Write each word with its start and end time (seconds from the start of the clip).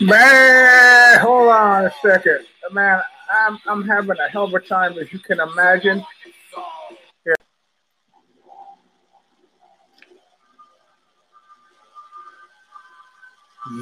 Man, 0.00 1.20
hold 1.20 1.48
on 1.48 1.84
a 1.86 1.92
second. 2.00 2.46
Man, 2.72 3.02
I'm 3.32 3.58
I'm 3.66 3.86
having 3.86 4.16
a 4.18 4.28
hell 4.28 4.44
of 4.44 4.54
a 4.54 4.60
time 4.60 4.98
as 4.98 5.12
you 5.12 5.18
can 5.18 5.40
imagine. 5.40 6.04
Here. 7.24 7.34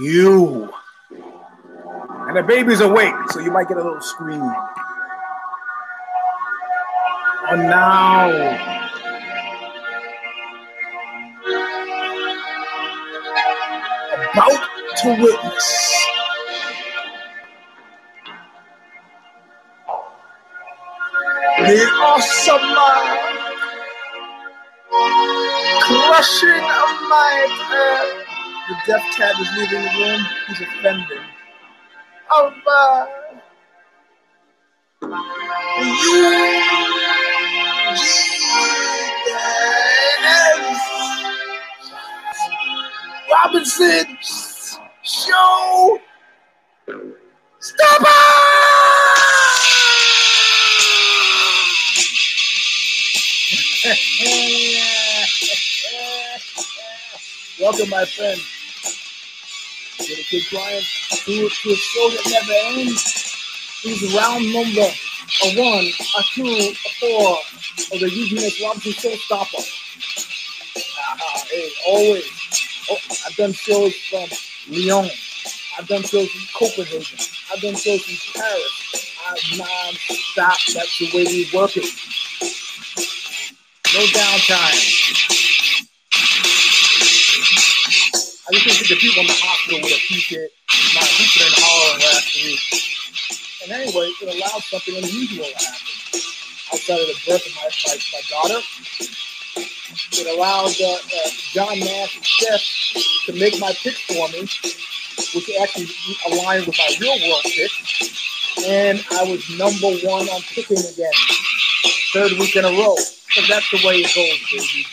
You 0.00 0.72
and 2.28 2.36
the 2.36 2.42
baby's 2.42 2.80
awake, 2.80 3.14
so 3.30 3.40
you 3.40 3.50
might 3.50 3.68
get 3.68 3.78
a 3.78 3.82
little 3.82 4.00
scream. 4.00 4.42
Oh 7.50 7.56
now. 7.56 8.77
About 14.38 14.68
to 14.98 15.08
witness. 15.22 16.06
The 21.58 21.86
awesome 22.02 22.66
crushing 25.80 26.50
of 26.50 26.90
my 27.10 27.48
uh, 27.72 28.24
the 28.68 28.76
deaf 28.86 29.02
cat 29.16 29.34
is 29.40 29.48
leaving 29.56 29.82
the 29.82 29.90
room. 29.98 30.26
He's 30.48 30.60
offended. 30.60 31.20
Of 32.38 32.54
uh, 32.66 33.06
you, 35.80 36.30
Robinson 43.30 44.18
show. 45.02 45.98
Stop 47.60 48.02
Welcome, 57.60 57.90
my 57.90 58.04
friend. 58.04 58.40
To 59.98 60.04
the 60.04 60.22
kid 60.30 60.42
Brian, 60.50 60.82
to, 61.10 61.24
to 61.26 61.70
a 61.70 61.76
show 61.76 62.10
that 62.10 62.30
never 62.30 62.80
ends. 62.80 63.34
He's 63.82 64.14
round 64.14 64.52
number 64.52 64.88
a 65.44 65.60
one, 65.60 65.84
a 65.84 66.22
two, 66.34 66.44
a 66.44 66.74
four 67.00 67.38
of 67.92 68.00
the 68.00 68.10
Eugene 68.10 68.50
Robinson 68.64 68.92
Show 68.92 69.10
Stomper. 69.10 69.64
Uh, 70.76 71.38
hey, 71.50 71.70
always. 71.86 72.37
Oh, 72.90 72.96
I've 73.26 73.36
done 73.36 73.52
shows 73.52 73.94
from 74.10 74.28
Lyon. 74.68 75.10
I've 75.78 75.86
done 75.88 76.02
shows 76.02 76.30
from 76.30 76.42
Copenhagen. 76.58 77.18
I've 77.52 77.60
done 77.60 77.76
shows 77.76 78.02
from 78.02 78.40
Paris. 78.40 79.14
I'm 79.28 79.58
non-stop. 79.58 80.58
That's 80.74 80.98
the 80.98 81.10
way 81.14 81.24
we 81.24 81.50
work 81.54 81.76
it. 81.76 81.84
No 83.94 84.00
downtime. 84.00 84.78
I 88.48 88.52
just 88.52 88.64
think 88.64 88.88
the 88.88 88.96
people 88.96 89.20
in 89.20 89.26
the 89.28 89.36
hospital 89.36 89.80
would 89.82 89.92
appreciate 89.92 90.50
my 90.96 91.04
hooping 91.04 91.44
and 91.44 91.56
hollering 91.60 92.00
last 92.00 92.34
week. 92.36 92.60
And 93.64 93.72
anyway, 93.72 94.08
it 94.08 94.28
allowed 94.32 94.62
something 94.64 94.96
unusual 94.96 95.44
to 95.44 95.52
happen. 95.52 95.84
Outside 96.72 97.00
of 97.00 97.08
the 97.08 97.20
birth 97.28 97.44
of 97.44 97.52
my, 97.56 97.68
my, 97.68 97.96
my 98.12 98.22
daughter, 98.32 98.60
it 100.12 100.26
allowed 100.36 100.74
uh, 100.80 100.94
uh, 100.94 101.30
John 101.52 101.78
Nash 101.80 102.16
and 102.16 102.26
Chef 102.26 102.62
to 103.26 103.32
make 103.38 103.58
my 103.60 103.72
pick 103.82 103.94
for 104.08 104.28
me, 104.28 104.40
which 105.34 105.50
actually 105.60 105.88
aligned 106.30 106.66
with 106.66 106.76
my 106.76 106.96
real 107.00 107.18
world 107.28 107.42
pick. 107.44 107.70
And 108.66 109.04
I 109.12 109.22
was 109.24 109.42
number 109.58 109.96
one 110.06 110.28
on 110.28 110.42
picking 110.42 110.78
again, 110.78 111.12
third 112.12 112.32
week 112.38 112.56
in 112.56 112.64
a 112.64 112.70
row. 112.70 112.96
So 112.96 113.42
that's 113.48 113.70
the 113.70 113.80
way 113.86 114.02
it 114.02 114.10
goes, 114.14 114.40
baby. 114.50 114.86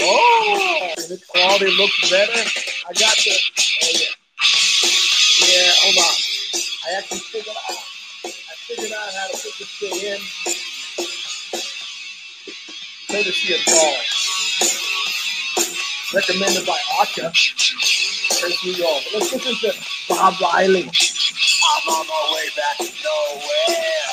Oh, 0.00 0.94
the 1.08 1.20
quality 1.28 1.70
looks 1.76 2.10
better. 2.10 2.32
I 2.32 2.92
got 2.92 3.16
the. 3.16 3.32
Oh 3.82 3.92
yeah. 3.94 4.14
Yeah, 5.40 5.70
hold 5.82 5.98
on. 5.98 6.14
I 6.86 6.98
actually 6.98 7.18
figured 7.18 7.56
out. 7.56 7.78
I 8.24 8.54
figured 8.66 8.92
out 8.92 9.12
how 9.12 9.26
to 9.26 9.32
put 9.32 9.52
this 9.58 9.70
thing 9.78 10.12
in. 10.12 10.20
Courtesy 13.10 13.54
of 13.54 13.60
Doll. 13.64 13.96
Recommended 16.14 16.66
by 16.66 16.78
Archer. 16.98 17.32
Prince 18.40 18.64
New 18.64 18.72
York. 18.72 19.02
Let's 19.14 19.32
listen 19.32 19.54
to 19.70 19.72
Bob 20.10 20.34
Riley. 20.42 20.82
I'm 20.84 21.88
on 21.88 22.06
my 22.06 22.32
way 22.34 22.48
back 22.56 22.76
to 22.78 22.92
nowhere. 23.02 24.04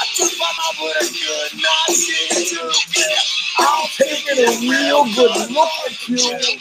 I 0.00 0.06
took 0.16 0.32
my 0.38 0.52
mom 0.58 0.84
with 0.84 0.96
a 1.00 1.08
good 1.12 1.62
night 1.62 1.96
to 1.96 2.72
I'm 3.58 3.88
taking 3.96 4.38
a 4.44 4.50
real 4.68 5.04
good 5.14 5.50
look 5.50 5.70
at 5.86 6.08
you. 6.08 6.58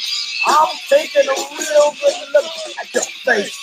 I'm 0.48 0.76
taking 0.90 1.28
a 1.28 1.36
real 1.36 1.92
good 2.00 2.30
look 2.34 2.46
at 2.80 2.94
your 2.94 3.04
face. 3.04 3.60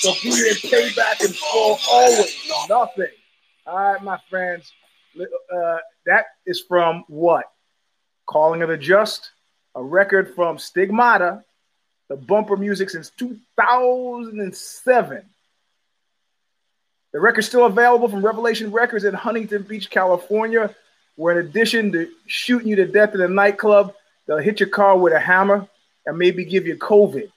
So 0.00 0.12
be 0.22 0.28
in 0.30 0.56
payback 0.70 1.24
and 1.24 1.34
full 1.34 1.78
always. 1.90 2.52
Nothing. 2.68 3.21
All 3.64 3.76
right, 3.76 4.02
my 4.02 4.18
friends. 4.28 4.72
Uh, 5.18 5.76
that 6.06 6.24
is 6.46 6.64
from 6.66 7.04
what? 7.06 7.44
Calling 8.26 8.62
of 8.62 8.68
the 8.68 8.76
Just, 8.76 9.30
a 9.74 9.82
record 9.82 10.34
from 10.34 10.58
Stigmata, 10.58 11.44
the 12.08 12.16
bumper 12.16 12.56
music 12.56 12.90
since 12.90 13.10
2007. 13.10 15.22
The 17.12 17.20
record's 17.20 17.46
still 17.46 17.66
available 17.66 18.08
from 18.08 18.24
Revelation 18.24 18.72
Records 18.72 19.04
in 19.04 19.14
Huntington 19.14 19.62
Beach, 19.62 19.90
California, 19.90 20.74
where 21.14 21.38
in 21.38 21.46
addition 21.46 21.92
to 21.92 22.08
shooting 22.26 22.68
you 22.68 22.76
to 22.76 22.86
death 22.86 23.14
in 23.14 23.20
a 23.20 23.28
nightclub, 23.28 23.94
they'll 24.26 24.38
hit 24.38 24.58
your 24.58 24.70
car 24.70 24.96
with 24.96 25.12
a 25.12 25.20
hammer 25.20 25.68
and 26.06 26.18
maybe 26.18 26.44
give 26.44 26.66
you 26.66 26.76
COVID. 26.76 27.30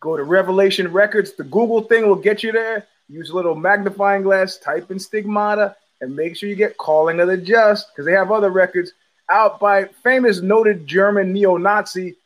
Go 0.00 0.16
to 0.16 0.24
Revelation 0.24 0.92
Records. 0.92 1.34
The 1.34 1.44
Google 1.44 1.82
thing 1.82 2.08
will 2.08 2.16
get 2.16 2.42
you 2.42 2.50
there. 2.50 2.88
Use 3.08 3.30
a 3.30 3.34
little 3.34 3.54
magnifying 3.54 4.22
glass, 4.22 4.56
type 4.56 4.90
in 4.90 4.98
stigmata, 4.98 5.76
and 6.00 6.16
make 6.16 6.36
sure 6.36 6.48
you 6.48 6.56
get 6.56 6.76
Calling 6.76 7.20
of 7.20 7.28
the 7.28 7.36
Just 7.36 7.88
because 7.88 8.06
they 8.06 8.12
have 8.12 8.32
other 8.32 8.50
records 8.50 8.92
out 9.30 9.60
by 9.60 9.84
famous 10.02 10.40
noted 10.40 10.86
German 10.86 11.32
neo-Nazi 11.32 12.16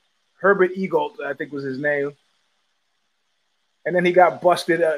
Herbert 0.40 0.72
Eagle, 0.74 1.14
I 1.24 1.34
think 1.34 1.52
was 1.52 1.64
his 1.64 1.78
name. 1.78 2.12
And 3.84 3.94
then 3.94 4.04
he 4.04 4.12
got 4.12 4.40
busted, 4.40 4.82
uh, 4.82 4.96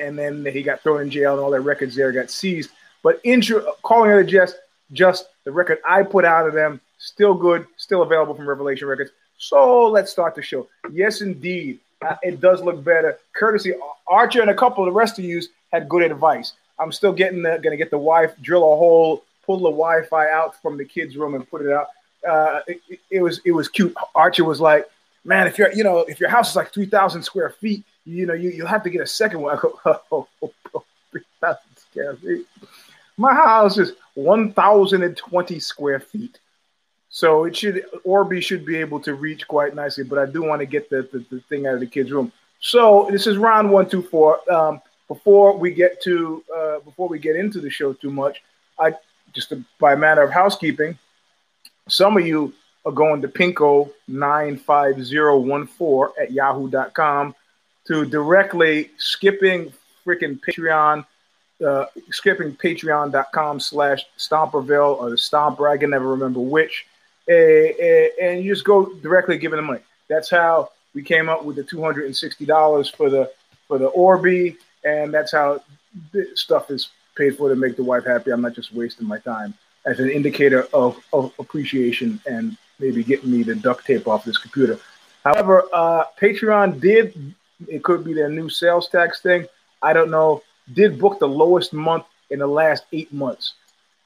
and 0.00 0.18
then 0.18 0.44
he 0.44 0.62
got 0.62 0.80
thrown 0.80 1.02
in 1.02 1.10
jail, 1.10 1.32
and 1.32 1.40
all 1.40 1.50
their 1.50 1.60
records 1.60 1.94
there 1.94 2.12
got 2.12 2.30
seized. 2.30 2.70
But 3.02 3.20
intro, 3.24 3.74
Calling 3.82 4.10
of 4.12 4.18
the 4.18 4.24
Just, 4.24 4.56
just 4.92 5.28
the 5.44 5.52
record 5.52 5.78
I 5.86 6.02
put 6.02 6.24
out 6.24 6.46
of 6.46 6.54
them, 6.54 6.80
still 6.98 7.34
good, 7.34 7.66
still 7.76 8.02
available 8.02 8.34
from 8.34 8.48
Revelation 8.48 8.88
Records. 8.88 9.10
So 9.38 9.88
let's 9.88 10.10
start 10.10 10.34
the 10.34 10.42
show. 10.42 10.68
Yes, 10.90 11.20
indeed, 11.20 11.80
it 12.22 12.40
does 12.40 12.62
look 12.62 12.82
better. 12.82 13.18
Courtesy 13.34 13.74
Archer 14.06 14.40
and 14.40 14.50
a 14.50 14.54
couple 14.54 14.84
of 14.84 14.92
the 14.92 14.96
rest 14.96 15.18
of 15.18 15.24
you 15.24 15.42
had 15.72 15.88
good 15.88 16.02
advice. 16.02 16.52
I'm 16.78 16.92
still 16.92 17.12
getting 17.12 17.42
the, 17.42 17.58
gonna 17.62 17.76
get 17.76 17.90
the 17.90 17.98
wife, 17.98 18.34
drill 18.40 18.62
a 18.62 18.76
hole, 18.76 19.24
pull 19.44 19.58
the 19.58 19.70
Wi-Fi 19.70 20.30
out 20.30 20.60
from 20.60 20.76
the 20.76 20.84
kids' 20.84 21.16
room 21.16 21.34
and 21.34 21.48
put 21.48 21.62
it 21.62 21.72
out. 21.72 21.88
Uh, 22.26 22.60
it, 22.66 23.00
it, 23.10 23.22
was 23.22 23.40
it 23.44 23.52
was 23.52 23.68
cute. 23.68 23.94
Archer 24.14 24.44
was 24.44 24.60
like, 24.60 24.88
"Man, 25.24 25.46
if 25.46 25.58
you're 25.58 25.72
you 25.72 25.84
know 25.84 25.98
if 25.98 26.18
your 26.18 26.30
house 26.30 26.50
is 26.50 26.56
like 26.56 26.72
three 26.72 26.86
thousand 26.86 27.22
square 27.22 27.50
feet, 27.50 27.84
you 28.04 28.26
know 28.26 28.34
you 28.34 28.50
you'll 28.50 28.66
have 28.66 28.82
to 28.84 28.90
get 28.90 29.02
a 29.02 29.06
second 29.06 29.40
one." 29.40 29.56
I 29.56 29.60
go, 29.60 29.80
oh, 29.84 30.28
oh, 30.42 30.52
oh, 30.74 30.84
three 31.10 31.22
thousand 31.40 31.60
square 31.76 32.16
feet. 32.16 32.46
My 33.16 33.34
house 33.34 33.78
is 33.78 33.92
one 34.14 34.52
thousand 34.52 35.02
and 35.02 35.16
twenty 35.16 35.60
square 35.60 36.00
feet. 36.00 36.38
So 37.14 37.44
it 37.44 37.56
should 37.56 37.84
Orbi 38.02 38.40
should 38.40 38.66
be 38.66 38.76
able 38.76 38.98
to 39.02 39.14
reach 39.14 39.46
quite 39.46 39.76
nicely, 39.76 40.02
but 40.02 40.18
I 40.18 40.26
do 40.26 40.42
want 40.42 40.58
to 40.62 40.66
get 40.66 40.90
the, 40.90 41.08
the, 41.12 41.24
the 41.30 41.40
thing 41.42 41.64
out 41.68 41.74
of 41.74 41.80
the 41.80 41.86
kids' 41.86 42.10
room. 42.10 42.32
So 42.58 43.06
this 43.08 43.28
is 43.28 43.36
round 43.36 43.70
one, 43.70 43.88
two, 43.88 44.02
four. 44.02 44.40
Um, 44.52 44.82
before 45.06 45.56
we 45.56 45.70
get 45.70 46.02
to 46.02 46.42
uh, 46.52 46.80
before 46.80 47.08
we 47.08 47.20
get 47.20 47.36
into 47.36 47.60
the 47.60 47.70
show 47.70 47.92
too 47.92 48.10
much, 48.10 48.42
I 48.80 48.94
just 49.32 49.50
to, 49.50 49.64
by 49.78 49.94
matter 49.94 50.22
of 50.22 50.32
housekeeping, 50.32 50.98
some 51.88 52.16
of 52.16 52.26
you 52.26 52.52
are 52.84 52.90
going 52.90 53.22
to 53.22 53.28
Pinko 53.28 53.92
nine 54.08 54.56
five 54.56 55.00
zero 55.04 55.38
one 55.38 55.68
four 55.68 56.14
at 56.20 56.32
yahoo.com 56.32 57.32
to 57.86 58.04
directly 58.06 58.90
skipping 58.96 59.72
freaking 60.04 60.40
Patreon, 60.40 61.06
uh, 61.64 61.84
skipping 62.10 62.56
patreon.com 62.56 63.60
slash 63.60 64.04
Stomperville 64.18 64.98
or 64.98 65.10
the 65.10 65.16
Stomper. 65.16 65.70
I 65.70 65.78
can 65.78 65.90
never 65.90 66.08
remember 66.08 66.40
which 66.40 66.86
and 67.28 68.44
you 68.44 68.52
just 68.52 68.64
go 68.64 68.92
directly 68.94 69.38
giving 69.38 69.56
them 69.56 69.66
money. 69.66 69.80
That's 70.08 70.30
how 70.30 70.70
we 70.94 71.02
came 71.02 71.28
up 71.28 71.44
with 71.44 71.56
the 71.56 71.64
two 71.64 71.82
hundred 71.82 72.06
and 72.06 72.16
sixty 72.16 72.44
dollars 72.44 72.88
for 72.88 73.10
the 73.10 73.30
for 73.66 73.78
the 73.78 73.86
Orbi, 73.86 74.56
and 74.84 75.12
that's 75.12 75.32
how 75.32 75.60
stuff 76.34 76.70
is 76.70 76.90
paid 77.16 77.36
for 77.36 77.48
to 77.48 77.56
make 77.56 77.76
the 77.76 77.84
wife 77.84 78.04
happy. 78.04 78.30
I'm 78.30 78.42
not 78.42 78.54
just 78.54 78.74
wasting 78.74 79.06
my 79.06 79.18
time. 79.18 79.54
as 79.86 80.00
an 80.00 80.10
indicator 80.10 80.66
of, 80.72 80.98
of 81.12 81.32
appreciation 81.38 82.20
and 82.26 82.56
maybe 82.78 83.04
getting 83.04 83.30
me 83.30 83.42
the 83.42 83.54
duct 83.54 83.86
tape 83.86 84.08
off 84.08 84.24
this 84.24 84.38
computer. 84.38 84.78
However, 85.24 85.64
uh, 85.72 86.04
Patreon 86.20 86.80
did, 86.80 87.34
it 87.68 87.82
could 87.82 88.04
be 88.04 88.14
their 88.14 88.28
new 88.28 88.48
sales 88.48 88.88
tax 88.88 89.20
thing. 89.20 89.46
I 89.82 89.92
don't 89.92 90.10
know, 90.10 90.42
did 90.72 90.98
book 90.98 91.18
the 91.18 91.28
lowest 91.28 91.72
month 91.72 92.04
in 92.30 92.38
the 92.38 92.46
last 92.46 92.84
eight 92.92 93.12
months. 93.12 93.54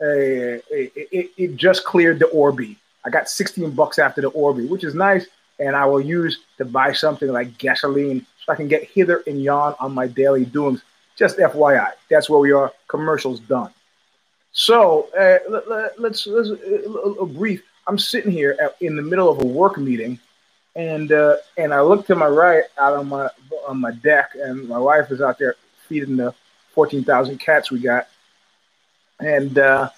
Uh, 0.01 0.07
it, 0.07 0.63
it, 0.95 1.31
it, 1.37 1.57
just 1.57 1.85
cleared 1.85 2.21
the 2.21 2.27
Orbi. 2.27 2.79
I 3.09 3.11
got 3.11 3.31
16 3.31 3.71
bucks 3.71 3.99
after 3.99 4.21
the 4.21 4.29
Orbi, 4.29 4.67
which 4.67 4.85
is 4.85 4.95
nice. 4.95 5.27
And 5.59 5.75
I 5.75 5.87
will 5.87 6.01
use 6.01 6.41
to 6.59 6.67
buy 6.67 6.93
something 6.93 7.33
like 7.33 7.57
gasoline 7.57 8.27
so 8.45 8.53
I 8.53 8.55
can 8.55 8.69
get 8.69 8.85
hither 8.85 9.23
and 9.27 9.43
yon 9.43 9.75
on 9.81 9.93
my 9.95 10.07
daily 10.07 10.45
doings. 10.45 10.83
Just 11.17 11.39
FYI, 11.39 11.93
that's 12.11 12.29
where 12.29 12.39
we 12.39 12.53
are. 12.53 12.71
Commercials 12.87 13.41
done. 13.41 13.73
So 14.53 15.09
uh, 15.19 15.39
let, 15.49 15.67
us 15.69 15.93
let's, 15.99 16.27
let's 16.27 16.51
a, 16.51 16.91
a 16.91 17.27
brief. 17.27 17.63
I'm 17.87 17.99
sitting 17.99 18.31
here 18.31 18.57
at, 18.61 18.77
in 18.83 18.95
the 18.95 19.03
middle 19.03 19.31
of 19.31 19.41
a 19.41 19.47
work 19.47 19.79
meeting, 19.79 20.19
and 20.77 21.11
uh, 21.11 21.37
and 21.57 21.73
I 21.73 21.81
look 21.81 22.07
to 22.09 22.15
my 22.15 22.27
right 22.27 22.65
out 22.79 22.95
on 22.95 23.09
my 23.09 23.31
on 23.67 23.81
my 23.81 23.93
deck, 23.93 24.33
and 24.35 24.69
my 24.69 24.79
wife 24.79 25.11
is 25.11 25.21
out 25.21 25.39
there 25.39 25.57
feeding 25.89 26.17
the 26.17 26.35
14,000 26.75 27.39
cats 27.39 27.71
we 27.71 27.81
got, 27.81 28.07
and 29.19 29.59
uh, 29.59 29.89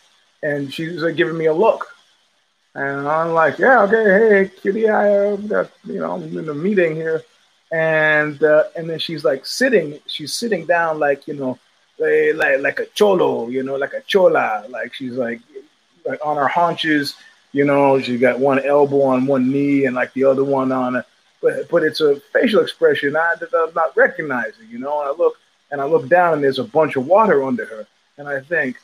and 0.42 0.72
she's 0.72 1.02
like 1.02 1.16
giving 1.16 1.36
me 1.36 1.46
a 1.46 1.52
look, 1.52 1.89
and 2.74 3.08
I'm 3.08 3.32
like, 3.32 3.58
yeah, 3.58 3.82
okay, 3.82 4.04
hey, 4.04 4.50
kitty, 4.62 4.88
I 4.88 5.32
uh, 5.32 5.36
got 5.36 5.70
you 5.84 6.00
know 6.00 6.12
I'm 6.12 6.38
in 6.38 6.48
a 6.48 6.54
meeting 6.54 6.94
here, 6.94 7.22
and 7.72 8.42
uh, 8.42 8.64
and 8.76 8.88
then 8.88 8.98
she's 8.98 9.24
like 9.24 9.44
sitting, 9.46 9.98
she's 10.06 10.34
sitting 10.34 10.66
down 10.66 10.98
like 10.98 11.26
you 11.26 11.34
know, 11.34 11.58
like 11.98 12.60
like 12.60 12.78
a 12.78 12.86
cholo, 12.94 13.48
you 13.48 13.62
know, 13.62 13.76
like 13.76 13.94
a 13.94 14.02
chola, 14.02 14.64
like 14.68 14.94
she's 14.94 15.14
like 15.14 15.40
like 16.06 16.24
on 16.24 16.36
her 16.36 16.48
haunches, 16.48 17.16
you 17.52 17.64
know, 17.64 18.00
she 18.00 18.18
got 18.18 18.38
one 18.38 18.60
elbow 18.60 19.02
on 19.02 19.26
one 19.26 19.50
knee 19.50 19.86
and 19.86 19.96
like 19.96 20.12
the 20.14 20.24
other 20.24 20.44
one 20.44 20.72
on 20.72 20.96
a, 20.96 21.04
but 21.42 21.68
but 21.68 21.82
it's 21.82 22.00
a 22.00 22.20
facial 22.32 22.62
expression. 22.62 23.16
I, 23.16 23.34
I'm 23.40 23.74
not 23.74 23.96
recognizing, 23.96 24.68
you 24.68 24.78
know. 24.78 25.00
And 25.00 25.08
I 25.08 25.12
look 25.12 25.38
and 25.70 25.80
I 25.80 25.84
look 25.84 26.08
down 26.08 26.34
and 26.34 26.44
there's 26.44 26.58
a 26.58 26.64
bunch 26.64 26.96
of 26.96 27.06
water 27.06 27.42
under 27.42 27.64
her, 27.64 27.86
and 28.18 28.28
I 28.28 28.40
think, 28.40 28.76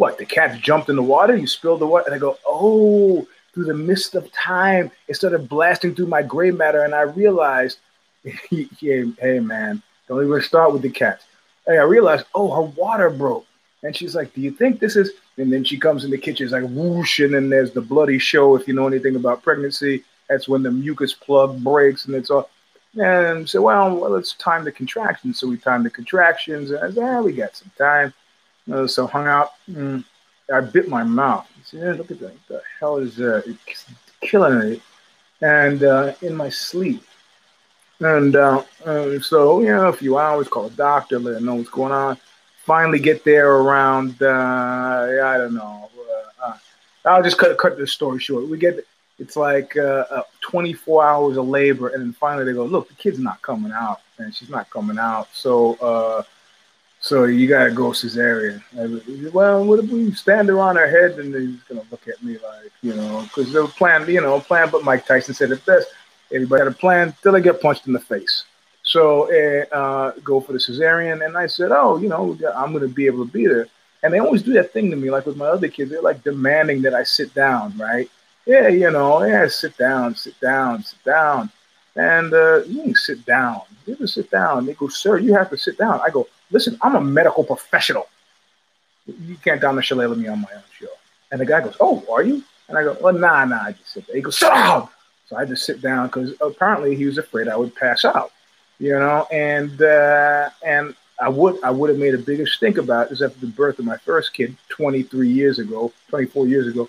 what? 0.00 0.16
The 0.16 0.24
cat 0.24 0.58
jumped 0.60 0.88
in 0.88 0.96
the 0.96 1.02
water. 1.02 1.36
You 1.36 1.46
spilled 1.46 1.80
the 1.80 1.86
water, 1.86 2.06
and 2.06 2.14
I 2.14 2.18
go, 2.18 2.38
oh. 2.46 3.26
Through 3.52 3.64
the 3.64 3.74
mist 3.74 4.14
of 4.14 4.30
time, 4.30 4.92
it 5.08 5.14
started 5.16 5.48
blasting 5.48 5.96
through 5.96 6.06
my 6.06 6.22
gray 6.22 6.52
matter, 6.52 6.84
and 6.84 6.94
I 6.94 7.00
realized, 7.00 7.78
hey, 8.22 8.68
hey 8.78 9.40
man, 9.40 9.82
don't 10.06 10.24
even 10.24 10.40
start 10.40 10.72
with 10.72 10.82
the 10.82 10.88
cats. 10.88 11.24
Hey, 11.66 11.76
I 11.76 11.82
realized, 11.82 12.26
oh, 12.32 12.54
her 12.54 12.62
water 12.62 13.10
broke. 13.10 13.44
And 13.82 13.96
she's 13.96 14.14
like, 14.14 14.32
Do 14.34 14.40
you 14.40 14.52
think 14.52 14.78
this 14.78 14.94
is? 14.94 15.10
And 15.36 15.52
then 15.52 15.64
she 15.64 15.78
comes 15.78 16.04
in 16.04 16.10
the 16.10 16.18
kitchen, 16.18 16.44
it's 16.44 16.52
like 16.52 16.68
whoosh, 16.68 17.18
and 17.20 17.34
then 17.34 17.48
there's 17.48 17.72
the 17.72 17.80
bloody 17.80 18.18
show. 18.18 18.54
If 18.54 18.68
you 18.68 18.74
know 18.74 18.86
anything 18.86 19.16
about 19.16 19.42
pregnancy, 19.42 20.04
that's 20.28 20.48
when 20.48 20.62
the 20.62 20.70
mucus 20.70 21.14
plug 21.14 21.62
breaks 21.64 22.04
and 22.04 22.14
it's 22.14 22.30
all. 22.30 22.50
And 23.00 23.48
so, 23.48 23.62
well, 23.62 23.96
well, 23.96 24.16
it's 24.16 24.34
time 24.34 24.64
the 24.64 24.72
contractions. 24.72 25.38
So 25.38 25.48
we 25.48 25.56
time 25.56 25.82
the 25.82 25.90
contractions, 25.90 26.70
and 26.70 26.80
I 26.80 26.90
said, 26.90 27.02
ah, 27.02 27.20
we 27.20 27.32
got 27.32 27.56
some 27.56 27.70
time. 27.78 28.12
Uh, 28.70 28.86
so 28.86 29.06
hung 29.06 29.26
out. 29.26 29.52
Mm, 29.70 30.04
I 30.52 30.60
bit 30.60 30.88
my 30.88 31.04
mouth. 31.04 31.46
Said, 31.64 31.80
yeah, 31.80 31.92
look 31.92 32.10
at 32.10 32.18
that. 32.20 32.34
The 32.48 32.62
hell 32.78 32.96
is 32.96 33.16
that? 33.16 33.44
It's 33.46 33.86
killing 34.20 34.58
me. 34.58 34.80
And 35.40 35.82
uh, 35.82 36.14
in 36.22 36.34
my 36.34 36.48
sleep. 36.48 37.02
And 38.00 38.34
uh, 38.34 38.62
uh, 38.84 39.20
so, 39.20 39.60
you 39.60 39.66
know, 39.66 39.88
a 39.88 39.92
few 39.92 40.18
hours, 40.18 40.48
call 40.48 40.66
a 40.66 40.70
doctor, 40.70 41.18
let 41.18 41.36
him 41.36 41.44
know 41.44 41.56
what's 41.56 41.68
going 41.68 41.92
on. 41.92 42.18
Finally 42.64 42.98
get 42.98 43.24
there 43.24 43.56
around, 43.56 44.22
uh, 44.22 45.20
I 45.22 45.36
don't 45.36 45.54
know. 45.54 45.90
Uh, 45.98 46.46
uh, 46.46 46.56
I'll 47.04 47.22
just 47.22 47.38
cut, 47.38 47.56
cut 47.58 47.76
this 47.76 47.92
story 47.92 48.20
short. 48.20 48.48
We 48.48 48.58
get 48.58 48.84
it's 49.18 49.36
like 49.36 49.76
uh, 49.76 50.04
uh, 50.10 50.22
24 50.40 51.04
hours 51.04 51.36
of 51.36 51.46
labor, 51.46 51.88
and 51.88 52.02
then 52.02 52.12
finally 52.14 52.46
they 52.46 52.54
go, 52.54 52.64
look, 52.64 52.88
the 52.88 52.94
kid's 52.94 53.18
not 53.18 53.42
coming 53.42 53.70
out, 53.70 54.00
and 54.18 54.34
she's 54.34 54.48
not 54.48 54.70
coming 54.70 54.98
out, 54.98 55.28
so 55.34 56.24
so 57.00 57.24
you 57.24 57.48
gotta 57.48 57.70
go 57.72 57.90
cesarean. 57.90 58.62
well, 59.32 59.64
what 59.64 59.78
if 59.80 59.90
we 59.90 60.12
stand 60.12 60.50
on 60.50 60.76
her 60.76 60.88
head, 60.88 61.18
and 61.18 61.34
he's 61.34 61.62
gonna 61.64 61.86
look 61.90 62.06
at 62.08 62.22
me 62.22 62.34
like, 62.34 62.72
you 62.82 62.94
know, 62.94 63.22
because 63.22 63.52
they 63.52 63.60
were 63.60 63.68
plan, 63.68 64.08
you 64.08 64.20
know, 64.20 64.40
plan. 64.40 64.70
But 64.70 64.84
Mike 64.84 65.06
Tyson 65.06 65.34
said 65.34 65.50
it 65.50 65.64
best: 65.66 65.88
everybody 66.32 66.60
had 66.60 66.72
a 66.72 66.74
plan 66.76 67.14
till 67.22 67.32
they 67.32 67.40
get 67.40 67.60
punched 67.60 67.86
in 67.86 67.92
the 67.92 68.00
face. 68.00 68.44
So 68.82 69.32
uh, 69.72 70.12
go 70.24 70.40
for 70.40 70.52
the 70.52 70.58
cesarean, 70.58 71.24
and 71.24 71.36
I 71.36 71.46
said, 71.46 71.70
oh, 71.72 71.98
you 71.98 72.08
know, 72.08 72.36
I'm 72.56 72.72
gonna 72.72 72.88
be 72.88 73.06
able 73.06 73.24
to 73.24 73.30
be 73.32 73.46
there. 73.46 73.68
And 74.02 74.12
they 74.14 74.18
always 74.18 74.42
do 74.42 74.54
that 74.54 74.72
thing 74.72 74.90
to 74.90 74.96
me, 74.96 75.10
like 75.10 75.26
with 75.26 75.36
my 75.36 75.46
other 75.46 75.68
kids. 75.68 75.90
They're 75.90 76.02
like 76.02 76.24
demanding 76.24 76.82
that 76.82 76.94
I 76.94 77.02
sit 77.04 77.34
down, 77.34 77.76
right? 77.78 78.10
yeah, 78.46 78.68
you 78.68 78.90
know, 78.90 79.22
yeah, 79.24 79.46
sit 79.48 79.76
down, 79.76 80.14
sit 80.14 80.38
down, 80.40 80.82
sit 80.82 81.02
down. 81.04 81.50
And 81.96 82.32
uh, 82.32 82.62
you 82.64 82.82
can 82.82 82.94
sit 82.94 83.24
down. 83.26 83.60
You 83.86 83.96
to 83.96 84.06
sit 84.06 84.30
down. 84.30 84.66
They 84.66 84.74
go, 84.74 84.88
sir, 84.88 85.18
you 85.18 85.34
have 85.34 85.50
to 85.50 85.58
sit 85.58 85.78
down. 85.78 86.00
I 86.04 86.10
go, 86.10 86.26
listen, 86.50 86.78
I'm 86.82 86.96
a 86.96 87.00
medical 87.00 87.44
professional. 87.44 88.08
You 89.06 89.36
can't 89.42 89.60
down 89.60 89.76
the 89.76 90.08
with 90.08 90.18
me 90.18 90.28
on 90.28 90.40
my 90.40 90.48
own 90.54 90.62
show. 90.78 90.86
And 91.32 91.40
the 91.40 91.46
guy 91.46 91.60
goes, 91.60 91.76
oh, 91.80 92.04
are 92.12 92.22
you? 92.22 92.42
And 92.68 92.78
I 92.78 92.84
go, 92.84 92.96
well, 93.00 93.14
nah, 93.14 93.44
nah, 93.44 93.64
I 93.64 93.72
just 93.72 93.92
sit 93.92 94.06
there. 94.06 94.16
He 94.16 94.22
goes, 94.22 94.38
sit 94.38 94.48
down. 94.48 94.88
So 95.30 95.36
I 95.36 95.40
had 95.40 95.48
to 95.50 95.56
sit 95.56 95.80
down 95.80 96.08
because 96.08 96.34
apparently 96.40 96.96
he 96.96 97.06
was 97.06 97.16
afraid 97.16 97.48
I 97.48 97.56
would 97.56 97.74
pass 97.76 98.04
out, 98.04 98.32
you 98.80 98.98
know, 98.98 99.28
and 99.30 99.80
uh, 99.80 100.50
and 100.66 100.94
I 101.20 101.28
would 101.28 101.62
I 101.62 101.70
would 101.70 101.88
have 101.88 102.00
made 102.00 102.14
a 102.14 102.18
bigger 102.18 102.46
stink 102.46 102.78
about 102.78 103.10
this 103.10 103.22
after 103.22 103.38
the 103.38 103.46
birth 103.46 103.78
of 103.78 103.84
my 103.84 103.96
first 103.98 104.32
kid 104.32 104.56
23 104.70 105.28
years 105.28 105.60
ago, 105.60 105.92
24 106.08 106.48
years 106.48 106.66
ago. 106.66 106.88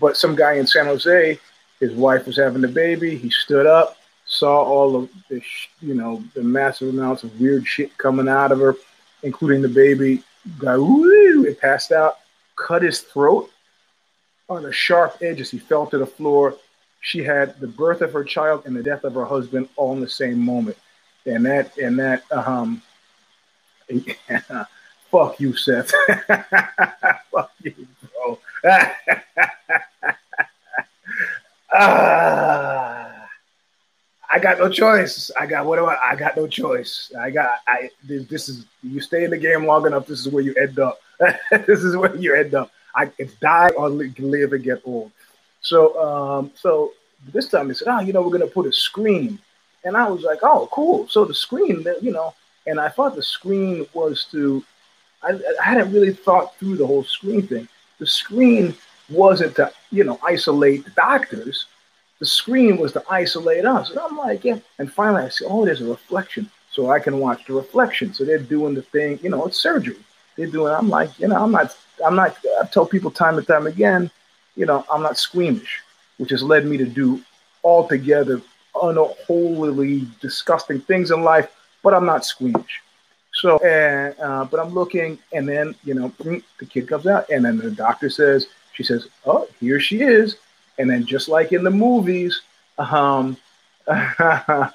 But 0.00 0.16
some 0.16 0.34
guy 0.34 0.54
in 0.54 0.66
San 0.66 0.86
Jose, 0.86 1.38
his 1.78 1.92
wife 1.92 2.26
was 2.26 2.36
having 2.36 2.62
the 2.62 2.68
baby. 2.68 3.16
He 3.16 3.30
stood 3.30 3.66
up, 3.66 3.96
saw 4.32 4.62
all 4.62 4.96
of 4.96 5.10
the, 5.28 5.42
you 5.82 5.94
know, 5.94 6.24
the 6.34 6.42
massive 6.42 6.88
amounts 6.88 7.22
of 7.22 7.38
weird 7.38 7.66
shit 7.66 7.96
coming 7.98 8.28
out 8.28 8.50
of 8.50 8.60
her, 8.60 8.76
including 9.22 9.60
the 9.60 9.68
baby. 9.68 10.22
Guy, 10.58 10.78
woo, 10.78 11.44
it 11.44 11.60
passed 11.60 11.92
out, 11.92 12.18
cut 12.56 12.82
his 12.82 13.00
throat 13.00 13.50
on 14.48 14.64
a 14.64 14.72
sharp 14.72 15.18
edge 15.20 15.40
as 15.40 15.50
he 15.50 15.58
fell 15.58 15.86
to 15.86 15.98
the 15.98 16.06
floor. 16.06 16.56
She 17.02 17.22
had 17.22 17.60
the 17.60 17.66
birth 17.66 18.00
of 18.00 18.14
her 18.14 18.24
child 18.24 18.62
and 18.64 18.74
the 18.74 18.82
death 18.82 19.04
of 19.04 19.14
her 19.14 19.26
husband 19.26 19.68
all 19.76 19.92
in 19.92 20.00
the 20.00 20.08
same 20.08 20.38
moment. 20.38 20.78
And 21.26 21.44
that, 21.44 21.76
and 21.76 21.98
that, 21.98 22.22
um, 22.32 22.80
fuck 25.10 25.38
you, 25.40 25.54
Seth. 25.54 25.92
fuck 27.30 27.52
you, 27.62 27.86
bro. 28.14 28.38
Ah, 31.74 32.91
I 34.32 34.38
got 34.38 34.58
no 34.58 34.70
choice. 34.70 35.30
I 35.38 35.46
got 35.46 35.66
what 35.66 35.76
do 35.76 35.84
I? 35.84 36.12
I 36.12 36.16
got 36.16 36.36
no 36.36 36.46
choice. 36.46 37.12
I 37.20 37.30
got. 37.30 37.58
I 37.68 37.90
this 38.02 38.48
is 38.48 38.64
you 38.82 39.00
stay 39.00 39.24
in 39.24 39.30
the 39.30 39.36
game 39.36 39.66
long 39.66 39.86
enough. 39.86 40.06
This 40.06 40.20
is 40.20 40.28
where 40.28 40.42
you 40.42 40.54
end 40.54 40.78
up. 40.78 41.00
this 41.50 41.84
is 41.84 41.96
where 41.96 42.16
you 42.16 42.34
end 42.34 42.54
up. 42.54 42.70
I 42.94 43.10
it's 43.18 43.34
die 43.34 43.68
or 43.76 43.90
live 43.90 44.52
and 44.52 44.64
get 44.64 44.80
old. 44.86 45.12
So 45.60 46.02
um 46.02 46.50
so 46.54 46.92
this 47.32 47.48
time 47.48 47.68
they 47.68 47.74
said, 47.74 47.88
oh, 47.88 48.00
you 48.00 48.14
know, 48.14 48.22
we're 48.22 48.30
gonna 48.30 48.46
put 48.46 48.66
a 48.66 48.72
screen, 48.72 49.38
and 49.84 49.96
I 49.96 50.08
was 50.08 50.22
like, 50.22 50.38
oh, 50.42 50.68
cool. 50.72 51.06
So 51.08 51.24
the 51.26 51.34
screen, 51.34 51.86
you 52.00 52.12
know, 52.12 52.34
and 52.66 52.80
I 52.80 52.88
thought 52.88 53.14
the 53.14 53.22
screen 53.22 53.86
was 53.92 54.26
to. 54.32 54.64
I, 55.22 55.38
I 55.60 55.64
hadn't 55.64 55.92
really 55.92 56.14
thought 56.14 56.56
through 56.56 56.76
the 56.76 56.86
whole 56.86 57.04
screen 57.04 57.46
thing. 57.46 57.68
The 57.98 58.06
screen 58.06 58.74
wasn't 59.08 59.54
to, 59.56 59.70
you 59.92 60.02
know, 60.02 60.18
isolate 60.24 60.84
the 60.84 60.90
doctors. 60.90 61.66
The 62.22 62.26
screen 62.26 62.76
was 62.76 62.92
to 62.92 63.02
isolate 63.10 63.64
us. 63.64 63.90
And 63.90 63.98
I'm 63.98 64.16
like, 64.16 64.44
yeah. 64.44 64.60
And 64.78 64.92
finally 64.92 65.24
I 65.24 65.28
said, 65.28 65.48
oh, 65.50 65.64
there's 65.64 65.80
a 65.80 65.86
reflection. 65.86 66.48
So 66.70 66.88
I 66.88 67.00
can 67.00 67.18
watch 67.18 67.44
the 67.46 67.54
reflection. 67.54 68.14
So 68.14 68.24
they're 68.24 68.38
doing 68.38 68.74
the 68.74 68.82
thing, 68.82 69.18
you 69.24 69.28
know, 69.28 69.44
it's 69.44 69.58
surgery. 69.58 69.96
They're 70.36 70.46
doing, 70.46 70.72
I'm 70.72 70.88
like, 70.88 71.18
you 71.18 71.26
know, 71.26 71.42
I'm 71.42 71.50
not, 71.50 71.76
I'm 72.06 72.14
not, 72.14 72.36
I 72.62 72.66
tell 72.66 72.86
people 72.86 73.10
time 73.10 73.38
and 73.38 73.46
time 73.48 73.66
again, 73.66 74.08
you 74.54 74.66
know, 74.66 74.84
I'm 74.88 75.02
not 75.02 75.18
squeamish, 75.18 75.80
which 76.18 76.30
has 76.30 76.44
led 76.44 76.64
me 76.64 76.76
to 76.76 76.86
do 76.86 77.20
altogether 77.64 78.40
unholy, 78.80 80.06
disgusting 80.20 80.80
things 80.80 81.10
in 81.10 81.24
life, 81.24 81.50
but 81.82 81.92
I'm 81.92 82.06
not 82.06 82.24
squeamish. 82.24 82.82
So, 83.34 83.58
and, 83.64 84.14
uh, 84.20 84.44
but 84.44 84.60
I'm 84.60 84.72
looking, 84.72 85.18
and 85.32 85.48
then, 85.48 85.74
you 85.82 85.94
know, 85.94 86.12
the 86.20 86.66
kid 86.70 86.86
comes 86.86 87.08
out, 87.08 87.28
and 87.30 87.44
then 87.44 87.58
the 87.58 87.72
doctor 87.72 88.08
says, 88.08 88.46
she 88.74 88.84
says, 88.84 89.08
"Oh, 89.26 89.48
here 89.58 89.80
she 89.80 90.02
is," 90.02 90.36
and 90.78 90.88
then 90.88 91.04
just 91.04 91.28
like 91.28 91.52
in 91.52 91.64
the 91.64 91.70
movies, 91.70 92.40
um, 92.78 93.36
yeah, 93.88 94.72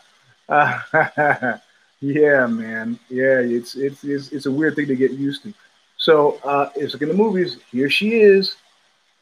man, 1.99 2.99
yeah, 3.09 3.39
it's, 3.39 3.75
it's 3.75 4.03
it's 4.03 4.31
it's 4.31 4.45
a 4.45 4.51
weird 4.51 4.75
thing 4.75 4.87
to 4.87 4.95
get 4.95 5.11
used 5.11 5.43
to. 5.43 5.53
So 5.97 6.39
uh, 6.43 6.69
it's 6.75 6.93
like 6.93 7.01
in 7.01 7.09
the 7.09 7.15
movies, 7.15 7.57
here 7.71 7.89
she 7.89 8.15
is, 8.15 8.55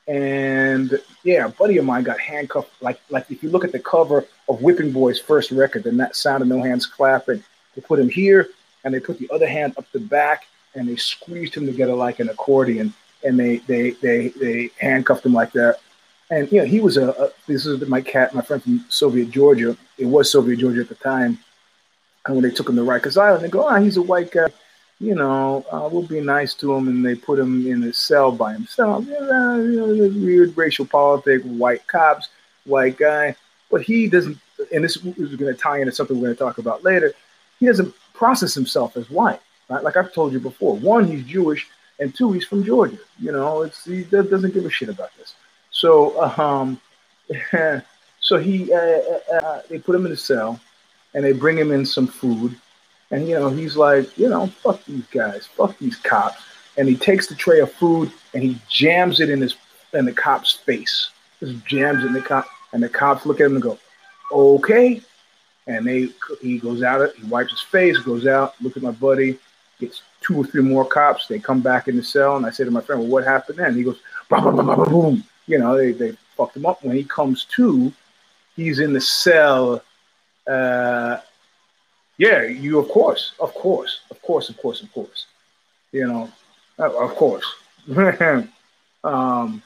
and 0.07 0.99
yeah, 1.23 1.45
a 1.45 1.49
buddy 1.49 1.77
of 1.77 1.85
mine 1.85 2.03
got 2.03 2.19
handcuffed. 2.19 2.81
Like 2.81 2.99
like 3.09 3.29
if 3.31 3.43
you 3.43 3.49
look 3.49 3.63
at 3.63 3.71
the 3.71 3.79
cover 3.79 4.25
of 4.49 4.61
Whipping 4.61 4.91
Boy's 4.91 5.19
first 5.19 5.51
record, 5.51 5.83
then 5.83 5.97
that 5.97 6.15
sound 6.15 6.41
of 6.43 6.49
no 6.49 6.61
hands 6.61 6.85
clapping, 6.85 7.43
they 7.75 7.81
put 7.81 7.99
him 7.99 8.09
here, 8.09 8.49
and 8.83 8.93
they 8.93 8.99
put 8.99 9.19
the 9.19 9.29
other 9.31 9.47
hand 9.47 9.75
up 9.77 9.85
the 9.91 9.99
back, 9.99 10.47
and 10.73 10.87
they 10.87 10.95
squeezed 10.95 11.55
him 11.55 11.65
together 11.65 11.93
like 11.93 12.19
an 12.19 12.29
accordion 12.29 12.93
and 13.25 13.39
they 13.39 13.57
they 13.57 13.91
they 13.91 14.29
they 14.29 14.69
handcuffed 14.79 15.25
him 15.25 15.33
like 15.33 15.51
that. 15.53 15.79
And 16.29 16.51
you 16.51 16.59
know, 16.59 16.65
he 16.65 16.79
was 16.79 16.97
a, 16.97 17.09
a 17.09 17.29
this 17.47 17.65
is 17.65 17.87
my 17.87 18.01
cat, 18.01 18.33
my 18.33 18.41
friend 18.41 18.61
from 18.61 18.85
Soviet 18.89 19.29
Georgia. 19.29 19.77
It 19.97 20.05
was 20.05 20.31
Soviet 20.31 20.57
Georgia 20.57 20.81
at 20.81 20.89
the 20.89 20.95
time. 20.95 21.39
And 22.25 22.35
when 22.35 22.43
they 22.43 22.55
took 22.55 22.69
him 22.69 22.75
to 22.75 22.81
Rikers 22.81 23.21
Island, 23.21 23.43
they 23.43 23.49
go, 23.49 23.67
"Ah, 23.67 23.75
oh, 23.75 23.83
he's 23.83 23.97
a 23.97 24.01
white 24.01 24.31
guy." 24.31 24.47
you 24.99 25.13
know, 25.13 25.65
uh, 25.71 25.89
we'll 25.91 26.07
be 26.07 26.21
nice 26.21 26.53
to 26.55 26.73
him, 26.73 26.87
and 26.87 27.05
they 27.05 27.15
put 27.15 27.37
him 27.37 27.67
in 27.67 27.83
a 27.83 27.93
cell 27.93 28.31
by 28.31 28.53
himself. 28.53 29.05
You 29.05 29.19
know, 29.19 29.57
know 29.57 29.85
weird 29.85 30.57
racial 30.57 30.85
politics, 30.85 31.43
white 31.43 31.85
cops, 31.87 32.29
white 32.65 32.97
guy, 32.97 33.35
but 33.69 33.81
he 33.81 34.07
doesn't. 34.07 34.37
And 34.73 34.83
this 34.83 34.95
is 34.95 35.35
going 35.35 35.53
to 35.53 35.59
tie 35.59 35.79
into 35.79 35.91
something 35.91 36.15
we're 36.15 36.27
going 36.27 36.37
to 36.37 36.43
talk 36.43 36.59
about 36.59 36.83
later. 36.83 37.13
He 37.59 37.65
doesn't 37.65 37.93
process 38.13 38.53
himself 38.53 38.95
as 38.95 39.09
white. 39.09 39.41
Right? 39.69 39.83
Like 39.83 39.97
I've 39.97 40.13
told 40.13 40.31
you 40.31 40.39
before, 40.39 40.77
one, 40.77 41.05
he's 41.05 41.25
Jewish, 41.25 41.67
and 41.99 42.15
two, 42.15 42.31
he's 42.31 42.45
from 42.45 42.63
Georgia. 42.63 42.97
You 43.19 43.33
know, 43.33 43.63
it's 43.63 43.83
he 43.83 44.03
doesn't 44.03 44.53
give 44.53 44.65
a 44.65 44.69
shit 44.69 44.89
about 44.89 45.09
this. 45.17 45.35
So, 45.75 46.21
um, 46.37 46.79
so 48.19 48.37
he, 48.37 48.71
uh, 48.73 48.77
uh, 48.77 49.35
uh, 49.35 49.61
they 49.69 49.79
put 49.79 49.95
him 49.95 50.05
in 50.05 50.11
a 50.11 50.17
cell, 50.17 50.59
and 51.13 51.23
they 51.23 51.31
bring 51.31 51.57
him 51.57 51.71
in 51.71 51.85
some 51.85 52.07
food 52.07 52.55
and 53.11 53.27
you 53.27 53.35
know, 53.35 53.49
he's 53.49 53.77
like, 53.77 54.17
you 54.17 54.29
know, 54.29 54.47
fuck 54.47 54.83
these 54.85 55.05
guys, 55.07 55.45
fuck 55.45 55.77
these 55.77 55.95
cops. 55.97 56.41
And 56.77 56.87
he 56.87 56.95
takes 56.95 57.27
the 57.27 57.35
tray 57.35 57.59
of 57.59 57.71
food 57.71 58.11
and 58.33 58.43
he 58.43 58.57
jams 58.69 59.19
it 59.19 59.29
in 59.29 59.41
his 59.41 59.55
in 59.93 60.05
the 60.05 60.11
cop's 60.11 60.53
face. 60.53 61.11
Just 61.39 61.65
jams 61.65 62.03
it 62.03 62.07
in 62.07 62.13
the 62.13 62.21
cop, 62.21 62.47
and 62.73 62.81
the 62.81 62.89
cops 62.89 63.25
look 63.25 63.39
at 63.39 63.45
him 63.45 63.53
and 63.53 63.61
go, 63.61 63.77
"Okay." 64.31 65.01
And 65.67 65.87
they 65.87 66.09
he 66.41 66.59
goes 66.59 66.83
out, 66.83 67.15
he 67.15 67.25
wipes 67.27 67.51
his 67.51 67.61
face, 67.61 67.97
goes 67.99 68.27
out, 68.27 68.61
look 68.61 68.75
at 68.75 68.83
my 68.83 68.91
buddy, 68.91 69.39
gets 69.79 70.01
two 70.21 70.37
or 70.37 70.45
three 70.45 70.61
more 70.61 70.85
cops. 70.85 71.27
They 71.27 71.39
come 71.39 71.61
back 71.61 71.87
in 71.87 71.95
the 71.95 72.03
cell, 72.03 72.35
and 72.35 72.45
I 72.45 72.49
say 72.49 72.65
to 72.65 72.71
my 72.71 72.81
friend, 72.81 73.01
"Well, 73.01 73.11
what 73.11 73.23
happened 73.23 73.59
then?" 73.59 73.75
He 73.75 73.83
goes, 73.83 73.99
"Boom!" 74.29 75.23
You 75.47 75.59
know, 75.59 75.77
they 75.77 75.91
they 75.91 76.17
fucked 76.35 76.57
him 76.57 76.65
up. 76.65 76.83
When 76.83 76.95
he 76.95 77.03
comes 77.03 77.45
to, 77.55 77.91
he's 78.55 78.79
in 78.79 78.93
the 78.93 79.01
cell. 79.01 79.81
Uh, 80.47 81.17
yeah, 82.17 82.43
you 82.43 82.79
of 82.79 82.87
course, 82.89 83.33
of 83.39 83.53
course, 83.53 84.01
of 84.11 84.21
course, 84.21 84.49
of 84.49 84.57
course, 84.57 84.81
of 84.81 84.91
course. 84.93 85.27
You 85.91 86.07
know, 86.07 86.31
of 86.77 87.15
course. 87.15 87.45
um, 89.03 89.61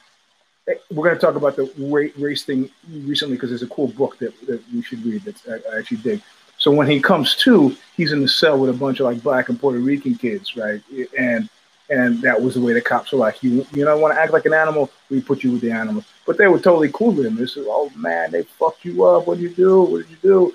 eh, 0.68 0.74
we're 0.90 1.04
going 1.04 1.14
to 1.14 1.20
talk 1.20 1.36
about 1.36 1.56
the 1.56 2.12
race 2.18 2.44
thing 2.44 2.70
recently 2.88 3.36
because 3.36 3.50
there's 3.50 3.62
a 3.62 3.68
cool 3.68 3.88
book 3.88 4.18
that, 4.18 4.34
that 4.46 4.62
we 4.72 4.82
should 4.82 5.04
read 5.04 5.22
that 5.22 5.36
I, 5.48 5.74
I 5.74 5.78
actually 5.78 5.98
dig. 5.98 6.22
So 6.58 6.70
when 6.70 6.88
he 6.88 7.00
comes 7.00 7.36
to, 7.36 7.74
he's 7.96 8.12
in 8.12 8.20
the 8.20 8.28
cell 8.28 8.58
with 8.58 8.68
a 8.68 8.74
bunch 8.74 9.00
of 9.00 9.06
like 9.06 9.22
black 9.22 9.48
and 9.48 9.58
Puerto 9.58 9.78
Rican 9.78 10.14
kids, 10.14 10.56
right? 10.56 10.82
And 11.18 11.48
and 11.90 12.22
that 12.22 12.40
was 12.40 12.54
the 12.54 12.60
way 12.60 12.72
the 12.72 12.80
cops 12.80 13.12
were 13.12 13.18
like, 13.18 13.42
you 13.42 13.66
you 13.72 13.84
know, 13.84 13.98
want 13.98 14.14
to 14.14 14.20
act 14.20 14.32
like 14.32 14.46
an 14.46 14.54
animal, 14.54 14.90
we 15.10 15.20
put 15.20 15.42
you 15.42 15.52
with 15.52 15.60
the 15.60 15.72
animals. 15.72 16.04
But 16.24 16.38
they 16.38 16.46
were 16.46 16.60
totally 16.60 16.90
cool 16.92 17.10
with 17.10 17.26
him. 17.26 17.34
They 17.34 17.46
said, 17.46 17.64
oh 17.66 17.90
man, 17.96 18.30
they 18.30 18.44
fucked 18.44 18.84
you 18.84 19.04
up. 19.04 19.26
What 19.26 19.38
did 19.38 19.42
you 19.42 19.54
do? 19.54 19.82
What 19.82 19.98
did 19.98 20.10
you 20.10 20.16
do? 20.22 20.54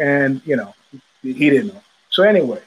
And 0.00 0.42
you 0.44 0.56
know, 0.56 0.74
he 1.22 1.50
didn't 1.50 1.68
know. 1.68 1.82
So 2.10 2.24
anyway, 2.24 2.60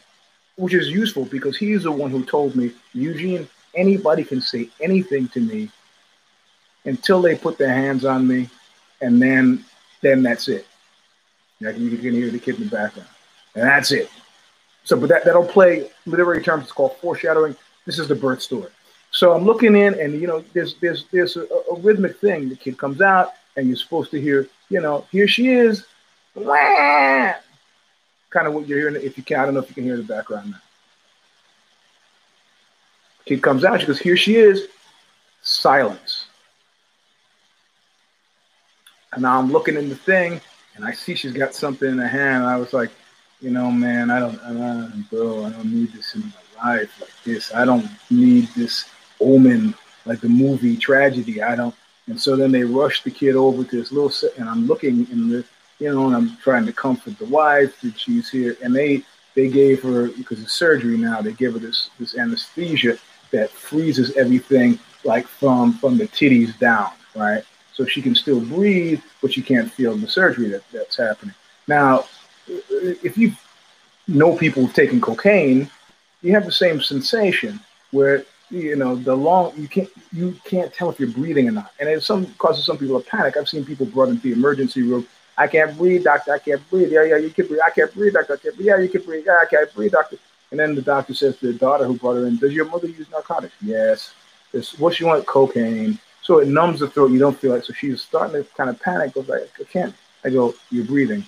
which 0.55 0.73
is 0.73 0.89
useful 0.89 1.25
because 1.25 1.57
he's 1.57 1.83
the 1.83 1.91
one 1.91 2.09
who 2.09 2.23
told 2.23 2.55
me, 2.55 2.71
Eugene, 2.93 3.47
anybody 3.75 4.23
can 4.23 4.41
say 4.41 4.69
anything 4.79 5.27
to 5.29 5.41
me 5.41 5.69
until 6.85 7.21
they 7.21 7.35
put 7.35 7.57
their 7.57 7.73
hands 7.73 8.05
on 8.05 8.27
me, 8.27 8.49
and 9.01 9.21
then 9.21 9.65
then 10.01 10.23
that's 10.23 10.47
it. 10.47 10.65
Like 11.59 11.77
you 11.77 11.97
can 11.97 12.13
hear 12.13 12.29
the 12.29 12.39
kid 12.39 12.55
in 12.55 12.65
the 12.65 12.69
background, 12.69 13.09
and 13.55 13.63
that's 13.63 13.91
it. 13.91 14.09
So, 14.85 14.97
but 14.97 15.09
that 15.09 15.25
that'll 15.25 15.45
play 15.45 15.89
literary 16.05 16.43
terms. 16.43 16.63
It's 16.63 16.71
called 16.71 16.95
foreshadowing. 16.97 17.55
This 17.85 17.99
is 17.99 18.07
the 18.07 18.15
birth 18.15 18.41
story. 18.41 18.69
So 19.11 19.33
I'm 19.33 19.45
looking 19.45 19.75
in, 19.75 19.99
and 19.99 20.19
you 20.19 20.27
know, 20.27 20.43
there's 20.53 20.75
there's 20.75 21.05
there's 21.11 21.37
a, 21.37 21.43
a 21.71 21.79
rhythmic 21.79 22.19
thing. 22.19 22.49
The 22.49 22.55
kid 22.55 22.77
comes 22.77 23.01
out, 23.01 23.33
and 23.55 23.67
you're 23.67 23.77
supposed 23.77 24.11
to 24.11 24.19
hear, 24.19 24.47
you 24.69 24.81
know, 24.81 25.05
here 25.11 25.27
she 25.27 25.49
is, 25.49 25.85
Wah! 26.35 27.33
kind 28.29 28.47
of 28.47 28.53
what 28.53 28.67
you're 28.67 28.79
hearing. 28.79 28.95
If 28.95 29.17
you 29.17 29.23
can, 29.23 29.39
I 29.39 29.45
don't 29.45 29.53
know 29.53 29.61
if 29.61 29.69
you 29.69 29.75
can 29.75 29.85
hear 29.85 29.97
the 29.97 30.03
background 30.03 30.51
now. 30.51 30.61
Kid 33.25 33.41
comes 33.41 33.63
out. 33.63 33.79
She 33.79 33.87
goes, 33.87 33.99
"Here 33.99 34.17
she 34.17 34.35
is." 34.35 34.67
Silence. 35.41 36.25
And 39.13 39.21
now 39.21 39.39
I'm 39.39 39.51
looking 39.51 39.77
in 39.77 39.87
the 39.87 39.95
thing, 39.95 40.41
and 40.75 40.83
I 40.83 40.91
see 40.91 41.15
she's 41.15 41.31
got 41.31 41.53
something 41.53 41.89
in 41.89 41.99
her 41.99 42.07
hand. 42.07 42.43
I 42.43 42.57
was 42.57 42.73
like, 42.73 42.89
you 43.39 43.49
know, 43.49 43.71
man, 43.71 44.09
I 44.09 44.19
don't, 44.19 44.39
I 44.41 44.51
don't, 44.51 45.09
bro, 45.09 45.45
I 45.45 45.51
don't 45.51 45.71
need 45.71 45.93
this 45.93 46.15
in 46.15 46.21
my 46.21 46.44
life 46.63 47.01
like 47.01 47.23
this. 47.23 47.53
I 47.53 47.65
don't 47.65 47.87
need 48.09 48.47
this 48.55 48.85
omen 49.19 49.73
like 50.05 50.21
the 50.21 50.29
movie 50.29 50.77
tragedy. 50.77 51.41
I 51.41 51.55
don't. 51.55 51.75
And 52.07 52.19
so 52.19 52.35
then 52.35 52.51
they 52.51 52.63
rush 52.63 53.03
the 53.03 53.11
kid 53.11 53.35
over 53.35 53.63
to 53.63 53.75
this 53.75 53.91
little, 53.91 54.11
set, 54.11 54.37
and 54.37 54.47
I'm 54.47 54.67
looking 54.67 55.07
in 55.11 55.29
the 55.29 55.45
you 55.79 55.93
know, 55.93 56.07
and 56.07 56.15
I'm 56.15 56.37
trying 56.37 56.65
to 56.65 56.73
comfort 56.73 57.17
the 57.19 57.25
wife 57.25 57.81
that 57.81 57.99
she's 57.99 58.29
here. 58.29 58.55
And 58.63 58.75
they 58.75 59.03
they 59.35 59.49
gave 59.49 59.83
her 59.83 60.07
because 60.07 60.41
of 60.41 60.49
surgery 60.49 60.97
now. 60.97 61.21
They 61.21 61.33
give 61.33 61.53
her 61.53 61.59
this 61.59 61.89
this 61.99 62.17
anesthesia 62.17 62.97
that 63.31 63.49
freezes 63.49 64.15
everything 64.15 64.79
like 65.03 65.27
from 65.27 65.73
from 65.73 65.97
the 65.97 66.07
titties 66.07 66.57
down, 66.59 66.91
right? 67.15 67.43
So 67.73 67.85
she 67.85 68.01
can 68.01 68.15
still 68.15 68.39
breathe, 68.39 69.01
but 69.21 69.33
she 69.33 69.41
can't 69.41 69.71
feel 69.71 69.95
the 69.97 70.07
surgery 70.07 70.47
that, 70.49 70.63
that's 70.71 70.95
happening. 70.95 71.35
Now, 71.67 72.05
if 72.47 73.17
you 73.17 73.33
know 74.07 74.37
people 74.37 74.67
taken 74.69 75.01
cocaine, 75.01 75.69
you 76.25 76.33
have 76.33 76.45
the 76.45 76.51
same 76.51 76.81
sensation 76.81 77.59
where 77.91 78.25
you 78.49 78.75
know 78.75 78.95
the 78.95 79.15
long 79.15 79.53
you 79.57 79.67
can't 79.67 79.89
you 80.11 80.35
can't 80.43 80.73
tell 80.73 80.89
if 80.89 80.99
you're 80.99 81.09
breathing 81.09 81.47
or 81.47 81.51
not, 81.51 81.71
and 81.79 81.87
it 81.89 82.03
some 82.03 82.25
causes 82.35 82.65
some 82.65 82.77
people 82.77 82.97
a 82.97 83.01
panic. 83.01 83.37
I've 83.37 83.49
seen 83.49 83.65
people 83.65 83.85
brought 83.85 84.09
into 84.09 84.23
the 84.23 84.33
emergency 84.33 84.81
room 84.83 85.07
I 85.37 85.47
can't 85.47 85.77
breathe, 85.77 86.03
doctor. 86.03 86.33
I 86.33 86.39
can't 86.39 86.69
breathe. 86.69 86.91
Yeah, 86.91 87.03
yeah, 87.03 87.17
you 87.17 87.29
can 87.29 87.47
breathe. 87.47 87.59
I 87.65 87.69
can't 87.69 87.93
breathe, 87.93 88.13
doctor. 88.13 88.33
I 88.33 88.37
can't 88.37 88.55
breathe. 88.55 88.67
Yeah, 88.67 88.77
you 88.77 88.89
can 88.89 89.01
breathe. 89.01 89.25
Yeah, 89.25 89.37
I 89.41 89.45
can't 89.45 89.73
breathe, 89.73 89.91
doctor. 89.91 90.17
And 90.51 90.59
then 90.59 90.75
the 90.75 90.81
doctor 90.81 91.13
says 91.13 91.37
to 91.37 91.47
the 91.51 91.59
daughter 91.59 91.85
who 91.85 91.97
brought 91.97 92.15
her 92.15 92.27
in, 92.27 92.37
Does 92.37 92.53
your 92.53 92.65
mother 92.65 92.87
use 92.87 93.09
narcotics? 93.11 93.55
Yes. 93.61 94.13
This, 94.51 94.79
what 94.79 94.95
she 94.95 95.03
want? 95.03 95.25
Cocaine. 95.25 95.99
So 96.21 96.39
it 96.39 96.47
numbs 96.47 96.79
the 96.79 96.89
throat. 96.89 97.11
You 97.11 97.19
don't 97.19 97.37
feel 97.37 97.53
it. 97.53 97.65
So 97.65 97.73
she's 97.73 98.01
starting 98.01 98.43
to 98.43 98.49
kind 98.55 98.69
of 98.69 98.79
panic. 98.79 99.13
Goes 99.13 99.27
like, 99.27 99.49
I 99.59 99.63
can't. 99.65 99.93
I 100.23 100.29
go, 100.29 100.53
You're 100.71 100.85
breathing. 100.85 101.25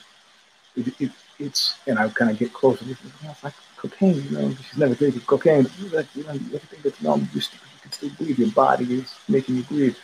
It, 0.76 1.02
it, 1.02 1.12
it's, 1.40 1.78
and 1.86 2.00
I 2.00 2.08
kind 2.10 2.32
of 2.32 2.38
get 2.38 2.54
closer. 2.54 2.86
It's 2.88 3.44
like 3.44 3.54
cocaine, 3.78 4.24
you 4.24 4.32
know. 4.32 4.54
She's 4.56 4.78
never 4.78 4.96
taken 4.96 5.22
cocaine. 5.22 5.68
Like, 5.92 6.08
you 6.16 6.24
know, 6.24 6.30
everything 6.30 6.80
that's 6.84 7.02
numb, 7.02 7.30
you, 7.34 7.42
you 7.42 7.82
can 7.82 7.92
still 7.92 8.10
breathe. 8.18 8.40
Your 8.40 8.52
body 8.52 8.86
is 8.96 9.16
making 9.28 9.58
you 9.58 9.64
breathe. 9.64 9.96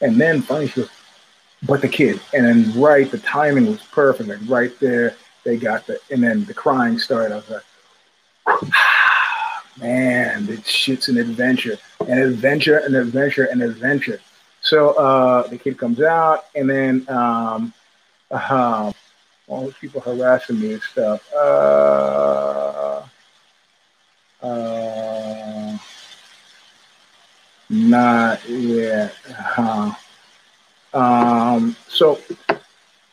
And 0.00 0.20
then 0.20 0.42
finally 0.42 0.68
she 0.68 0.80
goes, 0.80 0.90
but 1.62 1.82
the 1.82 1.88
kid. 1.88 2.20
And 2.32 2.46
then 2.46 2.80
right, 2.80 3.10
the 3.10 3.18
timing 3.18 3.66
was 3.66 3.82
perfect. 3.82 4.28
Like 4.28 4.38
right 4.48 4.80
there, 4.80 5.16
they 5.44 5.56
got 5.56 5.86
the, 5.86 5.98
and 6.10 6.22
then 6.22 6.44
the 6.44 6.54
crying 6.54 6.98
started. 6.98 7.32
I 7.32 7.36
was 7.36 7.50
like, 8.46 8.62
man, 9.78 10.46
this 10.46 10.66
shit's 10.66 11.08
an 11.08 11.18
adventure, 11.18 11.76
an 12.00 12.18
adventure, 12.18 12.78
an 12.78 12.94
adventure, 12.94 13.44
an 13.44 13.62
adventure. 13.62 14.20
So 14.62 14.90
uh, 14.90 15.46
the 15.46 15.56
kid 15.58 15.78
comes 15.78 16.00
out, 16.00 16.46
and 16.54 16.68
then 16.68 17.06
um, 17.08 17.72
uh, 18.30 18.92
all 19.48 19.64
these 19.64 19.74
people 19.74 20.00
harassing 20.00 20.60
me 20.60 20.74
and 20.74 20.82
stuff. 20.82 21.32
Uh, 21.34 22.89
uh, 24.42 25.78
not 27.68 28.48
yet. 28.48 29.14
Uh, 29.56 29.92
um, 30.92 31.76
so 31.88 32.18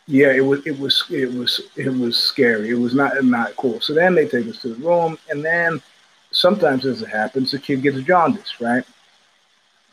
yeah, 0.07 0.31
it 0.31 0.41
was 0.41 0.65
it 0.65 0.79
was 0.79 1.03
it 1.09 1.31
was 1.31 1.61
it 1.75 1.89
was 1.89 2.17
scary. 2.17 2.69
It 2.69 2.79
was 2.79 2.95
not 2.95 3.23
not 3.23 3.55
cool. 3.55 3.79
So 3.81 3.93
then 3.93 4.15
they 4.15 4.27
take 4.27 4.47
us 4.47 4.61
to 4.61 4.69
the 4.69 4.75
room, 4.75 5.17
and 5.29 5.43
then 5.43 5.81
sometimes 6.31 6.85
as 6.85 7.01
it 7.01 7.09
happens, 7.09 7.51
the 7.51 7.59
kid 7.59 7.81
gets 7.83 7.99
jaundice. 8.01 8.59
Right. 8.59 8.83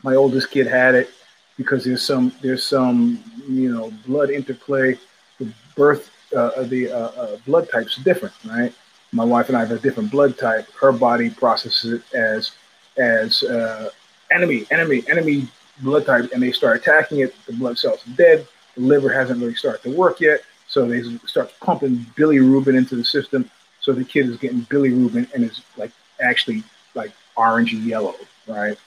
My 0.02 0.14
oldest 0.14 0.50
kid 0.50 0.66
had 0.66 0.94
it 0.94 1.10
because 1.56 1.84
there's 1.84 2.02
some 2.02 2.32
there's 2.42 2.64
some 2.64 3.22
you 3.48 3.72
know 3.72 3.92
blood 4.06 4.30
interplay. 4.30 4.98
The 5.38 5.52
birth 5.76 6.10
uh, 6.34 6.62
the 6.62 6.90
uh, 6.90 6.96
uh, 6.96 7.36
blood 7.44 7.68
types 7.70 7.96
different. 7.96 8.34
Right. 8.46 8.72
My 9.14 9.24
wife 9.24 9.48
and 9.48 9.56
I 9.56 9.60
have 9.60 9.70
a 9.70 9.78
different 9.78 10.10
blood 10.10 10.36
type. 10.36 10.66
Her 10.72 10.92
body 10.92 11.30
processes 11.30 12.00
it 12.00 12.14
as 12.14 12.52
as 12.96 13.42
uh, 13.44 13.90
enemy, 14.30 14.66
enemy, 14.70 15.04
enemy 15.08 15.48
blood 15.80 16.06
type 16.06 16.30
and 16.32 16.42
they 16.42 16.52
start 16.52 16.76
attacking 16.76 17.20
it, 17.20 17.34
the 17.46 17.52
blood 17.52 17.78
cells 17.78 18.06
are 18.06 18.16
dead. 18.16 18.46
The 18.76 18.82
liver 18.82 19.12
hasn't 19.12 19.40
really 19.40 19.54
started 19.54 19.82
to 19.82 19.96
work 19.96 20.20
yet. 20.20 20.40
So 20.68 20.86
they 20.86 21.02
start 21.26 21.52
pumping 21.60 22.06
bilirubin 22.16 22.76
into 22.76 22.96
the 22.96 23.04
system. 23.04 23.50
So 23.80 23.92
the 23.92 24.04
kid 24.04 24.28
is 24.28 24.36
getting 24.36 24.62
bilirubin 24.62 25.32
and 25.32 25.44
is 25.44 25.62
like 25.76 25.92
actually 26.20 26.64
like 26.94 27.12
orangey 27.36 27.84
yellow, 27.84 28.14
right? 28.46 28.78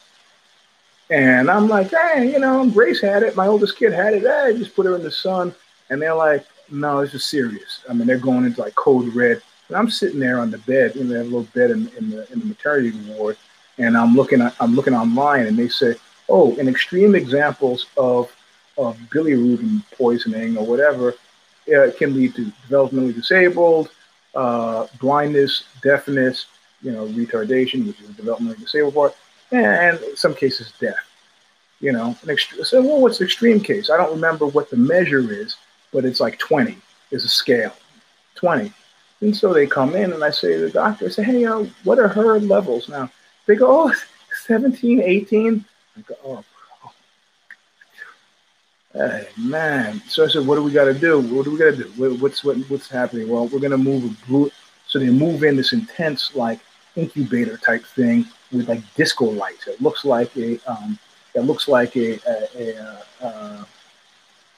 And 1.09 1.49
I'm 1.49 1.69
like, 1.69 1.91
hey, 1.91 2.31
you 2.31 2.39
know, 2.39 2.69
Grace 2.69 3.01
had 3.01 3.23
it. 3.23 3.35
My 3.35 3.47
oldest 3.47 3.77
kid 3.77 3.93
had 3.93 4.13
it. 4.13 4.23
Hey, 4.23 4.57
just 4.57 4.75
put 4.75 4.85
her 4.85 4.95
in 4.95 5.03
the 5.03 5.11
sun. 5.11 5.55
And 5.89 6.01
they're 6.01 6.15
like, 6.15 6.45
no, 6.69 7.01
this 7.01 7.13
is 7.13 7.23
serious. 7.23 7.85
I 7.89 7.93
mean, 7.93 8.07
they're 8.07 8.17
going 8.17 8.43
into 8.43 8.59
like 8.59 8.75
code 8.75 9.13
red. 9.15 9.41
And 9.67 9.77
I'm 9.77 9.89
sitting 9.89 10.19
there 10.19 10.39
on 10.39 10.51
the 10.51 10.57
bed, 10.59 10.95
know, 10.95 11.13
they 11.13 11.23
little 11.23 11.43
bed 11.53 11.71
in, 11.71 11.87
in 11.97 12.09
the 12.09 12.31
in 12.31 12.39
the 12.39 12.45
maternity 12.45 12.97
ward, 13.07 13.37
and 13.77 13.97
I'm 13.97 14.15
looking 14.15 14.41
I'm 14.59 14.75
looking 14.75 14.93
online, 14.93 15.45
and 15.47 15.57
they 15.57 15.67
say, 15.67 15.95
oh, 16.29 16.55
in 16.55 16.67
extreme 16.67 17.15
examples 17.15 17.87
of 17.97 18.31
of 18.77 18.97
bilirubin 19.09 19.83
poisoning 19.97 20.57
or 20.57 20.65
whatever, 20.65 21.15
it 21.65 21.97
can 21.97 22.13
lead 22.15 22.35
to 22.35 22.51
developmentally 22.69 23.13
disabled, 23.13 23.89
uh, 24.35 24.87
blindness, 24.99 25.63
deafness, 25.81 26.45
you 26.81 26.91
know, 26.91 27.07
retardation, 27.07 27.85
which 27.87 27.99
is 27.99 28.15
the 28.15 28.21
developmentally 28.21 28.59
disabled 28.59 28.93
part, 28.93 29.15
and 29.51 29.99
in 29.99 30.15
some 30.15 30.33
cases 30.33 30.71
death. 30.79 30.95
You 31.79 31.91
know, 31.91 32.15
ext- 32.23 32.65
so 32.65 32.81
well, 32.81 33.01
what's 33.01 33.19
the 33.19 33.25
extreme 33.25 33.59
case? 33.59 33.89
I 33.89 33.97
don't 33.97 34.11
remember 34.11 34.47
what 34.47 34.69
the 34.69 34.77
measure 34.77 35.31
is, 35.31 35.55
but 35.91 36.05
it's 36.05 36.19
like 36.19 36.39
20 36.39 36.77
is 37.11 37.23
a 37.23 37.29
scale, 37.29 37.73
20. 38.35 38.73
And 39.21 39.35
so 39.35 39.53
they 39.53 39.65
come 39.65 39.95
in 39.95 40.13
and 40.13 40.23
I 40.23 40.29
say 40.29 40.53
to 40.53 40.61
the 40.61 40.69
doctor, 40.69 41.05
I 41.05 41.09
say, 41.09 41.23
hey, 41.23 41.45
uh, 41.45 41.65
what 41.83 41.99
are 41.99 42.07
her 42.07 42.39
levels 42.39 42.87
now? 42.87 43.09
They 43.45 43.55
go, 43.55 43.89
oh, 43.89 43.93
17, 44.45 45.01
18. 45.01 45.65
I 45.97 46.01
go, 46.01 46.15
oh, 46.23 46.43
Hey, 48.93 49.27
man. 49.37 50.01
So 50.07 50.25
I 50.25 50.27
said, 50.27 50.47
what 50.47 50.55
do 50.55 50.63
we 50.63 50.71
got 50.71 50.85
to 50.85 50.93
do? 50.93 51.19
What 51.19 51.45
do 51.45 51.51
we 51.51 51.57
got 51.59 51.75
to 51.75 51.83
do? 51.83 52.15
What's 52.15 52.43
what, 52.43 52.57
what's 52.69 52.89
happening? 52.89 53.29
Well, 53.29 53.47
we're 53.47 53.59
going 53.59 53.71
to 53.71 53.77
move 53.77 54.05
a. 54.05 54.51
So 54.87 54.97
they 54.97 55.11
move 55.11 55.43
in 55.43 55.55
this 55.55 55.73
intense, 55.73 56.33
like, 56.33 56.59
incubator 56.95 57.57
type 57.57 57.85
thing 57.85 58.25
with 58.51 58.67
like 58.67 58.81
disco 58.95 59.25
lights. 59.25 59.67
It 59.67 59.81
looks 59.81 60.03
like 60.03 60.35
a, 60.35 60.59
um, 60.65 60.97
it 61.35 61.41
looks 61.41 61.67
like 61.67 61.95
a, 61.95 62.17
a, 62.27 62.97
a, 63.21 63.25
a, 63.25 63.67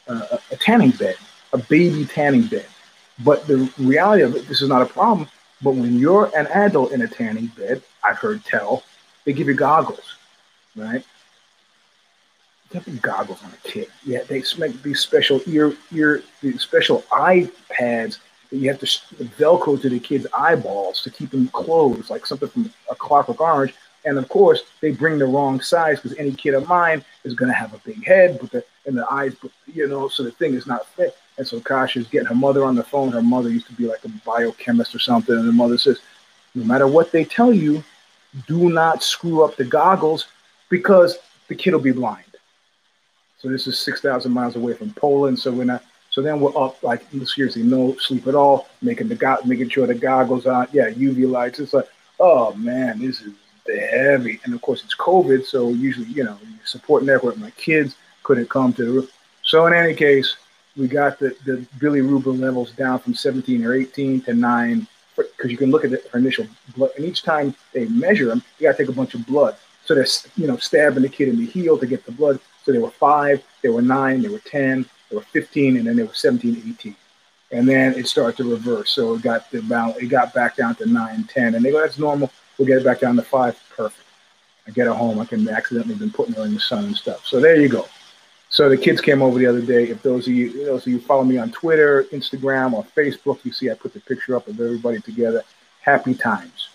a, 0.08 0.40
a 0.52 0.56
tanning 0.58 0.92
bed, 0.92 1.16
a 1.52 1.58
baby 1.58 2.06
tanning 2.06 2.44
bed. 2.44 2.66
But 3.24 3.48
the 3.48 3.72
reality 3.78 4.24
of 4.24 4.36
it, 4.36 4.48
this 4.48 4.62
is 4.62 4.70
not 4.70 4.82
a 4.82 4.86
problem. 4.86 5.28
But 5.62 5.72
when 5.72 6.00
you're 6.00 6.32
an 6.38 6.48
adult 6.48 6.92
in 6.92 7.02
a 7.02 7.08
tanning 7.08 7.48
bed, 7.48 7.82
I've 8.04 8.18
heard 8.18 8.44
tell, 8.46 8.84
they 9.26 9.34
give 9.34 9.48
you 9.48 9.54
goggles, 9.54 10.16
right? 10.76 11.04
Have 12.74 13.02
goggles 13.02 13.44
on 13.44 13.52
a 13.52 13.68
kid. 13.68 13.88
Yeah, 14.06 14.22
they 14.24 14.44
make 14.58 14.82
these 14.84 15.00
special 15.00 15.42
ear 15.48 15.74
ear 15.92 16.22
these 16.42 16.62
special 16.62 17.04
eye 17.12 17.50
pads 17.70 18.20
that 18.50 18.58
you 18.58 18.70
have 18.70 18.80
to 18.80 18.86
velcro 18.86 19.82
to 19.82 19.90
the 19.90 20.00
kid's 20.00 20.28
eyeballs 20.38 21.02
to 21.02 21.10
keep 21.10 21.32
them 21.32 21.48
closed, 21.50 22.12
like 22.12 22.28
something 22.28 22.48
from 22.48 22.72
a 22.92 22.96
Clockwork 22.96 23.42
Orange. 23.42 23.74
And 24.06 24.18
of 24.18 24.30
course, 24.30 24.64
they 24.82 24.92
bring 24.92 25.18
the 25.18 25.26
wrong 25.26 25.62
size 25.62 26.00
because 26.00 26.18
any 26.18 26.32
kid 26.32 26.54
of 26.54 26.68
mine 26.68 27.04
is 27.24 27.34
going 27.34 27.52
to 27.52 27.58
have 27.58 27.74
a 27.74 27.80
big 27.80 28.06
head, 28.06 28.38
but 28.40 28.52
the 28.52 28.64
and 28.86 28.98
the 28.98 29.12
eyes, 29.12 29.36
you 29.68 29.88
know, 29.88 30.08
so 30.08 30.24
the 30.24 30.32
thing 30.32 30.54
is 30.54 30.68
not 30.68 30.86
fit. 30.88 31.18
And 31.40 31.48
so 31.48 31.62
Kasha's 31.62 32.06
getting 32.08 32.28
her 32.28 32.36
mother 32.36 32.66
on 32.66 32.76
the 32.76 32.84
phone. 32.84 33.14
Her 33.14 33.22
mother 33.22 33.50
used 33.50 33.68
to 33.68 33.74
be 33.74 33.88
like 33.88 34.04
a 34.04 34.10
biochemist 34.26 34.94
or 34.94 35.00
something, 35.00 35.34
and 35.34 35.48
the 35.48 35.54
mother 35.54 35.78
says, 35.78 36.02
"No 36.54 36.66
matter 36.66 36.86
what 36.86 37.14
they 37.14 37.24
tell 37.24 37.54
you, 37.54 37.82
do 38.46 38.70
not 38.70 39.02
screw 39.02 39.46
up 39.46 39.56
the 39.56 39.64
goggles 39.64 40.28
because 40.70 41.18
the 41.48 41.56
kid 41.56 41.72
will 41.72 41.80
be 41.80 41.94
blind." 41.94 42.26
So 43.38 43.48
this 43.48 43.68
is 43.68 43.80
6,000 43.80 44.34
miles 44.34 44.58
away 44.58 44.74
from 44.74 44.92
Poland. 44.92 45.40
So 45.40 45.50
we're 45.50 45.64
not, 45.64 45.82
so 46.10 46.22
then 46.22 46.42
we're 46.42 46.58
up 46.62 46.84
like 46.84 47.04
seriously 47.24 47.64
no 47.64 47.96
sleep 47.96 48.28
at 48.28 48.36
all, 48.36 48.68
making 48.82 49.08
the 49.08 49.16
go- 49.16 49.40
making 49.46 49.70
sure 49.70 49.88
the 49.88 49.96
goggles 49.96 50.46
on. 50.46 50.68
Yeah, 50.74 50.90
UV 50.90 51.26
lights. 51.26 51.60
It's 51.60 51.74
like, 51.74 51.88
oh 52.20 52.54
man, 52.56 53.00
this 53.00 53.22
is 53.22 53.34
heavy. 53.92 54.42
And 54.44 54.54
of 54.54 54.62
course 54.62 54.84
it's 54.84 54.96
COVID. 54.96 55.46
So 55.46 55.70
usually, 55.70 56.08
you 56.08 56.26
know, 56.26 56.38
support 56.66 57.04
network, 57.04 57.38
my 57.38 57.52
kids 57.52 57.96
couldn't 58.24 58.50
come 58.50 58.74
to. 58.74 59.08
So 59.44 59.66
in 59.68 59.74
any 59.74 59.94
case, 59.94 60.36
we 60.78 60.88
got 60.88 61.20
the, 61.20 61.36
the 61.46 61.66
bilirubin 61.80 62.40
levels 62.40 62.72
down 62.72 63.00
from 63.00 63.14
17 63.14 63.66
or 63.66 63.74
18 63.74 64.22
to 64.22 64.34
nine, 64.34 64.88
because 65.16 65.52
you 65.52 65.58
can 65.58 65.72
look 65.72 65.84
at 65.84 65.92
the 65.92 66.02
initial 66.14 66.48
blood. 66.76 66.92
And 66.96 67.06
each 67.06 67.24
time 67.24 67.56
they 67.74 67.86
measure 67.86 68.26
them, 68.26 68.44
you 68.58 68.68
got 68.68 68.78
to 68.78 68.84
take 68.84 68.90
a 68.90 68.96
bunch 68.96 69.14
of 69.14 69.26
blood. 69.26 69.56
So 69.86 69.96
they're, 69.96 70.08
you 70.38 70.48
know, 70.48 70.58
stabbing 70.58 71.04
the 71.04 71.10
kid 71.10 71.30
in 71.30 71.38
the 71.38 71.46
heel 71.46 71.78
to 71.78 71.86
get 71.86 72.06
the 72.06 72.12
blood. 72.12 72.40
So 72.64 72.72
there 72.72 72.82
were 72.82 72.92
five, 72.92 73.44
there 73.62 73.72
were 73.72 73.82
nine, 73.82 74.22
there 74.22 74.32
were 74.32 74.40
10, 74.40 74.86
there 75.10 75.20
were 75.20 75.26
15, 75.26 75.78
and 75.78 75.88
then 75.88 75.96
there 75.96 76.06
were 76.06 76.14
17, 76.14 76.76
18. 76.80 76.96
And 77.52 77.68
then 77.68 77.96
it 77.96 78.08
started 78.08 78.38
to 78.38 78.52
reverse. 78.52 78.92
So 78.92 79.16
it 79.16 79.24
got 79.24 79.50
the 79.50 79.62
balance, 79.64 79.98
it 79.98 80.08
got 80.08 80.34
back 80.34 80.56
down 80.56 80.76
to 80.76 80.86
nine, 80.86 81.24
10. 81.24 81.56
And 81.56 81.66
they 81.66 81.72
go, 81.72 81.82
that's 81.82 81.98
normal. 81.98 82.32
We'll 82.58 82.68
get 82.68 82.78
it 82.78 82.86
back 82.86 83.00
down 83.00 83.16
to 83.16 83.24
five. 83.24 83.60
Perfect. 83.76 84.06
I 84.68 84.72
get 84.72 84.86
her 84.86 84.94
home. 84.94 85.20
I 85.20 85.26
can 85.26 85.50
accidentally 85.50 85.96
been 85.96 86.12
putting 86.12 86.36
her 86.36 86.46
in 86.46 86.54
the 86.54 86.60
sun 86.60 86.86
and 86.86 86.96
stuff. 86.96 87.26
So 87.26 87.40
there 87.40 87.56
you 87.56 87.70
go. 87.70 87.88
So 88.50 88.68
the 88.68 88.78
kids 88.78 89.00
came 89.00 89.22
over 89.22 89.38
the 89.38 89.46
other 89.46 89.62
day. 89.62 89.90
If 89.90 90.02
those 90.02 90.28
of 90.28 90.34
you, 90.34 90.66
those 90.66 90.86
of 90.86 90.92
you 90.92 91.00
follow 91.00 91.24
me 91.24 91.38
on 91.38 91.52
Twitter, 91.52 92.06
Instagram, 92.12 92.74
or 92.74 92.84
Facebook, 92.84 93.46
you 93.46 93.52
see 93.52 93.70
I 93.70 93.76
put 93.76 93.94
the 93.94 94.00
picture 94.00 94.36
up 94.36 94.48
of 94.48 94.60
everybody 94.60 95.00
together. 95.00 95.44
Happy 95.82 96.16
times. 96.16 96.70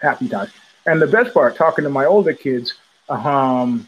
Happy 0.00 0.28
times. 0.28 0.50
And 0.86 1.00
the 1.00 1.06
best 1.06 1.34
part, 1.34 1.56
talking 1.56 1.84
to 1.84 1.90
my 1.90 2.06
older 2.06 2.32
kids, 2.32 2.74
um, 3.08 3.86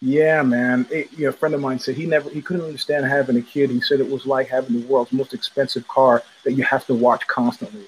yeah, 0.00 0.42
man. 0.42 0.86
It, 0.90 1.10
you 1.12 1.24
know, 1.24 1.30
a 1.30 1.32
friend 1.32 1.54
of 1.54 1.60
mine 1.60 1.78
said 1.78 1.96
he 1.96 2.06
never 2.06 2.30
he 2.30 2.40
couldn't 2.40 2.64
understand 2.64 3.04
having 3.06 3.36
a 3.36 3.42
kid. 3.42 3.70
He 3.70 3.80
said 3.80 3.98
it 3.98 4.08
was 4.08 4.26
like 4.26 4.48
having 4.48 4.80
the 4.80 4.86
world's 4.86 5.12
most 5.12 5.34
expensive 5.34 5.88
car 5.88 6.22
that 6.44 6.52
you 6.52 6.62
have 6.62 6.86
to 6.86 6.94
watch 6.94 7.26
constantly. 7.26 7.86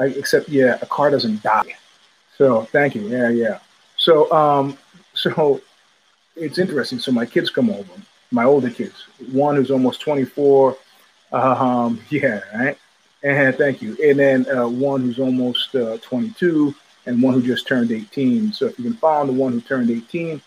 Except 0.00 0.48
yeah, 0.48 0.78
a 0.82 0.86
car 0.86 1.10
doesn't 1.10 1.42
die. 1.42 1.76
So 2.36 2.62
thank 2.62 2.96
you. 2.96 3.02
Yeah, 3.02 3.28
yeah. 3.28 3.58
So 3.96 4.32
um, 4.32 4.76
so 5.14 5.60
it's 6.36 6.58
interesting. 6.58 6.98
So 6.98 7.12
my 7.12 7.26
kids 7.26 7.50
come 7.50 7.70
over, 7.70 7.92
my 8.30 8.44
older 8.44 8.70
kids. 8.70 9.06
One 9.32 9.56
who's 9.56 9.70
almost 9.70 10.00
24. 10.00 10.76
Um, 11.32 12.00
yeah, 12.10 12.40
right. 12.54 12.78
And 13.22 13.56
thank 13.56 13.80
you. 13.80 13.96
And 14.04 14.18
then 14.18 14.46
uh, 14.50 14.68
one 14.68 15.00
who's 15.00 15.18
almost 15.18 15.74
uh, 15.74 15.98
22, 15.98 16.74
and 17.06 17.22
one 17.22 17.34
who 17.34 17.42
just 17.42 17.66
turned 17.66 17.90
18. 17.90 18.52
So 18.52 18.66
if 18.66 18.78
you 18.78 18.84
can 18.84 18.94
find 18.94 19.28
the 19.28 19.32
one 19.32 19.52
who 19.52 19.60
turned 19.60 19.90
18 19.90 20.40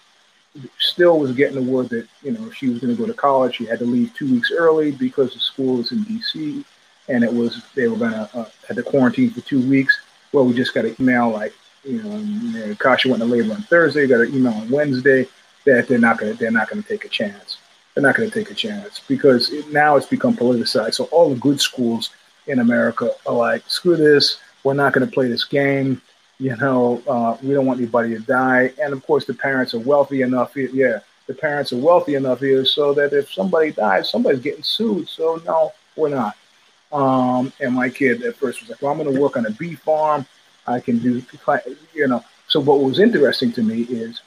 still 0.79 1.19
was 1.19 1.31
getting 1.33 1.55
the 1.55 1.71
word 1.71 1.89
that 1.89 2.07
you 2.23 2.31
know 2.31 2.49
she 2.49 2.67
was 2.67 2.79
going 2.79 2.95
to 2.95 2.99
go 2.99 3.05
to 3.05 3.13
college. 3.13 3.55
She 3.55 3.65
had 3.65 3.79
to 3.79 3.85
leave 3.85 4.13
two 4.15 4.31
weeks 4.31 4.51
early 4.51 4.91
because 4.91 5.33
the 5.33 5.39
school 5.39 5.79
is 5.79 5.91
in 5.91 6.03
D.C. 6.03 6.65
and 7.09 7.23
it 7.23 7.31
was 7.31 7.63
they 7.75 7.87
were 7.87 7.97
going 7.97 8.11
to 8.11 8.29
uh, 8.33 8.49
had 8.67 8.77
to 8.77 8.83
quarantine 8.83 9.29
for 9.29 9.41
two 9.41 9.61
weeks. 9.69 9.99
Well, 10.31 10.45
we 10.45 10.53
just 10.53 10.73
got 10.73 10.85
an 10.85 10.95
email 10.99 11.29
like 11.29 11.53
you 11.83 12.01
know, 12.01 12.17
you 12.17 12.67
know 12.67 12.75
Kasha 12.75 13.09
went 13.09 13.21
to 13.21 13.27
labor 13.27 13.53
on 13.53 13.61
Thursday. 13.63 14.07
Got 14.07 14.21
an 14.21 14.33
email 14.33 14.53
on 14.53 14.69
Wednesday 14.69 15.27
that 15.67 15.87
they're 15.87 15.99
not 15.99 16.17
going 16.17 16.33
to 16.33 16.37
they're 16.37 16.51
not 16.51 16.69
going 16.69 16.81
to 16.81 16.89
take 16.89 17.05
a 17.05 17.09
chance. 17.09 17.57
They're 17.93 18.03
not 18.03 18.15
going 18.15 18.29
to 18.29 18.33
take 18.39 18.51
a 18.51 18.55
chance 18.55 19.01
because 19.07 19.51
it, 19.51 19.71
now 19.71 19.95
it's 19.97 20.05
become 20.05 20.35
politicized. 20.35 20.95
So 20.95 21.05
all 21.05 21.29
the 21.29 21.39
good 21.39 21.61
schools 21.61 22.09
in 22.47 22.59
America 22.59 23.11
are 23.25 23.35
like, 23.35 23.63
screw 23.67 23.95
this. 23.95 24.39
We're 24.63 24.73
not 24.73 24.93
going 24.93 25.07
to 25.07 25.13
play 25.13 25.27
this 25.27 25.45
game 25.45 26.01
you 26.39 26.55
know, 26.57 27.01
uh, 27.07 27.37
we 27.41 27.53
don't 27.53 27.65
want 27.65 27.79
anybody 27.79 28.09
to 28.09 28.19
die. 28.19 28.71
And 28.81 28.93
of 28.93 29.05
course, 29.05 29.25
the 29.25 29.33
parents 29.33 29.73
are 29.73 29.79
wealthy 29.79 30.21
enough. 30.21 30.53
Here, 30.53 30.69
yeah, 30.71 30.99
the 31.25 31.33
parents 31.33 31.73
are 31.73 31.77
wealthy 31.77 32.15
enough 32.15 32.39
here 32.39 32.63
so 32.65 32.93
that 32.93 33.13
if 33.13 33.31
somebody 33.31 33.71
dies, 33.71 34.09
somebody's 34.09 34.41
getting 34.41 34.63
sued. 34.63 35.09
So 35.09 35.41
no, 35.45 35.73
we're 35.95 36.09
not. 36.09 36.37
Um, 36.91 37.51
and 37.59 37.73
my 37.73 37.89
kid 37.89 38.21
at 38.23 38.35
first 38.35 38.61
was 38.61 38.69
like, 38.69 38.81
well, 38.81 38.91
I'm 38.91 38.99
going 38.99 39.13
to 39.13 39.19
work 39.19 39.35
on 39.35 39.45
a 39.45 39.51
bee 39.51 39.75
farm. 39.75 40.25
I 40.67 40.79
can 40.79 40.99
do, 40.99 41.23
you 41.93 42.07
know. 42.07 42.23
So 42.47 42.59
what 42.59 42.81
was 42.81 42.99
interesting 42.99 43.51
to 43.53 43.63
me 43.63 43.81
is, 43.83 44.21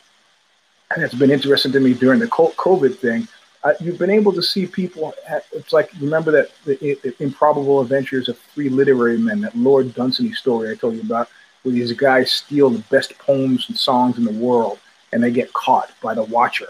and 0.95 1.05
it's 1.05 1.15
been 1.15 1.31
interesting 1.31 1.73
to 1.73 1.81
me 1.81 1.95
during 1.95 2.19
the 2.19 2.27
COVID 2.27 2.97
thing, 2.97 3.29
uh, 3.63 3.75
you've 3.81 3.99
been 3.99 4.11
able 4.11 4.33
to 4.33 4.43
see 4.43 4.67
people. 4.67 5.15
Have, 5.27 5.45
it's 5.53 5.73
like 5.73 5.91
remember 6.01 6.33
that 6.33 6.51
the, 6.65 6.77
the, 7.03 7.15
improbable 7.23 7.81
adventures 7.81 8.29
of 8.29 8.39
three 8.39 8.69
literary 8.69 9.19
men, 9.19 9.41
that 9.43 9.57
Lord 9.57 9.95
Dunsany 9.95 10.33
story 10.33 10.71
I 10.71 10.75
told 10.75 10.95
you 10.95 11.03
about 11.03 11.29
where 11.63 11.75
these 11.75 11.93
guys 11.93 12.33
steal 12.33 12.71
the 12.71 12.83
best 12.91 13.17
poems 13.19 13.69
and 13.69 13.79
songs 13.79 14.17
in 14.17 14.25
the 14.25 14.33
world 14.33 14.79
and 15.13 15.23
they 15.23 15.31
get 15.31 15.53
caught 15.53 15.91
by 16.03 16.15
the 16.15 16.23
watcher. 16.25 16.69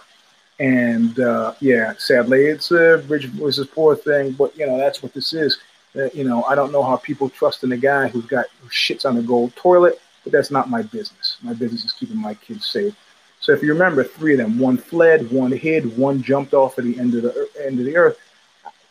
And 0.58 1.18
uh, 1.20 1.54
yeah, 1.60 1.94
sadly, 1.96 2.44
it's 2.46 2.70
a 2.72 2.98
rich 3.08 3.26
versus 3.26 3.66
poor 3.68 3.96
thing, 3.96 4.32
but 4.32 4.56
you 4.58 4.66
know, 4.66 4.76
that's 4.76 5.02
what 5.02 5.14
this 5.14 5.32
is. 5.32 5.58
Uh, 5.96 6.08
you 6.12 6.24
know, 6.24 6.42
I 6.44 6.54
don't 6.54 6.72
know 6.72 6.82
how 6.82 6.96
people 6.96 7.30
trust 7.30 7.64
in 7.64 7.72
a 7.72 7.76
guy 7.76 8.08
who's 8.08 8.26
got 8.26 8.46
who 8.60 8.68
shits 8.68 9.06
on 9.06 9.16
a 9.16 9.22
gold 9.22 9.54
toilet, 9.56 10.00
but 10.24 10.32
that's 10.32 10.50
not 10.50 10.68
my 10.68 10.82
business. 10.82 11.38
My 11.40 11.54
business 11.54 11.84
is 11.84 11.92
keeping 11.92 12.20
my 12.20 12.34
kids 12.34 12.66
safe. 12.66 12.94
So 13.40 13.52
if 13.52 13.62
you 13.62 13.72
remember, 13.72 14.04
three 14.04 14.34
of 14.34 14.38
them, 14.38 14.58
one 14.58 14.76
fled, 14.76 15.30
one 15.32 15.50
hid, 15.50 15.96
one 15.96 16.22
jumped 16.22 16.52
off 16.52 16.78
at 16.78 16.84
the 16.84 16.98
end 16.98 17.14
of 17.14 17.22
the 17.22 17.48
end 17.64 17.78
of 17.78 17.86
the 17.86 17.96
earth. 17.96 18.18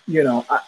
You 0.08 0.24
know, 0.24 0.44
I, 0.50 0.60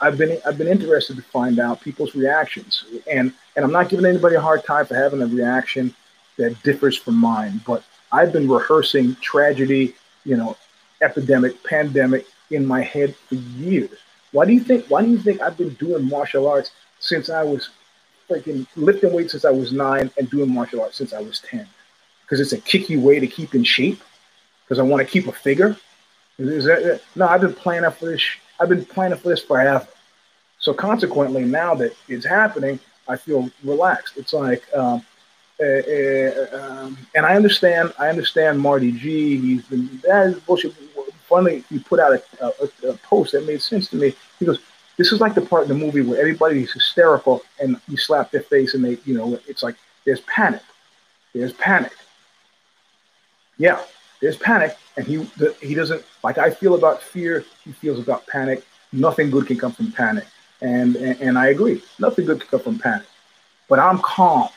I, 0.00 0.06
have 0.06 0.16
been 0.16 0.38
I've 0.46 0.56
been 0.56 0.68
interested 0.68 1.16
to 1.16 1.22
find 1.22 1.58
out 1.60 1.82
people's 1.82 2.14
reactions, 2.14 2.84
and 3.10 3.32
and 3.54 3.64
I'm 3.64 3.72
not 3.72 3.90
giving 3.90 4.06
anybody 4.06 4.36
a 4.36 4.40
hard 4.40 4.64
time 4.64 4.86
for 4.86 4.94
having 4.94 5.20
a 5.20 5.26
reaction 5.26 5.94
that 6.38 6.60
differs 6.62 6.96
from 6.96 7.16
mine. 7.16 7.60
But 7.66 7.84
I've 8.10 8.32
been 8.32 8.48
rehearsing 8.48 9.16
tragedy, 9.16 9.94
you 10.24 10.36
know, 10.36 10.56
epidemic, 11.02 11.62
pandemic 11.62 12.26
in 12.50 12.64
my 12.64 12.80
head 12.82 13.14
for 13.14 13.34
years. 13.34 13.98
Why 14.32 14.46
do 14.46 14.54
you 14.54 14.60
think? 14.60 14.86
Why 14.86 15.02
do 15.02 15.10
you 15.10 15.18
think 15.18 15.42
I've 15.42 15.58
been 15.58 15.74
doing 15.74 16.08
martial 16.08 16.48
arts 16.48 16.70
since 17.00 17.28
I 17.28 17.42
was 17.42 17.68
freaking 18.30 18.66
lifting 18.76 19.12
weights 19.12 19.32
since 19.32 19.44
I 19.44 19.50
was 19.50 19.72
nine 19.72 20.10
and 20.16 20.30
doing 20.30 20.52
martial 20.52 20.80
arts 20.80 20.96
since 20.96 21.12
I 21.12 21.20
was 21.20 21.40
ten? 21.40 21.68
Because 22.26 22.40
it's 22.40 22.52
a 22.52 22.60
kicky 22.60 22.96
way 22.96 23.20
to 23.20 23.26
keep 23.26 23.54
in 23.54 23.64
shape. 23.64 24.02
Because 24.64 24.78
I 24.78 24.82
want 24.82 25.06
to 25.06 25.10
keep 25.10 25.28
a 25.28 25.32
figure. 25.32 25.76
That, 26.38 27.00
no, 27.14 27.28
I've 27.28 27.40
been 27.40 27.54
planning 27.54 27.90
for 27.92 28.06
this 28.06 28.22
I've 28.60 28.68
been 28.68 28.84
planning 28.84 29.18
for 29.18 29.28
this 29.28 29.42
forever. 29.42 29.86
So 30.58 30.72
consequently, 30.72 31.44
now 31.44 31.74
that 31.76 31.94
it's 32.08 32.26
happening, 32.26 32.80
I 33.08 33.16
feel 33.16 33.50
relaxed. 33.62 34.16
It's 34.16 34.32
like, 34.32 34.64
um, 34.74 35.04
uh, 35.60 35.64
uh, 35.64 36.58
um, 36.60 36.98
and 37.14 37.24
I 37.24 37.36
understand, 37.36 37.92
I 37.98 38.08
understand 38.08 38.60
Marty 38.60 38.92
G. 38.92 39.38
He's 39.38 39.62
been 39.66 40.00
that 40.04 40.28
is 40.28 40.40
bullshit. 40.40 40.74
Finally, 41.28 41.64
he 41.70 41.78
put 41.78 41.98
out 41.98 42.12
a, 42.12 42.44
a, 42.44 42.90
a, 42.90 42.92
post 42.98 43.32
that 43.32 43.46
made 43.46 43.60
sense 43.60 43.88
to 43.88 43.96
me. 43.96 44.14
He 44.38 44.44
goes, 44.44 44.60
"This 44.96 45.12
is 45.12 45.20
like 45.20 45.34
the 45.34 45.40
part 45.40 45.62
in 45.62 45.68
the 45.68 45.74
movie 45.74 46.02
where 46.02 46.20
everybody 46.20 46.62
is 46.62 46.72
hysterical 46.72 47.42
and 47.60 47.80
you 47.88 47.96
slap 47.96 48.30
their 48.30 48.42
face 48.42 48.74
and 48.74 48.84
they, 48.84 48.98
you 49.04 49.16
know, 49.16 49.38
it's 49.48 49.62
like 49.62 49.76
there's 50.04 50.20
panic. 50.22 50.62
There's 51.34 51.52
panic. 51.54 51.92
Yeah, 53.58 53.80
there's 54.20 54.36
panic, 54.36 54.76
and 54.96 55.06
he 55.06 55.24
he 55.60 55.74
doesn't 55.74 56.04
like 56.22 56.38
I 56.38 56.50
feel 56.50 56.74
about 56.74 57.02
fear. 57.02 57.44
He 57.64 57.72
feels 57.72 57.98
about 57.98 58.26
panic. 58.26 58.64
Nothing 58.92 59.30
good 59.30 59.46
can 59.46 59.58
come 59.58 59.72
from 59.72 59.92
panic, 59.92 60.26
and 60.60 60.96
and, 60.96 61.20
and 61.20 61.38
I 61.38 61.48
agree. 61.48 61.82
Nothing 61.98 62.26
good 62.26 62.40
can 62.40 62.48
come 62.48 62.60
from 62.60 62.78
panic. 62.78 63.06
But 63.68 63.78
I'm 63.78 63.98
calm. 63.98 64.48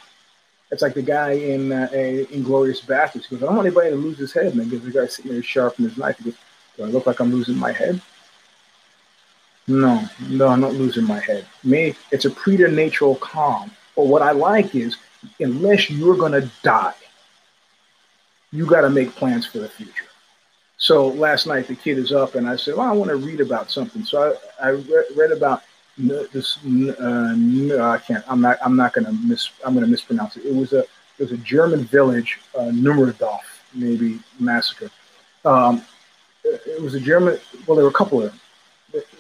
It's 0.72 0.84
like 0.84 0.94
the 0.94 1.02
guy 1.02 1.32
in 1.32 1.72
uh, 1.72 1.90
Inglourious 1.92 2.86
Basterds. 2.86 3.26
He 3.26 3.36
goes, 3.36 3.44
I 3.44 3.48
don't 3.48 3.56
want 3.56 3.66
anybody 3.66 3.90
to 3.90 3.96
lose 3.96 4.20
his 4.20 4.32
head. 4.32 4.48
And 4.48 4.60
then 4.60 4.70
gives 4.70 4.86
the 4.86 4.92
guy 4.92 5.08
sitting 5.08 5.32
there 5.32 5.42
sharpening 5.42 5.90
his 5.90 5.98
knife. 5.98 6.18
He 6.20 6.26
goes, 6.26 6.36
Do 6.78 6.84
I 6.84 6.88
look 6.88 7.08
like 7.08 7.20
I'm 7.20 7.32
losing 7.32 7.58
my 7.58 7.72
head? 7.72 8.00
No, 9.68 10.04
no, 10.28 10.48
I'm 10.48 10.62
not 10.62 10.74
losing 10.74 11.06
my 11.06 11.20
head. 11.20 11.46
Me, 11.64 11.96
it's 12.12 12.26
a 12.26 12.30
preternatural 12.30 13.16
calm. 13.16 13.72
But 13.96 14.08
what 14.08 14.22
I 14.22 14.32
like 14.32 14.76
is, 14.76 14.98
unless 15.40 15.90
you're 15.90 16.18
going 16.18 16.32
to 16.34 16.50
die, 16.64 16.94
you 18.52 18.66
got 18.66 18.82
to 18.82 18.90
make 18.90 19.16
plans 19.16 19.46
for 19.46 19.60
the 19.60 19.70
future. 19.70 20.06
So 20.78 21.10
last 21.10 21.46
night 21.46 21.68
the 21.68 21.76
kid 21.76 21.98
is 21.98 22.12
up, 22.12 22.36
and 22.36 22.48
I 22.48 22.56
said, 22.56 22.76
"Well, 22.76 22.88
I 22.88 22.94
want 22.94 23.10
to 23.10 23.18
read 23.18 23.42
about 23.42 23.70
something." 23.70 24.04
So 24.04 24.36
I, 24.62 24.68
I 24.68 24.70
read, 24.72 25.06
read 25.16 25.32
about 25.32 25.64
this. 25.98 26.58
Uh, 26.66 27.36
I 27.82 27.98
can't. 28.06 28.24
I'm 28.28 28.42
not. 28.42 28.58
I'm 28.64 28.76
not 28.76 28.94
going 28.94 29.06
to 29.06 29.12
miss. 29.12 29.50
I'm 29.66 29.74
going 29.74 29.86
to 29.86 29.92
mispronounce 29.92 30.38
it. 30.38 30.46
It 30.46 30.56
was 30.56 30.74
a. 30.74 30.80
It 31.20 31.24
was 31.24 31.32
a 31.34 31.38
German 31.38 31.84
village, 31.84 32.40
uh, 32.58 32.72
Nemmersdorf, 32.72 33.42
maybe 33.74 34.20
massacre. 34.40 34.90
Um, 35.44 35.84
it 36.46 36.82
was 36.82 36.94
a 36.94 37.00
German. 37.00 37.38
Well, 37.68 37.76
there 37.76 37.84
were 37.84 37.92
a 37.92 37.94
couple 37.94 38.24
of 38.24 38.34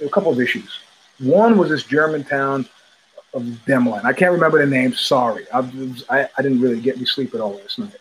a 0.01 0.09
couple 0.09 0.31
of 0.31 0.39
issues. 0.39 0.79
One 1.19 1.57
was 1.57 1.69
this 1.69 1.83
German 1.83 2.23
town 2.23 2.65
of 3.33 3.43
Demmin. 3.67 4.03
I 4.05 4.13
can't 4.13 4.31
remember 4.31 4.59
the 4.59 4.65
name. 4.65 4.93
Sorry, 4.93 5.45
I, 5.53 5.59
I, 6.09 6.29
I 6.37 6.41
didn't 6.41 6.61
really 6.61 6.79
get 6.79 6.95
any 6.95 7.05
sleep 7.05 7.35
at 7.35 7.41
all 7.41 7.55
last 7.55 7.79
night. 7.79 7.95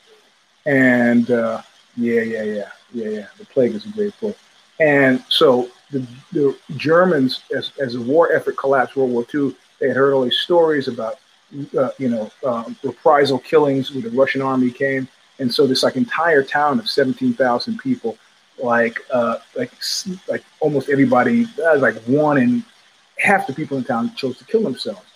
And 0.66 1.30
uh, 1.30 1.62
yeah, 1.96 2.20
yeah, 2.22 2.42
yeah, 2.42 2.68
yeah, 2.92 3.08
yeah. 3.08 3.26
The 3.38 3.44
plague 3.46 3.74
is 3.74 3.86
a 3.86 3.90
great 3.90 4.18
book. 4.20 4.36
And 4.80 5.22
so 5.28 5.70
the, 5.90 6.06
the 6.32 6.56
Germans, 6.76 7.42
as, 7.56 7.72
as 7.80 7.94
the 7.94 8.02
war 8.02 8.32
effort 8.32 8.56
collapsed, 8.56 8.96
World 8.96 9.10
War 9.10 9.26
II, 9.34 9.54
they 9.80 9.88
had 9.88 9.96
heard 9.96 10.12
all 10.12 10.22
these 10.22 10.36
stories 10.36 10.88
about, 10.88 11.18
uh, 11.76 11.90
you 11.98 12.08
know, 12.08 12.30
uh, 12.44 12.64
reprisal 12.82 13.38
killings 13.38 13.90
when 13.92 14.02
the 14.02 14.10
Russian 14.10 14.42
army 14.42 14.70
came. 14.70 15.08
And 15.38 15.52
so 15.52 15.66
this 15.66 15.82
like 15.82 15.96
entire 15.96 16.42
town 16.42 16.78
of 16.78 16.88
17,000 16.88 17.78
people, 17.78 18.18
like, 18.62 19.00
uh, 19.10 19.38
like, 19.56 19.72
like 20.28 20.44
almost 20.60 20.88
everybody, 20.88 21.46
like 21.76 21.96
one 22.04 22.38
in 22.38 22.64
half 23.18 23.46
the 23.46 23.52
people 23.52 23.78
in 23.78 23.84
town 23.84 24.14
chose 24.14 24.36
to 24.38 24.44
kill 24.44 24.62
themselves. 24.62 25.07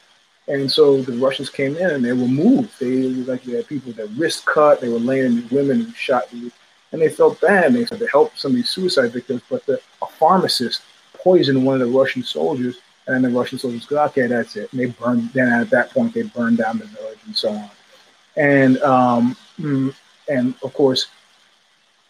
And 0.48 0.70
so 0.70 1.00
the 1.02 1.12
Russians 1.12 1.50
came 1.50 1.76
in 1.76 1.90
and 1.90 2.04
they 2.04 2.12
were 2.12 2.26
moved. 2.26 2.78
They 2.80 3.02
like 3.02 3.44
they 3.44 3.56
had 3.56 3.68
people 3.68 3.92
that 3.92 4.08
wrist 4.10 4.44
cut. 4.44 4.80
They 4.80 4.88
were 4.88 4.98
laying 4.98 5.48
women 5.50 5.82
who 5.82 5.92
shot, 5.92 6.32
and 6.32 7.00
they 7.00 7.08
felt 7.08 7.40
bad. 7.40 7.74
They 7.74 7.80
had 7.80 7.98
to 7.98 8.06
help 8.08 8.36
some 8.36 8.52
of 8.52 8.56
these 8.56 8.70
suicide 8.70 9.12
victims, 9.12 9.42
but 9.48 9.64
the, 9.66 9.80
a 10.02 10.06
pharmacist 10.06 10.82
poisoned 11.14 11.64
one 11.64 11.80
of 11.80 11.88
the 11.88 11.98
Russian 11.98 12.24
soldiers, 12.24 12.80
and 13.06 13.24
the 13.24 13.30
Russian 13.30 13.58
soldiers 13.58 13.86
go, 13.86 14.02
"Okay, 14.04 14.26
that's 14.26 14.56
it." 14.56 14.72
And 14.72 14.80
they 14.80 14.86
burned. 14.86 15.30
Then 15.32 15.48
at 15.48 15.70
that 15.70 15.90
point, 15.90 16.12
they 16.12 16.22
burned 16.22 16.58
down 16.58 16.78
the 16.78 16.86
village 16.86 17.18
and 17.26 17.36
so 17.36 17.50
on. 17.50 17.70
And 18.36 18.78
um, 18.82 19.36
mm, 19.60 19.94
and 20.28 20.54
of 20.64 20.74
course, 20.74 21.06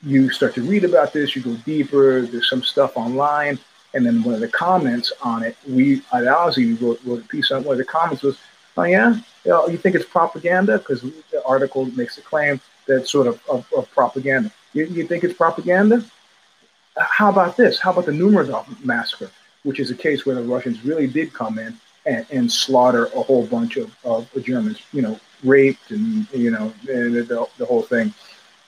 you 0.03 0.31
start 0.31 0.55
to 0.55 0.63
read 0.63 0.85
about 0.85 1.13
this. 1.13 1.37
You 1.37 1.43
go 1.43 1.55
deeper. 1.67 2.23
There's 2.23 2.49
some 2.49 2.63
stuff 2.63 2.97
online 2.97 3.59
and 3.95 4.07
then 4.07 4.23
one 4.23 4.35
of 4.35 4.41
the 4.41 4.49
comments 4.49 5.13
on 5.23 5.43
it, 5.43 5.57
we 5.69 5.99
at 6.13 6.25
OZY 6.25 6.81
wrote, 6.81 7.01
wrote 7.05 7.25
a 7.25 7.29
piece 7.29 7.51
on 7.51 7.65
one 7.65 7.75
of 7.75 7.79
the 7.79 7.85
comments 7.85 8.23
was, 8.23 8.39
"Oh 8.77 8.85
yeah, 8.85 9.17
you, 9.45 9.51
know, 9.51 9.69
you 9.69 9.79
think 9.79 9.95
it's 9.95 10.05
propaganda?" 10.05 10.79
Because 10.79 11.03
the 11.03 11.43
article 11.45 11.87
makes 11.97 12.19
a 12.19 12.23
claim 12.23 12.61
that 12.87 13.09
sort 13.09 13.27
of, 13.27 13.41
of, 13.49 13.67
of 13.77 13.91
propaganda. 13.93 14.51
You, 14.73 14.87
you, 14.87 15.07
think 15.07 15.25
it's 15.25 15.35
propaganda? 15.35 16.05
How 16.97 17.31
about 17.31 17.57
this? 17.57 17.79
How 17.79 17.93
about 17.93 18.07
the 18.07 18.13
Nemmersdorf 18.13 18.85
massacre, 18.85 19.31
which 19.63 19.79
is 19.81 19.91
a 19.91 19.95
case 19.95 20.27
where 20.27 20.35
the 20.35 20.43
Russians 20.43 20.85
really 20.85 21.07
did 21.07 21.33
come 21.33 21.59
in 21.59 21.79
and, 22.07 22.27
and 22.31 22.51
slaughter 22.51 23.07
a 23.15 23.23
whole 23.23 23.47
bunch 23.47 23.77
of, 23.77 23.95
of 24.05 24.29
Germans, 24.43 24.81
you 24.93 25.03
know, 25.03 25.19
raped 25.45 25.91
and 25.91 26.27
you 26.33 26.51
know 26.51 26.73
the, 26.85 27.25
the, 27.29 27.47
the 27.59 27.67
whole 27.67 27.83
thing. 27.83 28.13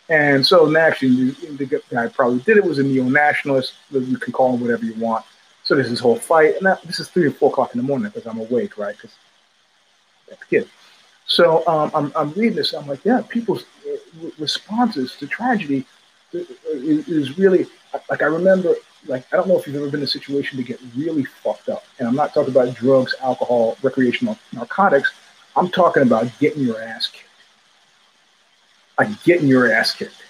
And 0.09 0.47
so 0.47 0.67
naturally, 0.67 1.31
the 1.31 1.83
guy 1.91 2.09
probably 2.09 2.41
did 2.41 2.59
it 2.59 2.65
was 2.65 2.79
a 2.79 2.83
neo-nationalist. 2.83 3.75
You 3.91 4.19
can 4.19 4.33
call 4.33 4.55
him 4.55 4.61
whatever 4.61 4.85
you 4.85 4.95
want. 4.95 5.25
So 5.63 5.75
there's 5.75 5.89
this 5.89 6.01
whole 6.01 6.17
fight, 6.17 6.57
and 6.61 6.79
this 6.85 7.01
is 7.01 7.09
three 7.09 7.27
or 7.27 7.31
four 7.31 7.51
o'clock 7.51 7.75
in 7.75 7.81
the 7.81 7.87
morning 7.87 8.11
because 8.11 8.27
I'm 8.27 8.39
awake, 8.39 8.77
right? 8.77 8.95
Because 8.95 9.17
that's 10.29 10.45
kid. 10.45 10.69
So 11.27 11.67
um, 11.67 11.91
I'm, 11.95 12.13
I'm 12.15 12.33
reading 12.33 12.57
this. 12.57 12.75
I'm 12.75 12.87
like, 12.87 13.03
yeah, 13.05 13.23
people's 13.27 13.65
uh, 13.91 14.29
responses 14.39 15.17
to 15.17 15.27
tragedy 15.27 15.87
is 16.33 17.39
really 17.39 17.67
like 18.11 18.23
I 18.23 18.27
remember. 18.27 18.75
Like 19.07 19.27
I 19.33 19.37
don't 19.37 19.49
know 19.49 19.59
if 19.59 19.67
you've 19.67 19.77
ever 19.77 19.91
been 19.91 20.01
in 20.01 20.05
a 20.05 20.09
situation 20.09 20.59
to 20.59 20.65
get 20.65 20.81
really 20.97 21.25
fucked 21.25 21.69
up, 21.69 21.85
and 21.99 22.09
I'm 22.09 22.15
not 22.15 22.35
talking 22.35 22.53
about 22.53 22.75
drugs, 22.75 23.15
alcohol, 23.23 23.77
recreational 23.83 24.39
narcotics. 24.53 25.13
I'm 25.57 25.69
talking 25.71 26.03
about 26.03 26.27
getting 26.41 26.63
your 26.63 26.81
ass 26.83 27.07
kicked 27.07 27.24
like 28.99 29.23
getting 29.25 29.49
your 29.49 29.73
ass 29.73 29.93
kicked 29.93 30.23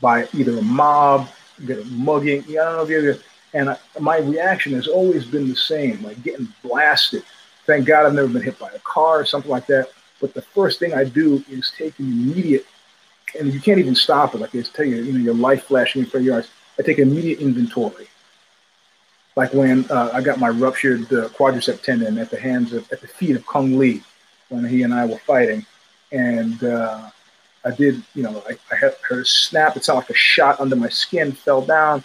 by 0.00 0.28
either 0.34 0.58
a 0.58 0.62
mob, 0.62 1.28
get 1.66 1.78
a 1.78 1.84
mugging. 1.86 2.42
I 2.48 2.54
know. 2.54 3.14
And 3.52 3.70
I, 3.70 3.78
my 3.98 4.18
reaction 4.18 4.72
has 4.74 4.86
always 4.86 5.24
been 5.24 5.48
the 5.48 5.56
same, 5.56 6.02
like 6.02 6.22
getting 6.22 6.48
blasted. 6.62 7.24
Thank 7.66 7.86
God 7.86 8.06
I've 8.06 8.14
never 8.14 8.28
been 8.28 8.42
hit 8.42 8.58
by 8.58 8.70
a 8.70 8.78
car 8.80 9.20
or 9.20 9.24
something 9.24 9.50
like 9.50 9.66
that. 9.66 9.90
But 10.20 10.34
the 10.34 10.42
first 10.42 10.78
thing 10.78 10.94
I 10.94 11.04
do 11.04 11.42
is 11.48 11.72
take 11.76 11.98
an 11.98 12.06
immediate, 12.06 12.66
and 13.38 13.52
you 13.52 13.60
can't 13.60 13.78
even 13.78 13.94
stop 13.94 14.34
it. 14.34 14.40
Like 14.40 14.52
they 14.52 14.62
tell 14.62 14.84
you, 14.84 14.96
you 14.96 15.12
know, 15.12 15.18
your 15.18 15.34
life 15.34 15.64
flashing 15.64 16.02
in 16.02 16.08
front 16.08 16.22
of 16.22 16.26
your 16.26 16.38
eyes. 16.38 16.48
I 16.78 16.82
take 16.82 16.98
immediate 16.98 17.40
inventory. 17.40 18.06
Like 19.36 19.52
when 19.54 19.90
uh, 19.90 20.10
I 20.12 20.20
got 20.20 20.38
my 20.38 20.48
ruptured 20.48 21.12
uh, 21.12 21.28
quadricep 21.28 21.82
tendon 21.82 22.18
at 22.18 22.30
the 22.30 22.38
hands 22.38 22.72
of, 22.72 22.90
at 22.92 23.00
the 23.00 23.06
feet 23.08 23.36
of 23.36 23.46
Kung 23.46 23.78
Le, 23.78 24.00
when 24.48 24.64
he 24.64 24.82
and 24.82 24.92
I 24.92 25.06
were 25.06 25.18
fighting, 25.18 25.64
and 26.12 26.62
uh, 26.62 27.10
I 27.64 27.70
did, 27.70 28.02
you 28.14 28.22
know, 28.22 28.42
I, 28.48 28.56
I 28.72 28.76
had 28.76 28.94
her 29.08 29.24
snap. 29.24 29.76
It 29.76 29.84
sounded 29.84 30.00
like 30.00 30.10
a 30.10 30.14
shot 30.14 30.60
under 30.60 30.76
my 30.76 30.88
skin, 30.88 31.32
fell 31.32 31.62
down, 31.62 32.02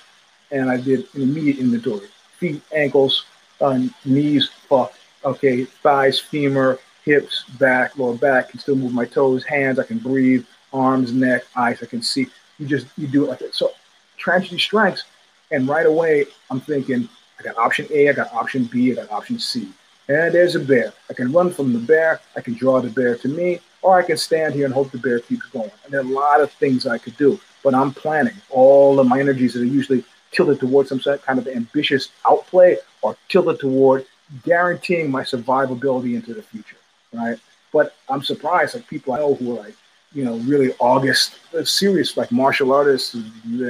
and 0.52 0.70
I 0.70 0.78
did 0.78 1.08
an 1.16 1.22
immediate 1.22 1.60
inventory. 1.60 2.08
Feet, 2.38 2.62
ankles, 2.74 3.26
uh, 3.62 3.80
knees, 4.04 4.50
fuck. 4.68 4.94
Okay, 5.24 5.64
thighs, 5.66 6.20
femur, 6.20 6.78
hips, 7.04 7.46
back, 7.60 7.98
lower 7.98 8.16
back. 8.16 8.50
Can 8.50 8.60
still 8.60 8.76
move 8.76 8.94
my 8.94 9.06
toes, 9.06 9.44
hands. 9.46 9.80
I 9.80 9.84
can 9.84 9.98
breathe. 10.00 10.46
Arms, 10.74 11.14
neck, 11.14 11.44
eyes. 11.56 11.82
I 11.82 11.86
can 11.86 12.02
see. 12.02 12.28
You 12.60 12.68
just 12.68 12.88
you 12.98 13.08
do 13.08 13.24
it 13.24 13.30
like 13.30 13.40
that. 13.40 13.56
So 13.56 13.72
tragedy 14.18 14.60
strikes, 14.60 15.04
and 15.52 15.68
right 15.68 15.86
away 15.86 16.26
I'm 16.52 16.60
thinking, 16.60 17.08
I 17.40 17.44
got 17.44 17.58
option 17.58 17.88
A, 17.92 18.10
I 18.10 18.14
got 18.14 18.34
option 18.34 18.66
B, 18.66 18.92
I 18.92 18.96
got 18.96 19.12
option 19.12 19.40
C. 19.40 19.70
And 20.08 20.34
there's 20.34 20.56
a 20.56 20.60
bear. 20.60 20.94
I 21.10 21.14
can 21.14 21.32
run 21.32 21.52
from 21.52 21.74
the 21.74 21.80
bear. 21.80 22.20
I 22.36 22.42
can 22.42 22.54
draw 22.54 22.80
the 22.80 22.90
bear 22.90 23.16
to 23.18 23.28
me, 23.28 23.60
or 23.86 24.00
I 24.00 24.02
can 24.02 24.18
stand 24.18 24.56
here 24.56 24.66
and 24.66 24.74
hope 24.74 24.90
the 24.90 24.98
bear 24.98 25.20
keeps 25.20 25.46
going. 25.46 25.70
And 25.84 25.94
there 25.94 26.02
are 26.02 26.04
a 26.04 26.08
lot 26.08 26.42
of 26.42 26.52
things 26.54 26.88
I 26.88 26.98
could 26.98 27.16
do, 27.18 27.40
but 27.64 27.76
I'm 27.76 27.94
planning. 27.94 28.34
All 28.50 29.00
of 29.00 29.08
my 29.08 29.20
energies 29.20 29.54
that 29.54 29.62
are 29.62 29.66
usually 29.80 30.04
tilted 30.32 30.60
towards 30.60 30.90
some 30.90 31.00
kind 31.00 31.38
of 31.38 31.48
ambitious 31.48 32.10
outplay 32.28 32.78
or 33.04 33.16
tilted 33.30 33.60
toward 33.60 34.08
guaranteeing 34.44 35.12
my 35.12 35.22
survivability 35.22 36.16
into 36.16 36.34
the 36.34 36.42
future, 36.42 36.78
right? 37.14 37.38
But 37.72 37.96
I'm 38.10 38.24
surprised, 38.24 38.74
like 38.74 38.88
people 38.88 39.14
I 39.14 39.20
know 39.20 39.36
who 39.36 39.52
are 39.52 39.60
like, 39.60 39.76
you 40.14 40.26
know, 40.26 40.38
really 40.38 40.74
August, 40.80 41.36
uh, 41.56 41.64
serious, 41.64 42.18
like 42.18 42.32
martial 42.32 42.74
artists 42.74 43.16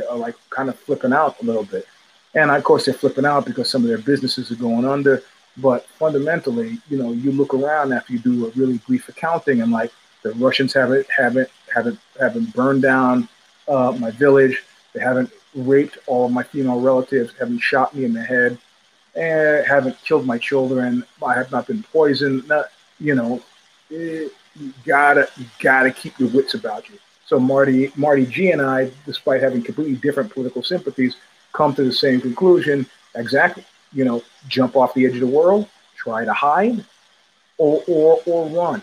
are 0.10 0.16
like 0.16 0.36
kind 0.50 0.70
of 0.70 0.80
flipping 0.80 1.12
out 1.12 1.42
a 1.42 1.46
little 1.46 1.66
bit. 1.66 1.86
And 2.36 2.50
of 2.52 2.64
course, 2.64 2.86
they're 2.86 2.94
flipping 2.94 3.26
out 3.26 3.46
because 3.46 3.70
some 3.70 3.82
of 3.82 3.90
their 3.90 3.98
businesses 3.98 4.50
are 4.50 4.56
going 4.56 4.86
under 4.86 5.24
but 5.58 5.88
fundamentally, 5.88 6.80
you 6.90 6.98
know, 6.98 7.12
you 7.12 7.32
look 7.32 7.54
around 7.54 7.94
after 7.94 8.14
you 8.14 8.20
do 8.20 8.48
a 8.48 8.50
really 8.52 8.78
brief 8.80 9.08
accounting, 9.08 9.62
and 9.62 9.72
like 9.72 9.92
the 10.26 10.34
Russians 10.34 10.74
haven't 10.74 11.08
haven't 11.10 11.50
haven't 11.74 12.00
haven't 12.20 12.54
burned 12.54 12.82
down 12.82 13.30
uh, 13.68 13.96
my 14.00 14.12
village. 14.12 14.64
They 14.94 15.02
haven't 15.02 15.30
raped 15.54 15.98
all 16.08 16.26
of 16.26 16.32
my 16.32 16.44
female 16.44 16.80
relatives. 16.80 17.34
Haven't 17.40 17.60
shot 17.60 17.96
me 17.96 18.06
in 18.06 18.14
the 18.14 18.24
head. 18.24 18.58
And 19.16 19.66
haven't 19.66 19.98
killed 20.04 20.26
my 20.26 20.38
children. 20.38 21.06
I 21.24 21.34
have 21.36 21.52
not 21.52 21.68
been 21.68 21.84
poisoned. 21.84 22.48
Not, 22.48 22.66
you 23.00 23.16
know, 23.16 23.42
it, 23.90 24.34
you 24.60 24.74
gotta 24.86 25.30
you 25.38 25.46
gotta 25.60 25.92
keep 25.92 26.20
your 26.20 26.30
wits 26.30 26.56
about 26.56 26.90
you. 26.90 26.98
So 27.26 27.40
Marty 27.40 27.92
Marty 27.96 28.26
G 28.26 28.52
and 28.52 28.62
I, 28.62 28.92
despite 29.06 29.42
having 29.42 29.62
completely 29.62 29.96
different 29.96 30.34
political 30.34 30.64
sympathies, 30.64 31.16
come 31.54 31.74
to 31.76 31.84
the 31.84 31.94
same 31.94 32.20
conclusion. 32.20 32.86
Exactly 33.16 33.64
you 33.96 34.04
know, 34.04 34.22
jump 34.48 34.76
off 34.76 34.94
the 34.94 35.06
edge 35.06 35.14
of 35.14 35.22
the 35.22 35.28
world, 35.28 35.68
try 35.96 36.26
to 36.26 36.34
hide, 36.34 36.84
or 37.58 37.82
or 37.88 38.20
or 38.26 38.48
run. 38.50 38.82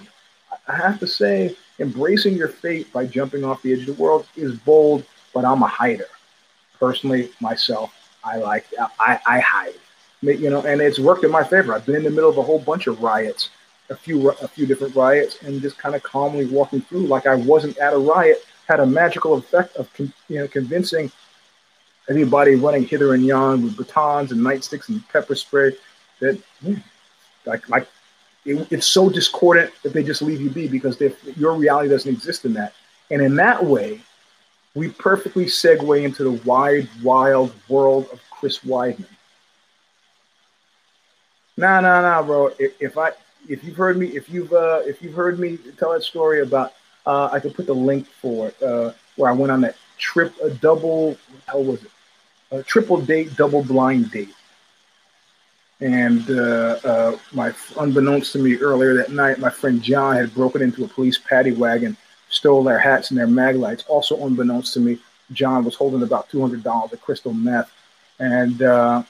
I 0.68 0.77
have 0.77 0.98
to 1.01 1.07
say, 1.07 1.57
Embracing 1.79 2.35
your 2.35 2.48
fate 2.48 2.92
by 2.92 3.07
jumping 3.07 3.44
off 3.44 3.62
the 3.62 3.72
edge 3.72 3.81
of 3.81 3.96
the 3.96 4.03
world 4.03 4.27
is 4.37 4.55
bold, 4.55 5.05
but 5.35 5.44
I'm 5.44 5.62
a 5.62 5.66
hider. 5.66 6.07
Personally, 6.79 7.31
myself, 7.40 7.92
I 8.22 8.37
like 8.37 8.66
I, 9.01 9.18
I 9.27 9.40
hide. 9.40 9.75
You 10.20 10.51
know, 10.51 10.62
and 10.62 10.81
it's 10.81 11.01
worked 11.01 11.25
in 11.25 11.31
my 11.33 11.42
favor. 11.42 11.75
I've 11.75 11.85
been 11.85 11.96
in 11.96 12.05
the 12.05 12.11
middle 12.11 12.31
of 12.31 12.38
a 12.38 12.42
whole 12.42 12.61
bunch 12.61 12.87
of 12.87 13.03
riots, 13.03 13.51
a 13.90 13.96
few 13.96 14.31
a 14.31 14.46
few 14.46 14.66
different 14.66 14.94
riots, 14.94 15.42
and 15.42 15.61
just 15.61 15.79
kind 15.79 15.96
of 15.96 16.03
calmly 16.05 16.46
walking 16.46 16.83
through 16.83 17.07
like 17.07 17.27
I 17.27 17.35
wasn't 17.35 17.79
at 17.79 17.94
a 17.94 17.98
riot 17.98 18.44
had 18.68 18.79
a 18.79 18.87
magical 18.87 19.35
effect 19.35 19.75
of 19.77 19.88
you 19.98 20.38
know 20.38 20.46
convincing 20.46 21.11
anybody 22.09 22.55
running 22.55 22.85
hither 22.85 23.14
and 23.14 23.27
yon 23.27 23.62
with 23.62 23.77
batons 23.77 24.31
and 24.31 24.40
nightsticks 24.40 24.88
and 24.88 25.07
pepper 25.09 25.35
spray 25.35 25.72
that 26.20 26.40
hmm, 26.61 26.75
like 27.44 27.68
like 27.68 27.88
it, 28.44 28.66
it's 28.70 28.87
so 28.87 29.09
discordant 29.09 29.72
that 29.83 29.92
they 29.92 30.02
just 30.02 30.22
leave 30.22 30.40
you 30.40 30.50
be 30.50 30.68
because 30.68 31.00
your 31.37 31.55
reality 31.55 31.88
doesn't 31.88 32.12
exist 32.12 32.44
in 32.44 32.52
that. 32.55 32.74
And 33.11 33.22
in 33.22 33.37
that 33.37 33.64
way, 33.64 34.00
we 34.74 34.88
perfectly 34.88 35.44
segue 35.46 36.02
into 36.02 36.24
the 36.24 36.33
wide, 36.44 36.88
wild 37.02 37.52
world 37.68 38.09
of 38.12 38.20
Chris 38.31 38.61
Weidman. 38.61 39.07
Nah, 41.57 41.81
nah, 41.81 42.00
nah, 42.00 42.22
bro. 42.22 42.50
If, 42.59 42.81
if 42.81 42.98
I 42.98 43.12
if 43.48 43.62
you've 43.64 43.76
heard 43.76 43.98
me, 43.98 44.07
if 44.09 44.31
you've 44.31 44.52
uh, 44.52 44.81
if 44.85 45.02
you've 45.02 45.14
heard 45.14 45.38
me 45.38 45.59
tell 45.78 45.92
that 45.92 46.02
story 46.02 46.40
about, 46.40 46.72
uh, 47.05 47.28
I 47.31 47.40
could 47.40 47.55
put 47.55 47.66
the 47.66 47.74
link 47.74 48.07
for 48.07 48.48
it 48.48 48.62
uh, 48.62 48.92
where 49.16 49.31
I 49.31 49.35
went 49.35 49.52
on 49.52 49.61
that 49.61 49.76
trip, 49.98 50.35
a 50.42 50.50
double, 50.50 51.18
how 51.46 51.61
was 51.61 51.83
it? 51.85 51.90
A 52.50 52.62
triple 52.62 53.00
date, 53.00 53.37
double 53.37 53.62
blind 53.62 54.11
date 54.11 54.35
and 55.82 56.30
uh, 56.30 56.78
uh, 56.84 57.18
my, 57.32 57.52
unbeknownst 57.76 58.32
to 58.32 58.38
me 58.38 58.56
earlier 58.56 58.94
that 58.94 59.10
night, 59.10 59.40
my 59.40 59.50
friend 59.50 59.82
John 59.82 60.14
had 60.14 60.32
broken 60.32 60.62
into 60.62 60.84
a 60.84 60.88
police 60.88 61.18
paddy 61.18 61.50
wagon, 61.50 61.96
stole 62.28 62.62
their 62.62 62.78
hats 62.78 63.10
and 63.10 63.18
their 63.18 63.26
mag 63.26 63.56
lights. 63.56 63.84
Also 63.88 64.24
unbeknownst 64.24 64.74
to 64.74 64.80
me, 64.80 64.98
John 65.32 65.64
was 65.64 65.74
holding 65.74 66.02
about 66.02 66.30
two 66.30 66.40
hundred 66.40 66.62
dollars 66.62 66.92
of 66.92 67.00
crystal 67.00 67.34
meth, 67.34 67.72
and 68.20 68.62
uh, 68.62 69.02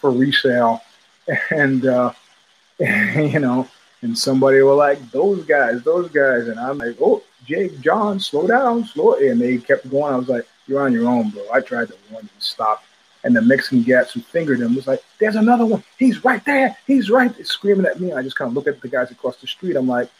for 0.00 0.12
resale, 0.12 0.80
and 1.50 1.84
uh, 1.84 2.12
you 2.78 3.40
know, 3.40 3.68
and 4.00 4.16
somebody 4.16 4.62
were 4.62 4.74
like, 4.74 5.10
"Those 5.10 5.44
guys, 5.44 5.82
those 5.82 6.10
guys," 6.10 6.48
and 6.48 6.58
I'm 6.58 6.78
like, 6.78 6.96
"Oh, 7.02 7.22
Jake, 7.44 7.80
John, 7.82 8.18
slow 8.18 8.46
down, 8.46 8.86
slow," 8.86 9.14
and 9.14 9.38
they 9.38 9.58
kept 9.58 9.90
going. 9.90 10.14
I 10.14 10.16
was 10.16 10.28
like, 10.28 10.46
"You're 10.66 10.80
on 10.80 10.94
your 10.94 11.06
own, 11.06 11.30
bro." 11.30 11.42
I 11.52 11.60
tried 11.60 11.88
to 11.88 11.96
warn 12.10 12.24
you, 12.24 12.30
stop 12.38 12.82
and 13.24 13.34
the 13.34 13.42
Mexican 13.42 13.82
gats 13.82 14.12
who 14.12 14.20
fingered 14.20 14.60
him 14.60 14.74
was 14.76 14.86
like, 14.86 15.02
"There's 15.18 15.36
another 15.36 15.66
one. 15.66 15.82
He's 15.98 16.24
right 16.24 16.44
there. 16.44 16.76
He's 16.86 17.10
right." 17.10 17.34
There. 17.34 17.44
Screaming 17.44 17.86
at 17.86 18.00
me. 18.00 18.12
I 18.12 18.22
just 18.22 18.36
kind 18.36 18.48
of 18.48 18.54
look 18.54 18.68
at 18.68 18.80
the 18.80 18.88
guys 18.88 19.10
across 19.10 19.38
the 19.38 19.46
street. 19.46 19.76
I'm 19.76 19.88
like, 19.88 20.10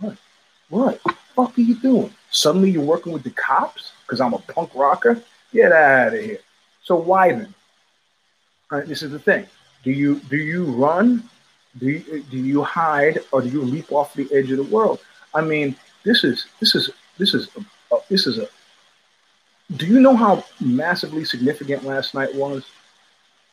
"What? 0.00 0.16
What? 0.68 1.02
The 1.02 1.14
fuck 1.34 1.58
are 1.58 1.60
you 1.60 1.76
doing? 1.76 2.14
Suddenly 2.30 2.70
you're 2.70 2.84
working 2.84 3.12
with 3.12 3.22
the 3.22 3.30
cops 3.30 3.92
because 4.02 4.20
I'm 4.20 4.34
a 4.34 4.38
punk 4.38 4.70
rocker? 4.74 5.20
Get 5.52 5.72
out 5.72 6.14
of 6.14 6.20
here." 6.20 6.38
So 6.82 6.94
why 6.96 7.32
then? 7.32 7.54
Right, 8.70 8.86
this 8.86 9.02
is 9.02 9.10
the 9.10 9.18
thing. 9.18 9.46
Do 9.82 9.90
you 9.90 10.20
do 10.30 10.36
you 10.36 10.64
run? 10.64 11.28
Do 11.78 11.90
you, 11.90 12.24
do 12.30 12.38
you 12.38 12.62
hide 12.62 13.18
or 13.32 13.42
do 13.42 13.48
you 13.48 13.60
leap 13.62 13.92
off 13.92 14.14
the 14.14 14.26
edge 14.32 14.50
of 14.50 14.56
the 14.56 14.62
world? 14.74 14.98
I 15.34 15.42
mean, 15.42 15.76
this 16.04 16.24
is 16.24 16.46
this 16.58 16.74
is 16.74 16.90
this 17.18 17.34
is 17.34 17.48
a, 17.56 17.96
this 18.08 18.26
is 18.26 18.38
a 18.38 18.48
do 19.74 19.86
you 19.86 20.00
know 20.00 20.14
how 20.14 20.44
massively 20.60 21.24
significant 21.24 21.84
last 21.84 22.14
night 22.14 22.34
was? 22.34 22.64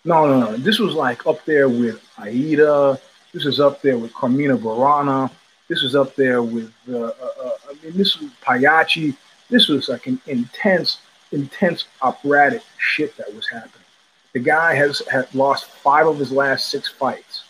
No, 0.05 0.27
no, 0.27 0.39
no. 0.39 0.57
This 0.57 0.79
was 0.79 0.93
like 0.93 1.25
up 1.25 1.43
there 1.45 1.69
with 1.69 2.03
Aida. 2.17 2.99
This 3.33 3.45
is 3.45 3.59
up 3.59 3.81
there 3.81 3.97
with 3.97 4.13
Carmina 4.13 4.57
Burana. 4.57 5.31
This 5.67 5.81
is 5.81 5.95
up 5.95 6.15
there 6.15 6.43
with, 6.43 6.71
uh, 6.89 6.97
uh, 6.97 7.07
uh, 7.43 7.49
I 7.69 7.73
mean, 7.83 7.97
this 7.97 8.19
was 8.19 8.29
Pagliacci. 8.41 9.15
This 9.49 9.69
was 9.69 9.89
like 9.89 10.07
an 10.07 10.19
intense, 10.27 10.99
intense 11.31 11.85
operatic 12.01 12.61
shit 12.77 13.15
that 13.17 13.33
was 13.33 13.49
happening. 13.49 13.71
The 14.33 14.39
guy 14.39 14.75
has 14.75 15.01
had 15.11 15.33
lost 15.33 15.65
five 15.65 16.05
of 16.05 16.19
his 16.19 16.31
last 16.31 16.69
six 16.69 16.89
fights. 16.89 17.45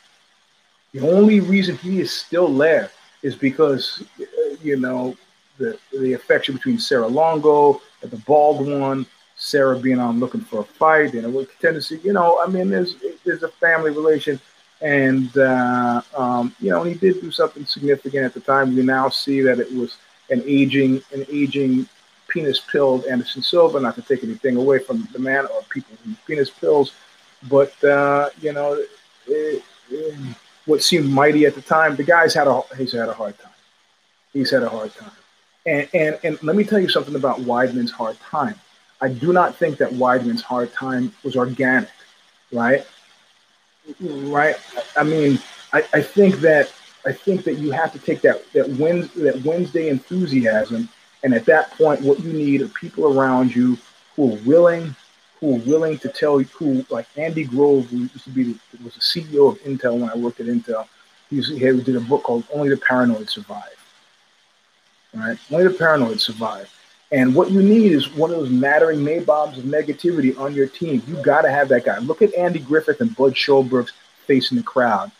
The 0.93 1.09
only 1.09 1.39
reason 1.39 1.75
he 1.77 1.99
is 1.99 2.11
still 2.11 2.53
there 2.55 2.91
is 3.23 3.35
because, 3.35 4.03
uh, 4.21 4.55
you 4.61 4.77
know, 4.77 5.17
the 5.57 5.77
the 5.99 6.13
affection 6.13 6.55
between 6.55 6.79
Serra 6.79 7.07
Longo, 7.07 7.81
the 8.11 8.17
bald 8.17 8.67
one, 8.67 9.05
Serra 9.35 9.77
being 9.77 9.99
on 9.99 10.19
looking 10.19 10.41
for 10.41 10.61
a 10.61 10.63
fight, 10.63 11.13
and 11.13 11.33
with 11.33 11.49
tendency, 11.59 11.99
you 12.03 12.13
know, 12.13 12.39
I 12.43 12.47
mean, 12.47 12.69
there's 12.69 12.95
there's 13.25 13.43
a 13.43 13.49
family 13.49 13.91
relation, 13.91 14.39
and 14.81 15.35
uh, 15.37 16.01
um, 16.15 16.55
you 16.59 16.69
know, 16.69 16.83
he 16.83 16.93
did 16.93 17.21
do 17.21 17.31
something 17.31 17.65
significant 17.65 18.25
at 18.25 18.33
the 18.33 18.39
time. 18.39 18.75
We 18.75 18.83
now 18.83 19.09
see 19.09 19.41
that 19.41 19.59
it 19.59 19.71
was 19.73 19.97
an 20.29 20.43
aging, 20.45 21.01
an 21.13 21.25
aging 21.29 21.87
penis 22.27 22.59
pilled 22.59 23.05
Anderson 23.05 23.41
Silva. 23.41 23.79
Not 23.79 23.95
to 23.95 24.01
take 24.01 24.23
anything 24.23 24.55
away 24.57 24.79
from 24.79 25.07
the 25.13 25.19
man 25.19 25.45
or 25.45 25.61
people 25.69 25.97
who 26.05 26.13
penis 26.27 26.49
pills, 26.49 26.93
but 27.49 27.83
uh, 27.83 28.29
you 28.39 28.53
know, 28.53 28.73
it, 29.27 29.63
it, 29.89 30.13
what 30.65 30.81
seemed 30.83 31.09
mighty 31.09 31.45
at 31.45 31.55
the 31.55 31.61
time, 31.61 31.95
the 31.95 32.03
guy's 32.03 32.33
had 32.33 32.47
a 32.47 32.61
he's 32.77 32.93
had 32.93 33.09
a 33.09 33.13
hard 33.13 33.37
time. 33.39 33.51
He's 34.31 34.51
had 34.51 34.63
a 34.63 34.69
hard 34.69 34.93
time. 34.95 35.11
And, 35.65 35.87
and, 35.93 36.19
and 36.23 36.43
let 36.43 36.55
me 36.55 36.63
tell 36.63 36.79
you 36.79 36.89
something 36.89 37.15
about 37.15 37.39
Weidman's 37.39 37.91
hard 37.91 38.19
time. 38.19 38.55
I 39.01 39.09
do 39.09 39.33
not 39.33 39.55
think 39.55 39.77
that 39.77 39.91
Weidman's 39.91 40.41
hard 40.41 40.73
time 40.73 41.13
was 41.23 41.35
organic, 41.35 41.89
right? 42.51 42.85
Right. 43.99 44.55
I 44.95 45.03
mean, 45.03 45.39
I, 45.73 45.83
I 45.93 46.01
think 46.01 46.35
that 46.37 46.71
I 47.05 47.11
think 47.11 47.43
that 47.43 47.55
you 47.55 47.71
have 47.71 47.91
to 47.91 47.99
take 47.99 48.21
that 48.21 48.49
that 48.53 48.69
Wednesday, 48.69 49.23
that 49.23 49.43
Wednesday 49.43 49.89
enthusiasm, 49.89 50.87
and 51.23 51.33
at 51.33 51.45
that 51.45 51.71
point, 51.71 52.01
what 52.01 52.19
you 52.21 52.31
need 52.31 52.61
are 52.61 52.69
people 52.69 53.17
around 53.17 53.53
you 53.53 53.77
who 54.15 54.33
are 54.33 54.39
willing, 54.45 54.95
who 55.41 55.57
are 55.57 55.59
willing 55.59 55.97
to 55.99 56.07
tell 56.07 56.39
you, 56.39 56.47
who 56.53 56.85
like 56.89 57.07
Andy 57.17 57.43
Grove, 57.43 57.87
who 57.87 57.97
used 57.97 58.23
to 58.23 58.29
be 58.29 58.57
was 58.83 58.93
the 58.93 59.01
CEO 59.01 59.51
of 59.51 59.59
Intel 59.63 59.99
when 59.99 60.09
I 60.09 60.15
worked 60.15 60.39
at 60.39 60.47
Intel. 60.47 60.87
He, 61.29 61.41
he 61.41 61.59
did 61.59 61.95
a 61.95 61.99
book 61.99 62.23
called 62.23 62.45
Only 62.53 62.69
the 62.69 62.77
Paranoid 62.77 63.29
Survive 63.29 63.82
right? 65.13 65.37
Only 65.51 65.67
the 65.67 65.73
paranoid 65.73 66.19
survive. 66.19 66.69
And 67.11 67.35
what 67.35 67.51
you 67.51 67.61
need 67.61 67.91
is 67.91 68.11
one 68.13 68.31
of 68.31 68.37
those 68.37 68.49
mattering 68.49 69.03
nabobs 69.03 69.59
of 69.59 69.65
negativity 69.65 70.37
on 70.37 70.55
your 70.55 70.67
team. 70.67 71.03
You 71.07 71.21
got 71.21 71.43
to 71.43 71.51
have 71.51 71.69
that 71.69 71.85
guy. 71.85 71.99
Look 71.99 72.23
at 72.23 72.33
Andy 72.33 72.59
Griffith 72.59 73.01
and 73.01 73.15
Bud 73.15 73.33
Schulbrooks 73.35 73.91
facing 74.25 74.57
the 74.57 74.63
crowd. 74.63 75.11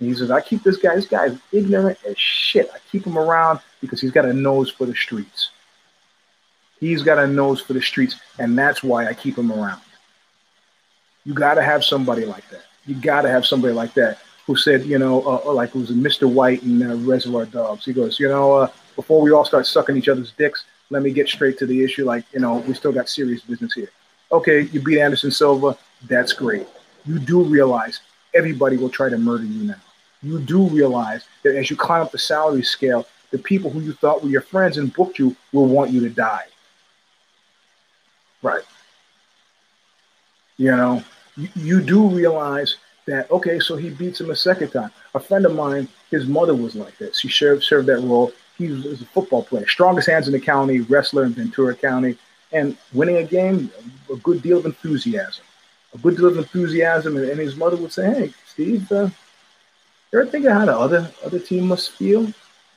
And 0.00 0.08
he 0.08 0.14
says, 0.14 0.30
I 0.30 0.40
keep 0.40 0.62
this 0.64 0.76
guy, 0.76 0.96
this 0.96 1.06
guy 1.06 1.26
is 1.26 1.38
ignorant 1.52 1.98
as 2.04 2.18
shit. 2.18 2.68
I 2.74 2.78
keep 2.90 3.06
him 3.06 3.16
around 3.16 3.60
because 3.80 4.00
he's 4.00 4.10
got 4.10 4.24
a 4.24 4.32
nose 4.32 4.70
for 4.70 4.86
the 4.86 4.94
streets. 4.94 5.50
He's 6.80 7.02
got 7.02 7.18
a 7.18 7.26
nose 7.26 7.60
for 7.60 7.74
the 7.74 7.82
streets, 7.82 8.16
and 8.38 8.58
that's 8.58 8.82
why 8.82 9.06
I 9.06 9.12
keep 9.12 9.36
him 9.36 9.52
around. 9.52 9.82
You 11.24 11.34
got 11.34 11.54
to 11.54 11.62
have 11.62 11.84
somebody 11.84 12.24
like 12.24 12.48
that. 12.48 12.62
You 12.86 12.94
got 12.94 13.22
to 13.22 13.28
have 13.28 13.44
somebody 13.44 13.74
like 13.74 13.92
that 13.94 14.18
who 14.46 14.56
said, 14.56 14.84
you 14.86 14.98
know, 14.98 15.22
uh, 15.22 15.52
like 15.52 15.68
it 15.68 15.78
was 15.78 15.90
Mr. 15.90 16.28
White 16.32 16.62
in 16.62 16.82
uh, 16.82 16.96
Reservoir 16.96 17.44
Dogs. 17.44 17.84
He 17.84 17.92
goes, 17.92 18.18
you 18.18 18.28
know, 18.28 18.52
uh, 18.54 18.68
before 19.00 19.22
we 19.22 19.30
all 19.32 19.46
start 19.46 19.66
sucking 19.66 19.96
each 19.96 20.10
other's 20.10 20.32
dicks, 20.32 20.66
let 20.90 21.02
me 21.02 21.10
get 21.10 21.26
straight 21.26 21.56
to 21.56 21.64
the 21.64 21.82
issue. 21.82 22.04
Like, 22.04 22.22
you 22.34 22.40
know, 22.40 22.58
we 22.68 22.74
still 22.74 22.92
got 22.92 23.08
serious 23.08 23.40
business 23.40 23.72
here. 23.72 23.88
Okay, 24.30 24.68
you 24.72 24.82
beat 24.82 25.00
Anderson 25.00 25.30
Silva. 25.30 25.78
That's 26.06 26.34
great. 26.34 26.66
You 27.06 27.18
do 27.18 27.42
realize 27.42 28.00
everybody 28.34 28.76
will 28.76 28.90
try 28.90 29.08
to 29.08 29.16
murder 29.16 29.44
you 29.44 29.64
now. 29.64 29.80
You 30.22 30.38
do 30.38 30.64
realize 30.66 31.24
that 31.44 31.56
as 31.56 31.70
you 31.70 31.76
climb 31.76 32.02
up 32.02 32.12
the 32.12 32.18
salary 32.18 32.62
scale, 32.62 33.06
the 33.30 33.38
people 33.38 33.70
who 33.70 33.80
you 33.80 33.94
thought 33.94 34.22
were 34.22 34.28
your 34.28 34.42
friends 34.42 34.76
and 34.76 34.92
booked 34.92 35.18
you 35.18 35.34
will 35.54 35.66
want 35.66 35.90
you 35.90 36.00
to 36.00 36.10
die. 36.10 36.44
Right. 38.42 38.64
You 40.58 40.72
know, 40.72 41.02
you, 41.38 41.48
you 41.56 41.80
do 41.80 42.06
realize 42.06 42.76
that, 43.06 43.30
okay, 43.30 43.60
so 43.60 43.76
he 43.76 43.88
beats 43.88 44.20
him 44.20 44.28
a 44.28 44.36
second 44.36 44.72
time. 44.72 44.90
A 45.14 45.20
friend 45.20 45.46
of 45.46 45.54
mine, 45.54 45.88
his 46.10 46.26
mother 46.26 46.54
was 46.54 46.76
like 46.76 46.98
this. 46.98 47.18
She 47.18 47.30
served, 47.30 47.62
served 47.62 47.88
that 47.88 48.00
role 48.00 48.30
he 48.60 48.72
was 48.72 49.00
a 49.00 49.06
football 49.06 49.42
player, 49.42 49.66
strongest 49.66 50.08
hands 50.08 50.26
in 50.26 50.32
the 50.32 50.40
county, 50.40 50.80
wrestler 50.80 51.24
in 51.24 51.32
Ventura 51.32 51.74
County, 51.74 52.16
and 52.52 52.76
winning 52.92 53.16
a 53.16 53.24
game, 53.24 53.70
a 54.12 54.16
good 54.16 54.42
deal 54.42 54.58
of 54.58 54.66
enthusiasm, 54.66 55.44
a 55.94 55.98
good 55.98 56.16
deal 56.16 56.26
of 56.26 56.36
enthusiasm. 56.36 57.16
And, 57.16 57.30
and 57.30 57.40
his 57.40 57.56
mother 57.56 57.76
would 57.76 57.92
say, 57.92 58.12
"Hey, 58.12 58.34
Steve, 58.46 58.90
uh, 58.92 59.08
you 60.12 60.20
ever 60.20 60.26
thinking 60.26 60.50
how 60.50 60.66
the 60.66 60.76
other 60.76 61.10
other 61.24 61.38
team 61.38 61.68
must 61.68 61.92
feel?" 61.92 62.26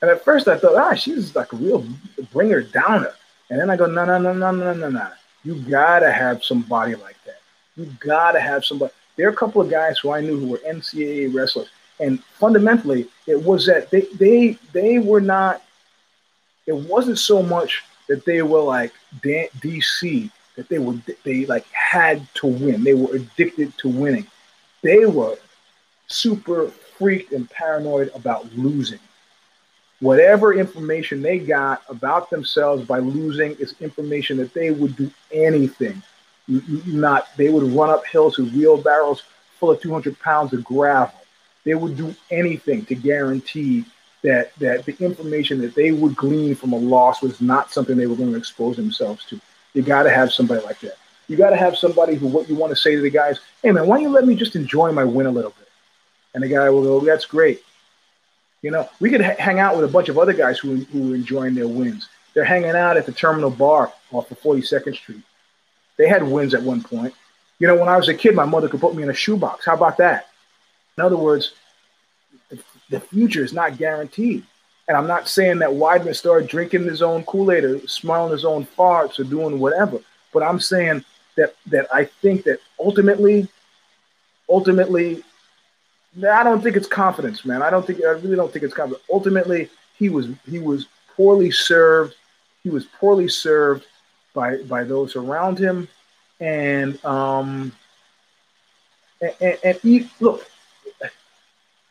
And 0.02 0.10
at 0.10 0.24
first, 0.24 0.48
I 0.48 0.58
thought, 0.58 0.76
"Ah, 0.76 0.94
she's 0.94 1.36
like 1.36 1.52
a 1.52 1.58
real 1.58 1.86
bringer 2.32 2.62
downer." 2.62 3.14
And 3.50 3.60
then 3.60 3.70
I 3.70 3.76
go, 3.76 3.86
"No, 3.86 4.06
no, 4.06 4.18
no, 4.18 4.34
no, 4.34 4.52
no, 4.52 4.74
no, 4.74 4.90
no. 4.90 5.08
You 5.44 5.56
gotta 5.56 6.12
have 6.12 6.44
somebody 6.44 6.96
like 6.96 7.18
that. 7.26 7.42
You 7.76 7.92
gotta 8.00 8.40
have 8.40 8.64
somebody." 8.64 8.94
There 9.18 9.28
are 9.28 9.32
a 9.32 9.36
couple 9.36 9.62
of 9.62 9.70
guys 9.70 10.00
who 10.00 10.12
I 10.12 10.22
knew 10.22 10.40
who 10.40 10.48
were 10.48 10.62
NCAA 10.66 11.28
wrestlers, 11.28 11.70
and 12.00 12.24
fundamentally, 12.24 13.08
it 13.28 13.44
was 13.44 13.66
that 13.66 13.90
they 13.92 14.02
they 14.18 14.58
they 14.72 15.00
were 15.00 15.22
not 15.22 15.62
it 16.66 16.76
wasn't 16.76 17.20
so 17.20 17.44
much 17.44 17.84
that 18.08 18.26
they 18.26 18.42
were 18.42 18.62
like 18.62 18.94
DC 19.22 20.30
that 20.56 20.70
they 20.70 20.80
were 20.80 20.96
they 21.24 21.46
like 21.46 21.66
had 21.72 22.28
to 22.36 22.48
win. 22.48 22.84
They 22.84 22.94
were 22.94 23.16
addicted 23.16 23.78
to 23.80 23.90
winning. 23.90 24.28
They 24.82 25.06
were 25.06 25.38
super 26.08 26.68
freaked 26.68 27.32
and 27.32 27.50
paranoid 27.50 28.12
about 28.14 28.54
losing. 28.56 29.00
Whatever 30.00 30.54
information 30.54 31.22
they 31.22 31.40
got 31.40 31.82
about 31.88 32.30
themselves 32.30 32.86
by 32.86 33.00
losing 33.00 33.54
is 33.54 33.76
information 33.80 34.38
that 34.38 34.54
they 34.54 34.72
would 34.72 34.96
do 34.96 35.10
anything. 35.32 36.04
Not 36.48 37.28
they 37.38 37.50
would 37.50 37.72
run 37.72 37.90
up 37.90 38.06
hills 38.06 38.38
with 38.38 38.54
wheelbarrows 38.54 39.24
full 39.60 39.72
of 39.72 39.82
200 39.82 40.20
pounds 40.20 40.54
of 40.54 40.64
gravel. 40.64 41.14
They 41.64 41.76
would 41.76 41.96
do 41.96 42.14
anything 42.30 42.86
to 42.86 42.96
guarantee 42.96 43.86
that 44.24 44.56
that 44.60 44.86
the 44.86 44.96
information 45.00 45.62
that 45.62 45.76
they 45.76 45.92
would 45.92 46.16
glean 46.16 46.56
from 46.56 46.74
a 46.74 46.78
loss 46.78 47.22
was 47.22 47.40
not 47.42 47.72
something 47.72 47.98
they 47.98 48.08
were 48.08 48.16
going 48.16 48.32
to 48.32 48.38
expose 48.38 48.76
themselves 48.76 49.26
to. 49.26 49.40
You 49.74 49.82
got 49.82 50.04
to 50.04 50.10
have 50.10 50.32
somebody 50.32 50.64
like 50.64 50.80
that. 50.82 50.98
You 51.28 51.38
got 51.38 51.52
to 51.52 51.58
have 51.58 51.78
somebody 51.78 52.16
who 52.16 52.28
what 52.28 52.50
you 52.50 52.56
want 52.56 52.72
to 52.72 52.76
say 52.76 52.96
to 52.96 53.02
the 53.02 53.10
guys, 53.10 53.40
hey 53.62 53.72
man, 53.72 53.88
why 53.88 53.98
don't 53.98 54.04
you 54.04 54.10
let 54.10 54.26
me 54.26 54.36
just 54.36 54.56
enjoy 54.56 54.92
my 54.92 55.04
win 55.04 55.28
a 55.28 55.32
little 55.32 55.52
bit? 55.52 55.70
And 56.34 56.44
the 56.44 56.48
guy 56.48 56.70
will 56.70 56.84
go, 56.84 57.00
that's 57.06 57.26
great. 57.26 57.62
You 58.62 58.72
know, 58.72 58.90
we 59.00 59.10
could 59.10 59.22
ha- 59.22 59.36
hang 59.38 59.60
out 59.60 59.76
with 59.76 59.86
a 59.86 59.92
bunch 59.92 60.10
of 60.10 60.18
other 60.18 60.34
guys 60.34 60.58
who, 60.58 60.78
who 60.78 61.12
are 61.12 61.16
enjoying 61.16 61.54
their 61.54 61.68
wins. 61.68 62.08
They're 62.34 62.46
hanging 62.46 62.72
out 62.72 62.98
at 62.98 63.06
the 63.06 63.12
terminal 63.12 63.52
bar 63.52 63.92
off 64.12 64.32
of 64.32 64.42
42nd 64.42 64.96
Street. 64.96 65.22
They 65.98 66.08
had 66.08 66.24
wins 66.24 66.54
at 66.54 66.64
one 66.64 66.82
point. 66.82 67.14
You 67.60 67.68
know, 67.68 67.76
when 67.76 67.90
I 67.90 67.98
was 67.98 68.10
a 68.10 68.14
kid, 68.14 68.36
my 68.36 68.46
mother 68.46 68.68
could 68.68 68.82
put 68.82 68.96
me 68.96 69.04
in 69.04 69.10
a 69.10 69.14
shoebox. 69.14 69.66
How 69.66 69.76
about 69.76 69.98
that? 69.98 70.30
In 70.98 71.04
other 71.04 71.18
words, 71.18 71.54
the, 72.94 73.00
future 73.00 73.44
is 73.44 73.54
not 73.54 73.78
guaranteed. 73.78 74.44
And 74.88 74.98
I'm 74.98 75.08
not 75.08 75.28
saying 75.28 75.60
that 75.60 75.70
Weidman 75.70 76.16
started 76.16 76.50
drinking 76.50 76.84
his 76.84 77.02
own 77.02 77.24
Kool-Aid 77.24 77.64
or 77.64 77.88
smelling 77.88 78.32
his 78.32 78.46
own 78.46 78.66
farts 78.66 79.20
or 79.20 79.24
doing 79.24 79.60
whatever. 79.60 80.00
But 80.34 80.44
I'm 80.44 80.60
saying 80.60 81.06
that 81.38 81.56
that 81.68 81.88
I 81.94 82.06
think 82.06 82.44
that 82.44 82.60
ultimately, 82.80 83.48
ultimately, 84.50 85.24
I 86.18 86.44
don't 86.44 86.62
think 86.62 86.76
it's 86.76 86.88
confidence, 86.88 87.46
man. 87.46 87.62
I 87.62 87.70
don't 87.70 87.86
think 87.86 88.04
I 88.04 88.12
really 88.12 88.36
don't 88.36 88.52
think 88.52 88.66
it's 88.66 88.74
confidence. 88.74 89.04
Ultimately, 89.12 89.70
he 89.98 90.10
was 90.10 90.28
he 90.50 90.60
was 90.60 90.88
poorly 91.16 91.52
served. 91.52 92.16
He 92.64 92.70
was 92.70 92.86
poorly 92.86 93.30
served 93.30 93.86
by 94.34 94.58
by 94.64 94.84
those 94.84 95.16
around 95.16 95.58
him, 95.60 95.88
and 96.40 97.04
um, 97.06 97.72
and, 99.24 99.34
and, 99.40 99.58
and 99.64 99.78
he, 99.78 100.10
look, 100.20 100.46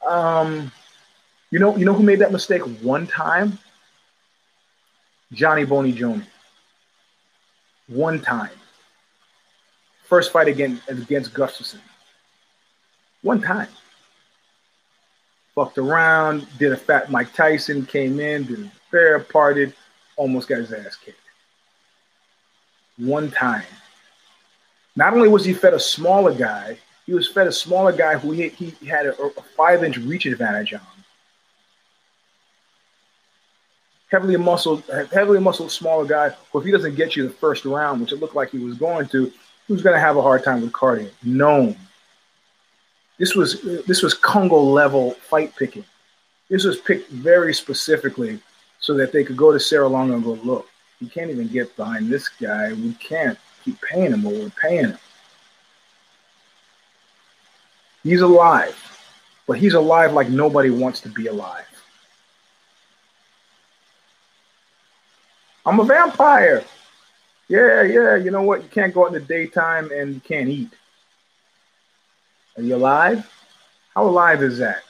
um, 0.06 0.70
you 1.52 1.58
know, 1.58 1.76
you 1.76 1.84
know 1.84 1.92
who 1.92 2.02
made 2.02 2.18
that 2.20 2.32
mistake 2.32 2.62
one 2.82 3.06
time? 3.06 3.58
Johnny 5.32 5.64
Boney 5.64 5.92
Jones. 5.92 6.24
One 7.88 8.20
time. 8.20 8.50
First 10.04 10.32
fight 10.32 10.48
against 10.48 10.88
against 10.88 11.34
Gustafsson. 11.34 11.80
One 13.20 13.42
time. 13.42 13.68
Fucked 15.54 15.76
around, 15.76 16.46
did 16.58 16.72
a 16.72 16.76
fat 16.76 17.10
Mike 17.10 17.34
Tyson, 17.34 17.84
came 17.84 18.18
in, 18.18 18.44
did 18.44 18.60
a 18.60 18.72
fair, 18.90 19.20
parted, 19.20 19.74
almost 20.16 20.48
got 20.48 20.58
his 20.58 20.72
ass 20.72 20.96
kicked. 20.96 21.18
One 22.96 23.30
time. 23.30 23.64
Not 24.96 25.12
only 25.12 25.28
was 25.28 25.44
he 25.44 25.52
fed 25.52 25.74
a 25.74 25.80
smaller 25.80 26.34
guy, 26.34 26.78
he 27.04 27.12
was 27.12 27.30
fed 27.30 27.46
a 27.46 27.52
smaller 27.52 27.92
guy 27.92 28.16
who 28.16 28.30
he, 28.30 28.48
he 28.48 28.86
had 28.86 29.04
a, 29.04 29.22
a 29.22 29.42
five 29.54 29.84
inch 29.84 29.98
reach 29.98 30.24
advantage 30.24 30.72
on. 30.72 30.80
Heavily 34.12 34.36
muscled, 34.36 34.84
heavily 35.10 35.40
muscled, 35.40 35.72
smaller 35.72 36.04
guy. 36.04 36.36
Well, 36.52 36.60
if 36.60 36.66
he 36.66 36.70
doesn't 36.70 36.96
get 36.96 37.16
you 37.16 37.26
the 37.26 37.32
first 37.32 37.64
round, 37.64 38.02
which 38.02 38.12
it 38.12 38.20
looked 38.20 38.36
like 38.36 38.50
he 38.50 38.58
was 38.58 38.76
going 38.76 39.08
to, 39.08 39.32
who's 39.66 39.80
going 39.80 39.94
to 39.94 40.00
have 40.00 40.18
a 40.18 40.22
hard 40.22 40.44
time 40.44 40.60
with 40.60 40.70
cardio? 40.70 41.10
Known. 41.24 41.74
This 43.18 43.34
was 43.34 43.62
this 43.86 44.02
was 44.02 44.12
Congo 44.12 44.60
level 44.60 45.12
fight 45.12 45.56
picking. 45.56 45.84
This 46.50 46.64
was 46.64 46.78
picked 46.78 47.10
very 47.10 47.54
specifically 47.54 48.38
so 48.80 48.92
that 48.94 49.12
they 49.12 49.24
could 49.24 49.38
go 49.38 49.50
to 49.50 49.58
Serra 49.58 49.88
Longo 49.88 50.14
and 50.14 50.24
go, 50.24 50.32
look, 50.44 50.68
you 51.00 51.08
can't 51.08 51.30
even 51.30 51.48
get 51.48 51.74
behind 51.76 52.10
this 52.10 52.28
guy. 52.28 52.74
We 52.74 52.92
can't 52.94 53.38
keep 53.64 53.80
paying 53.80 54.12
him 54.12 54.24
what 54.24 54.34
we're 54.34 54.50
paying 54.50 54.88
him. 54.90 54.98
He's 58.02 58.20
alive, 58.20 58.76
but 59.46 59.56
he's 59.56 59.72
alive 59.72 60.12
like 60.12 60.28
nobody 60.28 60.68
wants 60.68 61.00
to 61.00 61.08
be 61.08 61.28
alive. 61.28 61.71
I'm 65.64 65.80
a 65.80 65.84
vampire. 65.84 66.64
Yeah, 67.48 67.82
yeah. 67.82 68.16
You 68.16 68.30
know 68.30 68.42
what? 68.42 68.62
You 68.62 68.68
can't 68.68 68.94
go 68.94 69.04
out 69.04 69.14
in 69.14 69.14
the 69.14 69.20
daytime 69.20 69.90
and 69.92 70.14
you 70.14 70.20
can't 70.20 70.48
eat. 70.48 70.70
Are 72.56 72.62
you 72.62 72.76
alive? 72.76 73.30
How 73.94 74.06
alive 74.06 74.42
is 74.42 74.58
that? 74.58 74.82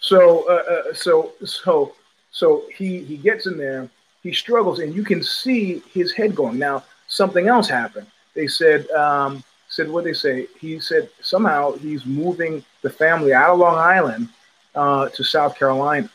So, 0.00 0.48
uh, 0.48 0.90
uh, 0.90 0.94
so, 0.94 1.32
so, 1.44 1.94
so 2.30 2.64
he 2.76 3.02
he 3.02 3.16
gets 3.16 3.46
in 3.46 3.56
there. 3.56 3.88
He 4.22 4.32
struggles, 4.32 4.78
and 4.80 4.94
you 4.94 5.04
can 5.04 5.22
see 5.22 5.82
his 5.92 6.12
head 6.12 6.34
going. 6.34 6.58
Now, 6.58 6.84
something 7.08 7.48
else 7.48 7.68
happened. 7.68 8.06
They 8.34 8.46
said, 8.46 8.88
um, 8.90 9.42
said 9.68 9.90
what 9.90 10.04
they 10.04 10.12
say. 10.12 10.46
He 10.60 10.78
said 10.80 11.08
somehow 11.20 11.72
he's 11.72 12.04
moving 12.04 12.64
the 12.82 12.90
family 12.90 13.32
out 13.32 13.50
of 13.50 13.58
Long 13.58 13.76
Island 13.76 14.28
uh, 14.74 15.08
to 15.08 15.24
South 15.24 15.56
Carolina. 15.58 16.10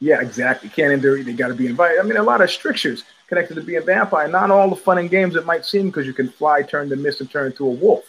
Yeah, 0.00 0.20
exactly. 0.20 0.68
Can't 0.68 0.92
enter. 0.92 1.22
They 1.22 1.32
got 1.32 1.48
to 1.48 1.54
be 1.54 1.66
invited. 1.66 1.98
I 1.98 2.02
mean, 2.04 2.16
a 2.16 2.22
lot 2.22 2.40
of 2.40 2.50
strictures 2.50 3.04
connected 3.26 3.54
to 3.54 3.62
being 3.62 3.78
a 3.78 3.84
vampire. 3.84 4.28
Not 4.28 4.50
all 4.50 4.70
the 4.70 4.76
fun 4.76 4.98
and 4.98 5.10
games 5.10 5.34
it 5.34 5.44
might 5.44 5.64
seem 5.64 5.86
because 5.86 6.06
you 6.06 6.12
can 6.12 6.28
fly, 6.28 6.62
turn 6.62 6.88
to 6.90 6.96
mist, 6.96 7.20
and 7.20 7.30
turn 7.30 7.46
into 7.46 7.66
a 7.66 7.70
wolf. 7.70 8.04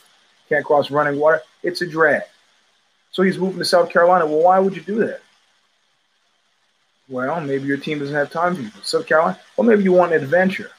Can't 0.49 0.65
cross 0.65 0.91
running 0.91 1.19
water. 1.19 1.41
It's 1.63 1.81
a 1.81 1.87
drag. 1.87 2.21
So 3.11 3.23
he's 3.23 3.39
moving 3.39 3.59
to 3.59 3.65
South 3.65 3.89
Carolina. 3.89 4.25
Well, 4.25 4.43
why 4.43 4.59
would 4.59 4.75
you 4.75 4.83
do 4.83 4.99
that? 4.99 5.21
Well, 7.07 7.41
maybe 7.41 7.65
your 7.65 7.77
team 7.77 7.99
doesn't 7.99 8.15
have 8.15 8.31
time 8.31 8.55
for 8.55 8.61
you. 8.61 8.69
South 8.83 9.07
Carolina. 9.07 9.39
Well, 9.57 9.67
maybe 9.67 9.83
you 9.83 9.91
want 9.91 10.13
an 10.13 10.23
adventure. 10.23 10.69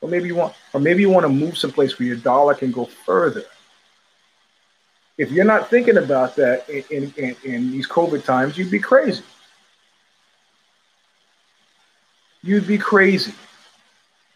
Or 0.00 0.08
maybe 0.08 0.28
you 0.28 0.34
want, 0.34 0.54
or 0.72 0.80
maybe 0.80 1.02
you 1.02 1.10
want 1.10 1.24
to 1.24 1.28
move 1.28 1.58
someplace 1.58 1.98
where 1.98 2.08
your 2.08 2.16
dollar 2.16 2.54
can 2.54 2.72
go 2.72 2.86
further. 2.86 3.44
If 5.18 5.30
you're 5.30 5.44
not 5.44 5.68
thinking 5.68 5.98
about 5.98 6.36
that 6.36 6.66
in, 6.70 7.12
in, 7.18 7.36
in 7.44 7.70
these 7.70 7.86
COVID 7.86 8.24
times, 8.24 8.56
you'd 8.56 8.70
be 8.70 8.78
crazy. 8.78 9.22
You'd 12.42 12.66
be 12.66 12.78
crazy. 12.78 13.34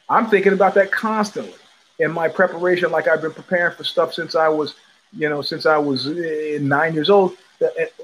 I'm 0.09 0.27
thinking 0.27 0.53
about 0.53 0.75
that 0.75 0.93
constantly 0.93 1.55
in 1.99 2.11
my 2.11 2.29
preparation, 2.29 2.91
like 2.91 3.09
I've 3.09 3.23
been 3.23 3.33
preparing 3.33 3.75
for 3.77 3.85
stuff 3.85 4.15
since 4.15 4.35
I 4.35 4.49
was, 4.49 4.75
you 5.13 5.29
know, 5.29 5.43
since 5.43 5.67
I 5.67 5.79
was 5.79 6.07
uh, 6.07 6.59
nine 6.61 6.95
years 6.95 7.11
old. 7.11 7.37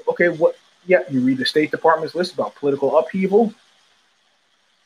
Okay, 0.08 0.28
what? 0.28 0.56
Yeah, 0.86 1.00
you 1.10 1.20
read 1.20 1.38
the 1.38 1.44
State 1.44 1.70
Department's 1.70 2.14
list 2.14 2.34
about 2.34 2.54
political 2.54 2.96
upheaval, 2.96 3.52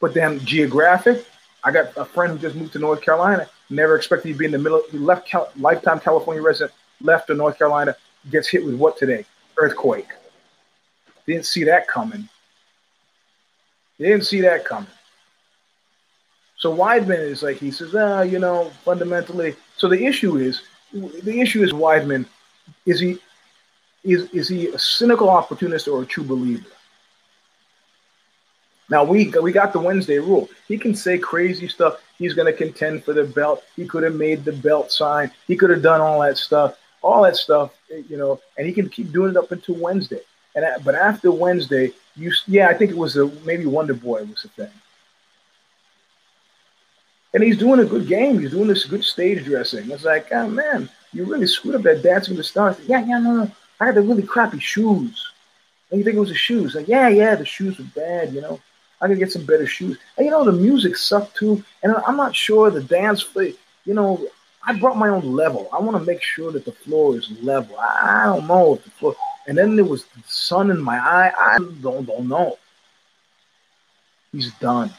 but 0.00 0.14
then 0.14 0.40
geographic. 0.40 1.24
I 1.62 1.70
got 1.70 1.96
a 1.96 2.04
friend 2.04 2.32
who 2.32 2.38
just 2.38 2.56
moved 2.56 2.72
to 2.72 2.78
North 2.78 3.00
Carolina. 3.00 3.48
Never 3.70 3.96
expected 3.96 4.32
to 4.32 4.38
be 4.38 4.44
in 4.44 4.50
the 4.50 4.58
middle. 4.58 4.82
He 4.90 4.98
left 4.98 5.28
Cal- 5.28 5.50
lifetime 5.56 6.00
California 6.00 6.42
resident, 6.42 6.72
left 7.00 7.28
to 7.28 7.34
North 7.34 7.56
Carolina, 7.56 7.94
gets 8.30 8.48
hit 8.48 8.64
with 8.64 8.74
what 8.74 8.98
today? 8.98 9.24
Earthquake. 9.56 10.08
Didn't 11.26 11.46
see 11.46 11.64
that 11.64 11.86
coming. 11.86 12.28
Didn't 13.98 14.24
see 14.24 14.40
that 14.42 14.64
coming. 14.64 14.90
So 16.64 16.74
Weidman 16.74 17.18
is 17.18 17.42
like 17.42 17.58
he 17.58 17.70
says, 17.70 17.94
ah, 17.94 18.22
you 18.22 18.38
know, 18.38 18.70
fundamentally. 18.86 19.54
So 19.76 19.86
the 19.86 20.02
issue 20.02 20.38
is, 20.38 20.62
the 20.94 21.38
issue 21.38 21.62
is 21.62 21.72
Weidman. 21.74 22.24
Is 22.86 22.98
he 22.98 23.18
is 24.02 24.30
is 24.30 24.48
he 24.48 24.68
a 24.68 24.78
cynical 24.78 25.28
opportunist 25.28 25.88
or 25.88 26.00
a 26.00 26.06
true 26.06 26.24
believer? 26.24 26.70
Now 28.88 29.04
we 29.04 29.30
we 29.42 29.52
got 29.52 29.74
the 29.74 29.78
Wednesday 29.78 30.18
rule. 30.18 30.48
He 30.66 30.78
can 30.78 30.94
say 30.94 31.18
crazy 31.18 31.68
stuff. 31.68 32.00
He's 32.16 32.32
going 32.32 32.50
to 32.50 32.56
contend 32.56 33.04
for 33.04 33.12
the 33.12 33.24
belt. 33.24 33.62
He 33.76 33.86
could 33.86 34.02
have 34.02 34.14
made 34.14 34.46
the 34.46 34.54
belt 34.54 34.90
sign. 34.90 35.30
He 35.46 35.56
could 35.56 35.68
have 35.68 35.82
done 35.82 36.00
all 36.00 36.22
that 36.22 36.38
stuff. 36.38 36.78
All 37.02 37.24
that 37.24 37.36
stuff, 37.36 37.74
you 38.08 38.16
know, 38.16 38.40
and 38.56 38.66
he 38.66 38.72
can 38.72 38.88
keep 38.88 39.12
doing 39.12 39.32
it 39.32 39.36
up 39.36 39.52
until 39.52 39.74
Wednesday. 39.74 40.22
And 40.54 40.64
but 40.82 40.94
after 40.94 41.30
Wednesday, 41.30 41.92
you 42.16 42.32
yeah, 42.46 42.68
I 42.68 42.72
think 42.72 42.90
it 42.90 42.96
was 42.96 43.18
a, 43.18 43.26
maybe 43.44 43.66
Wonder 43.66 43.92
Boy 43.92 44.24
was 44.24 44.40
the 44.44 44.48
thing 44.48 44.72
and 47.34 47.42
he's 47.42 47.58
doing 47.58 47.80
a 47.80 47.84
good 47.84 48.06
game. 48.06 48.38
He's 48.38 48.52
doing 48.52 48.68
this 48.68 48.84
good 48.84 49.04
stage 49.04 49.44
dressing. 49.44 49.90
It's 49.90 50.04
like, 50.04 50.32
oh 50.32 50.48
man, 50.48 50.88
you 51.12 51.24
really 51.24 51.46
screwed 51.46 51.74
up 51.74 51.82
that 51.82 52.02
Dancing 52.02 52.32
with 52.34 52.38
the 52.38 52.44
Stars. 52.44 52.76
Yeah, 52.86 53.04
yeah, 53.04 53.18
no, 53.18 53.44
no. 53.44 53.50
I 53.80 53.86
had 53.86 53.96
the 53.96 54.02
really 54.02 54.22
crappy 54.22 54.60
shoes. 54.60 55.32
And 55.90 55.98
you 55.98 56.04
think 56.04 56.16
it 56.16 56.20
was 56.20 56.30
the 56.30 56.36
shoes? 56.36 56.74
Like, 56.74 56.88
yeah, 56.88 57.08
yeah, 57.08 57.34
the 57.34 57.44
shoes 57.44 57.78
were 57.78 57.84
bad. 57.94 58.32
You 58.32 58.40
know, 58.40 58.60
I 59.00 59.08
could 59.08 59.18
get 59.18 59.32
some 59.32 59.44
better 59.44 59.66
shoes. 59.66 59.98
And 60.16 60.24
you 60.24 60.30
know, 60.30 60.44
the 60.44 60.52
music 60.52 60.96
sucked 60.96 61.36
too. 61.36 61.62
And 61.82 61.94
I'm 62.06 62.16
not 62.16 62.34
sure 62.34 62.70
the 62.70 62.82
dance. 62.82 63.26
You 63.34 63.94
know, 63.94 64.26
I 64.64 64.78
brought 64.78 64.96
my 64.96 65.08
own 65.08 65.34
level. 65.34 65.68
I 65.72 65.80
want 65.80 65.98
to 65.98 66.04
make 66.04 66.22
sure 66.22 66.52
that 66.52 66.64
the 66.64 66.72
floor 66.72 67.16
is 67.16 67.30
level. 67.42 67.76
I 67.78 68.26
don't 68.26 68.46
know 68.46 68.74
if 68.74 68.84
the 68.84 68.90
floor. 68.90 69.16
And 69.46 69.58
then 69.58 69.76
there 69.76 69.84
was 69.84 70.04
the 70.04 70.22
sun 70.26 70.70
in 70.70 70.80
my 70.80 70.98
eye. 70.98 71.32
I 71.36 71.58
don't 71.58 72.06
don't 72.06 72.28
know. 72.28 72.58
He's 74.32 74.52
done. 74.54 74.90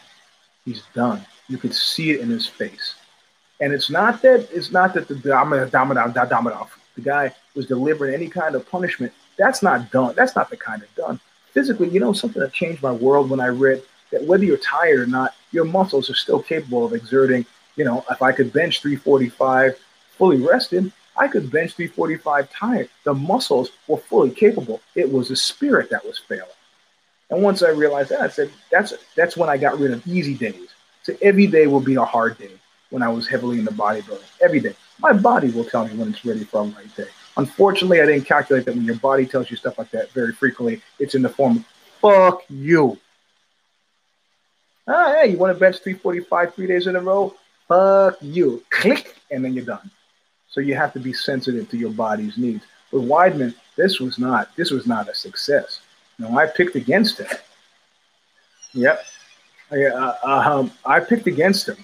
He's 0.66 0.84
done. 0.94 1.26
You 1.48 1.58
could 1.58 1.74
see 1.74 2.12
it 2.12 2.22
in 2.22 2.30
his 2.30 2.48
face. 2.48 2.96
And 3.62 3.72
it's 3.74 3.89
not 3.89 4.22
that 4.22 4.50
it's 4.52 4.72
not 4.72 4.93
that 4.96 5.08
the 5.08 5.16
the 6.96 7.02
guy 7.02 7.36
was 7.56 7.66
delivering 7.66 8.14
any 8.14 8.28
kind 8.28 8.56
of 8.56 8.70
punishment. 8.70 9.14
That's 9.38 9.62
not 9.62 9.91
done. 9.91 10.14
That's 10.16 10.36
not 10.36 10.50
the 10.50 10.58
kind 10.58 10.82
of 10.82 10.93
done. 10.96 11.20
Physically, 11.52 11.89
you 11.89 12.00
know, 12.00 12.14
something 12.14 12.41
that 12.41 12.54
changed 12.54 12.82
my 12.82 12.91
world 12.91 13.30
when 13.30 13.39
I 13.39 13.48
read 13.48 13.82
that 14.12 14.24
whether 14.24 14.43
you're 14.43 14.58
tired 14.58 15.00
or 15.00 15.08
not, 15.08 15.34
your 15.52 15.66
muscles 15.66 16.10
are 16.10 16.16
still 16.16 16.41
capable 16.41 16.86
of 16.86 16.93
exerting. 16.93 17.46
You 17.76 17.86
know, 17.86 18.06
if 18.10 18.22
I 18.22 18.32
could 18.32 18.54
bench 18.54 18.82
345 18.82 19.78
fully 20.18 20.38
rested, 20.38 20.91
I 21.18 21.28
could 21.28 21.52
bench 21.52 21.76
345 21.76 22.50
tired. 22.52 22.89
The 23.04 23.14
muscles 23.14 23.72
were 23.88 23.98
fully 23.98 24.32
capable. 24.32 24.82
It 24.96 25.12
was 25.12 25.30
the 25.30 25.36
spirit 25.36 25.89
that 25.89 26.06
was 26.06 26.20
failing. 26.20 26.48
And 27.30 27.41
once 27.41 27.64
I 27.64 27.70
realized 27.70 28.12
that, 28.12 28.22
I 28.22 28.30
said, 28.30 28.52
that's 28.72 28.93
that's 29.16 29.36
when 29.36 29.50
I 29.50 29.58
got 29.58 29.80
rid 29.80 29.91
of 29.91 30.06
easy 30.08 30.36
days. 30.36 30.70
So 31.06 31.16
every 31.22 31.45
day 31.45 31.68
will 31.68 31.82
be 31.82 31.93
a 31.93 32.03
hard 32.03 32.36
day 32.39 32.49
when 32.89 33.03
I 33.03 33.10
was 33.10 33.28
heavily 33.28 33.60
into 33.60 33.72
bodybuilding. 33.72 34.24
Every 34.41 34.60
day. 34.60 34.74
My 34.97 35.14
body 35.14 35.51
will 35.51 35.64
tell 35.64 35.88
me 35.88 35.95
when 35.95 36.10
it's 36.10 36.26
ready 36.26 36.43
for 36.43 36.62
a 36.62 36.64
right 36.64 36.95
day. 36.95 37.06
Unfortunately, 37.38 38.01
I 38.01 38.08
didn't 38.08 38.26
calculate 38.26 38.66
that 38.66 38.74
when 38.74 38.86
your 38.86 38.95
body 38.95 39.28
tells 39.28 39.51
you 39.51 39.56
stuff 39.56 39.78
like 39.78 39.91
that 39.91 40.10
very 40.14 40.32
frequently, 40.32 40.82
it's 40.97 41.14
in 41.14 41.22
the 41.22 41.30
form 41.30 41.58
of 41.58 41.66
fuck 42.01 42.41
you. 42.49 42.97
Ah, 44.88 45.14
hey, 45.22 45.30
you 45.30 45.38
want 45.38 45.53
to 45.53 45.60
bench 45.60 45.78
345 45.78 46.56
three 46.56 46.66
days 46.66 46.88
in 46.88 46.95
a 46.95 46.99
row? 46.99 47.36
Fuck 47.68 48.18
you. 48.22 48.64
Click, 48.72 49.16
and 49.30 49.45
then 49.45 49.53
you're 49.53 49.64
done. 49.64 49.91
So 50.49 50.60
you 50.60 50.74
have 50.74 50.91
to 50.93 50.99
be 50.99 51.14
sensitive 51.14 51.70
to 51.70 51.78
your 51.78 51.91
body's 51.91 52.36
needs. 52.36 52.66
With 52.91 53.03
Weidman, 53.03 53.53
this 53.76 53.99
was 53.99 54.18
not 54.18 54.56
this 54.56 54.72
was 54.72 54.88
not 54.88 55.08
a 55.08 55.14
success. 55.14 55.82
Know, 56.18 56.36
I 56.36 56.47
picked 56.47 56.76
against 56.76 57.20
him. 57.20 57.28
Yep, 58.74 59.06
I, 59.72 59.84
uh, 59.86 60.16
um, 60.24 60.72
I 60.86 60.99
picked 60.99 61.28
against 61.28 61.68
him. 61.68 61.78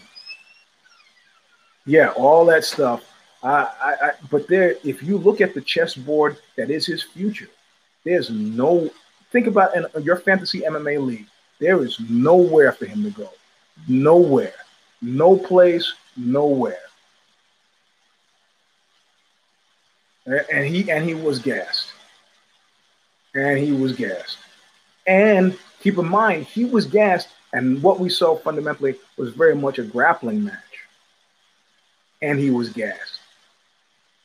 Yeah, 1.86 2.09
all 2.09 2.45
that 2.45 2.63
stuff. 2.63 3.03
I, 3.43 3.67
I, 3.82 4.11
but 4.29 4.47
there, 4.47 4.75
if 4.84 5.01
you 5.01 5.17
look 5.17 5.41
at 5.41 5.55
the 5.55 5.61
chessboard 5.61 6.38
that 6.57 6.69
is 6.69 6.86
his 6.86 7.01
future, 7.01 7.49
there's 8.03 8.29
no. 8.29 8.89
Think 9.32 9.47
about 9.47 9.75
in 9.75 9.86
your 10.03 10.17
fantasy 10.17 10.61
MMA 10.61 11.03
league. 11.03 11.27
There 11.59 11.84
is 11.84 11.99
nowhere 12.09 12.71
for 12.71 12.86
him 12.86 13.03
to 13.03 13.09
go. 13.09 13.29
Nowhere. 13.88 14.53
No 15.01 15.38
place. 15.38 15.91
Nowhere. 16.15 16.77
and 20.25 20.65
he 20.65 20.89
and 20.91 21.07
he 21.07 21.13
was 21.13 21.39
gassed, 21.39 21.91
and 23.34 23.57
he 23.57 23.71
was 23.71 23.93
gassed, 23.93 24.38
and 25.07 25.57
keep 25.82 25.97
in 25.97 26.07
mind 26.07 26.45
he 26.45 26.65
was 26.65 26.86
gassed, 26.86 27.29
and 27.54 27.82
what 27.84 27.99
we 27.99 28.10
saw 28.10 28.36
fundamentally 28.36 28.95
was 29.18 29.34
very 29.34 29.56
much 29.56 29.80
a 29.80 29.84
grappling 29.84 30.43
match, 30.43 30.86
and 32.22 32.39
he 32.39 32.49
was 32.49 32.70
gassed. 32.70 33.20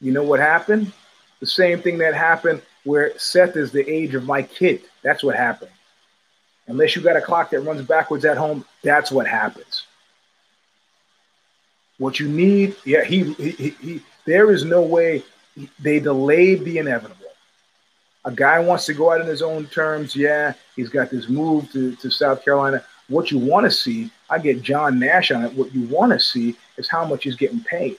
You 0.01 0.12
know 0.12 0.22
what 0.22 0.41
happened? 0.41 0.93
The 1.41 1.47
same 1.47 1.83
thing 1.83 1.99
that 1.99 2.14
happened 2.14 2.62
where 2.85 3.18
Seth 3.18 3.57
is 3.57 3.72
the 3.72 3.89
age 3.89 4.14
of 4.14 4.24
my 4.24 4.43
kid. 4.43 4.83
That's 5.03 5.22
what 5.22 5.37
happened. 5.37 5.70
Unless 6.68 6.97
you 6.97 7.03
got 7.03 7.16
a 7.16 7.20
clock 7.20 7.51
that 7.51 7.61
runs 7.61 7.83
backwards 7.83 8.24
at 8.24 8.37
home, 8.37 8.64
that's 8.83 9.11
what 9.11 9.27
happens. 9.27 9.85
What 11.99 12.20
you 12.20 12.29
need, 12.29 12.77
yeah, 12.85 13.05
he, 13.05 13.33
he, 13.35 13.51
he, 13.51 13.70
he 13.70 14.03
there 14.27 14.51
is 14.51 14.64
no 14.64 14.83
way 14.83 15.22
they 15.79 16.01
delayed 16.01 16.64
the 16.64 16.79
inevitable. 16.79 17.16
A 18.24 18.33
guy 18.33 18.59
wants 18.59 18.87
to 18.87 18.95
go 18.95 19.12
out 19.12 19.20
in 19.20 19.27
his 19.27 19.41
own 19.41 19.66
terms. 19.66 20.14
Yeah, 20.14 20.55
he's 20.74 20.89
got 20.89 21.11
this 21.11 21.29
move 21.29 21.70
to, 21.72 21.95
to 21.97 22.11
South 22.11 22.45
Carolina. 22.45 22.85
What 23.09 23.30
you 23.30 23.38
want 23.38 23.64
to 23.64 23.70
see, 23.70 24.11
I 24.28 24.38
get 24.38 24.62
John 24.62 24.98
Nash 24.98 25.30
on 25.30 25.44
it. 25.44 25.52
What 25.54 25.74
you 25.74 25.86
want 25.88 26.12
to 26.12 26.20
see 26.20 26.57
is 26.76 26.88
how 26.88 27.04
much 27.04 27.24
he's 27.24 27.36
getting 27.36 27.61
paid. 27.61 27.98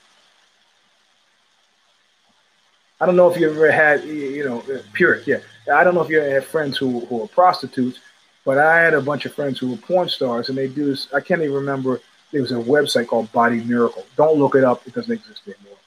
I 2.99 3.05
don't 3.05 3.15
know 3.15 3.31
if 3.31 3.39
you 3.39 3.49
ever 3.49 3.71
had, 3.71 4.03
you 4.03 4.43
know, 4.43 4.59
uh, 4.61 4.79
Pyrrhic, 4.93 5.27
yeah. 5.27 5.37
I 5.71 5.83
don't 5.83 5.93
know 5.93 6.01
if 6.01 6.09
you 6.09 6.19
ever 6.19 6.31
had 6.31 6.45
friends 6.45 6.77
who, 6.77 7.01
who 7.05 7.23
are 7.23 7.27
prostitutes, 7.27 7.99
but 8.43 8.57
I 8.57 8.81
had 8.81 8.93
a 8.93 9.01
bunch 9.01 9.25
of 9.25 9.33
friends 9.33 9.59
who 9.59 9.71
were 9.71 9.77
porn 9.77 10.09
stars, 10.09 10.49
and 10.49 10.57
they 10.57 10.67
do 10.67 10.85
this. 10.85 11.07
I 11.13 11.19
can't 11.19 11.41
even 11.41 11.53
remember. 11.53 12.01
There 12.31 12.41
was 12.41 12.51
a 12.51 12.55
website 12.55 13.07
called 13.07 13.31
Body 13.31 13.61
Miracle. 13.63 14.05
Don't 14.15 14.39
look 14.39 14.55
it 14.55 14.63
up; 14.63 14.85
it 14.87 14.93
doesn't 14.93 15.11
exist 15.11 15.41
anymore. 15.45 15.77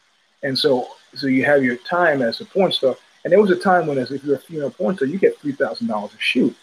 And 0.42 0.58
so 0.58 0.88
so 1.14 1.26
you 1.26 1.44
have 1.44 1.64
your 1.64 1.76
time 1.76 2.22
as 2.22 2.40
a 2.40 2.44
porn 2.44 2.72
star. 2.72 2.96
And 3.24 3.32
there 3.32 3.40
was 3.40 3.50
a 3.50 3.56
time 3.56 3.86
when, 3.86 3.98
as 3.98 4.10
if 4.10 4.24
you're 4.24 4.36
a 4.36 4.38
female 4.38 4.70
porn 4.70 4.96
star, 4.96 5.08
you 5.08 5.18
get 5.18 5.38
three 5.38 5.52
thousand 5.52 5.88
dollars 5.88 6.12
a 6.14 6.20
shoot, 6.20 6.54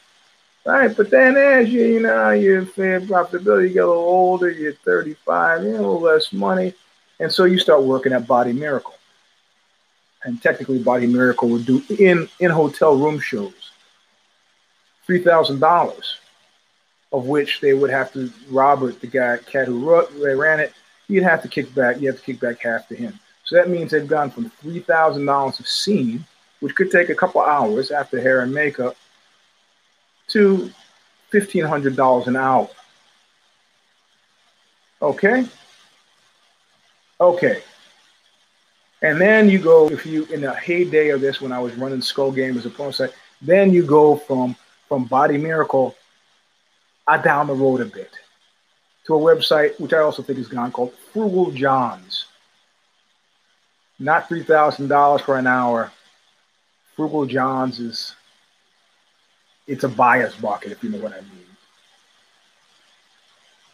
right? 0.68 0.96
But 0.96 1.10
then 1.10 1.38
as 1.38 1.70
you, 1.70 1.86
you 1.86 2.00
know, 2.02 2.66
fair 2.66 3.00
profitability, 3.00 3.70
you 3.70 3.74
get 3.74 3.86
a 3.86 3.88
little 3.88 4.04
older, 4.04 4.52
you're 4.52 4.74
35, 4.74 5.64
you 5.64 5.70
know, 5.72 5.76
a 5.76 5.78
little 5.78 6.02
less 6.02 6.34
money, 6.34 6.74
and 7.20 7.32
so 7.32 7.46
you 7.46 7.58
start 7.58 7.84
working 7.84 8.12
at 8.12 8.28
Body 8.28 8.52
Miracle. 8.52 8.94
And 10.24 10.42
technically, 10.42 10.80
Body 10.80 11.08
Miracle 11.08 11.48
would 11.50 11.66
do 11.66 11.82
in 11.98 12.28
in 12.40 12.52
hotel 12.52 12.98
room 12.98 13.20
shows 13.20 13.72
three 15.06 15.24
thousand 15.24 15.60
dollars, 15.60 16.18
of 17.14 17.28
which 17.28 17.62
they 17.62 17.74
would 17.74 17.90
have 17.90 18.12
to 18.14 18.30
Robert, 18.50 19.00
the 19.00 19.08
guy 19.08 19.38
cat 19.38 19.68
who 19.68 20.06
ran 20.36 20.60
it, 20.60 20.74
you'd 21.08 21.24
have 21.24 21.42
to 21.44 21.48
kick 21.48 21.74
back. 21.74 22.02
You 22.02 22.08
have 22.08 22.18
to 22.18 22.24
kick 22.24 22.42
back 22.42 22.62
half 22.62 22.90
to 22.90 22.96
him. 22.96 23.18
So 23.46 23.56
that 23.56 23.70
means 23.70 23.92
they've 23.92 24.06
gone 24.06 24.30
from 24.30 24.52
$3,000 24.62 25.60
a 25.60 25.64
scene, 25.64 26.26
which 26.60 26.76
could 26.76 26.92
take 26.92 27.08
a 27.10 27.16
couple 27.16 27.40
hours 27.40 27.92
after 27.92 28.20
hair 28.20 28.42
and 28.42 28.54
makeup, 28.54 28.98
to 30.28 30.72
$1,500 31.32 32.28
an 32.28 32.36
hour. 32.36 32.70
Okay? 35.02 35.46
Okay. 37.20 37.64
And 39.02 39.22
then 39.22 39.50
you 39.50 39.60
go, 39.60 39.90
if 39.90 40.06
you, 40.06 40.26
in 40.26 40.42
the 40.42 40.54
heyday 40.54 41.10
of 41.10 41.22
this, 41.22 41.40
when 41.40 41.52
I 41.52 41.60
was 41.60 41.76
running 41.76 42.02
Skull 42.02 42.32
Game 42.32 42.58
as 42.58 42.66
a 42.66 42.70
porn 42.70 42.94
site, 42.94 43.14
then 43.42 43.72
you 43.72 43.84
go 43.86 44.16
from, 44.16 44.56
from 44.88 45.06
Body 45.06 45.38
Miracle 45.38 45.96
uh, 47.06 47.18
down 47.18 47.48
the 47.48 47.54
road 47.54 47.82
a 47.82 47.86
bit 47.86 48.12
to 49.06 49.16
a 49.16 49.20
website, 49.20 49.80
which 49.80 49.94
I 49.94 50.00
also 50.00 50.24
think 50.24 50.40
is 50.40 50.48
gone, 50.48 50.72
called 50.72 50.94
Frugal 51.14 51.52
Johns 51.52 52.26
not 54.00 54.28
three 54.28 54.44
thousand 54.44 54.88
dollars 54.88 55.22
for 55.22 55.38
an 55.38 55.48
hour. 55.48 55.92
Frugal 56.96 57.26
Johns 57.26 57.80
is 57.80 58.16
it's 59.68 59.84
a 59.84 59.90
bias 59.90 60.40
market, 60.42 60.72
if 60.72 60.84
you 60.84 60.90
know 60.90 61.00
what 61.00 61.14
I 61.14 61.22
mean. 61.22 61.32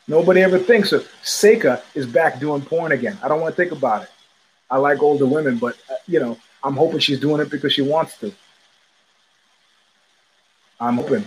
Nobody 0.08 0.41
ever 0.41 0.60
thinks 0.60 0.91
of 0.91 1.08
Seka 1.24 1.82
is 1.96 2.06
back 2.06 2.39
doing 2.39 2.62
porn 2.62 2.91
again. 2.91 3.18
I 3.24 3.28
don't 3.28 3.39
want 3.39 3.56
to 3.56 3.62
think 3.62 3.72
about 3.72 4.04
it. 4.04 4.10
I 4.70 4.78
like 4.78 5.02
older 5.02 5.26
women, 5.26 5.58
but 5.58 5.78
uh, 5.89 5.96
you 6.08 6.20
know, 6.20 6.38
I'm 6.64 6.76
hoping 6.76 7.00
she's 7.00 7.20
doing 7.20 7.39
it 7.41 7.50
because 7.50 7.74
she 7.74 7.84
wants 7.84 8.18
to. 8.18 8.34
I'm 10.80 10.98
hoping. 10.98 11.24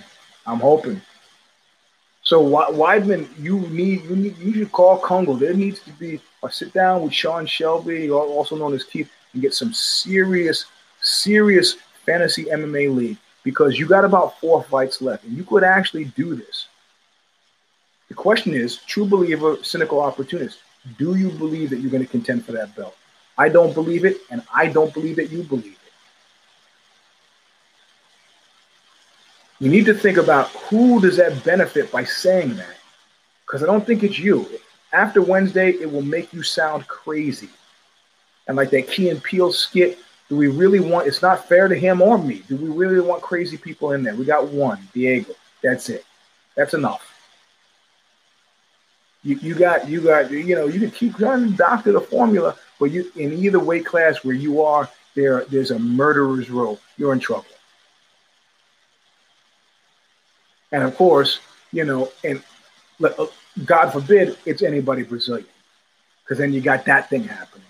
I'm 0.47 0.61
hoping. 0.61 1.01
So 2.23 2.45
Weidman, 2.45 3.29
you 3.39 3.61
need 3.69 4.03
you 4.03 4.17
need 4.17 4.37
you 4.39 4.53
should 4.53 4.73
call 4.73 4.99
Congo. 4.99 5.37
There 5.37 5.55
needs 5.55 5.81
to 5.85 5.93
be 5.93 6.21
a 6.43 6.51
sit 6.51 6.73
down 6.73 7.03
with 7.03 7.15
Sean 7.15 7.47
Shelby, 7.47 8.11
also 8.11 8.57
known 8.57 8.75
as 8.75 8.85
Keith, 8.85 9.11
and 9.33 9.41
get 9.41 9.55
some 9.55 9.73
serious, 9.73 10.67
serious 11.01 11.77
fantasy 12.05 12.45
MMA 12.47 12.95
league 12.95 13.19
because 13.47 13.79
you 13.79 13.87
got 13.87 14.05
about 14.05 14.41
four 14.41 14.61
fights 14.65 15.01
left, 15.01 15.23
and 15.23 15.37
you 15.37 15.45
could 15.45 15.63
actually 15.63 16.07
do 16.17 16.35
this. 16.35 16.67
The 18.09 18.15
question 18.15 18.53
is, 18.55 18.79
true 18.79 19.07
believer, 19.07 19.63
cynical 19.63 20.01
opportunist, 20.01 20.59
do 20.99 21.15
you 21.15 21.31
believe 21.31 21.71
that 21.71 21.79
you're 21.79 21.93
going 21.93 22.03
to 22.05 22.11
contend 22.11 22.45
for 22.45 22.51
that 22.51 22.75
belt? 22.75 22.97
I 23.39 23.49
don't 23.49 23.73
believe 23.73 24.05
it, 24.05 24.17
and 24.33 24.43
I 24.53 24.67
don't 24.67 24.93
believe 24.93 25.15
that 25.15 25.31
you 25.31 25.45
believe 25.45 25.79
it. 25.79 25.93
You 29.61 29.71
need 29.71 29.87
to 29.87 29.95
think 29.95 30.17
about 30.17 30.49
who 30.49 31.01
does 31.01 31.17
that 31.19 31.45
benefit 31.45 31.93
by 31.93 32.03
saying 32.03 32.57
that. 32.57 32.77
Because 33.47 33.63
I 33.63 33.67
don't 33.67 33.87
think 33.87 34.03
it's 34.03 34.19
you. 34.19 34.45
After 34.93 35.23
Wednesday, 35.23 35.71
it 35.71 35.89
will 35.93 36.03
make 36.03 36.33
you 36.33 36.43
sound 36.43 36.89
crazy. 36.89 37.51
And 38.49 38.57
like 38.57 38.71
that 38.71 38.89
Key 38.89 39.11
and 39.11 39.23
Peele 39.23 39.53
skit, 39.53 40.01
do 40.29 40.37
we 40.37 40.49
really 40.49 40.81
want 40.81 41.07
it's 41.07 41.23
not 41.23 41.49
fair 41.49 41.69
to 41.69 41.79
him 41.79 42.03
or 42.03 42.19
me? 42.19 42.43
Do 42.49 42.57
we 42.57 42.69
really 42.69 43.01
want 43.01 43.23
crazy 43.23 43.57
people 43.57 43.93
in 43.93 44.03
there? 44.03 44.15
We 44.15 44.25
got 44.25 44.49
one, 44.49 44.89
Diego. 44.93 45.35
That's 45.63 45.89
it. 45.89 46.05
That's 46.57 46.75
enough. 46.75 47.13
You, 49.23 49.37
you 49.37 49.55
got 49.55 49.89
you 49.89 50.01
got 50.01 50.31
you 50.31 50.55
know 50.55 50.67
you 50.67 50.81
can 50.81 50.91
keep 50.91 51.17
trying 51.17 51.51
to 51.51 51.57
doctor 51.57 51.93
the 51.93 52.01
formula, 52.01 52.57
but 52.79 52.87
you 52.87 53.11
in 53.17 53.33
either 53.33 53.59
weight 53.59 53.85
class 53.85 54.25
where 54.25 54.35
you 54.35 54.63
are, 54.63 54.89
there 55.15 55.45
there's 55.47 55.71
a 55.71 55.79
murderer's 55.79 56.51
row. 56.51 56.79
You're 56.97 57.13
in 57.13 57.21
trouble. 57.21 57.47
And 60.73 60.83
of 60.83 60.97
course, 60.97 61.41
you 61.73 61.85
know, 61.85 62.11
and 62.25 62.43
uh, 63.03 63.27
God 63.65 63.91
forbid 63.91 64.37
it's 64.45 64.63
anybody 64.63 65.03
Brazilian, 65.03 65.47
because 66.23 66.39
then 66.39 66.53
you 66.53 66.61
got 66.61 66.85
that 66.87 67.09
thing 67.11 67.25
happening. 67.25 67.66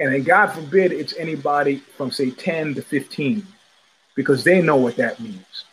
And 0.00 0.14
then 0.14 0.22
God 0.22 0.46
forbid 0.48 0.92
it's 0.92 1.14
anybody 1.18 1.76
from 1.76 2.10
say 2.10 2.30
10 2.30 2.74
to 2.74 2.82
15, 2.82 3.46
because 4.16 4.42
they 4.42 4.62
know 4.62 4.76
what 4.76 4.96
that 4.96 5.20
means. 5.20 5.64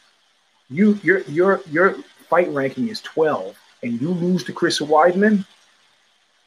You 0.69 0.99
your 1.01 1.21
your 1.21 1.61
your 1.71 1.95
fight 2.29 2.49
ranking 2.49 2.89
is 2.89 2.99
12 3.01 3.57
and 3.83 4.01
you 4.01 4.09
lose 4.09 4.43
to 4.43 4.53
Chris 4.53 4.79
Weidman, 4.79 5.45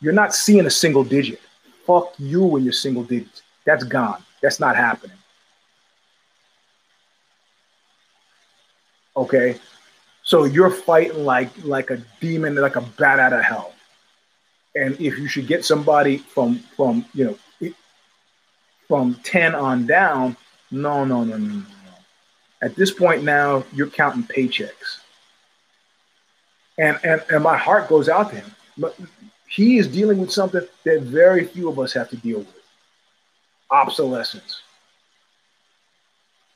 you're 0.02 0.12
not 0.12 0.34
seeing 0.34 0.66
a 0.66 0.70
single 0.70 1.04
digit. 1.04 1.40
Fuck 1.86 2.12
you 2.18 2.56
and 2.56 2.64
your 2.64 2.74
single 2.74 3.02
digits. 3.02 3.42
That's 3.64 3.84
gone. 3.84 4.22
That's 4.42 4.60
not 4.60 4.76
happening. 4.76 5.16
Okay. 9.16 9.58
So 10.22 10.44
you're 10.44 10.70
fighting 10.70 11.24
like 11.24 11.50
like 11.64 11.90
a 11.90 11.96
demon, 12.20 12.56
like 12.56 12.76
a 12.76 12.82
bat 12.82 13.18
out 13.18 13.32
of 13.32 13.42
hell. 13.42 13.72
And 14.76 15.00
if 15.00 15.18
you 15.18 15.28
should 15.28 15.46
get 15.46 15.64
somebody 15.64 16.18
from 16.18 16.58
from 16.76 17.06
you 17.14 17.24
know 17.24 17.38
from 18.90 19.14
10 19.22 19.54
on 19.54 19.86
down, 19.86 20.36
no, 20.72 21.04
no, 21.04 21.22
no, 21.22 21.36
no, 21.36 21.54
no. 21.54 21.64
At 22.60 22.74
this 22.74 22.90
point 22.90 23.22
now, 23.22 23.62
you're 23.72 23.86
counting 23.86 24.24
paychecks. 24.24 24.98
And 26.76 26.98
and 27.04 27.22
and 27.30 27.44
my 27.44 27.56
heart 27.56 27.88
goes 27.88 28.08
out 28.08 28.30
to 28.30 28.36
him. 28.36 28.50
But 28.76 28.98
he 29.46 29.78
is 29.78 29.86
dealing 29.86 30.18
with 30.18 30.32
something 30.32 30.66
that 30.82 31.02
very 31.02 31.44
few 31.44 31.68
of 31.68 31.78
us 31.78 31.92
have 31.92 32.10
to 32.10 32.16
deal 32.16 32.40
with. 32.40 32.62
Obsolescence. 33.70 34.60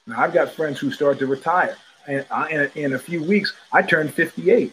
Now, 0.08 0.20
I've 0.20 0.34
got 0.34 0.50
friends 0.50 0.80
who 0.80 0.90
start 0.90 1.20
to 1.20 1.28
retire. 1.28 1.76
And 2.08 2.26
I, 2.32 2.50
in, 2.50 2.70
in 2.74 2.92
a 2.94 2.98
few 2.98 3.22
weeks, 3.22 3.52
I 3.72 3.82
turned 3.82 4.12
58. 4.12 4.72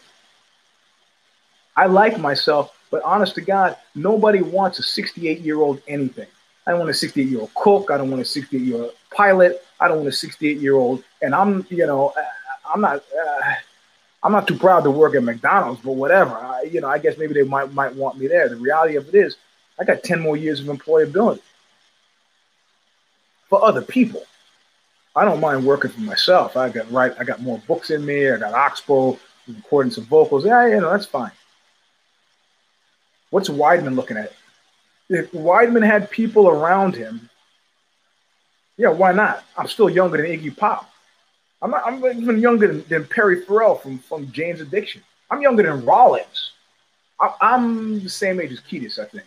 I 1.76 1.86
like 1.86 2.18
myself, 2.20 2.76
but 2.89 3.03
honest 3.03 3.36
to 3.36 3.41
God, 3.41 3.78
nobody 3.93 4.41
wants 4.41 4.80
a 4.80 4.84
68 4.84 5.41
year 5.41 5.62
old 5.62 5.80
anything. 5.88 6.28
I 6.66 6.72
don't 6.72 6.80
want 6.80 6.91
a 6.91 6.93
68 6.93 7.28
year 7.28 7.39
old 7.41 7.53
cook. 7.53 7.91
I 7.91 7.97
don't 7.97 8.09
want 8.09 8.22
a 8.22 8.26
68 8.26 8.62
year 8.62 8.82
old 8.84 8.91
pilot. 9.16 9.64
I 9.80 9.88
don't 9.88 9.97
want 9.97 10.09
a 10.09 10.14
68 10.14 10.57
year 10.57 10.76
old. 10.76 11.03
And 11.22 11.34
I'm, 11.34 11.66
you 11.70 11.86
know, 11.88 12.14
I'm 12.72 12.82
not, 12.82 12.97
uh, 12.97 13.53
I'm 14.24 14.32
not 14.32 14.47
too 14.47 14.57
proud 14.57 14.84
to 14.84 14.91
work 14.91 15.16
at 15.16 15.24
McDonald's, 15.24 15.82
but 15.82 15.93
whatever. 15.93 16.36
I, 16.36 16.64
you 16.64 16.82
know, 16.82 16.88
I 16.88 16.99
guess 16.99 17.18
maybe 17.18 17.34
they 17.34 17.43
might 17.43 17.74
might 17.74 17.95
want 17.95 18.20
me 18.20 18.28
there. 18.28 18.47
The 18.49 18.55
reality 18.55 18.95
of 18.95 19.07
it 19.09 19.16
is, 19.16 19.36
I 19.80 19.84
got 19.84 20.03
10 20.03 20.20
more 20.20 20.38
years 20.38 20.59
of 20.59 20.68
employability 20.68 21.41
for 23.49 23.64
other 23.64 23.82
people. 23.82 24.24
I 25.16 25.26
don't 25.26 25.41
mind 25.41 25.66
working 25.66 25.91
for 25.91 26.01
myself. 26.01 26.55
I 26.55 26.70
got 26.70 26.89
right. 26.91 27.14
I 27.20 27.24
got 27.24 27.41
more 27.41 27.57
books 27.68 27.89
in 27.89 28.05
me. 28.05 28.30
I 28.30 28.38
got 28.38 28.53
Oxbow 28.53 29.20
recording 29.47 29.91
some 29.91 30.05
vocals. 30.05 30.45
Yeah, 30.45 30.68
you 30.68 30.80
know 30.80 30.91
that's 30.91 31.05
fine. 31.05 31.32
What's 33.32 33.49
Weidman 33.49 33.95
looking 33.95 34.18
at? 34.18 34.34
If 35.12 35.30
Weidman 35.34 35.86
had 35.86 36.09
people 36.09 36.47
around 36.47 36.95
him, 36.95 37.30
yeah, 38.78 38.88
why 38.88 39.12
not? 39.12 39.43
I'm 39.57 39.68
still 39.68 39.89
younger 39.89 40.16
than 40.16 40.26
Iggy 40.28 40.55
Pop. 40.55 40.89
I'm 41.62 41.72
not, 41.72 41.86
I'm 41.86 41.97
even 42.05 42.39
younger 42.39 42.68
than, 42.68 42.86
than 42.88 43.05
Perry 43.05 43.41
Farrell 43.41 43.76
from 43.76 43.99
from 43.99 44.32
Jane's 44.32 44.62
Addiction. 44.62 45.03
I'm 45.30 45.41
younger 45.41 45.64
than 45.64 45.84
Rollins. 45.86 46.53
I, 47.20 47.34
I'm 47.41 48.01
the 48.01 48.09
same 48.09 48.39
age 48.39 48.53
as 48.53 48.62
Kiedis, 48.62 48.99
I 48.99 49.05
think. 49.05 49.26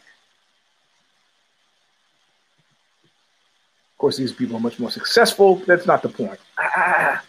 Of 3.93 3.99
course, 3.99 4.17
these 4.17 4.33
people 4.33 4.57
are 4.57 4.61
much 4.61 4.81
more 4.81 4.91
successful. 4.91 5.57
That's 5.67 5.87
not 5.87 6.03
the 6.03 6.09
point. 6.09 6.41
Ah, 6.59 7.23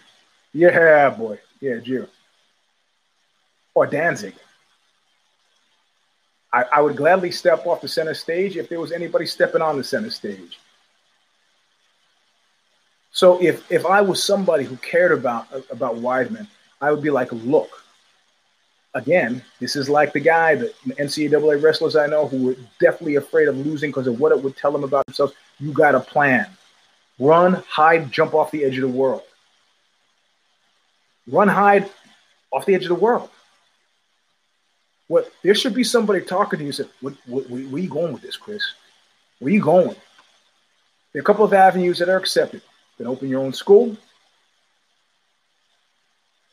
yeah, 0.53 1.10
boy. 1.10 1.39
Yeah, 1.60 1.78
Jew. 1.80 2.08
Or 3.74 3.86
Danzig. 3.86 4.34
I, 6.53 6.65
I 6.73 6.81
would 6.81 6.95
gladly 6.95 7.31
step 7.31 7.65
off 7.65 7.81
the 7.81 7.87
center 7.87 8.13
stage 8.13 8.57
if 8.57 8.69
there 8.69 8.79
was 8.79 8.91
anybody 8.91 9.25
stepping 9.25 9.61
on 9.61 9.77
the 9.77 9.83
center 9.83 10.09
stage. 10.09 10.59
So 13.11 13.41
if 13.41 13.71
if 13.71 13.85
I 13.85 14.01
was 14.01 14.23
somebody 14.23 14.65
who 14.65 14.75
cared 14.77 15.11
about 15.11 15.47
about 15.69 15.95
Weidman, 15.95 16.47
I 16.81 16.91
would 16.91 17.01
be 17.01 17.09
like, 17.09 17.31
look, 17.31 17.69
again, 18.93 19.43
this 19.59 19.75
is 19.75 19.89
like 19.89 20.13
the 20.13 20.19
guy, 20.19 20.55
the 20.55 20.73
NCAA 20.85 21.61
wrestlers 21.61 21.95
I 21.95 22.07
know 22.07 22.27
who 22.27 22.47
were 22.47 22.55
definitely 22.79 23.15
afraid 23.15 23.47
of 23.47 23.57
losing 23.57 23.91
because 23.91 24.07
of 24.07 24.19
what 24.19 24.31
it 24.31 24.41
would 24.41 24.57
tell 24.57 24.71
them 24.71 24.83
about 24.83 25.05
themselves. 25.05 25.33
You 25.59 25.71
got 25.71 25.95
a 25.95 25.99
plan. 25.99 26.47
Run, 27.19 27.63
hide, 27.69 28.11
jump 28.11 28.33
off 28.33 28.51
the 28.51 28.65
edge 28.65 28.75
of 28.75 28.81
the 28.81 28.97
world. 28.97 29.21
Run, 31.27 31.47
hide 31.47 31.89
off 32.51 32.65
the 32.65 32.75
edge 32.75 32.83
of 32.83 32.89
the 32.89 32.95
world. 32.95 33.29
What 35.08 35.32
there 35.43 35.56
should 35.56 35.74
be 35.74 35.84
somebody 35.84 36.22
talking 36.22 36.60
to 36.60 36.66
you. 36.66 36.72
Said, 36.72 36.89
what, 37.01 37.14
what, 37.26 37.49
where, 37.49 37.82
you 37.82 37.89
going 37.89 38.14
with 38.14 38.22
this, 38.22 38.38
Chris? 38.38 38.64
Where 39.39 39.53
you 39.53 39.62
going? 39.62 39.95
There 41.14 41.20
are 41.20 41.22
a 41.22 41.24
couple 41.26 41.45
of 41.45 41.53
avenues 41.53 41.99
that 41.99 42.10
are 42.10 42.18
accepted. 42.18 42.62
You 42.97 43.06
can 43.06 43.08
open 43.08 43.30
your 43.30 43.41
own 43.41 43.53
school. 43.53 43.95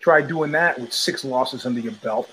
Try 0.01 0.21
doing 0.21 0.53
that 0.53 0.79
with 0.79 0.93
six 0.93 1.25
losses 1.25 1.65
under 1.65 1.81
your 1.81 1.93
belt. 1.93 2.31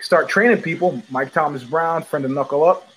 Start 0.00 0.28
training 0.28 0.62
people. 0.62 1.02
Mike 1.10 1.32
Thomas 1.32 1.62
Brown, 1.62 2.02
friend 2.02 2.24
of 2.24 2.30
Knuckle 2.30 2.64
Up. 2.64 2.88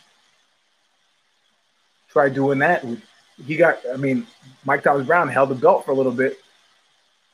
Try 2.10 2.30
doing 2.30 2.60
that 2.60 2.84
with 2.84 3.02
he 3.46 3.58
got, 3.58 3.80
I 3.92 3.98
mean, 3.98 4.28
Mike 4.66 4.84
Thomas 4.84 5.06
Brown 5.06 5.28
held 5.28 5.50
the 5.50 5.56
belt 5.56 5.86
for 5.86 5.92
a 5.92 5.96
little 5.96 6.12
bit. 6.12 6.40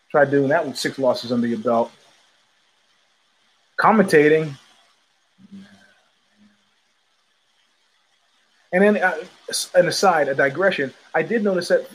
Try 0.09 0.25
doing 0.25 0.49
that 0.49 0.65
with 0.65 0.77
six 0.77 0.97
losses 0.97 1.31
under 1.31 1.47
your 1.47 1.59
belt. 1.59 1.91
Commentating. 3.79 4.53
And 8.71 8.83
then, 8.83 8.97
uh, 8.97 9.15
an 9.73 9.87
aside, 9.87 10.27
a 10.27 10.35
digression. 10.35 10.93
I 11.15 11.23
did 11.23 11.43
notice 11.43 11.69
that 11.69 11.87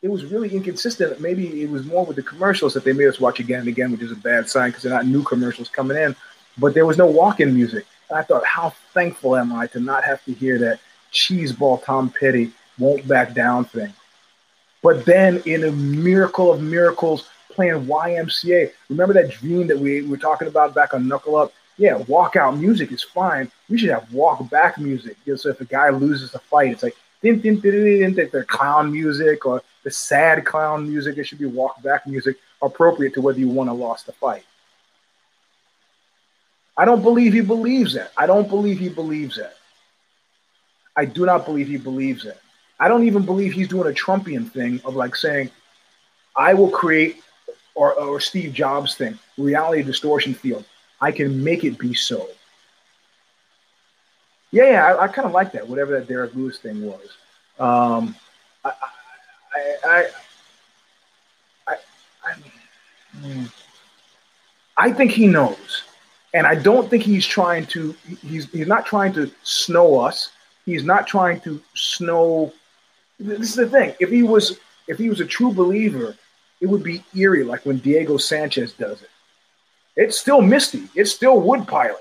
it 0.00 0.08
was 0.08 0.24
really 0.24 0.54
inconsistent. 0.54 1.20
Maybe 1.20 1.62
it 1.62 1.70
was 1.70 1.84
more 1.84 2.06
with 2.06 2.16
the 2.16 2.22
commercials 2.22 2.72
that 2.74 2.84
they 2.84 2.92
made 2.92 3.08
us 3.08 3.20
watch 3.20 3.40
again 3.40 3.60
and 3.60 3.68
again, 3.68 3.92
which 3.92 4.00
is 4.00 4.12
a 4.12 4.16
bad 4.16 4.48
sign 4.48 4.70
because 4.70 4.84
they're 4.84 4.92
not 4.92 5.06
new 5.06 5.22
commercials 5.22 5.68
coming 5.68 5.96
in. 5.96 6.16
But 6.56 6.74
there 6.74 6.86
was 6.86 6.96
no 6.96 7.06
walk-in 7.06 7.54
music. 7.54 7.84
And 8.08 8.18
I 8.18 8.22
thought, 8.22 8.44
how 8.44 8.70
thankful 8.94 9.36
am 9.36 9.52
I 9.52 9.66
to 9.68 9.80
not 9.80 10.04
have 10.04 10.24
to 10.24 10.32
hear 10.32 10.58
that 10.58 10.80
cheeseball 11.12 11.84
Tom 11.84 12.10
Petty 12.10 12.52
won't 12.78 13.06
back 13.06 13.34
down 13.34 13.64
thing. 13.64 13.92
But 14.82 15.04
then, 15.04 15.42
in 15.46 15.64
a 15.64 15.72
miracle 15.72 16.52
of 16.52 16.60
miracles, 16.60 17.28
playing 17.52 17.86
YMCA. 17.86 18.72
Remember 18.88 19.14
that 19.14 19.30
dream 19.30 19.66
that 19.68 19.78
we 19.78 20.02
were 20.02 20.16
talking 20.16 20.48
about 20.48 20.74
back 20.74 20.94
on 20.94 21.06
Knuckle 21.08 21.36
Up? 21.36 21.52
Yeah, 21.78 21.98
walkout 22.00 22.58
music 22.58 22.92
is 22.92 23.02
fine. 23.02 23.50
We 23.68 23.78
should 23.78 23.90
have 23.90 24.12
walk 24.12 24.48
back 24.50 24.78
music. 24.78 25.16
You 25.24 25.32
know, 25.32 25.36
so 25.36 25.48
if 25.50 25.60
a 25.60 25.64
guy 25.64 25.90
loses 25.90 26.32
the 26.32 26.38
fight, 26.38 26.72
it's 26.72 26.82
like 26.82 26.96
din 27.22 27.40
din 27.40 27.60
din 27.60 27.84
din 27.84 28.14
din 28.14 28.28
the 28.32 28.44
clown 28.44 28.92
music 28.92 29.46
or 29.46 29.62
the 29.84 29.90
sad 29.90 30.44
clown 30.44 30.88
music. 30.88 31.16
It 31.16 31.24
should 31.24 31.38
be 31.38 31.46
walk 31.46 31.82
back 31.82 32.06
music 32.06 32.36
appropriate 32.60 33.14
to 33.14 33.20
whether 33.20 33.38
you 33.38 33.48
won 33.48 33.68
or 33.68 33.74
lost 33.74 34.06
the 34.06 34.12
fight. 34.12 34.44
I 36.76 36.84
don't 36.84 37.02
believe 37.02 37.32
he 37.32 37.40
believes 37.40 37.94
that. 37.94 38.12
I 38.16 38.26
don't 38.26 38.48
believe 38.48 38.78
he 38.78 38.88
believes 38.88 39.36
that. 39.36 39.54
I 40.96 41.04
do 41.04 41.26
not 41.26 41.44
believe 41.44 41.68
he 41.68 41.76
believes 41.76 42.24
that. 42.24 42.38
I 42.78 42.88
don't 42.88 43.06
even 43.06 43.24
believe 43.24 43.52
he's 43.52 43.68
doing 43.68 43.88
a 43.88 43.94
Trumpian 43.94 44.50
thing 44.50 44.80
of 44.84 44.96
like 44.96 45.14
saying, 45.14 45.50
I 46.36 46.54
will 46.54 46.70
create, 46.70 47.22
or, 47.74 47.94
or 47.94 48.20
Steve 48.20 48.52
Jobs 48.52 48.94
thing, 48.94 49.18
reality 49.38 49.82
distortion 49.82 50.34
field. 50.34 50.64
I 51.00 51.10
can 51.12 51.42
make 51.42 51.64
it 51.64 51.78
be 51.78 51.94
so. 51.94 52.28
Yeah, 54.50 54.70
yeah, 54.70 54.86
I, 54.86 55.04
I 55.04 55.08
kind 55.08 55.26
of 55.26 55.32
like 55.32 55.52
that, 55.52 55.66
whatever 55.66 55.92
that 55.92 56.08
Derrick 56.08 56.34
Lewis 56.34 56.58
thing 56.58 56.84
was. 56.84 57.08
Um, 57.58 58.14
I, 58.64 58.72
I, 59.84 60.06
I, 61.66 61.76
I, 62.24 62.34
hmm. 63.18 63.44
I 64.76 64.92
think 64.92 65.10
he 65.10 65.26
knows. 65.26 65.84
And 66.34 66.46
I 66.46 66.54
don't 66.54 66.88
think 66.88 67.02
he's 67.02 67.26
trying 67.26 67.66
to, 67.66 67.94
he's, 68.22 68.50
he's 68.50 68.66
not 68.66 68.86
trying 68.86 69.12
to 69.14 69.30
snow 69.42 70.00
us. 70.00 70.30
He's 70.64 70.84
not 70.84 71.06
trying 71.06 71.40
to 71.40 71.60
snow 71.74 72.52
this 73.22 73.50
is 73.50 73.54
the 73.54 73.68
thing. 73.68 73.94
If 74.00 74.10
he 74.10 74.22
was 74.22 74.58
if 74.88 74.98
he 74.98 75.08
was 75.08 75.20
a 75.20 75.24
true 75.24 75.52
believer, 75.52 76.16
it 76.62 76.68
would 76.68 76.84
be 76.84 77.04
eerie, 77.14 77.42
like 77.42 77.66
when 77.66 77.78
Diego 77.78 78.16
Sanchez 78.16 78.72
does 78.72 79.02
it. 79.02 79.10
It's 79.96 80.18
still 80.18 80.40
misty. 80.40 80.88
It's 80.94 81.10
still 81.10 81.40
wood 81.40 81.66
piling. 81.66 81.96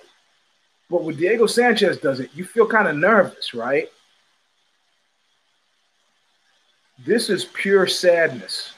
But 0.88 1.04
when 1.04 1.16
Diego 1.16 1.48
Sanchez 1.48 1.98
does 1.98 2.20
it, 2.20 2.30
you 2.36 2.46
feel 2.46 2.68
kind 2.68 2.88
of 2.88 2.96
nervous, 2.96 3.56
right? 3.56 3.90
This 7.04 7.32
is 7.32 7.46
pure 7.46 7.88
sadness. 7.88 8.74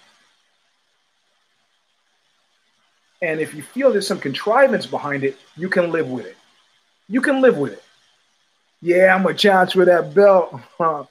And 3.22 3.42
if 3.42 3.54
you 3.54 3.62
feel 3.62 3.92
there's 3.92 4.08
some 4.08 4.20
contrivance 4.20 4.86
behind 4.86 5.26
it, 5.26 5.38
you 5.58 5.68
can 5.68 5.92
live 5.92 6.08
with 6.08 6.26
it. 6.26 6.38
You 7.10 7.20
can 7.20 7.42
live 7.42 7.58
with 7.58 7.74
it. 7.74 7.84
Yeah, 8.82 9.14
I'm 9.14 9.26
a 9.26 9.34
chance 9.34 9.74
for 9.74 9.84
that 9.84 10.14
belt. 10.14 10.62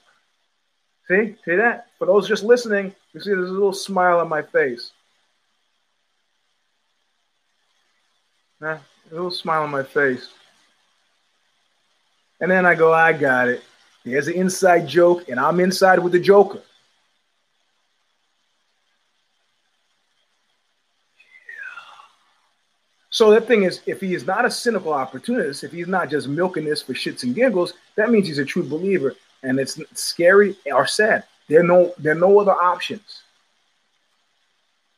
See, 1.07 1.35
see 1.43 1.55
that? 1.57 1.87
For 1.99 2.07
those 2.07 2.29
just 2.29 2.45
listening, 2.45 2.95
you 3.13 3.19
see 3.19 3.29
there's 3.29 3.49
a 3.49 3.53
little 3.53 3.73
smile 3.73 4.19
on 4.19 4.29
my 4.29 4.41
face. 4.41 4.91
Nah, 8.59 8.77
a 9.11 9.13
little 9.13 9.31
smile 9.31 9.63
on 9.63 9.71
my 9.71 9.83
face. 9.83 10.29
And 12.39 12.49
then 12.49 12.65
I 12.65 12.75
go, 12.75 12.93
I 12.93 13.13
got 13.13 13.49
it. 13.49 13.63
There's 14.03 14.27
an 14.27 14.33
inside 14.33 14.87
joke, 14.87 15.29
and 15.29 15.39
I'm 15.39 15.59
inside 15.59 15.99
with 15.99 16.11
the 16.11 16.19
Joker. 16.19 16.61
So 23.09 23.29
the 23.29 23.39
thing 23.39 23.63
is, 23.63 23.79
if 23.85 24.01
he 24.01 24.15
is 24.15 24.25
not 24.25 24.43
a 24.43 24.49
cynical 24.49 24.91
opportunist, 24.91 25.63
if 25.63 25.71
he's 25.71 25.87
not 25.87 26.09
just 26.09 26.27
milking 26.27 26.65
this 26.65 26.81
for 26.81 26.93
shits 26.93 27.21
and 27.21 27.35
giggles, 27.35 27.73
that 27.95 28.09
means 28.09 28.27
he's 28.27 28.39
a 28.39 28.45
true 28.45 28.63
believer 28.63 29.15
and 29.43 29.59
it's 29.59 29.79
scary 29.93 30.55
or 30.65 30.87
sad. 30.87 31.23
There 31.47 31.59
are 31.59 31.63
no 31.63 31.93
there 31.97 32.13
are 32.13 32.19
no 32.19 32.39
other 32.39 32.53
options. 32.53 33.21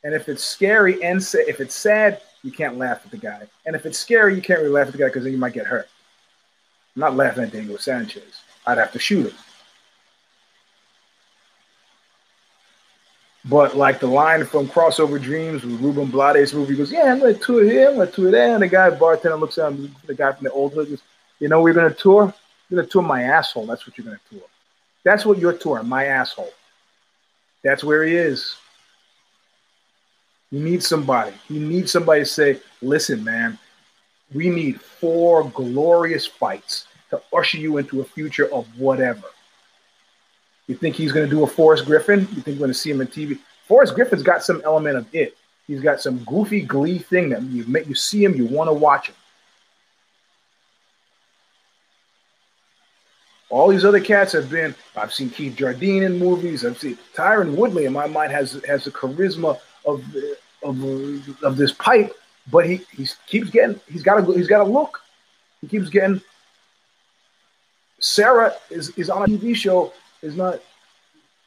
And 0.04 0.14
if 0.14 0.30
it's 0.30 0.44
scary 0.44 1.04
and 1.04 1.22
sa- 1.22 1.40
if 1.40 1.60
it's 1.60 1.76
sad, 1.76 2.22
you 2.44 2.52
can't 2.52 2.78
laugh 2.78 3.02
at 3.04 3.12
the 3.12 3.18
guy. 3.18 3.42
And 3.66 3.76
if 3.76 3.86
it's 3.86 3.98
scary, 3.98 4.36
you 4.36 4.42
can't 4.42 4.60
really 4.60 4.72
laugh 4.72 4.88
at 4.88 4.94
the 4.94 5.00
guy 5.00 5.06
because 5.06 5.24
then 5.24 5.34
you 5.34 5.40
might 5.40 5.54
get 5.54 5.66
hurt. 5.66 5.90
I'm 6.96 7.00
not 7.00 7.16
laughing 7.16 7.44
at 7.44 7.52
Diego 7.52 7.78
Sanchez. 7.78 8.42
I'd 8.68 8.78
have 8.78 8.92
to 8.92 9.00
shoot 9.00 9.28
him. 9.28 9.38
But 13.48 13.76
like 13.78 14.00
the 14.00 14.08
line 14.08 14.44
from 14.46 14.68
Crossover 14.68 15.22
Dreams 15.22 15.64
with 15.64 15.80
Ruben 15.80 16.08
Blades 16.08 16.54
movie 16.54 16.76
goes, 16.76 16.92
Yeah, 16.92 17.12
I'm 17.12 17.20
gonna 17.20 17.34
tour 17.34 17.64
here, 17.64 17.90
I'm 17.90 17.98
gonna 17.98 18.12
tour 18.12 18.32
there. 18.32 18.54
And 18.54 18.64
the 18.64 18.68
guy 18.68 18.90
bartender 18.90 19.38
looks 19.38 19.58
at 19.58 19.72
him, 19.72 19.96
the 20.06 20.16
guy 20.16 20.32
from 20.32 20.46
the 20.46 20.52
old 20.52 20.74
hood 20.74 20.90
goes, 20.90 21.02
You 21.40 21.48
know, 21.50 21.62
we're 21.62 21.74
gonna 21.74 21.94
tour? 21.94 22.34
You're 22.70 22.82
gonna 22.82 22.90
tour 22.90 23.04
my 23.04 23.24
asshole. 23.24 23.68
That's 23.68 23.86
what 23.88 23.98
you're 23.98 24.06
gonna 24.06 24.20
tour. 24.32 24.42
That's 25.06 25.26
what 25.26 25.38
you're 25.38 25.54
touring, 25.54 25.88
my 25.88 26.08
asshole. 26.08 26.52
That's 27.64 27.84
where 27.84 28.04
he 28.04 28.16
is. 28.16 28.58
He 30.52 30.60
needs 30.60 30.88
somebody. 30.88 31.32
He 31.48 31.60
needs 31.60 31.92
somebody 31.92 32.22
to 32.22 32.26
say, 32.26 32.60
listen, 32.82 33.24
man, 33.24 33.58
we 34.34 34.50
need 34.50 34.82
four 34.82 35.50
glorious 35.52 36.26
fights 36.26 36.88
to 37.12 37.22
usher 37.34 37.58
you 37.58 37.78
into 37.78 38.02
a 38.02 38.04
future 38.04 38.52
of 38.52 38.68
whatever. 38.78 39.28
You 40.68 40.76
think 40.76 40.96
he's 40.96 41.12
going 41.12 41.30
to 41.30 41.36
do 41.36 41.44
a 41.44 41.48
Forrest 41.48 41.86
Griffin? 41.86 42.22
You 42.22 42.42
think 42.42 42.48
you're 42.48 42.58
going 42.58 42.72
to 42.72 42.74
see 42.74 42.90
him 42.90 43.00
on 43.00 43.08
TV? 43.08 43.38
Forrest 43.68 43.94
Griffin's 43.94 44.24
got 44.24 44.44
some 44.44 44.62
element 44.66 44.98
of 44.98 45.08
it. 45.14 45.38
He's 45.68 45.82
got 45.82 46.02
some 46.02 46.24
goofy 46.26 46.62
glee 46.62 46.98
thing 46.98 47.30
that 47.30 47.44
you 47.44 47.64
make 47.66 47.88
you 47.88 47.96
see 47.96 48.24
him, 48.24 48.36
you 48.36 48.46
want 48.46 48.70
to 48.70 48.74
watch 48.74 49.10
him. 49.10 49.16
All 53.50 53.70
these 53.70 53.86
other 53.86 54.00
cats 54.00 54.34
have 54.34 54.50
been. 54.50 54.74
I've 54.96 55.14
seen 55.14 55.30
Keith 55.30 55.56
Jardine 55.56 56.04
in 56.04 56.18
movies. 56.18 56.66
I've 56.66 56.80
seen 56.80 56.98
Tyron 57.14 57.56
Woodley 57.56 57.86
in 57.86 57.94
my 57.94 58.08
mind 58.08 58.32
has 58.32 58.62
has 58.68 58.86
the 58.86 58.92
charisma 58.92 59.60
of 59.86 60.04
of 60.64 61.44
of 61.44 61.58
this 61.58 61.72
pipe, 61.74 62.14
but 62.52 62.66
he 62.66 62.82
he 62.92 63.08
keeps 63.28 63.50
getting. 63.50 63.80
He's 63.88 64.04
got 64.04 64.28
a 64.28 64.34
he's 64.34 64.48
got 64.48 64.62
a 64.62 64.70
look. 64.70 65.02
He 65.62 65.68
keeps 65.68 65.90
getting. 65.90 66.22
Serra 68.00 68.54
is 68.70 68.90
is 68.98 69.10
on 69.10 69.24
a 69.24 69.26
TV 69.28 69.56
show. 69.56 69.94
Is 70.22 70.36
not. 70.36 70.60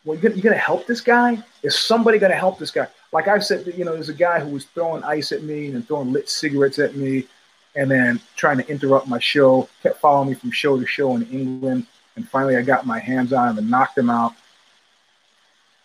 Well, 0.05 0.15
you're 0.15 0.23
gonna, 0.23 0.35
you're 0.37 0.51
gonna 0.51 0.57
help 0.57 0.87
this 0.87 1.01
guy. 1.01 1.43
Is 1.65 1.77
somebody 1.77 2.19
gonna 2.19 2.35
help 2.35 2.59
this 2.59 2.71
guy? 2.71 2.87
Like 3.13 3.27
I've 3.27 3.45
said, 3.45 3.67
you 3.77 3.85
know, 3.85 3.95
there's 3.95 4.09
a 4.09 4.15
guy 4.15 4.39
who 4.39 4.51
was 4.51 4.67
throwing 4.67 5.03
ice 5.03 5.33
at 5.33 5.43
me 5.43 5.69
and 5.69 5.87
throwing 5.87 6.13
lit 6.13 6.29
cigarettes 6.29 6.79
at 6.79 6.95
me 6.95 7.27
and 7.75 7.91
then 7.91 8.21
trying 8.37 8.59
to 8.59 8.69
interrupt 8.69 9.07
my 9.07 9.19
show, 9.19 9.69
kept 9.83 10.01
following 10.01 10.31
me 10.31 10.35
from 10.35 10.51
show 10.51 10.79
to 10.79 10.87
show 10.87 11.15
in 11.15 11.27
England. 11.31 11.87
And 12.17 12.29
finally, 12.29 12.57
I 12.57 12.63
got 12.63 12.87
my 12.87 12.99
hands 12.99 13.33
on 13.33 13.51
him 13.51 13.59
and 13.59 13.71
knocked 13.71 13.97
him 13.97 14.11
out. 14.11 14.33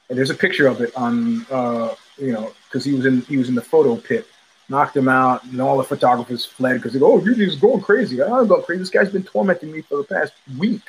And 0.10 0.18
there's 0.18 0.30
a 0.30 0.36
picture 0.36 0.68
of 0.68 0.82
it 0.82 0.96
on, 0.96 1.46
uh, 1.52 1.94
you 2.18 2.32
know, 2.32 2.52
because 2.66 2.84
he 2.84 2.94
was 2.94 3.06
in 3.06 3.22
he 3.22 3.38
was 3.38 3.50
in 3.50 3.56
the 3.56 3.62
photo 3.62 3.96
pit. 3.96 4.28
Knocked 4.70 4.96
him 4.96 5.10
out, 5.10 5.44
and 5.44 5.62
all 5.62 5.78
the 5.78 5.84
photographers 5.84 6.46
fled 6.46 6.78
because 6.78 6.94
they 6.94 7.00
go, 7.00 7.14
"Oh, 7.14 7.24
you're 7.24 7.36
just 7.36 7.60
going 7.60 7.82
crazy." 7.82 8.22
I 8.22 8.28
don't 8.28 8.48
go 8.48 8.62
crazy. 8.62 8.80
This 8.80 8.90
guy's 8.90 9.12
been 9.12 9.24
tormenting 9.24 9.72
me 9.72 9.82
for 9.82 9.98
the 9.98 10.04
past 10.06 10.34
week. 10.58 10.82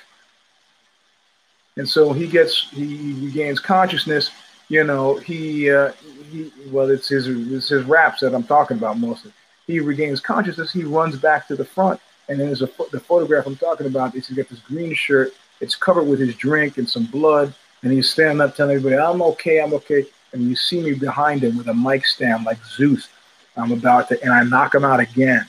And 1.76 1.88
so 1.88 2.12
he 2.12 2.28
gets 2.28 2.70
he 2.70 3.14
regains 3.14 3.59
consciousness. 3.59 4.30
You 4.68 4.84
know, 4.84 5.16
he 5.16 5.70
uh, 5.70 5.92
he 6.30 6.53
well, 6.70 6.88
it's 6.88 7.09
his 7.09 7.26
it's 7.26 7.68
his 7.68 7.84
raps 7.84 8.20
that 8.20 8.34
I'm 8.34 8.45
talking 8.45 8.76
about 8.76 8.99
mostly 8.99 9.32
he 9.66 9.80
regains 9.80 10.20
consciousness. 10.20 10.72
He 10.72 10.84
runs 10.84 11.16
back 11.16 11.48
to 11.48 11.56
the 11.56 11.64
front, 11.64 12.00
and 12.28 12.38
then 12.38 12.46
there's 12.48 12.62
a 12.62 12.70
the 12.92 13.00
photograph 13.00 13.46
I'm 13.46 13.56
talking 13.56 13.86
about. 13.86 14.12
He's 14.12 14.28
got 14.30 14.48
this 14.48 14.60
green 14.60 14.94
shirt? 14.94 15.32
It's 15.60 15.76
covered 15.76 16.04
with 16.04 16.20
his 16.20 16.34
drink 16.34 16.78
and 16.78 16.88
some 16.88 17.06
blood, 17.06 17.54
and 17.82 17.92
he's 17.92 18.10
standing 18.10 18.40
up 18.40 18.56
telling 18.56 18.76
everybody, 18.76 19.00
"I'm 19.00 19.22
okay, 19.22 19.60
I'm 19.60 19.72
okay." 19.74 20.06
And 20.32 20.42
you 20.42 20.56
see 20.56 20.82
me 20.82 20.94
behind 20.94 21.44
him 21.44 21.56
with 21.56 21.68
a 21.68 21.74
mic 21.74 22.04
stand 22.04 22.44
like 22.44 22.58
Zeus. 22.64 23.08
I'm 23.56 23.70
about 23.70 24.08
to, 24.08 24.20
and 24.22 24.32
I 24.32 24.42
knock 24.42 24.74
him 24.74 24.84
out 24.84 25.00
again. 25.00 25.46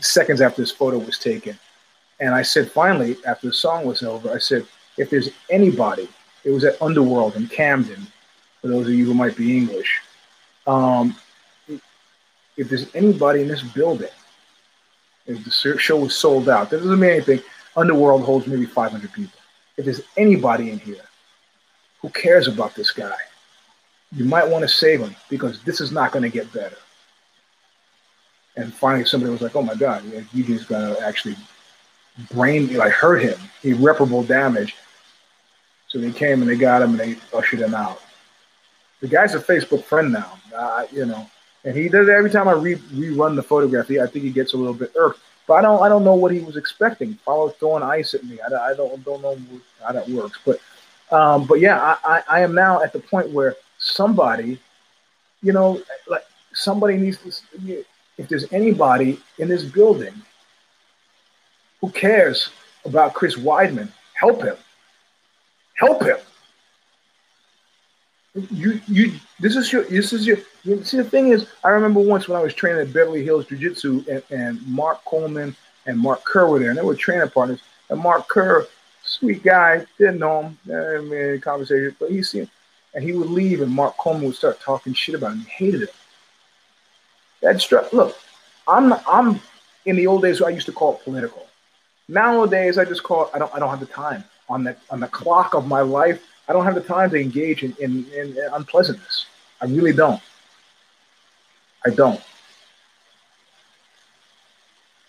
Seconds 0.00 0.40
after 0.40 0.62
this 0.62 0.70
photo 0.70 0.98
was 0.98 1.18
taken, 1.18 1.58
and 2.20 2.34
I 2.34 2.42
said, 2.42 2.70
finally, 2.70 3.16
after 3.26 3.48
the 3.48 3.52
song 3.52 3.84
was 3.84 4.02
over, 4.02 4.30
I 4.30 4.38
said, 4.38 4.66
"If 4.96 5.10
there's 5.10 5.28
anybody," 5.50 6.08
it 6.44 6.50
was 6.50 6.64
at 6.64 6.80
Underworld 6.80 7.36
in 7.36 7.48
Camden. 7.48 8.06
For 8.60 8.68
those 8.68 8.86
of 8.86 8.92
you 8.92 9.06
who 9.06 9.14
might 9.14 9.36
be 9.36 9.56
English, 9.56 10.00
um, 10.66 11.16
if 12.56 12.68
there's 12.68 12.94
anybody 12.94 13.42
in 13.42 13.48
this 13.48 13.62
building, 13.62 14.08
if 15.26 15.44
the 15.44 15.78
show 15.78 15.98
was 15.98 16.16
sold 16.16 16.48
out, 16.48 16.70
that 16.70 16.78
doesn't 16.78 16.98
mean 16.98 17.10
anything. 17.10 17.40
Underworld 17.76 18.22
holds 18.22 18.46
maybe 18.46 18.66
500 18.66 19.12
people. 19.12 19.38
If 19.76 19.84
there's 19.84 20.02
anybody 20.16 20.70
in 20.70 20.78
here 20.78 21.04
who 22.00 22.08
cares 22.10 22.48
about 22.48 22.74
this 22.74 22.90
guy, 22.90 23.16
you 24.12 24.24
might 24.24 24.48
want 24.48 24.62
to 24.62 24.68
save 24.68 25.00
him 25.00 25.14
because 25.28 25.62
this 25.62 25.80
is 25.80 25.92
not 25.92 26.12
going 26.12 26.24
to 26.24 26.28
get 26.28 26.52
better. 26.52 26.76
And 28.56 28.74
finally, 28.74 29.04
somebody 29.04 29.30
was 29.30 29.40
like, 29.40 29.54
"Oh 29.54 29.62
my 29.62 29.76
God, 29.76 30.04
you 30.32 30.44
just 30.44 30.68
going 30.68 30.94
to 30.94 31.00
actually 31.06 31.36
brain 32.32 32.74
like 32.74 32.92
hurt 32.92 33.22
him, 33.22 33.38
irreparable 33.62 34.24
damage." 34.24 34.74
So 35.86 35.98
they 35.98 36.10
came 36.10 36.40
and 36.40 36.50
they 36.50 36.56
got 36.56 36.82
him 36.82 36.90
and 36.90 37.00
they 37.00 37.16
ushered 37.32 37.60
him 37.60 37.74
out. 37.74 38.02
The 39.00 39.08
guy's 39.08 39.34
a 39.34 39.40
Facebook 39.40 39.84
friend 39.84 40.12
now. 40.12 40.38
Uh, 40.54 40.86
you 40.92 41.06
know, 41.06 41.30
and 41.64 41.76
he 41.76 41.88
does 41.88 42.08
every 42.08 42.30
time 42.30 42.48
I 42.48 42.52
re- 42.52 42.76
rerun 42.76 43.36
the 43.36 43.42
photograph. 43.42 43.90
I 43.90 44.06
think 44.06 44.24
he 44.24 44.30
gets 44.30 44.54
a 44.54 44.56
little 44.56 44.74
bit 44.74 44.92
irked, 44.96 45.20
but 45.46 45.54
I 45.54 45.62
don't 45.62 45.82
I 45.82 45.88
don't 45.88 46.04
know 46.04 46.14
what 46.14 46.32
he 46.32 46.40
was 46.40 46.56
expecting. 46.56 47.14
Follow 47.24 47.50
throwing 47.50 47.82
ice 47.82 48.14
at 48.14 48.24
me. 48.24 48.38
I, 48.40 48.70
I 48.70 48.74
don't 48.74 49.04
don't 49.04 49.22
know 49.22 49.38
how 49.84 49.92
that 49.92 50.08
works, 50.08 50.38
but 50.44 50.60
um, 51.10 51.46
but 51.46 51.60
yeah, 51.60 51.78
I, 51.80 51.96
I, 52.04 52.22
I 52.28 52.40
am 52.40 52.54
now 52.54 52.82
at 52.82 52.92
the 52.92 53.00
point 53.00 53.30
where 53.30 53.56
somebody, 53.78 54.58
you 55.42 55.52
know, 55.52 55.82
like 56.08 56.24
somebody 56.52 56.96
needs 56.96 57.18
to. 57.18 57.84
If 58.16 58.28
there's 58.28 58.52
anybody 58.52 59.18
in 59.38 59.48
this 59.48 59.64
building 59.64 60.14
who 61.80 61.90
cares 61.90 62.50
about 62.84 63.14
Chris 63.14 63.36
Weidman, 63.36 63.90
help 64.12 64.42
him. 64.42 64.56
Help 65.74 66.02
him 66.02 66.18
you 68.34 68.80
you 68.86 69.12
this 69.40 69.56
is 69.56 69.72
your 69.72 69.82
this 69.84 70.12
is 70.12 70.26
your 70.26 70.38
you 70.62 70.82
see 70.84 70.98
the 70.98 71.04
thing 71.04 71.28
is 71.28 71.46
I 71.64 71.68
remember 71.68 72.00
once 72.00 72.28
when 72.28 72.38
I 72.38 72.42
was 72.42 72.54
training 72.54 72.80
at 72.80 72.92
Beverly 72.92 73.24
Hills 73.24 73.46
Jiu 73.46 73.58
Jitsu 73.58 74.04
and, 74.08 74.22
and 74.30 74.66
Mark 74.66 75.04
Coleman 75.04 75.56
and 75.86 75.98
Mark 75.98 76.24
Kerr 76.24 76.48
were 76.48 76.58
there 76.58 76.70
and 76.70 76.78
they 76.78 76.82
were 76.82 76.94
training 76.94 77.28
partners. 77.30 77.60
And 77.88 78.00
Mark 78.00 78.28
Kerr 78.28 78.66
sweet 79.02 79.42
guy 79.42 79.84
didn't 79.98 80.18
know 80.18 80.42
him 80.42 80.58
I 80.70 81.00
mean, 81.00 81.40
conversation 81.40 81.96
but 81.98 82.10
he 82.10 82.22
seen 82.22 82.48
and 82.94 83.02
he 83.02 83.12
would 83.12 83.30
leave 83.30 83.62
and 83.62 83.72
Mark 83.72 83.96
Coleman 83.96 84.26
would 84.26 84.36
start 84.36 84.60
talking 84.60 84.94
shit 84.94 85.16
about 85.16 85.32
him. 85.32 85.40
He 85.40 85.50
hated 85.50 85.82
him 85.82 85.88
that 87.42 87.60
struck 87.60 87.92
look 87.92 88.16
I'm 88.68 88.92
I'm 89.08 89.40
in 89.86 89.96
the 89.96 90.06
old 90.06 90.22
days 90.22 90.40
I 90.40 90.50
used 90.50 90.66
to 90.66 90.72
call 90.72 90.94
it 90.94 91.04
political. 91.04 91.46
Nowadays 92.06 92.78
I 92.78 92.84
just 92.84 93.02
call 93.02 93.24
it 93.24 93.30
I 93.34 93.40
don't 93.40 93.52
I 93.52 93.58
don't 93.58 93.70
have 93.70 93.80
the 93.80 93.86
time. 93.86 94.22
On 94.48 94.62
the 94.62 94.76
on 94.88 95.00
the 95.00 95.08
clock 95.08 95.54
of 95.54 95.66
my 95.66 95.80
life 95.80 96.22
I 96.50 96.52
don't 96.52 96.64
have 96.64 96.74
the 96.74 96.80
time 96.80 97.10
to 97.10 97.16
engage 97.16 97.62
in, 97.62 97.76
in, 97.78 98.04
in 98.12 98.36
unpleasantness. 98.52 99.26
I 99.60 99.66
really 99.66 99.92
don't. 99.92 100.20
I 101.86 101.90
don't. 101.90 102.20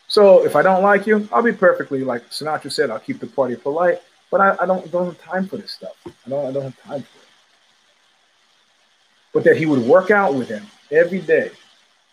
So 0.08 0.46
if 0.46 0.56
I 0.56 0.62
don't 0.62 0.84
like 0.84 1.08
you, 1.08 1.28
I'll 1.32 1.42
be 1.42 1.52
perfectly 1.52 2.04
like 2.04 2.30
Sinatra 2.30 2.72
said. 2.72 2.92
I'll 2.92 3.00
keep 3.00 3.20
the 3.20 3.26
party 3.26 3.56
polite, 3.56 4.04
but 4.30 4.40
I, 4.40 4.56
I 4.60 4.66
don't 4.68 4.92
don't 4.92 5.06
have 5.08 5.20
time 5.20 5.48
for 5.48 5.58
this 5.58 5.72
stuff. 5.72 5.96
I 6.06 6.30
don't 6.30 6.46
I 6.46 6.52
don't 6.52 6.64
have 6.64 6.80
time 6.84 7.02
for 7.02 7.18
it. 7.18 7.28
But 9.34 9.44
that 9.46 9.58
he 9.58 9.66
would 9.66 9.80
work 9.80 10.12
out 10.12 10.36
with 10.36 10.48
him 10.48 10.68
every 10.92 11.22
day 11.22 11.50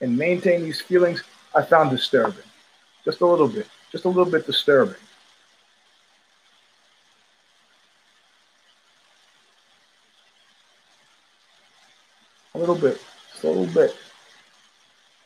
and 0.00 0.16
maintain 0.16 0.62
these 0.62 0.80
feelings, 0.80 1.22
I 1.54 1.60
found 1.60 1.90
disturbing, 1.90 2.48
just 3.04 3.20
a 3.20 3.26
little 3.26 3.48
bit, 3.48 3.66
just 3.92 4.06
a 4.06 4.08
little 4.08 4.32
bit 4.32 4.46
disturbing. 4.46 4.96
A 12.59 12.61
little 12.61 12.74
bit, 12.74 13.00
just 13.30 13.44
a 13.44 13.48
little 13.48 13.72
bit. 13.72 13.96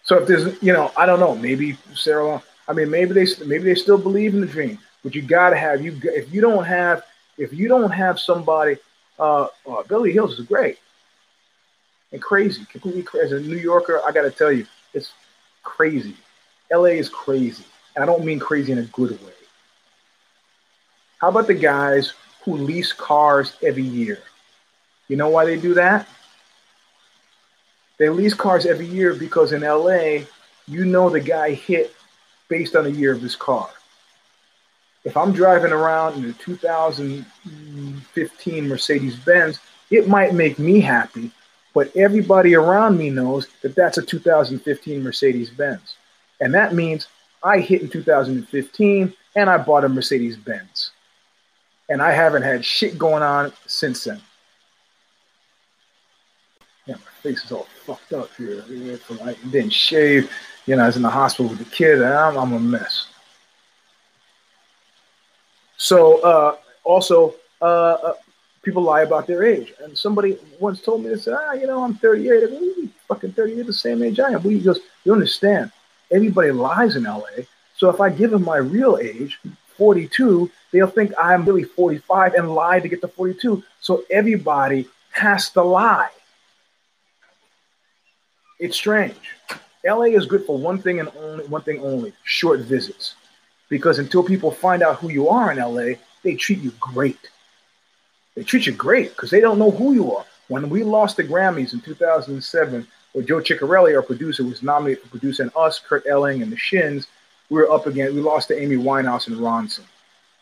So 0.03 0.19
if 0.19 0.29
there's, 0.29 0.63
you 0.63 0.75
know, 0.75 0.93
I 0.99 1.07
don't 1.07 1.19
know, 1.19 1.35
maybe 1.35 1.79
Serra. 1.95 2.43
I 2.69 2.75
mean, 2.75 2.91
maybe 2.91 3.15
they 3.15 3.27
maybe 3.47 3.65
they 3.65 3.75
still 3.75 3.97
believe 3.97 4.35
in 4.35 4.43
the 4.43 4.47
dream, 4.47 4.79
but 5.03 5.15
you 5.15 5.23
got 5.23 5.51
to 5.51 5.57
have 5.57 5.83
you. 5.83 5.99
If 6.05 6.33
you 6.33 6.43
don't 6.43 6.65
have, 6.65 7.05
if 7.39 7.55
you 7.55 7.69
don't 7.69 7.91
have 7.91 8.21
somebody, 8.21 8.77
uh, 9.19 9.47
uh 9.67 9.83
Billy 9.89 10.13
Hills 10.13 10.39
is 10.39 10.45
great 10.45 10.79
and 12.13 12.21
crazy, 12.21 12.67
completely 12.67 13.03
crazy. 13.03 13.25
As 13.25 13.33
a 13.33 13.41
New 13.41 13.57
Yorker, 13.57 14.03
I 14.07 14.13
got 14.13 14.23
to 14.23 14.31
tell 14.31 14.53
you, 14.53 14.67
it's 14.93 15.13
crazy. 15.63 16.15
LA 16.71 16.97
is 17.01 17.09
crazy, 17.09 17.65
and 17.97 18.03
I 18.03 18.07
don't 18.07 18.27
mean 18.27 18.41
crazy 18.41 18.73
in 18.73 18.79
a 18.79 18.85
good 18.85 19.13
way. 19.25 19.33
How 21.19 21.31
about 21.31 21.47
the 21.47 21.55
guys 21.55 22.13
who 22.45 22.59
lease 22.59 22.93
cars 22.93 23.57
every 23.63 23.85
year? 23.85 24.19
You 25.09 25.17
know 25.17 25.31
why 25.31 25.47
they 25.47 25.57
do 25.57 25.73
that? 25.75 26.07
They 28.03 28.09
lease 28.09 28.35
cars 28.35 28.67
every 28.67 28.87
year 28.87 29.15
because 29.15 29.53
in 29.53 29.61
LA, 29.61 30.25
you 30.67 30.85
know 30.85 31.09
the 31.09 31.21
guy 31.21 31.53
hit 31.53 31.95
based 32.49 32.75
on 32.75 32.83
the 32.83 32.91
year 32.91 33.13
of 33.13 33.23
his 33.23 33.37
car. 33.37 33.71
If 35.05 35.17
I'm 35.17 35.31
driving 35.31 35.71
around 35.71 36.17
in 36.17 36.25
a 36.29 36.33
2015 36.33 38.69
Mercedes 38.69 39.15
Benz, 39.15 39.61
it 39.89 40.09
might 40.09 40.35
make 40.35 40.59
me 40.59 40.81
happy, 40.81 41.31
But 41.75 41.97
everybody 41.97 42.57
around 42.57 42.99
me 42.99 43.09
knows 43.09 43.47
that 43.63 43.77
that's 43.77 43.99
a 43.99 44.03
2015 44.03 45.01
Mercedes 45.01 45.51
Benz. 45.51 45.95
And 46.41 46.53
that 46.55 46.75
means 46.75 47.07
I 47.45 47.61
hit 47.61 47.83
in 47.83 47.89
2015 47.89 49.15
and 49.37 49.49
I 49.49 49.59
bought 49.59 49.85
a 49.85 49.89
Mercedes 49.89 50.37
Benz. 50.37 50.91
And 51.89 52.03
I 52.03 52.11
haven't 52.11 52.43
had 52.43 52.65
shit 52.65 52.99
going 52.99 53.23
on 53.23 53.53
since 53.69 54.03
then. 54.03 54.21
Yeah, 56.87 56.97
my 56.97 57.13
face 57.23 57.45
is 57.45 57.53
all 57.53 57.69
fucked 57.87 58.13
up 58.13 58.31
here. 58.37 58.65
I 59.25 59.35
didn't 59.51 59.73
shave. 59.73 60.31
You 60.67 60.77
know, 60.77 60.85
I 60.85 60.87
was 60.87 60.97
in 60.97 61.03
the 61.03 61.11
hospital 61.11 61.49
with 61.49 61.59
the 61.59 61.65
kid, 61.77 62.01
and 62.03 62.13
I'm, 62.13 62.37
I'm 62.37 62.53
a 62.53 62.61
mess. 62.61 63.09
So, 65.77 66.21
uh, 66.23 66.57
also, 66.85 67.35
uh, 67.61 67.65
uh, 67.65 68.13
people 68.63 68.83
lie 68.83 69.03
about 69.03 69.27
their 69.27 69.43
age. 69.43 69.73
And 69.83 69.97
somebody 69.99 70.39
once 70.61 70.81
told 70.81 71.03
me, 71.03 71.11
they 71.11 71.17
said, 71.17 71.37
ah, 71.39 71.53
you 71.53 71.67
know, 71.67 71.83
I'm 71.83 71.95
38. 71.95 72.45
I 72.45 72.47
go, 72.47 72.61
you 72.61 72.91
fucking 73.09 73.33
38, 73.33 73.67
the 73.67 73.73
same 73.73 74.03
age 74.03 74.21
I 74.21 74.31
am. 74.31 74.43
But 74.43 74.51
he 74.51 74.61
goes, 74.61 74.81
you 75.05 75.13
understand, 75.13 75.73
everybody 76.11 76.53
lies 76.53 76.97
in 76.97 77.05
LA. 77.05 77.45
So 77.77 77.91
if 77.91 78.01
I 78.01 78.11
give 78.11 78.31
them 78.31 78.45
my 78.45 78.59
real 78.59 78.99
age, 78.99 79.41
42, 79.77 80.51
they'll 80.71 80.87
think 80.87 81.13
I'm 81.21 81.45
really 81.45 81.65
45 81.65 82.35
and 82.35 82.55
lie 82.55 82.79
to 82.79 82.89
get 82.89 83.01
to 83.01 83.09
42. 83.09 83.65
So 83.81 84.05
everybody 84.11 84.87
has 85.11 85.51
to 85.51 85.63
lie. 85.63 86.11
It's 88.63 88.77
strange. 88.77 89.17
LA 89.85 90.15
is 90.15 90.25
good 90.25 90.47
for 90.47 90.57
one 90.57 90.81
thing 90.81 91.01
and 91.01 91.09
only 91.19 91.45
one 91.47 91.63
thing 91.63 91.81
only 91.81 92.13
short 92.23 92.61
visits. 92.61 93.17
Because 93.69 93.99
until 93.99 94.23
people 94.23 94.53
find 94.53 94.85
out 94.85 95.01
who 95.01 95.11
you 95.11 95.29
are 95.29 95.51
in 95.51 95.59
LA, 95.59 95.97
they 96.23 96.37
treat 96.37 96.61
you 96.61 96.71
great. 96.79 97.19
They 98.37 98.45
treat 98.45 98.67
you 98.67 98.73
great 98.73 99.11
because 99.11 99.31
they 99.31 99.41
don't 99.41 99.59
know 99.59 99.73
who 99.73 99.95
you 99.95 100.15
are. 100.15 100.25
When 100.47 100.71
we 100.71 100.85
lost 100.85 101.17
the 101.17 101.25
Grammys 101.25 101.73
in 101.73 101.81
2007, 101.81 102.87
where 103.15 103.25
Joe 103.25 103.41
Chiccarelli, 103.41 103.97
our 103.97 104.03
producer, 104.03 104.45
was 104.45 104.63
nominated 104.63 105.03
for 105.03 105.11
producing 105.11 105.51
us, 105.57 105.81
Kurt 105.81 106.07
Elling, 106.07 106.41
and 106.41 106.53
the 106.53 106.57
Shins, 106.57 107.09
we 107.51 107.57
were 107.57 107.69
up 107.69 107.89
again. 107.89 108.15
We 108.15 108.21
lost 108.21 108.47
to 108.49 108.63
Amy 108.63 108.77
Winehouse 108.77 109.27
and 109.27 109.39
Ronson. 109.39 109.83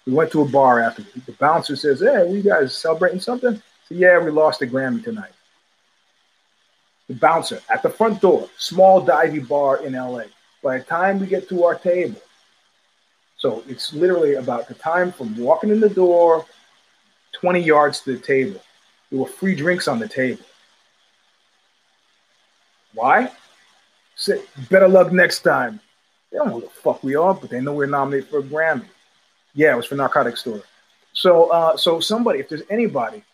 We 0.06 0.12
went 0.12 0.30
to 0.32 0.42
a 0.42 0.44
bar 0.44 0.78
after. 0.80 1.04
The 1.24 1.32
bouncer 1.32 1.74
says, 1.74 2.00
"Hey, 2.00 2.30
you 2.30 2.42
guys 2.42 2.76
celebrating 2.76 3.20
something?" 3.20 3.62
Said, 3.88 3.96
"Yeah, 3.96 4.18
we 4.18 4.30
lost 4.30 4.60
the 4.60 4.66
Grammy 4.66 5.02
tonight." 5.02 5.32
The 7.10 7.16
bouncer 7.16 7.60
at 7.68 7.82
the 7.82 7.90
front 7.90 8.20
door, 8.20 8.48
small 8.56 9.04
divey 9.04 9.48
bar 9.48 9.84
in 9.84 9.94
LA. 9.94 10.26
By 10.62 10.78
the 10.78 10.84
time 10.84 11.18
we 11.18 11.26
get 11.26 11.48
to 11.48 11.64
our 11.64 11.74
table, 11.74 12.22
so 13.36 13.64
it's 13.66 13.92
literally 13.92 14.34
about 14.34 14.68
the 14.68 14.74
time 14.74 15.10
from 15.10 15.36
walking 15.36 15.70
in 15.70 15.80
the 15.80 15.88
door 15.88 16.46
20 17.32 17.58
yards 17.58 18.02
to 18.02 18.12
the 18.12 18.18
table. 18.20 18.62
There 19.10 19.18
were 19.18 19.26
free 19.26 19.56
drinks 19.56 19.88
on 19.88 19.98
the 19.98 20.06
table. 20.06 20.44
Why? 22.94 23.32
Say, 24.14 24.42
better 24.70 24.86
luck 24.86 25.10
next 25.10 25.40
time. 25.40 25.80
They 26.30 26.38
don't 26.38 26.46
know 26.46 26.54
who 26.54 26.60
the 26.60 26.68
fuck 26.68 27.02
we 27.02 27.16
are, 27.16 27.34
but 27.34 27.50
they 27.50 27.60
know 27.60 27.72
we're 27.72 27.86
nominated 27.86 28.28
for 28.28 28.38
a 28.38 28.42
Grammy. 28.44 28.86
Yeah, 29.54 29.72
it 29.72 29.76
was 29.76 29.86
for 29.86 29.96
Narcotic 29.96 30.36
Story. 30.36 30.62
So, 31.12 31.50
uh, 31.50 31.76
so 31.76 31.98
somebody, 31.98 32.38
if 32.38 32.48
there's 32.48 32.62
anybody, 32.70 33.24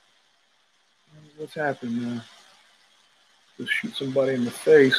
what's 1.37 1.53
happened? 1.53 2.21
Uh, 2.21 2.23
just 3.59 3.73
shoot 3.73 3.97
somebody 3.97 4.35
in 4.35 4.45
the 4.45 4.51
face. 4.51 4.99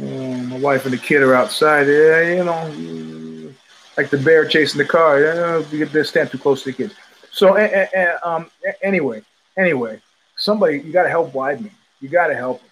Uh, 0.00 0.42
my 0.48 0.58
wife 0.58 0.84
and 0.84 0.94
the 0.94 0.98
kid 0.98 1.22
are 1.22 1.34
outside. 1.34 1.86
Yeah, 1.86 2.36
you 2.36 2.44
know, 2.44 3.52
like 3.96 4.10
the 4.10 4.18
bear 4.18 4.46
chasing 4.46 4.78
the 4.78 4.84
car. 4.84 5.18
You 5.20 5.34
know, 5.34 5.62
they 5.62 6.02
stand 6.04 6.30
too 6.30 6.38
close 6.38 6.62
to 6.62 6.70
the 6.70 6.76
kids. 6.76 6.94
So, 7.32 7.56
um, 8.22 8.50
anyway, 8.82 9.22
anyway, 9.56 10.00
somebody 10.36 10.80
you 10.80 10.92
got 10.92 11.04
to 11.04 11.08
help 11.08 11.32
Weidman. 11.32 11.70
You 12.00 12.08
got 12.08 12.28
to 12.28 12.34
help 12.34 12.60
him. 12.60 12.68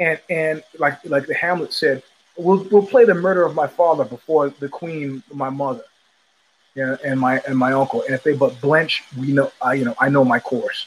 And 0.00 0.20
and 0.28 0.62
like 0.78 1.04
like 1.04 1.26
the 1.26 1.34
Hamlet 1.34 1.72
said, 1.72 2.02
we'll 2.36 2.66
we'll 2.70 2.86
play 2.86 3.04
the 3.04 3.14
murder 3.14 3.44
of 3.44 3.54
my 3.54 3.66
father 3.66 4.04
before 4.04 4.50
the 4.50 4.68
queen, 4.68 5.22
my 5.32 5.50
mother, 5.50 5.84
yeah, 6.74 6.96
and 7.04 7.18
my 7.18 7.40
and 7.46 7.56
my 7.56 7.72
uncle. 7.72 8.02
And 8.02 8.14
if 8.14 8.22
they 8.24 8.36
but 8.36 8.54
blench, 8.60 9.02
we 9.16 9.32
know 9.32 9.52
I 9.62 9.74
you 9.74 9.84
know 9.84 9.94
I 9.98 10.08
know 10.08 10.24
my 10.24 10.40
course. 10.40 10.86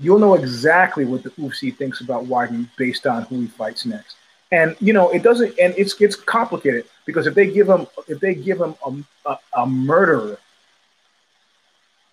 You'll 0.00 0.20
know 0.20 0.34
exactly 0.34 1.04
what 1.04 1.24
the 1.24 1.30
UFC 1.30 1.76
thinks 1.76 2.00
about 2.00 2.26
Weidman 2.26 2.68
based 2.76 3.06
on 3.06 3.24
who 3.24 3.40
he 3.40 3.46
fights 3.48 3.84
next. 3.84 4.16
And 4.52 4.76
you 4.80 4.92
know 4.92 5.10
it 5.10 5.22
doesn't, 5.22 5.58
and 5.58 5.74
it's 5.76 6.00
it's 6.00 6.16
complicated 6.16 6.86
because 7.04 7.26
if 7.26 7.34
they 7.34 7.50
give 7.50 7.68
him 7.68 7.86
if 8.06 8.20
they 8.20 8.34
give 8.34 8.60
him 8.60 8.74
a, 8.86 9.30
a, 9.30 9.38
a 9.58 9.66
murderer, 9.66 10.38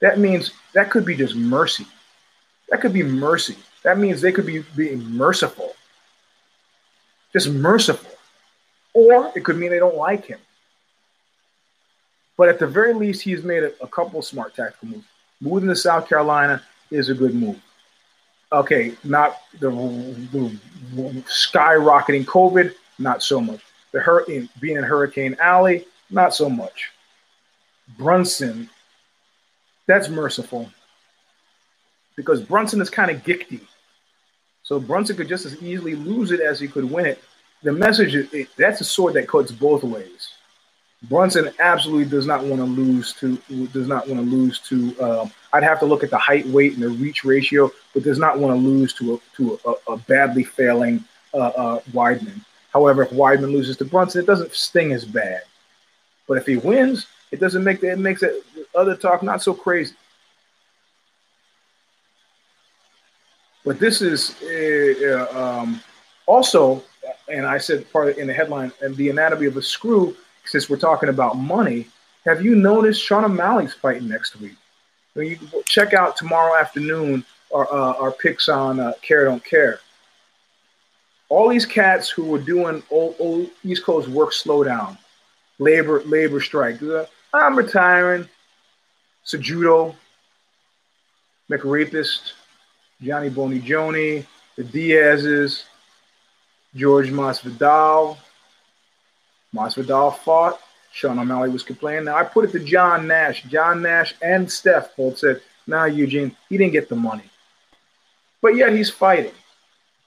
that 0.01 0.19
means 0.19 0.51
that 0.73 0.89
could 0.89 1.05
be 1.05 1.15
just 1.15 1.35
mercy. 1.35 1.85
That 2.69 2.81
could 2.81 2.91
be 2.91 3.03
mercy. 3.03 3.55
That 3.83 3.99
means 3.99 4.19
they 4.19 4.31
could 4.31 4.47
be 4.47 4.63
being 4.75 5.01
merciful, 5.11 5.75
just 7.31 7.49
merciful, 7.49 8.11
or 8.93 9.31
it 9.35 9.45
could 9.45 9.57
mean 9.57 9.69
they 9.69 9.79
don't 9.79 9.95
like 9.95 10.25
him. 10.25 10.39
But 12.35 12.49
at 12.49 12.59
the 12.59 12.67
very 12.67 12.93
least, 12.93 13.21
he's 13.21 13.43
made 13.43 13.63
a, 13.63 13.71
a 13.81 13.87
couple 13.87 14.21
smart 14.21 14.55
tactical 14.55 14.89
moves. 14.89 15.05
Moving 15.39 15.69
to 15.69 15.75
South 15.75 16.09
Carolina 16.09 16.61
is 16.91 17.07
a 17.07 17.13
good 17.13 17.33
move 17.33 17.61
okay, 18.55 18.93
not 19.03 19.41
the, 19.59 19.69
the, 20.31 20.57
skyrocketing 21.23 22.25
COVID, 22.25 22.73
not 22.99 23.21
so 23.21 23.39
much. 23.41 23.61
The 23.91 23.99
hurricane 23.99 24.49
being 24.59 24.77
in 24.77 24.83
Hurricane 24.83 25.35
Alley, 25.39 25.85
not 26.09 26.33
so 26.33 26.49
much. 26.49 26.91
Brunson, 27.97 28.69
that's 29.87 30.09
merciful 30.09 30.69
because 32.15 32.41
Brunson 32.41 32.81
is 32.81 32.89
kind 32.89 33.11
of 33.11 33.23
gifty. 33.23 33.61
So 34.63 34.79
Brunson 34.79 35.15
could 35.15 35.27
just 35.27 35.45
as 35.45 35.61
easily 35.61 35.95
lose 35.95 36.31
it 36.31 36.39
as 36.39 36.59
he 36.59 36.67
could 36.67 36.89
win 36.89 37.05
it. 37.05 37.23
The 37.63 37.71
message 37.71 38.15
is 38.15 38.33
it, 38.33 38.47
that's 38.57 38.81
a 38.81 38.85
sword 38.85 39.13
that 39.13 39.27
cuts 39.27 39.51
both 39.51 39.83
ways. 39.83 40.29
Brunson 41.03 41.51
absolutely 41.59 42.05
does 42.05 42.25
not 42.25 42.43
want 42.43 42.57
to 42.61 42.65
lose 42.65 43.13
to 43.13 43.37
does 43.67 43.87
not 43.87 44.07
want 44.07 44.19
to 44.19 44.25
lose 44.25 44.59
to. 44.61 44.99
Uh, 44.99 45.27
I'd 45.55 45.63
have 45.63 45.79
to 45.79 45.85
look 45.85 46.03
at 46.03 46.09
the 46.09 46.17
height, 46.17 46.45
weight, 46.47 46.73
and 46.73 46.83
the 46.83 46.89
reach 46.89 47.23
ratio, 47.23 47.71
but 47.93 48.03
does 48.03 48.19
not 48.19 48.39
want 48.39 48.53
to 48.53 48.59
lose 48.59 48.93
to 48.95 49.15
a 49.15 49.17
to 49.37 49.59
a, 49.65 49.93
a 49.93 49.97
badly 49.97 50.43
failing 50.43 51.03
uh, 51.33 51.37
uh, 51.37 51.79
Weidman. 51.93 52.41
However, 52.73 53.03
if 53.03 53.11
Weidman 53.11 53.53
loses 53.53 53.77
to 53.77 53.85
Brunson, 53.85 54.21
it 54.21 54.27
doesn't 54.27 54.53
sting 54.53 54.91
as 54.91 55.05
bad. 55.05 55.43
But 56.27 56.37
if 56.37 56.45
he 56.45 56.57
wins, 56.57 57.07
it 57.31 57.39
doesn't 57.39 57.63
make 57.63 57.81
it 57.83 57.97
makes 57.99 58.21
it 58.21 58.43
other 58.75 58.97
talk 58.97 59.23
not 59.23 59.41
so 59.41 59.53
crazy. 59.53 59.95
But 63.63 63.79
this 63.79 64.01
is 64.01 64.35
uh, 64.43 65.27
um, 65.31 65.81
also, 66.25 66.83
and 67.29 67.45
I 67.45 67.59
said 67.59 67.89
part 67.93 68.09
of, 68.09 68.17
in 68.17 68.27
the 68.27 68.33
headline, 68.33 68.73
and 68.81 68.93
the 68.97 69.09
anatomy 69.09 69.45
of 69.45 69.55
a 69.55 69.61
screw 69.61 70.15
since 70.43 70.69
we're 70.69 70.77
talking 70.77 71.07
about 71.07 71.37
money, 71.37 71.87
have 72.25 72.43
you 72.43 72.55
noticed 72.55 73.01
Sean 73.01 73.23
O'Malley's 73.23 73.73
fighting 73.73 74.09
next 74.09 74.35
week? 74.41 74.55
You 75.15 75.39
check 75.65 75.93
out 75.93 76.17
tomorrow 76.17 76.59
afternoon 76.59 77.23
our, 77.53 77.71
uh, 77.71 77.93
our 77.93 78.11
picks 78.11 78.49
on 78.49 78.81
uh, 78.81 78.93
Care 79.01 79.25
Don't 79.25 79.43
Care. 79.43 79.79
All 81.29 81.47
these 81.49 81.65
cats 81.65 82.09
who 82.09 82.25
were 82.25 82.39
doing 82.39 82.83
old, 82.91 83.15
old 83.17 83.49
East 83.63 83.85
Coast 83.85 84.09
work 84.09 84.31
slowdown, 84.31 84.97
labor 85.57 86.03
labor 86.03 86.41
strike. 86.41 86.81
Uh, 86.83 87.05
I'm 87.33 87.55
retiring. 87.55 88.27
Cejudo, 89.25 89.95
McRapist, 91.49 92.33
Johnny 93.01 93.29
Boney 93.29 93.59
Joni, 93.59 94.25
the 94.55 94.63
Diazes, 94.63 95.63
George 96.75 97.09
Masvidal, 97.09 98.17
Masvidal 99.53 100.15
fought. 100.17 100.59
Sean 100.95 101.19
O'Malley 101.19 101.49
was 101.49 101.61
complaining. 101.61 102.05
Now 102.05 102.15
I 102.15 102.23
put 102.23 102.45
it 102.45 102.53
to 102.53 102.59
John 102.59 103.05
Nash. 103.05 103.43
John 103.43 103.81
Nash 103.81 104.15
and 104.21 104.49
Steph 104.49 104.95
both 104.95 105.17
said, 105.17 105.41
"Nah, 105.67 105.83
Eugene, 105.83 106.33
he 106.47 106.57
didn't 106.57 106.71
get 106.71 106.87
the 106.87 106.95
money, 106.95 107.29
but 108.41 108.55
yet 108.55 108.71
he's 108.71 108.89
fighting." 108.89 109.33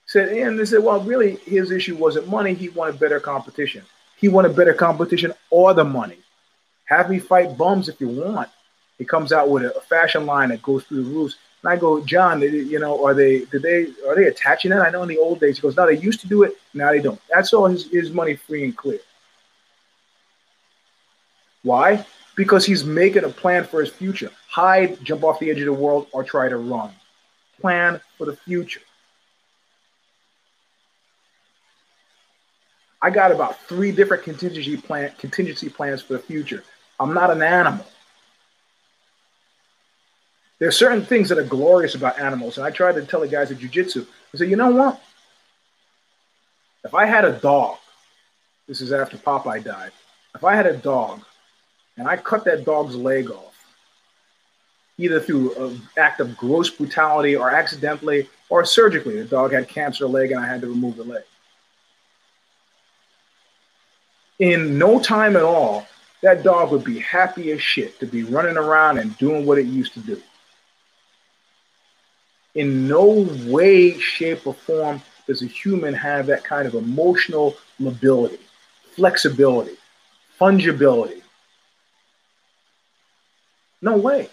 Said 0.07 0.31
and 0.31 0.59
they 0.59 0.65
said, 0.65 0.83
"Well, 0.83 1.03
really, 1.03 1.37
his 1.45 1.71
issue 1.71 1.95
wasn't 1.95 2.29
money. 2.29 2.55
He 2.55 2.71
wanted 2.71 2.99
better 2.99 3.21
competition. 3.21 3.83
He 4.17 4.29
wanted 4.29 4.57
better 4.57 4.73
competition 4.73 5.35
or 5.51 5.75
the 5.75 5.85
money. 5.85 6.17
Have 6.87 7.11
me 7.11 7.19
fight 7.19 7.59
bums 7.59 7.91
if 7.91 8.01
you 8.01 8.09
want." 8.09 8.49
He 8.97 9.05
comes 9.05 9.31
out 9.31 9.51
with 9.51 9.65
a, 9.65 9.81
fashion 9.83 10.25
line 10.25 10.49
that 10.49 10.63
goes 10.63 10.85
through 10.85 11.05
the 11.05 11.11
roofs. 11.11 11.37
And 11.63 11.71
I 11.71 11.77
go, 11.77 12.01
John, 12.01 12.41
you 12.41 12.79
know, 12.79 13.05
are 13.05 13.13
they 13.13 13.45
did 13.45 13.61
they 13.63 13.89
are 14.09 14.17
they 14.17 14.25
attaching 14.25 14.73
it? 14.73 14.77
I 14.77 14.89
know 14.89 15.03
in 15.03 15.09
the 15.09 15.19
old 15.19 15.39
days. 15.39 15.57
He 15.57 15.63
goes, 15.63 15.77
no, 15.77 15.87
they 15.87 15.99
used 15.99 16.21
to 16.21 16.29
do 16.29 16.45
it. 16.45 16.55
Now 16.73 16.93
they 16.93 17.01
don't. 17.01 17.21
That's 17.31 17.53
all 17.53 17.67
his, 17.67 17.91
his 17.91 18.11
money 18.11 18.37
free 18.37 18.65
and 18.65 18.77
clear. 18.77 19.01
Why? 21.63 22.05
Because 22.37 22.65
he's 22.65 22.85
making 22.85 23.25
a 23.25 23.29
plan 23.29 23.65
for 23.65 23.81
his 23.81 23.91
future. 23.91 24.31
Hide, 24.49 25.03
jump 25.05 25.25
off 25.25 25.41
the 25.41 25.51
edge 25.51 25.61
of 25.61 25.67
the 25.67 25.73
world, 25.73 26.07
or 26.13 26.25
try 26.25 26.49
to 26.49 26.57
run. 26.57 26.91
Plan 27.61 28.01
for 28.17 28.27
the 28.27 28.37
future. 28.37 28.81
I 33.01 33.11
got 33.11 33.31
about 33.31 33.61
three 33.63 33.93
different 33.93 34.25
contingency 34.25 34.77
plan 34.77 35.13
contingency 35.19 35.69
plans 35.69 36.03
for 36.03 36.15
the 36.15 36.19
future. 36.19 36.65
I'm 36.99 37.15
not 37.15 37.31
an 37.31 37.43
animal. 37.43 37.87
There 40.59 40.69
are 40.69 40.73
certain 40.73 41.05
things 41.05 41.29
that 41.29 41.39
are 41.39 41.45
glorious 41.45 41.95
about 41.95 42.19
animals. 42.19 42.59
And 42.59 42.67
I 42.67 42.71
tried 42.71 42.97
to 42.97 43.07
tell 43.07 43.21
the 43.21 43.29
guys 43.29 43.53
at 43.53 43.59
jujitsu, 43.59 44.05
I 44.35 44.37
said, 44.37 44.51
you 44.51 44.57
know 44.57 44.71
what? 44.71 45.01
If 46.85 46.95
I 46.95 47.07
had 47.07 47.25
a 47.25 47.33
dog, 47.33 47.77
this 48.67 48.81
is 48.81 48.93
after 48.93 49.17
Popeye 49.17 49.63
died. 49.63 49.93
If 50.35 50.43
I 50.43 50.57
had 50.57 50.67
a 50.67 50.77
dog 50.77 51.23
and 51.99 52.09
I 52.09 52.17
cut 52.17 52.45
that 52.45 52.65
dog's 52.65 52.97
leg 52.97 53.31
off, 53.31 53.55
either 54.97 55.21
through 55.21 55.55
an 55.57 55.83
act 55.99 56.21
of 56.21 56.37
gross 56.37 56.71
brutality 56.71 57.37
or 57.37 57.51
accidentally 57.51 58.29
or 58.49 58.65
surgically, 58.65 59.21
the 59.21 59.25
dog 59.25 59.53
had 59.53 59.69
cancer 59.69 60.07
leg 60.07 60.31
and 60.31 60.41
I 60.41 60.47
had 60.47 60.63
to 60.63 60.69
remove 60.69 60.97
the 60.97 61.05
leg. 61.05 61.25
In 64.39 64.79
no 64.79 65.01
time 65.01 65.37
at 65.37 65.43
all, 65.43 65.87
that 66.23 66.43
dog 66.43 66.71
would 66.71 66.85
be 66.85 67.01
happy 67.01 67.51
as 67.51 67.61
shit 67.61 67.99
to 68.01 68.07
be 68.07 68.23
running 68.23 68.57
around 68.57 68.99
and 68.99 69.17
doing 69.19 69.45
what 69.45 69.59
it 69.59 69.67
used 69.67 69.95
to 69.95 70.01
do. 70.01 70.21
In 72.55 72.89
no 72.89 73.29
way, 73.47 73.99
shape, 73.99 74.47
or 74.47 74.55
form 74.55 75.03
does 75.27 75.43
a 75.43 75.47
human 75.47 75.95
have 75.95 76.27
that 76.27 76.45
kind 76.45 76.67
of 76.67 76.75
emotional 76.75 77.57
mobility, 77.79 78.39
flexibility, 78.93 79.77
fungibility. 80.41 81.23
No 83.81 83.97
way. 83.97 84.29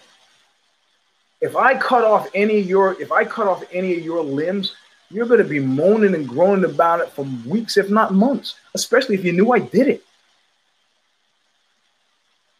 If 1.40 1.54
I 1.56 1.76
cut 1.76 2.04
off 2.04 2.28
any 2.34 2.60
of 2.60 2.66
your, 2.66 3.00
if 3.00 3.12
I 3.12 3.24
cut 3.24 3.46
off 3.46 3.62
any 3.72 3.96
of 3.96 4.02
your 4.02 4.22
limbs, 4.22 4.74
you're 5.10 5.26
going 5.26 5.42
to 5.42 5.48
be 5.48 5.60
moaning 5.60 6.14
and 6.14 6.28
groaning 6.28 6.64
about 6.64 7.00
it 7.00 7.10
for 7.10 7.26
weeks, 7.46 7.76
if 7.76 7.90
not 7.90 8.12
months, 8.12 8.56
especially 8.74 9.14
if 9.14 9.24
you 9.24 9.32
knew 9.32 9.52
I 9.52 9.60
did 9.60 9.88
it. 9.88 10.02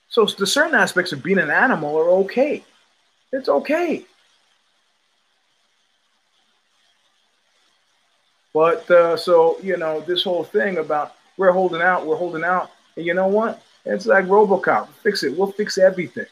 So 0.09 0.25
the 0.25 0.47
certain 0.47 0.75
aspects 0.75 1.13
of 1.13 1.23
being 1.23 1.39
an 1.39 1.51
animal 1.51 1.97
are 1.99 2.09
okay. 2.21 2.65
It's 3.33 3.49
okay. 3.49 4.05
But 8.55 8.91
uh, 8.91 9.17
so 9.19 9.59
you 9.63 9.77
know 9.77 10.01
this 10.01 10.23
whole 10.23 10.45
thing 10.45 10.79
about 10.79 11.15
we're 11.37 11.53
holding 11.53 11.83
out, 11.83 12.07
we're 12.07 12.17
holding 12.17 12.45
out, 12.45 12.71
and 12.97 13.05
you 13.05 13.13
know 13.13 13.27
what? 13.27 13.63
It's 13.85 14.07
like 14.07 14.25
RoboCop. 14.25 14.89
Fix 15.03 15.23
it. 15.25 15.37
We'll 15.37 15.53
fix 15.53 15.77
everything. 15.77 16.25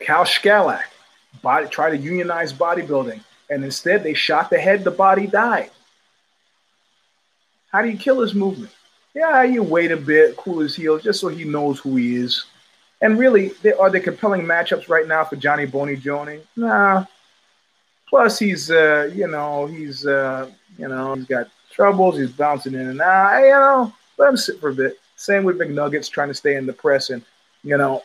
Cal 0.00 0.24
Schalak 0.24 0.84
body, 1.42 1.68
tried 1.68 1.90
to 1.90 1.96
unionize 1.96 2.52
bodybuilding, 2.52 3.20
and 3.50 3.64
instead 3.64 4.02
they 4.02 4.14
shot 4.14 4.50
the 4.50 4.58
head. 4.58 4.84
The 4.84 4.90
body 4.90 5.26
died. 5.26 5.70
How 7.72 7.82
do 7.82 7.88
you 7.88 7.96
kill 7.96 8.20
his 8.20 8.34
movement? 8.34 8.72
yeah, 9.14 9.42
you 9.42 9.62
wait 9.62 9.90
a 9.90 9.96
bit, 9.96 10.36
cool 10.36 10.60
his 10.60 10.76
heels, 10.76 11.02
just 11.02 11.20
so 11.20 11.28
he 11.28 11.44
knows 11.44 11.80
who 11.80 11.96
he 11.96 12.16
is. 12.16 12.46
And 13.00 13.18
really, 13.18 13.48
there 13.62 13.80
are 13.80 13.90
there 13.90 14.00
compelling 14.00 14.42
matchups 14.42 14.88
right 14.88 15.06
now 15.06 15.24
for 15.24 15.36
Johnny 15.36 15.66
Boney 15.66 15.96
Joni? 15.96 16.42
Nah. 16.56 17.04
Plus, 18.08 18.38
he's 18.38 18.70
uh, 18.70 19.10
you 19.14 19.26
know, 19.26 19.66
he's 19.66 20.06
uh, 20.06 20.50
you 20.78 20.88
know, 20.88 21.14
he's 21.14 21.26
got 21.26 21.48
troubles. 21.70 22.18
He's 22.18 22.30
bouncing 22.30 22.74
in 22.74 22.88
and 22.88 23.00
out. 23.00 23.40
You 23.40 23.50
know, 23.50 23.94
let 24.18 24.28
him 24.28 24.36
sit 24.36 24.60
for 24.60 24.70
a 24.70 24.74
bit. 24.74 24.98
Same 25.16 25.44
with 25.44 25.58
McNuggets, 25.58 26.10
trying 26.10 26.28
to 26.28 26.34
stay 26.34 26.56
in 26.56 26.66
the 26.66 26.72
press 26.72 27.10
and 27.10 27.22
you 27.62 27.76
know, 27.76 28.02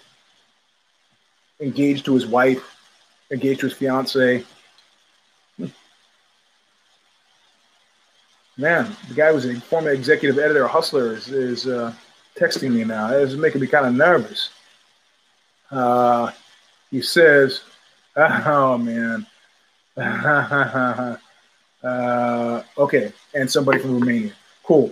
engaged 1.60 2.06
to 2.06 2.14
his 2.14 2.26
wife, 2.26 2.78
engaged 3.32 3.62
to 3.62 3.68
his 3.68 3.76
fiance. 3.76 4.44
Man, 8.58 8.96
the 9.10 9.14
guy 9.14 9.32
was 9.32 9.46
a 9.46 9.60
former 9.60 9.90
executive 9.90 10.40
editor 10.40 10.64
of 10.66 10.72
Hustler 10.72 11.14
is, 11.14 11.28
is 11.28 11.68
uh, 11.68 11.94
texting 12.40 12.72
me 12.72 12.86
now. 12.86 13.10
It's 13.10 13.34
making 13.34 13.60
me 13.62 13.68
kind 13.68 13.86
of 13.86 13.94
nervous. 13.94 14.50
Uh, 15.70 16.32
he 16.92 17.02
says, 17.02 17.62
"Oh 18.16 18.78
man." 18.78 19.28
uh, 19.98 21.18
okay, 22.78 23.14
and 23.34 23.50
somebody 23.52 23.80
from 23.80 24.00
Romania. 24.00 24.32
Cool. 24.64 24.92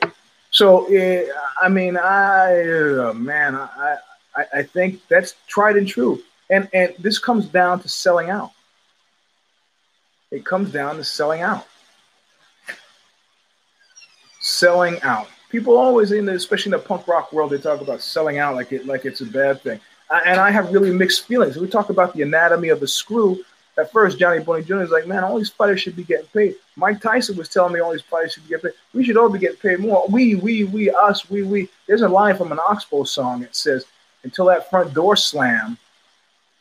So, 0.52 0.86
uh, 0.88 1.26
I 1.62 1.70
mean, 1.70 1.98
I 1.98 2.62
uh, 2.68 3.14
man, 3.14 3.56
I, 3.56 3.98
I 4.36 4.46
I 4.56 4.64
think 4.64 5.02
that's 5.08 5.36
tried 5.48 5.78
and 5.78 5.88
true, 5.88 6.22
and 6.54 6.70
and 6.74 6.94
this 7.00 7.20
comes 7.20 7.46
down 7.48 7.82
to 7.82 7.90
selling 7.90 8.30
out. 8.30 8.52
It 10.32 10.46
comes 10.46 10.72
down 10.72 10.98
to 10.98 11.04
selling 11.04 11.42
out 11.42 11.68
selling 14.44 15.02
out. 15.02 15.28
People 15.50 15.78
always 15.78 16.12
in 16.12 16.26
the, 16.26 16.34
especially 16.34 16.74
in 16.74 16.80
the 16.80 16.86
punk 16.86 17.08
rock 17.08 17.32
world, 17.32 17.52
they 17.52 17.58
talk 17.58 17.82
about 17.82 18.02
selling 18.02 18.38
out 18.38 18.56
like 18.56 18.72
it 18.72 18.86
like 18.86 19.06
it's 19.06 19.22
a 19.22 19.26
bad 19.26 19.62
thing. 19.62 19.80
I, 20.12 20.22
and 20.26 20.40
I 20.40 20.52
have 20.52 20.72
really 20.72 20.92
mixed 20.92 21.26
feelings. 21.26 21.58
We 21.58 21.68
talk 21.68 21.90
about 21.90 22.14
the 22.14 22.22
anatomy 22.22 22.70
of 22.70 22.84
a 22.84 22.88
screw. 22.88 23.44
At 23.76 23.92
first, 23.92 24.20
Johnny 24.20 24.40
Boney 24.44 24.64
Jr. 24.64 24.82
is 24.82 24.92
like, 24.92 25.08
man, 25.08 25.24
all 25.24 25.38
these 25.38 25.50
fighters 25.50 25.82
should 25.82 25.96
be 25.96 26.04
getting 26.04 26.28
paid. 26.28 26.56
Mike 26.76 27.02
Tyson 27.02 27.36
was 27.36 27.50
telling 27.50 27.74
me 27.74 27.80
all 27.80 27.92
these 27.92 28.02
fighters 28.02 28.34
should 28.34 28.44
be 28.44 28.50
getting 28.50 28.70
paid. 28.70 28.78
We 28.94 29.04
should 29.04 29.18
all 29.18 29.30
be 29.30 29.40
getting 29.40 29.58
paid 29.58 29.80
more. 29.80 30.06
We, 30.10 30.36
we, 30.36 30.66
we, 30.66 30.92
us, 30.92 31.28
we, 31.30 31.42
we. 31.42 31.70
There's 31.88 32.04
a 32.04 32.10
line 32.10 32.38
from 32.38 32.52
an 32.52 32.60
Oxbow 32.60 33.04
song 33.04 33.42
that 33.42 33.56
says, 33.56 33.86
until 34.24 34.46
that 34.46 34.70
front 34.70 34.94
door 34.94 35.16
slam. 35.16 35.78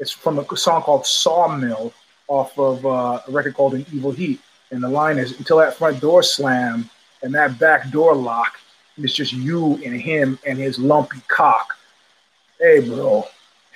It's 0.02 0.10
from 0.10 0.40
a 0.40 0.56
song 0.56 0.82
called 0.82 1.06
Sawmill 1.06 1.92
off 2.26 2.58
of 2.58 2.84
uh, 2.84 3.20
a 3.24 3.30
record 3.30 3.54
called 3.54 3.74
An 3.74 3.86
Evil 3.92 4.10
Heat. 4.10 4.40
And 4.72 4.82
the 4.82 4.88
line 4.88 5.16
is, 5.16 5.38
until 5.38 5.58
that 5.58 5.74
front 5.74 6.00
door 6.00 6.24
slam, 6.24 6.90
and 7.22 7.32
that 7.36 7.56
back 7.60 7.88
door 7.92 8.12
lock 8.16 8.58
it's 8.98 9.14
just 9.14 9.32
you 9.32 9.80
and 9.84 9.94
him 10.00 10.40
and 10.44 10.58
his 10.58 10.76
lumpy 10.76 11.20
cock. 11.28 11.78
Hey, 12.58 12.80
bro. 12.80 13.24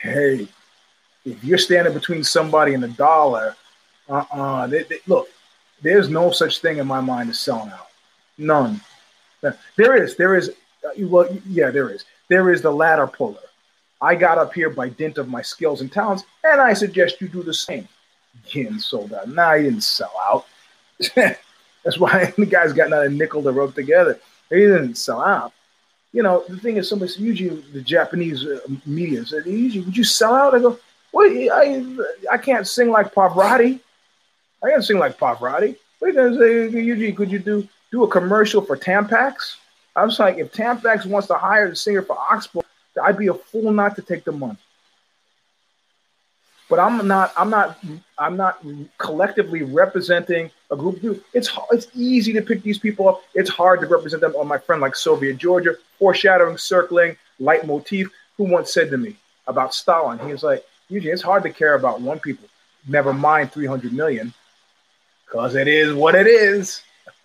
Hey, 0.02 0.48
if 1.24 1.44
you're 1.44 1.58
standing 1.58 1.94
between 1.94 2.24
somebody 2.24 2.74
and 2.74 2.84
a 2.84 2.88
dollar, 2.88 3.54
uh-uh. 4.08 4.66
They, 4.66 4.82
they, 4.82 4.98
look, 5.06 5.28
there's 5.80 6.08
no 6.08 6.32
such 6.32 6.60
thing 6.60 6.78
in 6.78 6.88
my 6.88 7.00
mind 7.00 7.30
as 7.30 7.38
selling 7.38 7.70
out. 7.70 7.86
None. 8.36 8.80
There 9.76 10.02
is. 10.02 10.16
There 10.16 10.34
is. 10.34 10.50
Uh, 10.84 11.06
well, 11.06 11.28
yeah, 11.48 11.70
there 11.70 11.88
is. 11.88 12.04
There 12.28 12.52
is 12.52 12.62
the 12.62 12.72
ladder 12.72 13.06
puller. 13.06 13.38
I 14.00 14.14
got 14.14 14.38
up 14.38 14.52
here 14.52 14.70
by 14.70 14.88
dint 14.90 15.18
of 15.18 15.28
my 15.28 15.42
skills 15.42 15.80
and 15.80 15.90
talents, 15.90 16.24
and 16.44 16.60
I 16.60 16.74
suggest 16.74 17.20
you 17.20 17.28
do 17.28 17.42
the 17.42 17.54
same. 17.54 17.88
Getting 18.50 18.78
sold 18.78 19.14
out. 19.14 19.28
Nah, 19.28 19.50
I 19.50 19.62
didn't 19.62 19.80
sell 19.80 20.12
out. 20.28 20.46
That's 21.14 21.98
why 21.98 22.32
the 22.36 22.46
guys 22.46 22.72
got 22.72 22.90
not 22.90 23.06
a 23.06 23.08
nickel 23.08 23.42
to 23.42 23.52
rub 23.52 23.74
together. 23.74 24.18
He 24.50 24.56
didn't 24.56 24.96
sell 24.96 25.22
out. 25.22 25.52
You 26.12 26.22
know, 26.22 26.44
the 26.48 26.56
thing 26.58 26.76
is, 26.76 26.88
somebody 26.88 27.12
usually 27.18 27.60
the 27.72 27.80
Japanese 27.80 28.44
uh, 28.44 28.60
media 28.84 29.24
said, 29.24 29.46
usually, 29.46 29.84
would 29.84 29.96
you 29.96 30.04
sell 30.04 30.34
out? 30.34 30.54
I 30.54 30.58
go, 30.58 30.78
what? 31.12 31.30
I, 31.30 31.84
I 32.30 32.38
can't 32.38 32.66
sing 32.66 32.90
like 32.90 33.14
Pavarotti. 33.14 33.80
I 34.62 34.70
can't 34.70 34.84
sing 34.84 34.98
like 34.98 35.18
Pavarotti. 35.18 35.76
What 35.98 36.08
are 36.08 36.08
you 36.08 36.14
gonna 36.14 36.70
say? 36.70 36.78
Usually, 36.78 37.12
could 37.12 37.30
you 37.30 37.38
do 37.38 37.68
do 37.90 38.04
a 38.04 38.08
commercial 38.08 38.62
for 38.62 38.76
Tampax? 38.76 39.56
I 39.94 40.04
was 40.04 40.18
like, 40.18 40.36
if 40.36 40.52
Tampax 40.52 41.06
wants 41.06 41.28
to 41.28 41.34
hire 41.34 41.70
the 41.70 41.76
singer 41.76 42.02
for 42.02 42.18
Oxbow, 42.30 42.62
I'd 43.02 43.18
be 43.18 43.28
a 43.28 43.34
fool 43.34 43.72
not 43.72 43.96
to 43.96 44.02
take 44.02 44.24
the 44.24 44.32
money 44.32 44.58
but 46.68 46.78
I'm 46.78 47.06
not 47.06 47.32
I'm 47.36 47.50
not 47.50 47.78
I'm 48.18 48.36
not 48.36 48.64
collectively 48.98 49.62
representing 49.62 50.50
a 50.70 50.76
group 50.76 50.96
of 50.96 51.02
people. 51.02 51.18
It's 51.32 51.50
it's 51.70 51.86
easy 51.94 52.32
to 52.32 52.42
pick 52.42 52.62
these 52.62 52.78
people 52.78 53.08
up. 53.08 53.22
It's 53.34 53.50
hard 53.50 53.80
to 53.80 53.86
represent 53.86 54.20
them. 54.20 54.34
On 54.36 54.48
my 54.48 54.58
friend 54.58 54.82
like 54.82 54.96
Soviet 54.96 55.36
Georgia, 55.36 55.76
foreshadowing, 55.98 56.58
circling, 56.58 57.16
leitmotif, 57.38 58.08
who 58.36 58.44
once 58.44 58.72
said 58.72 58.90
to 58.90 58.98
me 58.98 59.16
about 59.46 59.74
Stalin, 59.74 60.18
he 60.18 60.32
was 60.32 60.42
like, 60.42 60.64
Eugene, 60.88 61.12
it's 61.12 61.22
hard 61.22 61.44
to 61.44 61.50
care 61.50 61.74
about 61.74 62.00
one 62.00 62.18
people, 62.18 62.48
never 62.88 63.12
mind 63.12 63.52
300 63.52 63.92
million, 63.92 64.34
because 65.24 65.54
it 65.54 65.68
is 65.68 65.94
what 65.94 66.14
it 66.14 66.26
is. 66.26 66.82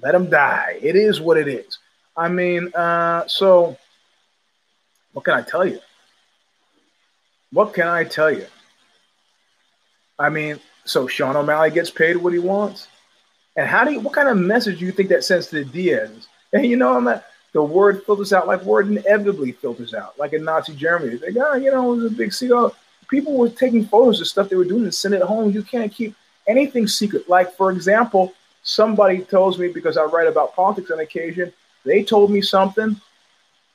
Let 0.00 0.12
them 0.12 0.30
die. 0.30 0.78
It 0.80 0.96
is 0.96 1.20
what 1.20 1.36
it 1.36 1.48
is. 1.48 1.78
I 2.16 2.28
mean, 2.28 2.72
uh, 2.74 3.26
so 3.26 3.76
what 5.12 5.24
can 5.24 5.34
I 5.34 5.42
tell 5.42 5.66
you? 5.66 5.80
What 7.52 7.74
can 7.74 7.86
I 7.86 8.04
tell 8.04 8.30
you? 8.30 8.46
I 10.18 10.28
mean, 10.28 10.58
so 10.84 11.06
Sean 11.06 11.36
O'Malley 11.36 11.70
gets 11.70 11.90
paid 11.90 12.16
what 12.16 12.32
he 12.32 12.38
wants. 12.38 12.88
And 13.56 13.68
how 13.68 13.84
do 13.84 13.92
you, 13.92 14.00
what 14.00 14.14
kind 14.14 14.28
of 14.28 14.38
message 14.38 14.78
do 14.78 14.86
you 14.86 14.92
think 14.92 15.10
that 15.10 15.24
sends 15.24 15.48
to 15.48 15.56
the 15.56 15.64
Diaz? 15.64 16.28
And 16.52 16.66
you 16.66 16.76
know, 16.76 16.96
I'm 16.96 17.04
not, 17.04 17.24
the 17.52 17.62
word 17.62 18.04
filters 18.04 18.32
out 18.32 18.46
like 18.46 18.62
word 18.62 18.88
inevitably 18.88 19.52
filters 19.52 19.92
out, 19.92 20.18
like 20.18 20.32
in 20.32 20.44
Nazi 20.44 20.74
Germany. 20.74 21.16
They 21.16 21.32
go, 21.32 21.50
oh, 21.52 21.56
you 21.56 21.70
know, 21.70 21.92
it 21.92 21.96
was 21.96 22.12
a 22.12 22.14
big 22.14 22.32
secret. 22.32 22.56
Oh, 22.56 22.74
people 23.08 23.34
were 23.34 23.50
taking 23.50 23.84
photos 23.84 24.20
of 24.20 24.26
stuff 24.26 24.48
they 24.48 24.56
were 24.56 24.64
doing 24.64 24.84
and 24.84 24.94
sending 24.94 25.20
it 25.20 25.26
home. 25.26 25.50
You 25.50 25.62
can't 25.62 25.92
keep 25.92 26.14
anything 26.46 26.86
secret. 26.86 27.28
Like, 27.28 27.54
for 27.56 27.70
example, 27.70 28.32
somebody 28.62 29.18
tells 29.20 29.58
me, 29.58 29.68
because 29.68 29.98
I 29.98 30.04
write 30.04 30.28
about 30.28 30.54
politics 30.54 30.90
on 30.90 31.00
occasion, 31.00 31.52
they 31.84 32.02
told 32.02 32.30
me 32.30 32.40
something 32.40 32.98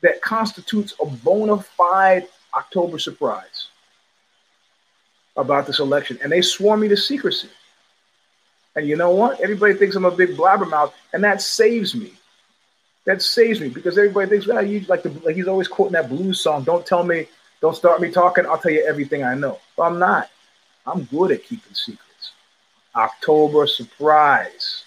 that 0.02 0.22
constitutes 0.22 0.94
a 1.02 1.06
bona 1.06 1.58
fide 1.58 2.28
October 2.54 3.00
surprise 3.00 3.68
about 5.36 5.68
this 5.68 5.80
election, 5.80 6.18
and 6.24 6.32
they 6.32 6.42
swore 6.42 6.78
me 6.78 6.88
to 6.88 6.98
secrecy. 6.98 7.50
And 8.76 8.88
you 8.88 8.96
know 8.96 9.12
what? 9.12 9.40
Everybody 9.40 9.74
thinks 9.74 9.96
I'm 9.96 10.06
a 10.06 10.12
big 10.12 10.38
blabbermouth, 10.38 10.94
and 11.14 11.24
that 11.24 11.42
saves 11.42 11.96
me. 11.96 12.14
That 13.06 13.22
saves 13.22 13.60
me 13.62 13.70
because 13.70 13.98
everybody 13.98 14.30
thinks, 14.30 14.48
well, 14.48 14.66
you 14.66 14.82
like 14.82 15.04
the 15.04 15.10
like 15.24 15.36
he's 15.36 15.48
always 15.48 15.68
quoting 15.68 15.94
that 15.94 16.10
blues 16.10 16.42
song. 16.42 16.64
Don't 16.64 16.86
tell 16.86 17.04
me, 17.04 17.28
Don't 17.62 17.76
start 17.76 18.02
me 18.02 18.12
talking. 18.12 18.46
I'll 18.46 18.58
tell 18.58 18.72
you 18.72 18.86
everything 18.86 19.24
I 19.24 19.34
know. 19.34 19.60
But 19.76 19.84
I'm 19.84 20.00
not. 20.00 20.30
I'm 20.86 21.04
good 21.06 21.32
at 21.32 21.44
keeping 21.44 21.74
secrets. 21.74 22.34
October 22.96 23.68
surprise. 23.68 24.84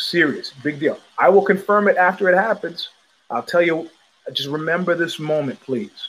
Serious, 0.00 0.54
big 0.62 0.80
deal. 0.80 0.98
I 1.18 1.28
will 1.28 1.42
confirm 1.42 1.86
it 1.86 1.98
after 1.98 2.30
it 2.30 2.34
happens. 2.36 2.88
I'll 3.30 3.42
tell 3.42 3.62
you. 3.62 3.88
Just 4.32 4.48
remember 4.48 4.94
this 4.94 5.18
moment, 5.18 5.60
please. 5.60 6.08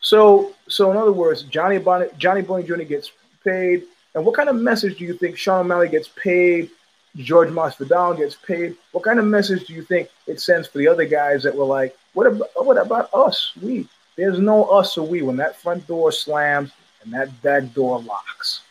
So, 0.00 0.52
so 0.68 0.90
in 0.90 0.96
other 0.96 1.12
words, 1.12 1.42
Johnny 1.44 1.78
Bonnet, 1.78 2.16
Johnny 2.18 2.42
Boy 2.42 2.62
Jr. 2.62 2.82
gets 2.82 3.12
paid. 3.44 3.84
And 4.14 4.24
what 4.24 4.34
kind 4.34 4.48
of 4.48 4.56
message 4.56 4.98
do 4.98 5.04
you 5.04 5.14
think 5.14 5.36
Sean 5.36 5.60
O'Malley 5.60 5.88
gets 5.88 6.08
paid? 6.08 6.70
George 7.16 7.50
Masvidal 7.50 8.16
gets 8.16 8.34
paid. 8.34 8.76
What 8.92 9.04
kind 9.04 9.18
of 9.18 9.26
message 9.26 9.66
do 9.66 9.72
you 9.72 9.82
think 9.82 10.08
it 10.26 10.40
sends 10.40 10.66
for 10.66 10.78
the 10.78 10.88
other 10.88 11.04
guys 11.04 11.42
that 11.44 11.54
were 11.54 11.64
like, 11.64 11.96
what 12.14 12.26
about, 12.26 12.48
what 12.54 12.78
about 12.78 13.12
us? 13.14 13.52
We 13.62 13.88
there's 14.16 14.38
no 14.38 14.64
us 14.64 14.96
or 14.96 15.06
we 15.06 15.22
when 15.22 15.36
that 15.36 15.56
front 15.56 15.86
door 15.86 16.10
slams 16.10 16.72
and 17.02 17.12
that 17.12 17.42
back 17.42 17.72
door 17.74 18.00
locks. 18.00 18.62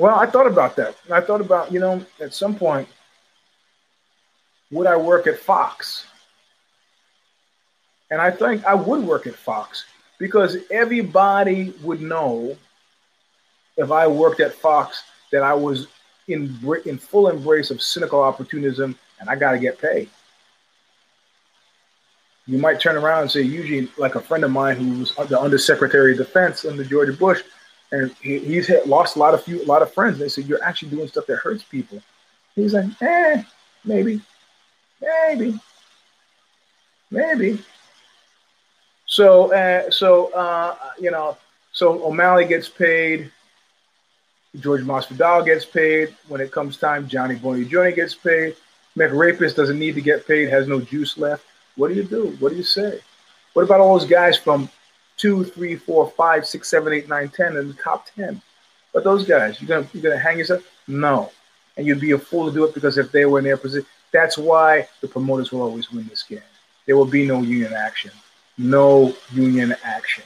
Well, 0.00 0.18
I 0.18 0.24
thought 0.24 0.46
about 0.46 0.76
that. 0.76 0.96
I 1.12 1.20
thought 1.20 1.42
about, 1.42 1.70
you 1.70 1.78
know, 1.78 2.02
at 2.22 2.32
some 2.32 2.56
point, 2.56 2.88
would 4.70 4.86
I 4.86 4.96
work 4.96 5.26
at 5.26 5.38
Fox? 5.38 6.06
And 8.10 8.18
I 8.18 8.30
think 8.30 8.64
I 8.64 8.74
would 8.74 9.04
work 9.04 9.26
at 9.26 9.34
Fox 9.34 9.84
because 10.18 10.56
everybody 10.70 11.74
would 11.82 12.00
know 12.00 12.56
if 13.76 13.90
I 13.90 14.06
worked 14.06 14.40
at 14.40 14.54
Fox 14.54 15.02
that 15.32 15.42
I 15.42 15.52
was 15.52 15.86
in 16.28 16.58
in 16.86 16.96
full 16.96 17.28
embrace 17.28 17.70
of 17.70 17.82
cynical 17.82 18.22
opportunism 18.22 18.98
and 19.18 19.28
I 19.28 19.36
got 19.36 19.52
to 19.52 19.58
get 19.58 19.78
paid. 19.78 20.08
You 22.46 22.56
might 22.56 22.80
turn 22.80 22.96
around 22.96 23.20
and 23.20 23.30
say, 23.30 23.42
Eugene, 23.42 23.90
like 23.98 24.14
a 24.14 24.20
friend 24.20 24.44
of 24.44 24.50
mine 24.50 24.76
who 24.76 25.00
was 25.00 25.14
the 25.28 25.38
Undersecretary 25.38 26.12
of 26.12 26.18
Defense 26.18 26.64
under 26.64 26.84
George 26.84 27.18
Bush, 27.18 27.42
and 27.92 28.14
he, 28.22 28.38
he's 28.38 28.70
lost 28.86 29.16
a 29.16 29.18
lot 29.18 29.34
of 29.34 29.42
few, 29.42 29.62
a 29.62 29.66
lot 29.66 29.82
of 29.82 29.92
friends. 29.92 30.18
They 30.18 30.28
said, 30.28 30.46
"You're 30.46 30.62
actually 30.62 30.90
doing 30.90 31.08
stuff 31.08 31.26
that 31.26 31.36
hurts 31.36 31.62
people." 31.62 32.02
He's 32.54 32.74
like, 32.74 32.86
"Eh, 33.00 33.42
maybe, 33.84 34.20
maybe, 35.00 35.58
maybe." 37.10 37.62
So, 39.06 39.52
uh, 39.52 39.90
so 39.90 40.32
uh, 40.32 40.76
you 41.00 41.10
know, 41.10 41.36
so 41.72 42.04
O'Malley 42.04 42.46
gets 42.46 42.68
paid. 42.68 43.30
George 44.58 44.82
Masvidal 44.82 45.44
gets 45.44 45.64
paid. 45.64 46.14
When 46.28 46.40
it 46.40 46.52
comes 46.52 46.76
time, 46.76 47.08
Johnny 47.08 47.36
Jr. 47.36 47.90
gets 47.90 48.14
paid. 48.14 48.56
McRapist 48.96 49.54
doesn't 49.54 49.78
need 49.78 49.94
to 49.94 50.00
get 50.00 50.26
paid, 50.26 50.48
has 50.48 50.66
no 50.66 50.80
juice 50.80 51.16
left. 51.16 51.44
What 51.76 51.88
do 51.88 51.94
you 51.94 52.02
do? 52.02 52.36
What 52.40 52.50
do 52.50 52.56
you 52.56 52.64
say? 52.64 53.00
What 53.52 53.62
about 53.62 53.80
all 53.80 53.98
those 53.98 54.08
guys 54.08 54.36
from 54.36 54.68
two, 55.20 55.44
three, 55.44 55.76
four, 55.76 56.10
five, 56.16 56.46
six, 56.46 56.68
seven, 56.68 56.92
eight, 56.92 57.08
nine, 57.08 57.28
ten 57.28 57.56
in 57.56 57.68
the 57.68 57.74
top 57.74 58.06
ten? 58.14 58.40
But 58.92 59.04
those 59.04 59.26
guys, 59.26 59.60
you're 59.60 59.68
gonna 59.68 59.88
you're 59.92 60.02
gonna 60.02 60.18
hang 60.18 60.38
yourself? 60.38 60.62
No. 60.88 61.30
And 61.76 61.86
you'd 61.86 62.00
be 62.00 62.12
a 62.12 62.18
fool 62.18 62.46
to 62.46 62.52
do 62.52 62.64
it 62.64 62.74
because 62.74 62.98
if 62.98 63.12
they 63.12 63.24
were 63.24 63.38
in 63.38 63.44
their 63.44 63.56
position, 63.56 63.86
that's 64.12 64.36
why 64.36 64.88
the 65.00 65.08
promoters 65.08 65.52
will 65.52 65.62
always 65.62 65.92
win 65.92 66.06
this 66.08 66.22
game. 66.22 66.40
There 66.86 66.96
will 66.96 67.04
be 67.04 67.26
no 67.26 67.42
union 67.42 67.72
action. 67.72 68.10
No 68.58 69.14
union 69.32 69.74
action. 69.84 70.24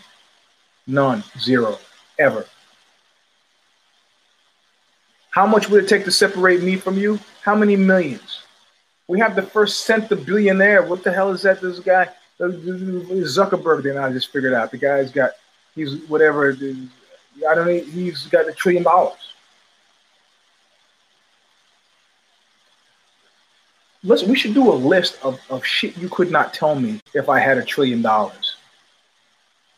None. 0.86 1.22
Zero. 1.38 1.78
Ever. 2.18 2.46
How 5.30 5.46
much 5.46 5.68
would 5.68 5.84
it 5.84 5.88
take 5.88 6.04
to 6.04 6.12
separate 6.12 6.62
me 6.62 6.76
from 6.76 6.96
you? 6.96 7.18
How 7.42 7.54
many 7.54 7.76
millions? 7.76 8.42
We 9.08 9.18
have 9.18 9.36
the 9.36 9.42
first 9.42 9.84
cent 9.84 10.08
the 10.08 10.16
billionaire. 10.16 10.82
What 10.82 11.04
the 11.04 11.12
hell 11.12 11.30
is 11.30 11.42
that? 11.42 11.60
This 11.60 11.80
guy, 11.80 12.08
Uh, 12.40 12.46
Zuckerberg. 12.46 13.84
Then 13.84 13.96
I 13.96 14.12
just 14.12 14.32
figured 14.32 14.54
out 14.54 14.70
the 14.70 14.78
guy's 14.78 15.10
got 15.12 15.32
he's 15.74 15.96
whatever. 16.08 16.50
I 16.50 17.54
don't 17.54 17.66
know. 17.66 17.78
He's 17.78 18.26
got 18.26 18.48
a 18.48 18.52
trillion 18.52 18.82
dollars. 18.82 19.18
Listen, 24.02 24.28
we 24.28 24.36
should 24.36 24.52
do 24.52 24.70
a 24.70 24.74
list 24.74 25.18
of, 25.22 25.40
of 25.48 25.64
shit 25.64 25.96
you 25.96 26.10
could 26.10 26.30
not 26.30 26.52
tell 26.52 26.74
me 26.74 27.00
if 27.14 27.30
I 27.30 27.38
had 27.38 27.56
a 27.56 27.64
trillion 27.64 28.02
dollars. 28.02 28.56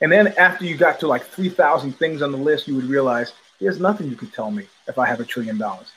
And 0.01 0.11
then 0.11 0.35
after 0.37 0.65
you 0.65 0.77
got 0.77 0.99
to 1.01 1.07
like 1.07 1.25
3,000 1.25 1.93
things 1.93 2.23
on 2.23 2.33
the 2.33 2.39
list, 2.39 2.67
you 2.67 2.75
would 2.75 2.87
realize 2.87 3.33
there's 3.61 3.79
nothing 3.79 4.09
you 4.09 4.17
could 4.17 4.33
tell 4.33 4.51
me 4.51 4.67
if 4.89 4.99
I 4.99 5.07
have 5.07 5.21
a 5.21 5.25
trillion 5.25 5.59
dollars. 5.59 5.93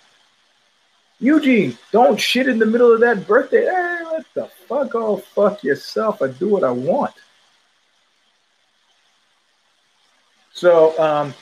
Eugene, 1.20 1.78
don't 1.92 2.20
shit 2.20 2.48
in 2.48 2.60
the 2.60 2.66
middle 2.66 2.94
of 2.94 3.02
that 3.02 3.28
birthday. 3.28 3.66
Hey, 3.66 4.00
what 4.04 4.26
the 4.34 4.46
fuck? 4.68 4.96
Oh, 4.96 5.18
fuck 5.18 5.64
yourself. 5.64 6.22
I 6.22 6.28
do 6.28 6.48
what 6.48 6.64
I 6.64 6.72
want. 6.72 7.14
So, 10.54 10.98
um, 11.00 11.34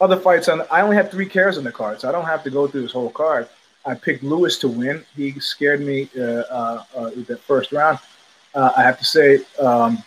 other 0.00 0.16
fights 0.16 0.48
on. 0.48 0.62
I 0.70 0.82
only 0.82 0.96
have 0.96 1.10
three 1.10 1.26
cares 1.26 1.58
on 1.58 1.64
the 1.64 1.72
card, 1.72 2.00
so 2.00 2.08
I 2.08 2.12
don't 2.12 2.24
have 2.24 2.44
to 2.44 2.50
go 2.50 2.66
through 2.66 2.82
this 2.82 2.92
whole 2.92 3.10
card. 3.10 3.48
I 3.86 3.94
picked 3.94 4.22
Lewis 4.22 4.58
to 4.60 4.68
win. 4.68 5.04
He 5.14 5.38
scared 5.40 5.80
me 5.80 6.08
uh, 6.16 6.22
uh, 6.22 6.84
uh, 6.96 7.10
the 7.26 7.36
first 7.36 7.72
round. 7.72 7.98
Uh, 8.54 8.70
I 8.76 8.82
have 8.82 8.98
to 8.98 9.04
say, 9.04 9.40
um, 9.60 10.02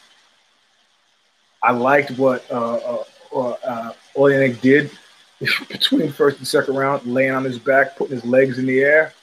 I 1.61 1.71
liked 1.71 2.11
what 2.11 2.49
uh, 2.49 3.03
uh, 3.33 3.49
uh, 3.49 3.93
Oleinik 4.15 4.61
did 4.61 4.91
between 5.69 6.11
first 6.11 6.37
and 6.37 6.47
second 6.47 6.75
round, 6.75 7.05
laying 7.05 7.31
on 7.31 7.43
his 7.43 7.59
back, 7.59 7.97
putting 7.97 8.15
his 8.15 8.25
legs 8.25 8.57
in 8.57 8.65
the 8.65 8.79
air. 8.79 9.13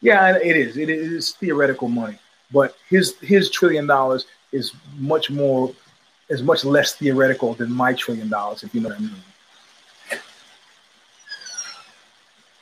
Yeah, 0.00 0.36
it 0.36 0.56
is. 0.56 0.76
It 0.76 0.88
is 0.88 1.32
theoretical 1.32 1.88
money, 1.88 2.18
but 2.50 2.76
his 2.88 3.18
his 3.18 3.50
trillion 3.50 3.86
dollars 3.86 4.26
is 4.52 4.72
much 4.98 5.30
more, 5.30 5.72
is 6.28 6.42
much 6.42 6.64
less 6.64 6.94
theoretical 6.94 7.54
than 7.54 7.70
my 7.72 7.92
trillion 7.92 8.28
dollars, 8.28 8.62
if 8.62 8.74
you 8.74 8.80
know 8.80 8.88
what 8.88 8.98
I 8.98 9.00
mean. 9.00 9.14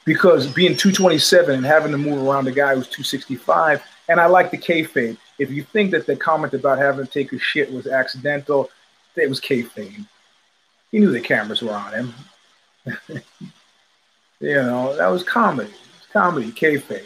Because 0.04 0.46
being 0.46 0.74
227 0.74 1.54
and 1.54 1.66
having 1.66 1.92
to 1.92 1.98
move 1.98 2.26
around 2.26 2.46
the 2.46 2.52
guy 2.52 2.74
who's 2.74 2.88
265, 2.88 3.82
and 4.08 4.18
I 4.18 4.26
like 4.26 4.50
the 4.50 4.58
kayfabe. 4.58 5.18
If 5.38 5.50
you 5.50 5.62
think 5.62 5.90
that 5.90 6.06
the 6.06 6.16
comment 6.16 6.54
about 6.54 6.78
having 6.78 7.04
to 7.04 7.10
take 7.10 7.32
a 7.32 7.38
shit 7.38 7.70
was 7.70 7.86
accidental, 7.86 8.70
it 9.16 9.28
was 9.28 9.40
kayfabe. 9.40 10.06
He 10.90 10.98
knew 10.98 11.10
the 11.10 11.20
cameras 11.20 11.62
were 11.62 11.72
on 11.72 11.92
him. 11.92 12.14
you 14.40 14.54
know, 14.54 14.96
that 14.96 15.08
was 15.08 15.22
comedy. 15.22 15.70
It's 15.98 16.06
comedy, 16.10 16.50
kayfabe. 16.52 17.04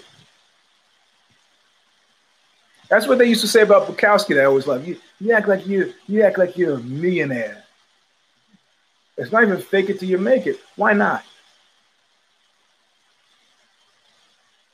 That's 2.93 3.07
what 3.07 3.17
they 3.17 3.25
used 3.25 3.41
to 3.41 3.49
say 3.49 3.63
about 3.63 3.87
Bukowski. 3.87 4.35
That 4.35 4.43
I 4.43 4.45
always 4.45 4.67
love 4.67 4.87
you. 4.87 4.99
You 5.19 5.33
act 5.33 5.49
like 5.49 5.67
you 5.67 5.95
you 6.09 6.25
act 6.25 6.37
like 6.37 6.59
you're 6.59 6.75
a 6.75 6.83
millionaire. 6.83 7.65
It's 9.17 9.33
not 9.33 9.45
even 9.45 9.57
fake 9.63 9.89
it 9.89 9.99
till 9.99 10.11
you 10.11 10.19
make 10.19 10.47
it. 10.47 10.61
Why 10.77 10.93
not? 10.93 11.25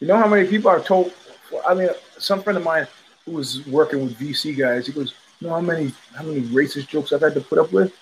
You 0.01 0.09
know 0.09 0.17
how 0.17 0.27
many 0.27 0.49
people 0.49 0.69
are 0.69 0.81
told? 0.81 1.13
I 1.65 1.75
mean, 1.75 1.91
some 2.19 2.43
friend 2.43 2.57
of 2.57 2.65
mine 2.65 2.89
who 3.25 3.35
was 3.35 3.65
working 3.69 4.03
with 4.03 4.19
VC 4.19 4.59
guys, 4.59 4.89
he 4.89 4.93
goes, 4.93 5.15
"You 5.39 5.47
know 5.47 5.55
how 5.55 5.61
many 5.61 5.93
how 6.13 6.25
many 6.25 6.41
racist 6.41 6.89
jokes 6.89 7.13
I've 7.13 7.21
had 7.21 7.35
to 7.35 7.41
put 7.41 7.61
up 7.61 7.71
with? 7.73 7.93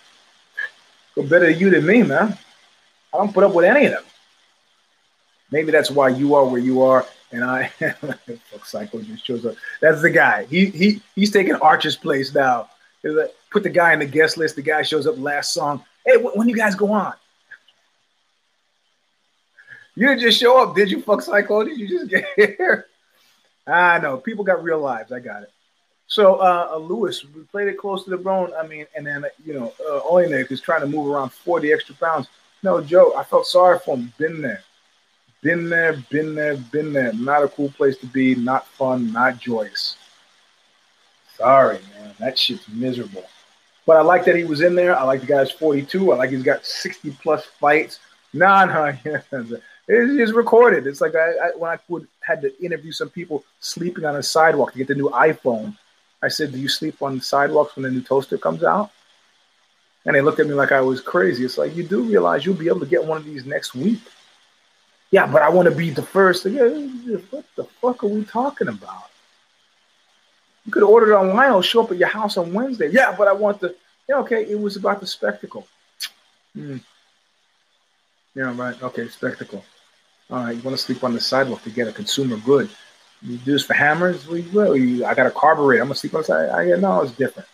Go 1.15 1.25
better 1.25 1.51
you 1.51 1.69
than 1.69 1.85
me, 1.85 2.03
man. 2.03 2.39
I 3.13 3.19
don't 3.19 3.35
put 3.35 3.45
up 3.45 3.53
with 3.53 3.67
any 3.67 3.85
of 3.85 3.93
them. 3.93 4.05
Maybe 5.51 5.73
that's 5.73 5.91
why 5.91 6.09
you 6.09 6.35
are 6.37 6.47
where 6.47 6.59
you 6.59 6.81
are, 6.81 7.05
and 7.33 7.45
I 7.45 7.67
fuck 8.51 8.65
psycho 8.65 9.01
just 9.03 9.27
shows 9.27 9.45
up. 9.47 9.55
That's 9.81 10.03
the 10.03 10.11
guy. 10.11 10.45
He 10.45 10.67
he 10.67 11.03
he's 11.15 11.31
taking 11.31 11.55
Archer's 11.57 11.97
place 11.97 12.35
now. 12.35 12.69
Put 13.51 13.63
the 13.63 13.71
guy 13.71 13.93
in 13.93 14.01
the 14.01 14.07
guest 14.07 14.37
list. 14.37 14.57
The 14.57 14.63
guy 14.63 14.83
shows 14.83 15.07
up 15.07 15.19
last 15.19 15.53
song. 15.53 15.85
Hey, 16.05 16.17
when 16.17 16.49
you 16.49 16.57
guys 16.57 16.75
go 16.75 16.93
on? 16.93 17.15
You 19.99 20.09
didn't 20.09 20.21
just 20.21 20.39
show 20.39 20.63
up, 20.63 20.77
did 20.77 20.91
you? 20.91 21.01
Fuck 21.01 21.23
psycho. 21.23 21.65
Did 21.65 21.79
you 21.79 21.89
just 21.89 22.11
get 22.11 22.27
here? 22.37 22.87
I 23.67 23.99
know 23.99 24.19
people 24.19 24.45
got 24.45 24.63
real 24.63 24.79
lives. 24.79 25.11
I 25.11 25.21
got 25.21 25.43
it. 25.43 25.51
So 26.07 26.37
uh, 26.37 26.69
uh, 26.73 26.77
Lewis, 26.77 27.25
we 27.25 27.43
played 27.45 27.69
it 27.69 27.79
close 27.79 28.05
to 28.05 28.11
the 28.11 28.17
bone. 28.17 28.53
I 28.59 28.67
mean, 28.67 28.87
and 28.95 29.07
then 29.07 29.25
you 29.45 29.55
know, 29.55 29.73
uh, 29.91 30.17
is 30.19 30.61
trying 30.61 30.83
to 30.83 30.87
move 30.87 31.07
around 31.09 31.33
40 31.33 31.73
extra 31.73 31.95
pounds. 31.95 32.29
No 32.63 32.81
joke. 32.81 33.15
I 33.17 33.25
felt 33.25 33.47
sorry 33.47 33.79
for 33.79 33.97
him. 33.97 34.13
Been 34.19 34.41
there, 34.41 34.63
been 35.47 35.69
there, 35.69 35.93
been 36.11 36.35
there, 36.35 36.57
been 36.57 36.93
there. 36.93 37.13
Not 37.13 37.45
a 37.45 37.49
cool 37.49 37.71
place 37.71 37.97
to 37.99 38.07
be. 38.07 38.35
Not 38.35 38.67
fun. 38.67 39.13
Not 39.13 39.39
joyous. 39.39 39.97
Sorry, 41.37 41.79
man. 41.95 42.15
That 42.19 42.37
shit's 42.37 42.69
miserable. 42.69 43.25
But 43.87 43.97
I 43.97 44.01
like 44.01 44.25
that 44.25 44.35
he 44.35 44.43
was 44.43 44.61
in 44.61 44.75
there. 44.75 44.99
I 44.99 45.05
like 45.05 45.21
the 45.21 45.29
guy's 45.29 45.53
42. 45.53 46.11
I 46.11 46.17
like 46.17 46.31
he's 46.31 46.43
got 46.43 46.67
60 46.67 47.17
plus 47.23 47.45
fights. 47.45 48.01
Nah, 48.33 48.65
nah. 48.65 48.93
it's 49.89 50.33
recorded. 50.33 50.89
It's 50.89 51.01
like 51.01 51.15
I, 51.15 51.31
I, 51.31 51.51
when 51.57 51.71
I 51.71 51.79
would 51.87 52.09
had 52.23 52.43
to 52.43 52.51
interview 52.61 52.91
some 52.91 53.11
people 53.11 53.45
sleeping 53.61 54.05
on 54.05 54.17
a 54.17 54.25
sidewalk 54.25 54.73
to 54.73 54.79
get 54.79 54.89
the 54.89 54.97
new 54.97 55.11
iPhone. 55.11 55.79
I 56.25 56.29
said, 56.29 56.51
"Do 56.51 56.59
you 56.59 56.69
sleep 56.69 57.01
on 57.03 57.21
sidewalks 57.21 57.77
when 57.77 57.85
the 57.85 57.91
new 57.91 58.03
toaster 58.03 58.37
comes 58.37 58.65
out?" 58.65 58.91
And 60.07 60.17
they 60.17 60.23
looked 60.23 60.41
at 60.41 60.49
me 60.49 60.55
like 60.55 60.73
I 60.73 60.81
was 60.81 61.01
crazy. 61.01 61.45
It's 61.45 61.57
like 61.57 61.77
you 61.77 61.85
do 61.85 62.03
realize 62.03 62.45
you'll 62.45 62.57
be 62.57 62.67
able 62.67 62.81
to 62.81 62.87
get 62.87 63.05
one 63.05 63.19
of 63.19 63.25
these 63.25 63.47
next 63.47 63.77
week. 63.77 64.01
Yeah, 65.17 65.27
but 65.27 65.41
I 65.41 65.49
want 65.49 65.67
to 65.67 65.75
be 65.75 65.89
the 65.89 66.03
first. 66.03 66.45
Yeah, 66.45 66.69
what 67.31 67.47
the 67.57 67.65
fuck 67.81 68.05
are 68.05 68.07
we 68.07 68.23
talking 68.27 68.69
about? 68.69 69.09
You 70.67 70.73
could 70.73 70.83
order 70.83 71.13
it 71.13 71.17
online. 71.17 71.49
It'll 71.49 71.63
show 71.63 71.85
up 71.85 71.91
at 71.91 71.97
your 71.97 72.11
house 72.11 72.37
on 72.37 72.53
Wednesday. 72.53 72.91
Yeah, 72.91 73.15
but 73.17 73.27
I 73.27 73.33
want 73.33 73.61
the. 73.61 73.75
Yeah, 74.11 74.17
okay. 74.17 74.45
It 74.45 74.61
was 74.61 74.77
about 74.77 75.01
the 75.01 75.07
spectacle. 75.07 75.67
Hmm. 76.53 76.77
Yeah, 78.35 78.55
right. 78.55 78.83
Okay, 78.83 79.09
spectacle. 79.09 79.65
All 80.29 80.45
right, 80.45 80.55
you 80.55 80.61
want 80.61 80.77
to 80.77 80.85
sleep 80.85 81.03
on 81.03 81.15
the 81.15 81.21
sidewalk 81.21 81.63
to 81.63 81.71
get 81.71 81.89
a 81.89 81.93
consumer 81.93 82.37
good. 82.37 82.69
You 83.23 83.39
do 83.39 83.53
this 83.53 83.65
for 83.65 83.73
hammers? 83.73 84.29
Well, 84.29 84.77
you, 84.77 85.07
I 85.07 85.15
got 85.15 85.27
a 85.27 85.31
carburetor. 85.31 85.81
I'm 85.81 85.89
gonna 85.89 85.95
sleep 85.95 86.13
on 86.13 86.21
the 86.21 86.27
side. 86.27 86.51
I, 86.51 86.79
no, 86.79 87.01
it's 87.01 87.13
different. 87.13 87.49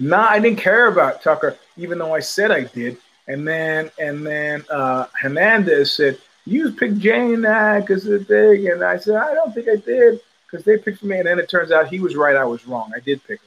Nah, 0.00 0.26
I 0.28 0.40
didn't 0.40 0.58
care 0.58 0.88
about 0.88 1.22
Tucker, 1.22 1.56
even 1.76 1.98
though 1.98 2.12
I 2.12 2.18
said 2.18 2.50
I 2.50 2.64
did. 2.64 2.96
And 3.30 3.46
then 3.46 3.92
and 4.00 4.26
then 4.26 4.64
uh, 4.70 5.06
Hernandez 5.12 5.92
said, 5.92 6.18
"You 6.46 6.72
picked 6.72 6.98
Jane 6.98 7.42
because 7.42 8.08
uh, 8.08 8.14
of 8.14 8.18
the 8.18 8.24
thing," 8.24 8.68
and 8.68 8.82
I 8.82 8.96
said, 8.96 9.14
"I 9.14 9.34
don't 9.34 9.54
think 9.54 9.68
I 9.68 9.76
did 9.76 10.18
because 10.44 10.64
they 10.64 10.78
picked 10.78 11.04
me." 11.04 11.18
And 11.18 11.28
then 11.28 11.38
it 11.38 11.48
turns 11.48 11.70
out 11.70 11.86
he 11.86 12.00
was 12.00 12.16
right. 12.16 12.34
I 12.34 12.44
was 12.44 12.66
wrong. 12.66 12.90
I 12.94 12.98
did 12.98 13.22
pick 13.22 13.38
him. 13.40 13.46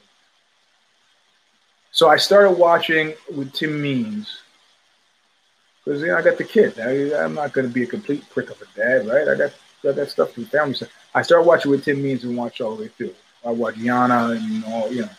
So 1.92 2.08
I 2.08 2.16
started 2.16 2.52
watching 2.52 3.12
with 3.36 3.52
Tim 3.52 3.82
Means 3.82 4.40
because 5.84 6.00
you 6.00 6.06
know 6.06 6.16
I 6.16 6.22
got 6.22 6.38
the 6.38 6.44
kid. 6.44 6.80
I, 6.80 7.22
am 7.22 7.34
not 7.34 7.52
going 7.52 7.68
to 7.68 7.72
be 7.72 7.82
a 7.82 7.86
complete 7.86 8.24
prick 8.30 8.48
of 8.48 8.62
a 8.62 8.66
dad, 8.74 9.06
right? 9.06 9.28
I 9.28 9.34
got 9.34 9.52
got 9.82 9.96
that 9.96 10.10
stuff 10.10 10.32
through 10.32 10.46
family. 10.46 10.76
So 10.76 10.86
I 11.14 11.20
started 11.20 11.46
watching 11.46 11.70
with 11.70 11.84
Tim 11.84 12.02
Means 12.02 12.24
and 12.24 12.34
watch 12.38 12.62
all 12.62 12.74
the 12.74 12.84
way 12.84 12.88
through. 12.88 13.14
I 13.44 13.50
watch 13.50 13.74
Yana 13.74 14.34
and 14.34 14.64
all, 14.64 14.90
you 14.90 15.02
know. 15.02 15.10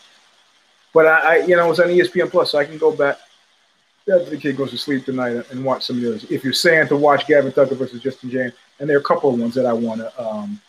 But 0.91 1.05
I, 1.05 1.20
I 1.20 1.36
you 1.45 1.55
know, 1.55 1.68
it 1.68 1.70
was 1.70 1.80
on 1.80 1.89
ESPN 1.89 2.32
Plus, 2.32 2.51
so 2.51 2.57
I 2.57 2.66
can 2.66 2.80
go 2.80 2.91
back 2.91 3.20
the 4.05 4.37
kid 4.39 4.57
goes 4.57 4.71
to 4.71 4.77
sleep 4.77 5.05
tonight 5.05 5.49
and 5.49 5.65
watch 5.65 5.83
some 5.83 5.97
of 5.97 6.03
those. 6.03 6.29
If 6.29 6.43
you're 6.43 6.53
saying 6.53 6.87
to 6.89 6.95
watch 6.95 7.27
Gavin 7.27 7.51
Tucker 7.51 7.75
versus 7.75 8.01
Justin 8.01 8.29
Jaynes, 8.29 8.53
and 8.79 8.89
there 8.89 8.97
are 8.97 8.99
a 8.99 9.03
couple 9.03 9.33
of 9.33 9.39
ones 9.39 9.55
that 9.55 9.65
I 9.65 9.73
want 9.73 10.01
to. 10.01 10.23
Um, 10.23 10.61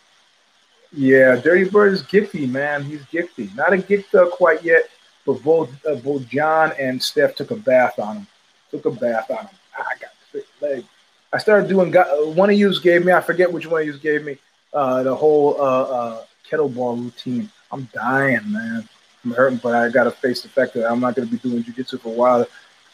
yeah, 0.93 1.35
Dirty 1.35 1.69
Bird 1.69 1.93
is 1.93 2.01
gifty, 2.03 2.49
man. 2.49 2.83
He's 2.83 3.01
gifty. 3.03 3.53
Not 3.55 3.73
a 3.73 3.77
gift 3.77 4.15
uh, 4.15 4.29
quite 4.29 4.63
yet, 4.63 4.89
but 5.25 5.43
both 5.43 5.69
uh, 5.85 5.95
both 5.95 6.27
John 6.27 6.71
and 6.79 7.01
Steph 7.01 7.35
took 7.35 7.51
a 7.51 7.55
bath 7.55 7.99
on 7.99 8.17
him. 8.17 8.27
Took 8.71 8.85
a 8.85 8.91
bath 8.91 9.29
on 9.29 9.45
him. 9.45 9.55
I 9.77 9.93
got 9.99 10.11
thick 10.31 10.45
leg. 10.61 10.85
I 11.31 11.37
started 11.37 11.67
doing. 11.67 11.93
One 12.35 12.49
of 12.49 12.57
yous 12.57 12.79
gave 12.79 13.05
me. 13.05 13.11
I 13.11 13.21
forget 13.21 13.51
which 13.51 13.67
one 13.67 13.81
of 13.81 13.87
you 13.87 13.97
gave 13.97 14.23
me. 14.23 14.37
Uh, 14.73 15.03
the 15.03 15.13
whole 15.13 15.59
uh, 15.59 15.83
uh, 15.83 16.23
kettlebell 16.49 17.03
routine. 17.03 17.49
I'm 17.71 17.87
dying, 17.93 18.51
man. 18.51 18.87
I'm 19.25 19.31
hurting, 19.31 19.59
but 19.61 19.75
I 19.75 19.89
got 19.89 20.05
to 20.05 20.11
face 20.11 20.41
the 20.41 20.49
fact 20.49 20.73
that 20.75 20.89
I'm 20.89 21.01
not 21.01 21.15
going 21.15 21.27
to 21.27 21.31
be 21.31 21.37
doing 21.37 21.63
jujitsu 21.63 21.99
for 21.99 22.09
a 22.09 22.11
while. 22.13 22.47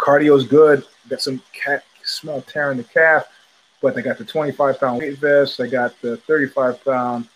Cardio's 0.03 0.45
good. 0.45 0.83
Got 1.07 1.21
some 1.21 1.41
cat, 1.53 1.83
small 2.03 2.41
tear 2.41 2.71
in 2.71 2.77
the 2.77 2.83
calf, 2.83 3.25
but 3.81 3.95
they 3.95 4.01
got 4.01 4.17
the 4.17 4.25
25 4.25 4.79
pound 4.79 4.99
weight 4.99 5.17
vest. 5.17 5.61
I 5.61 5.67
got 5.67 5.99
the 6.01 6.17
35 6.17 6.83
pound 6.83 7.27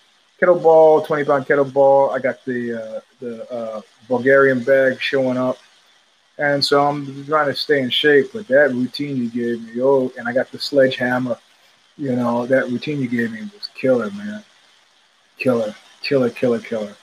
kettlebell, 0.41 1.05
20 1.05 1.23
pound 1.23 1.45
kettlebell. 1.45 2.13
I 2.13 2.19
got 2.19 2.43
the 2.43 2.73
uh, 2.73 2.99
the 3.21 3.51
uh, 3.51 3.81
Bulgarian 4.09 4.63
bag 4.63 4.99
showing 5.01 5.37
up. 5.37 5.57
And 6.37 6.63
so 6.63 6.85
I'm 6.85 7.25
trying 7.25 7.47
to 7.47 7.55
stay 7.55 7.81
in 7.81 7.89
shape, 7.89 8.27
but 8.33 8.47
that 8.49 8.71
routine 8.71 9.17
you 9.17 9.29
gave 9.29 9.63
me, 9.63 9.81
oh, 9.81 10.11
and 10.17 10.27
I 10.27 10.33
got 10.33 10.51
the 10.51 10.59
sledgehammer, 10.59 11.35
you 11.97 12.15
know, 12.15 12.45
that 12.45 12.69
routine 12.69 13.01
you 13.01 13.07
gave 13.07 13.31
me 13.31 13.41
was 13.41 13.69
killer, 13.73 14.11
man. 14.11 14.43
Killer, 15.39 15.73
killer, 16.01 16.29
killer, 16.29 16.59
killer. 16.59 16.93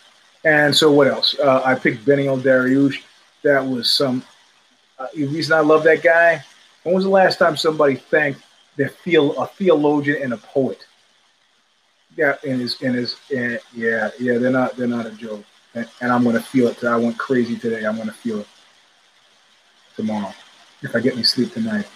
And 0.45 0.75
so 0.75 0.93
what 0.93 1.09
else? 1.09 1.37
Uh, 1.39 1.62
I 1.65 1.75
picked 1.75 2.05
Beneil 2.05 2.41
Dariush. 2.41 3.03
That 3.43 3.67
was 3.67 3.91
some, 3.91 4.23
uh, 4.99 5.07
the 5.14 5.26
reason 5.26 5.57
I 5.57 5.61
love 5.61 5.84
that 5.84 6.03
guy. 6.03 6.42
When 6.82 6.95
was 6.95 7.05
the 7.05 7.11
last 7.11 7.38
time 7.38 7.57
somebody 7.57 7.97
thanked 7.97 8.42
their 8.76 8.88
a 8.88 9.47
theologian 9.47 10.22
and 10.22 10.32
a 10.32 10.36
poet? 10.36 10.86
Yeah, 12.16 12.36
and 12.47 12.61
his, 12.61 12.80
and 12.82 12.95
his, 12.95 13.16
and 13.34 13.59
yeah, 13.74 14.11
yeah, 14.20 14.38
they're 14.38 14.51
not, 14.51 14.76
they're 14.76 14.86
not 14.86 15.07
a 15.07 15.11
joke. 15.11 15.45
And, 15.74 15.88
and 16.01 16.12
I'm 16.12 16.22
to 16.36 16.42
feel 16.42 16.68
it. 16.68 16.84
I 16.84 16.97
went 16.97 17.18
crazy 17.18 17.57
today. 17.57 17.84
I'm 17.84 17.97
to 18.07 18.14
feel 18.14 18.40
it 18.40 18.47
tomorrow 19.97 20.32
if 20.82 20.95
I 20.95 21.01
get 21.01 21.14
any 21.14 21.22
sleep 21.22 21.53
tonight. 21.53 21.88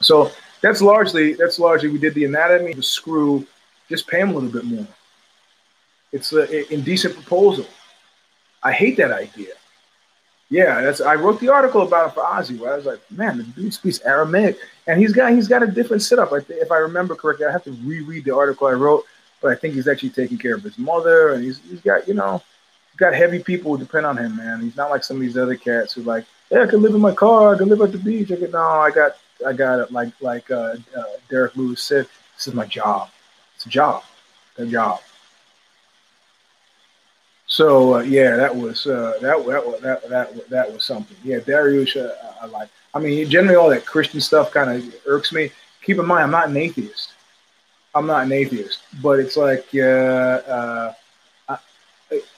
So 0.00 0.30
that's 0.60 0.82
largely 0.82 1.34
that's 1.34 1.58
largely 1.58 1.88
we 1.88 1.98
did 1.98 2.14
the 2.14 2.24
anatomy, 2.24 2.74
the 2.74 2.82
screw, 2.82 3.46
just 3.88 4.06
pay 4.06 4.20
him 4.20 4.30
a 4.30 4.34
little 4.34 4.50
bit 4.50 4.64
more. 4.64 4.86
It's 6.12 6.32
an 6.32 6.48
indecent 6.70 7.14
proposal. 7.14 7.66
I 8.62 8.72
hate 8.72 8.96
that 8.98 9.12
idea. 9.12 9.54
Yeah, 10.50 10.80
that's 10.80 11.00
I 11.00 11.14
wrote 11.14 11.38
the 11.38 11.48
article 11.48 11.82
about 11.82 12.08
it 12.08 12.14
for 12.14 12.24
OZY. 12.24 12.58
Where 12.58 12.72
I 12.72 12.76
was 12.76 12.84
like, 12.84 13.00
man, 13.10 13.38
the 13.38 13.44
dude 13.44 13.72
speaks 13.72 14.00
Aramaic, 14.00 14.58
and 14.88 15.00
he's 15.00 15.12
got 15.12 15.32
he's 15.32 15.46
got 15.46 15.62
a 15.62 15.66
different 15.66 16.02
setup. 16.02 16.32
I 16.32 16.38
if 16.48 16.72
I 16.72 16.78
remember 16.78 17.14
correctly, 17.14 17.46
I 17.46 17.52
have 17.52 17.64
to 17.64 17.72
reread 17.84 18.24
the 18.24 18.34
article 18.34 18.66
I 18.66 18.72
wrote, 18.72 19.04
but 19.40 19.52
I 19.52 19.54
think 19.54 19.74
he's 19.74 19.86
actually 19.86 20.10
taking 20.10 20.38
care 20.38 20.56
of 20.56 20.62
his 20.62 20.76
mother, 20.76 21.30
and 21.34 21.44
he's 21.44 21.60
he's 21.60 21.80
got 21.80 22.08
you 22.08 22.14
know, 22.14 22.42
he's 22.90 22.98
got 22.98 23.14
heavy 23.14 23.40
people 23.40 23.76
who 23.76 23.84
depend 23.84 24.06
on 24.06 24.18
him, 24.18 24.36
man. 24.36 24.60
He's 24.60 24.76
not 24.76 24.90
like 24.90 25.04
some 25.04 25.18
of 25.18 25.22
these 25.22 25.38
other 25.38 25.56
cats 25.56 25.92
who 25.94 26.02
like 26.02 26.26
yeah, 26.50 26.62
I 26.62 26.66
can 26.66 26.82
live 26.82 26.94
in 26.94 27.00
my 27.00 27.14
car. 27.14 27.54
I 27.54 27.58
can 27.58 27.68
live 27.68 27.80
at 27.80 27.92
the 27.92 27.98
beach. 27.98 28.32
I 28.32 28.36
can, 28.36 28.50
no, 28.50 28.58
I 28.58 28.90
got, 28.90 29.16
I 29.46 29.52
got 29.52 29.78
it. 29.78 29.92
Like, 29.92 30.12
like 30.20 30.50
uh, 30.50 30.76
uh, 30.96 31.04
Derrick 31.28 31.56
Lewis 31.56 31.82
said, 31.82 32.06
this 32.36 32.48
is 32.48 32.54
my 32.54 32.66
job. 32.66 33.08
It's 33.54 33.66
a 33.66 33.68
job, 33.68 34.02
a 34.58 34.66
job. 34.66 35.00
So 37.50 37.96
uh, 37.96 38.00
yeah, 38.02 38.36
that 38.36 38.54
was 38.54 38.86
uh, 38.86 39.18
that, 39.20 39.44
that 39.44 39.80
that 39.82 40.08
that 40.08 40.48
that 40.50 40.72
was 40.72 40.84
something. 40.84 41.16
Yeah, 41.24 41.40
Darius, 41.40 41.96
uh, 41.96 42.14
I 42.40 42.46
like. 42.46 42.68
I 42.94 43.00
mean, 43.00 43.28
generally 43.28 43.56
all 43.56 43.68
that 43.70 43.84
Christian 43.84 44.20
stuff 44.20 44.52
kind 44.52 44.70
of 44.70 44.94
irks 45.04 45.32
me. 45.32 45.50
Keep 45.82 45.98
in 45.98 46.06
mind, 46.06 46.24
I'm 46.24 46.30
not 46.30 46.48
an 46.48 46.56
atheist. 46.56 47.12
I'm 47.92 48.06
not 48.06 48.24
an 48.24 48.30
atheist, 48.30 48.84
but 49.02 49.18
it's 49.18 49.36
like 49.36 49.66
uh, 49.74 49.80
uh, 49.80 50.94
I, 51.48 51.58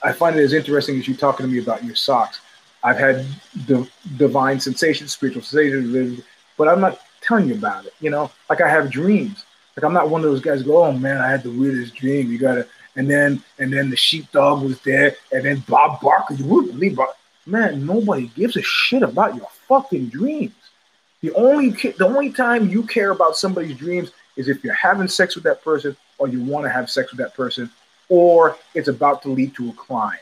I 0.01 0.11
find 0.13 0.35
it 0.35 0.43
as 0.43 0.53
interesting 0.53 0.97
as 0.97 1.07
you 1.07 1.15
talking 1.15 1.45
to 1.45 1.51
me 1.51 1.59
about 1.59 1.83
your 1.83 1.95
socks. 1.95 2.41
I've 2.83 2.97
had 2.97 3.23
divine 4.17 4.59
sensations, 4.59 5.13
spiritual 5.13 5.43
sensations, 5.43 6.21
but 6.57 6.67
I'm 6.67 6.81
not 6.81 6.99
telling 7.21 7.47
you 7.47 7.53
about 7.53 7.85
it. 7.85 7.93
You 8.01 8.09
know, 8.09 8.31
like 8.49 8.61
I 8.61 8.69
have 8.69 8.89
dreams. 8.89 9.45
Like 9.77 9.83
I'm 9.83 9.93
not 9.93 10.09
one 10.09 10.21
of 10.23 10.31
those 10.31 10.41
guys. 10.41 10.63
Go, 10.63 10.83
oh 10.83 10.91
man, 10.91 11.21
I 11.21 11.29
had 11.29 11.43
the 11.43 11.51
weirdest 11.51 11.93
dream. 11.93 12.31
You 12.31 12.39
gotta, 12.39 12.67
and 12.95 13.09
then 13.09 13.43
and 13.59 13.71
then 13.73 13.89
the 13.89 13.95
sheepdog 13.95 14.63
was 14.63 14.79
there, 14.81 15.15
and 15.31 15.45
then 15.45 15.63
Bob 15.67 16.01
Barker. 16.01 16.33
You 16.33 16.45
wouldn't 16.45 16.73
believe, 16.73 16.95
but 16.95 17.17
man, 17.45 17.85
nobody 17.85 18.27
gives 18.35 18.55
a 18.57 18.61
shit 18.61 19.03
about 19.03 19.35
your 19.35 19.47
fucking 19.67 20.07
dreams. 20.07 20.53
The 21.21 21.33
only 21.33 21.69
the 21.69 22.05
only 22.05 22.31
time 22.31 22.69
you 22.69 22.83
care 22.83 23.11
about 23.11 23.35
somebody's 23.35 23.77
dreams 23.77 24.11
is 24.35 24.49
if 24.49 24.63
you're 24.63 24.73
having 24.73 25.07
sex 25.07 25.35
with 25.35 25.43
that 25.45 25.63
person, 25.63 25.95
or 26.17 26.27
you 26.27 26.43
want 26.43 26.65
to 26.65 26.69
have 26.69 26.89
sex 26.89 27.11
with 27.11 27.19
that 27.19 27.35
person, 27.35 27.69
or 28.09 28.57
it's 28.73 28.87
about 28.87 29.21
to 29.23 29.29
lead 29.29 29.55
to 29.55 29.69
a 29.69 29.73
crime 29.73 30.17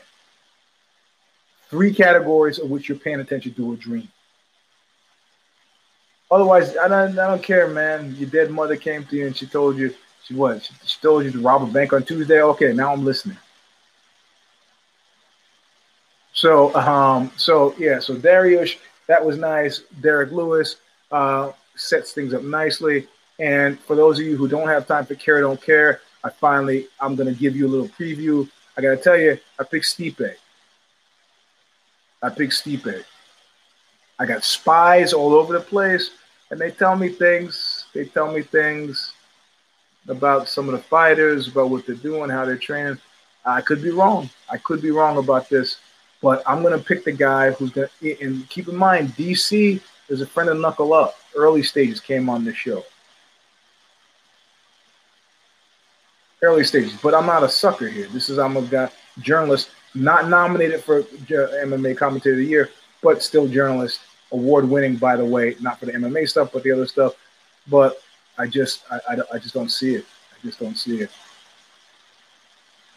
three 1.72 1.94
categories 1.94 2.58
of 2.58 2.68
which 2.68 2.86
you're 2.86 2.98
paying 2.98 3.18
attention 3.18 3.54
to 3.54 3.72
a 3.72 3.76
dream. 3.76 4.06
Otherwise, 6.30 6.76
I 6.76 6.86
don't, 6.86 7.18
I 7.18 7.28
don't 7.28 7.42
care, 7.42 7.66
man. 7.66 8.14
Your 8.16 8.28
dead 8.28 8.50
mother 8.50 8.76
came 8.76 9.04
to 9.06 9.16
you 9.16 9.26
and 9.26 9.34
she 9.34 9.46
told 9.46 9.78
you, 9.78 9.94
she 10.26 10.34
what? 10.34 10.62
She, 10.84 10.98
told 11.00 11.24
you 11.24 11.30
to 11.32 11.40
rob 11.40 11.62
a 11.62 11.66
bank 11.66 11.92
on 11.92 12.04
Tuesday. 12.04 12.40
Okay, 12.42 12.72
now 12.72 12.92
I'm 12.92 13.04
listening. 13.04 13.36
So, 16.32 16.74
um, 16.74 17.30
so 17.36 17.74
yeah, 17.78 17.98
so 17.98 18.16
Darius, 18.16 18.76
that 19.06 19.24
was 19.24 19.36
nice. 19.36 19.82
Derrick 20.00 20.32
Lewis 20.32 20.76
uh, 21.10 21.52
sets 21.74 22.12
things 22.12 22.34
up 22.34 22.42
nicely. 22.42 23.08
And 23.38 23.78
for 23.80 23.96
those 23.96 24.18
of 24.18 24.26
you 24.26 24.36
who 24.36 24.48
don't 24.48 24.68
have 24.68 24.86
time 24.86 25.04
for 25.04 25.14
care, 25.14 25.40
don't 25.40 25.60
care. 25.60 26.00
I 26.24 26.30
finally, 26.30 26.86
I'm 27.00 27.16
gonna 27.16 27.34
give 27.34 27.56
you 27.56 27.66
a 27.66 27.70
little 27.70 27.88
preview. 27.88 28.48
I 28.76 28.80
gotta 28.80 28.96
tell 28.96 29.18
you, 29.18 29.38
I 29.58 29.64
picked 29.64 29.86
Stipe. 29.86 30.34
I 32.22 32.28
picked 32.30 32.52
Stipe. 32.52 33.04
I 34.18 34.26
got 34.26 34.44
spies 34.44 35.12
all 35.12 35.34
over 35.34 35.52
the 35.52 35.60
place, 35.60 36.10
and 36.50 36.60
they 36.60 36.70
tell 36.70 36.96
me 36.96 37.08
things. 37.08 37.86
They 37.92 38.04
tell 38.04 38.30
me 38.30 38.42
things 38.42 39.12
about 40.08 40.48
some 40.48 40.68
of 40.68 40.72
the 40.72 40.82
fighters, 40.82 41.48
about 41.48 41.70
what 41.70 41.86
they're 41.86 41.94
doing, 41.96 42.30
how 42.30 42.44
they're 42.44 42.56
training. 42.56 42.98
I 43.44 43.60
could 43.60 43.82
be 43.82 43.90
wrong. 43.90 44.30
I 44.50 44.58
could 44.58 44.82
be 44.82 44.90
wrong 44.90 45.18
about 45.18 45.48
this, 45.48 45.78
but 46.20 46.42
I'm 46.46 46.62
gonna 46.62 46.78
pick 46.78 47.04
the 47.04 47.12
guy 47.12 47.50
who's 47.52 47.70
gonna. 47.70 47.88
And 48.20 48.48
keep 48.48 48.68
in 48.68 48.76
mind, 48.76 49.10
DC 49.16 49.80
is 50.08 50.20
a 50.20 50.26
friend 50.26 50.48
of 50.50 50.58
Knuckle 50.58 50.92
Up. 50.92 51.16
Early 51.34 51.62
stages 51.62 52.00
came 52.00 52.28
on 52.28 52.44
the 52.44 52.54
show. 52.54 52.84
Early 56.40 56.64
stages, 56.64 56.94
but 57.02 57.14
I'm 57.14 57.26
not 57.26 57.44
a 57.44 57.48
sucker 57.48 57.88
here. 57.88 58.08
This 58.08 58.28
is 58.28 58.38
I'm 58.38 58.56
a 58.56 58.62
guy 58.62 58.90
journalist 59.20 59.70
not 59.94 60.28
nominated 60.28 60.82
for 60.82 61.02
MMA 61.02 61.96
Commentator 61.96 62.32
of 62.32 62.38
the 62.38 62.46
Year, 62.46 62.70
but 63.02 63.22
still 63.22 63.46
journalist, 63.46 64.00
award 64.32 64.68
winning, 64.68 64.96
by 64.96 65.16
the 65.16 65.24
way, 65.24 65.56
not 65.60 65.78
for 65.78 65.86
the 65.86 65.92
MMA 65.92 66.28
stuff, 66.28 66.50
but 66.52 66.62
the 66.62 66.72
other 66.72 66.86
stuff. 66.86 67.14
But 67.68 68.00
I 68.38 68.46
just, 68.46 68.82
I, 68.90 68.98
I, 69.08 69.16
I 69.34 69.38
just 69.38 69.54
don't 69.54 69.70
see 69.70 69.94
it. 69.94 70.06
I 70.32 70.46
just 70.46 70.58
don't 70.58 70.76
see 70.76 71.00
it. 71.00 71.10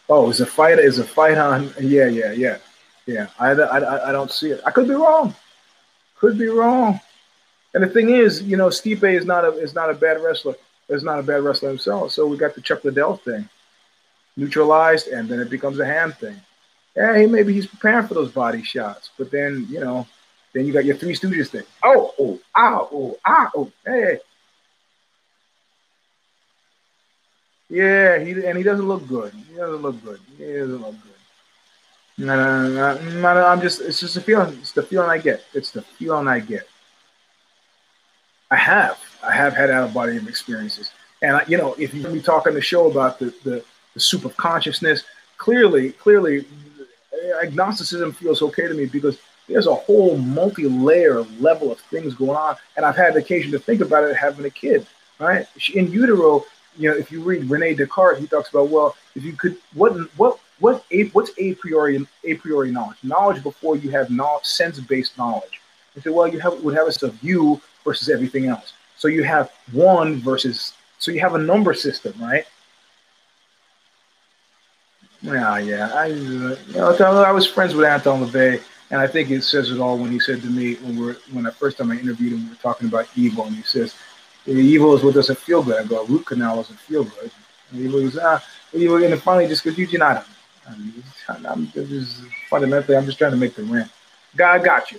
Oh, 0.08 0.30
is 0.30 0.40
a 0.40 0.46
fight? 0.46 0.78
Is 0.78 0.98
a 0.98 1.04
fight 1.04 1.38
on? 1.38 1.72
Yeah, 1.80 2.06
yeah, 2.06 2.32
yeah, 2.32 2.58
yeah. 3.06 3.26
I, 3.38 3.50
I, 3.50 4.08
I 4.08 4.12
don't 4.12 4.30
see 4.30 4.50
it. 4.50 4.60
I 4.64 4.70
could 4.70 4.86
be 4.86 4.94
wrong. 4.94 5.34
Could 6.16 6.38
be 6.38 6.46
wrong. 6.46 7.00
And 7.74 7.82
the 7.82 7.88
thing 7.88 8.10
is, 8.10 8.42
you 8.42 8.56
know, 8.56 8.68
Stipe 8.68 9.02
is 9.12 9.26
not 9.26 9.44
a 9.44 9.50
is 9.58 9.74
not 9.74 9.90
a 9.90 9.94
bad 9.94 10.22
wrestler. 10.22 10.54
Is 10.88 11.02
not 11.02 11.18
a 11.18 11.22
bad 11.22 11.42
wrestler 11.42 11.68
himself. 11.68 12.12
So 12.12 12.26
we 12.26 12.36
got 12.36 12.54
the 12.54 12.60
Chuck 12.60 12.84
Liddell 12.84 13.16
thing 13.16 13.48
neutralized, 14.36 15.08
and 15.08 15.28
then 15.28 15.40
it 15.40 15.50
becomes 15.50 15.78
a 15.78 15.84
hand 15.84 16.14
thing. 16.14 16.40
hey, 16.94 17.26
maybe 17.26 17.52
he's 17.52 17.66
preparing 17.66 18.06
for 18.06 18.14
those 18.14 18.30
body 18.32 18.62
shots. 18.62 19.10
But 19.18 19.30
then, 19.30 19.66
you 19.68 19.80
know, 19.80 20.06
then 20.52 20.66
you 20.66 20.72
got 20.72 20.84
your 20.84 20.96
Three 20.96 21.14
Stooges 21.14 21.48
thing. 21.48 21.64
Oh, 21.82 22.14
oh, 22.18 22.40
ah, 22.54 22.86
oh, 22.92 23.18
ah, 23.24 23.50
oh, 23.54 23.70
hey. 23.84 24.18
Yeah, 27.68 28.18
he 28.18 28.30
and 28.46 28.56
he 28.56 28.62
doesn't 28.62 28.86
look 28.86 29.06
good. 29.08 29.32
He 29.50 29.56
doesn't 29.56 29.82
look 29.82 30.02
good. 30.04 30.20
He 30.38 30.44
doesn't 30.44 30.80
look 30.80 30.94
good. 31.02 31.12
No, 32.18 32.34
no, 32.34 32.68
no, 32.68 32.98
no, 32.98 33.34
no, 33.34 33.46
I'm 33.46 33.60
just, 33.60 33.80
it's 33.82 34.00
just 34.00 34.16
a 34.16 34.22
feeling. 34.22 34.56
It's 34.60 34.72
the 34.72 34.82
feeling 34.82 35.10
I 35.10 35.18
get. 35.18 35.44
It's 35.52 35.70
the 35.70 35.82
feeling 35.82 36.28
I 36.28 36.40
get. 36.40 36.66
I 38.50 38.56
have. 38.56 38.98
I 39.22 39.32
have 39.32 39.54
had 39.54 39.70
out 39.70 39.84
of 39.84 39.94
body 39.94 40.16
experiences. 40.16 40.92
And, 41.20 41.36
I, 41.36 41.44
you 41.46 41.58
know, 41.58 41.74
if 41.74 41.92
you 41.92 42.06
be 42.08 42.22
talking 42.22 42.54
the 42.54 42.62
show 42.62 42.90
about 42.90 43.18
the, 43.18 43.34
the, 43.44 43.62
the 43.92 44.00
soup 44.00 44.24
of 44.24 44.34
consciousness, 44.38 45.04
clearly, 45.36 45.92
clearly, 45.92 46.46
agnosticism 47.42 48.12
feels 48.12 48.40
okay 48.40 48.66
to 48.66 48.74
me 48.74 48.86
because 48.86 49.18
there's 49.46 49.66
a 49.66 49.74
whole 49.74 50.16
multi-layer 50.16 51.22
level 51.38 51.70
of 51.70 51.78
things 51.80 52.14
going 52.14 52.36
on. 52.36 52.56
And 52.76 52.86
I've 52.86 52.96
had 52.96 53.14
occasion 53.16 53.52
to 53.52 53.58
think 53.58 53.82
about 53.82 54.04
it 54.04 54.16
having 54.16 54.46
a 54.46 54.50
kid, 54.50 54.86
right? 55.18 55.46
In 55.74 55.90
utero, 55.90 56.44
you 56.78 56.90
know, 56.90 56.96
if 56.96 57.10
you 57.10 57.22
read 57.22 57.50
Rene 57.50 57.74
Descartes, 57.74 58.18
he 58.18 58.26
talks 58.26 58.50
about, 58.50 58.68
well, 58.68 58.96
if 59.14 59.24
you 59.24 59.32
could, 59.32 59.56
what, 59.74 59.92
what, 60.16 60.38
what, 60.58 60.84
a, 60.90 61.04
what's 61.08 61.30
a 61.38 61.54
priori, 61.54 62.06
a 62.24 62.34
priori 62.34 62.70
knowledge? 62.70 62.98
Knowledge 63.02 63.42
before 63.42 63.76
you 63.76 63.90
have 63.90 64.10
knowledge, 64.10 64.44
sense-based 64.44 65.16
knowledge. 65.18 65.60
And 65.94 66.04
so, 66.04 66.12
well, 66.12 66.28
you 66.28 66.38
have 66.40 66.62
would 66.62 66.74
have 66.74 66.88
a 66.88 67.12
you 67.22 67.60
versus 67.84 68.08
everything 68.08 68.46
else. 68.46 68.72
So 68.96 69.08
you 69.08 69.24
have 69.24 69.50
one 69.72 70.16
versus, 70.16 70.72
so 70.98 71.10
you 71.10 71.20
have 71.20 71.34
a 71.34 71.38
number 71.38 71.74
system, 71.74 72.14
right? 72.20 72.44
Yeah, 75.22 75.58
yeah. 75.58 75.90
I, 75.94 76.06
you 76.06 76.56
know, 76.74 77.22
I 77.22 77.32
was 77.32 77.46
friends 77.46 77.74
with 77.74 77.86
Anton 77.86 78.26
LaVey, 78.26 78.62
and 78.90 79.00
I 79.00 79.06
think 79.06 79.30
it 79.30 79.42
says 79.42 79.70
it 79.70 79.80
all 79.80 79.98
when 79.98 80.10
he 80.10 80.20
said 80.20 80.40
to 80.42 80.46
me 80.46 80.74
when 80.76 80.96
we 80.96 81.10
are 81.10 81.16
when 81.32 81.44
the 81.44 81.52
first 81.52 81.78
time 81.78 81.90
I 81.90 81.98
interviewed 81.98 82.34
him, 82.34 82.44
we 82.44 82.50
were 82.50 82.56
talking 82.56 82.88
about 82.88 83.08
evil, 83.16 83.44
and 83.44 83.56
he 83.56 83.62
says, 83.62 83.94
"Evil 84.46 84.96
is 84.96 85.02
what 85.02 85.14
doesn't 85.14 85.38
feel 85.38 85.62
good." 85.62 85.82
I 85.82 85.86
go, 85.86 86.04
"Root 86.04 86.26
canal 86.26 86.56
doesn't 86.56 86.78
feel 86.80 87.04
good." 87.04 87.30
And 87.70 87.80
he 87.80 87.88
was 87.88 88.18
ah, 88.18 88.42
evil, 88.72 89.02
and 89.02 89.22
finally 89.22 89.48
just 89.48 89.64
goes, 89.64 89.76
"You 89.76 89.98
not." 89.98 90.26
I'm, 90.68 90.92
I'm 91.46 91.70
just 91.72 92.22
fundamentally, 92.50 92.96
I'm 92.96 93.06
just 93.06 93.18
trying 93.18 93.30
to 93.30 93.36
make 93.36 93.54
the 93.54 93.62
rent. 93.62 93.90
God 94.36 94.64
got 94.64 94.90
you. 94.90 94.98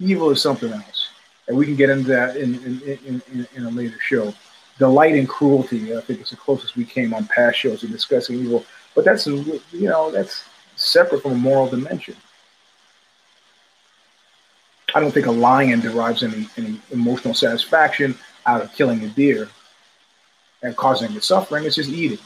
Evil 0.00 0.30
is 0.30 0.42
something 0.42 0.72
else, 0.72 1.10
and 1.46 1.56
we 1.56 1.64
can 1.64 1.76
get 1.76 1.90
into 1.90 2.08
that 2.08 2.36
in 2.36 2.54
in, 2.56 2.98
in, 3.06 3.22
in, 3.32 3.48
in 3.54 3.64
a 3.64 3.70
later 3.70 3.98
show. 4.00 4.34
Delight 4.78 5.14
and 5.14 5.28
cruelty, 5.28 5.96
I 5.96 6.00
think, 6.00 6.20
is 6.20 6.30
the 6.30 6.36
closest 6.36 6.74
we 6.74 6.84
came 6.84 7.14
on 7.14 7.28
past 7.28 7.58
shows 7.58 7.84
in 7.84 7.92
discussing 7.92 8.40
evil. 8.40 8.64
But 8.94 9.04
that's 9.04 9.26
you 9.26 9.60
know 9.72 10.10
that's 10.10 10.44
separate 10.76 11.22
from 11.22 11.32
a 11.32 11.36
moral 11.36 11.68
dimension. 11.68 12.16
I 14.94 15.00
don't 15.00 15.12
think 15.12 15.26
a 15.26 15.32
lion 15.32 15.80
derives 15.80 16.22
any, 16.22 16.48
any 16.56 16.80
emotional 16.92 17.34
satisfaction 17.34 18.16
out 18.46 18.62
of 18.62 18.72
killing 18.74 19.02
a 19.04 19.08
deer 19.08 19.48
and 20.62 20.76
causing 20.76 21.14
it 21.14 21.24
suffering. 21.24 21.64
It's 21.64 21.76
just 21.76 21.90
eating. 21.90 22.18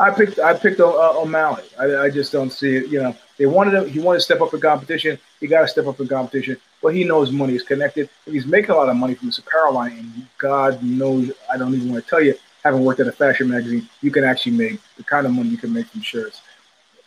I 0.00 0.10
picked 0.10 0.38
I 0.38 0.54
picked 0.54 0.80
uh, 0.80 1.18
O'Malley. 1.18 1.64
I, 1.78 1.96
I, 1.96 2.10
just 2.10 2.30
don't 2.30 2.50
see 2.50 2.76
it. 2.76 2.86
You 2.86 3.02
know, 3.02 3.16
they 3.36 3.46
wanted 3.46 3.74
him. 3.74 3.88
He 3.88 3.98
wanted 3.98 4.18
to 4.18 4.24
step 4.24 4.40
up 4.40 4.54
in 4.54 4.60
competition. 4.60 5.18
He 5.40 5.48
got 5.48 5.62
to 5.62 5.68
step 5.68 5.86
up 5.86 5.98
in 5.98 6.06
competition. 6.06 6.56
But 6.80 6.94
he 6.94 7.02
knows 7.02 7.32
money 7.32 7.56
is 7.56 7.64
connected. 7.64 8.08
He's 8.24 8.46
making 8.46 8.70
a 8.70 8.76
lot 8.76 8.88
of 8.88 8.96
money 8.96 9.14
from 9.14 9.26
this 9.26 9.38
apparel 9.38 9.74
line, 9.74 9.98
and 9.98 10.28
God 10.38 10.80
knows, 10.84 11.32
I 11.52 11.56
don't 11.56 11.74
even 11.74 11.90
want 11.90 12.04
to 12.04 12.08
tell 12.08 12.22
you 12.22 12.34
having 12.62 12.84
worked 12.84 13.00
at 13.00 13.08
a 13.08 13.12
fashion 13.12 13.48
magazine, 13.48 13.88
you 14.00 14.10
can 14.10 14.24
actually 14.24 14.52
make 14.52 14.80
the 14.96 15.04
kind 15.04 15.26
of 15.26 15.32
money 15.32 15.48
you 15.48 15.56
can 15.56 15.72
make 15.72 15.86
from 15.86 16.02
shirts. 16.02 16.42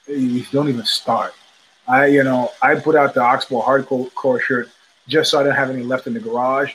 You 0.08 0.44
don't 0.52 0.70
even 0.70 0.86
start. 0.86 1.34
I, 1.88 2.08
you 2.08 2.24
know, 2.24 2.52
I 2.62 2.76
put 2.76 2.96
out 2.96 3.14
the 3.14 3.22
Oxbow 3.22 3.62
hardcore 3.62 4.42
shirt 4.42 4.70
just 5.08 5.32
so 5.32 5.40
I 5.40 5.44
didn't 5.44 5.58
have 5.58 5.70
any 5.70 5.84
left 5.84 6.08
in 6.08 6.14
the 6.14 6.20
garage, 6.20 6.74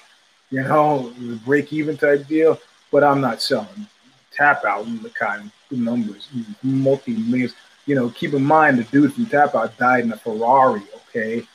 you 0.50 0.62
know, 0.62 1.12
break 1.44 1.72
even 1.72 1.96
type 1.96 2.26
deal. 2.26 2.58
But 2.90 3.04
I'm 3.04 3.20
not 3.20 3.42
selling. 3.42 3.86
Tap 4.32 4.64
out 4.64 4.86
in 4.86 5.02
the 5.02 5.10
kind 5.10 5.50
of 5.70 5.78
numbers, 5.78 6.28
multi 6.62 7.16
millions. 7.16 7.54
You 7.86 7.94
know, 7.94 8.10
keep 8.10 8.34
in 8.34 8.44
mind 8.44 8.78
the 8.78 8.84
dude 8.84 9.14
from 9.14 9.26
Tap 9.26 9.54
Out 9.54 9.76
died 9.78 10.04
in 10.04 10.12
a 10.12 10.16
Ferrari. 10.16 10.82
Okay, 11.08 11.46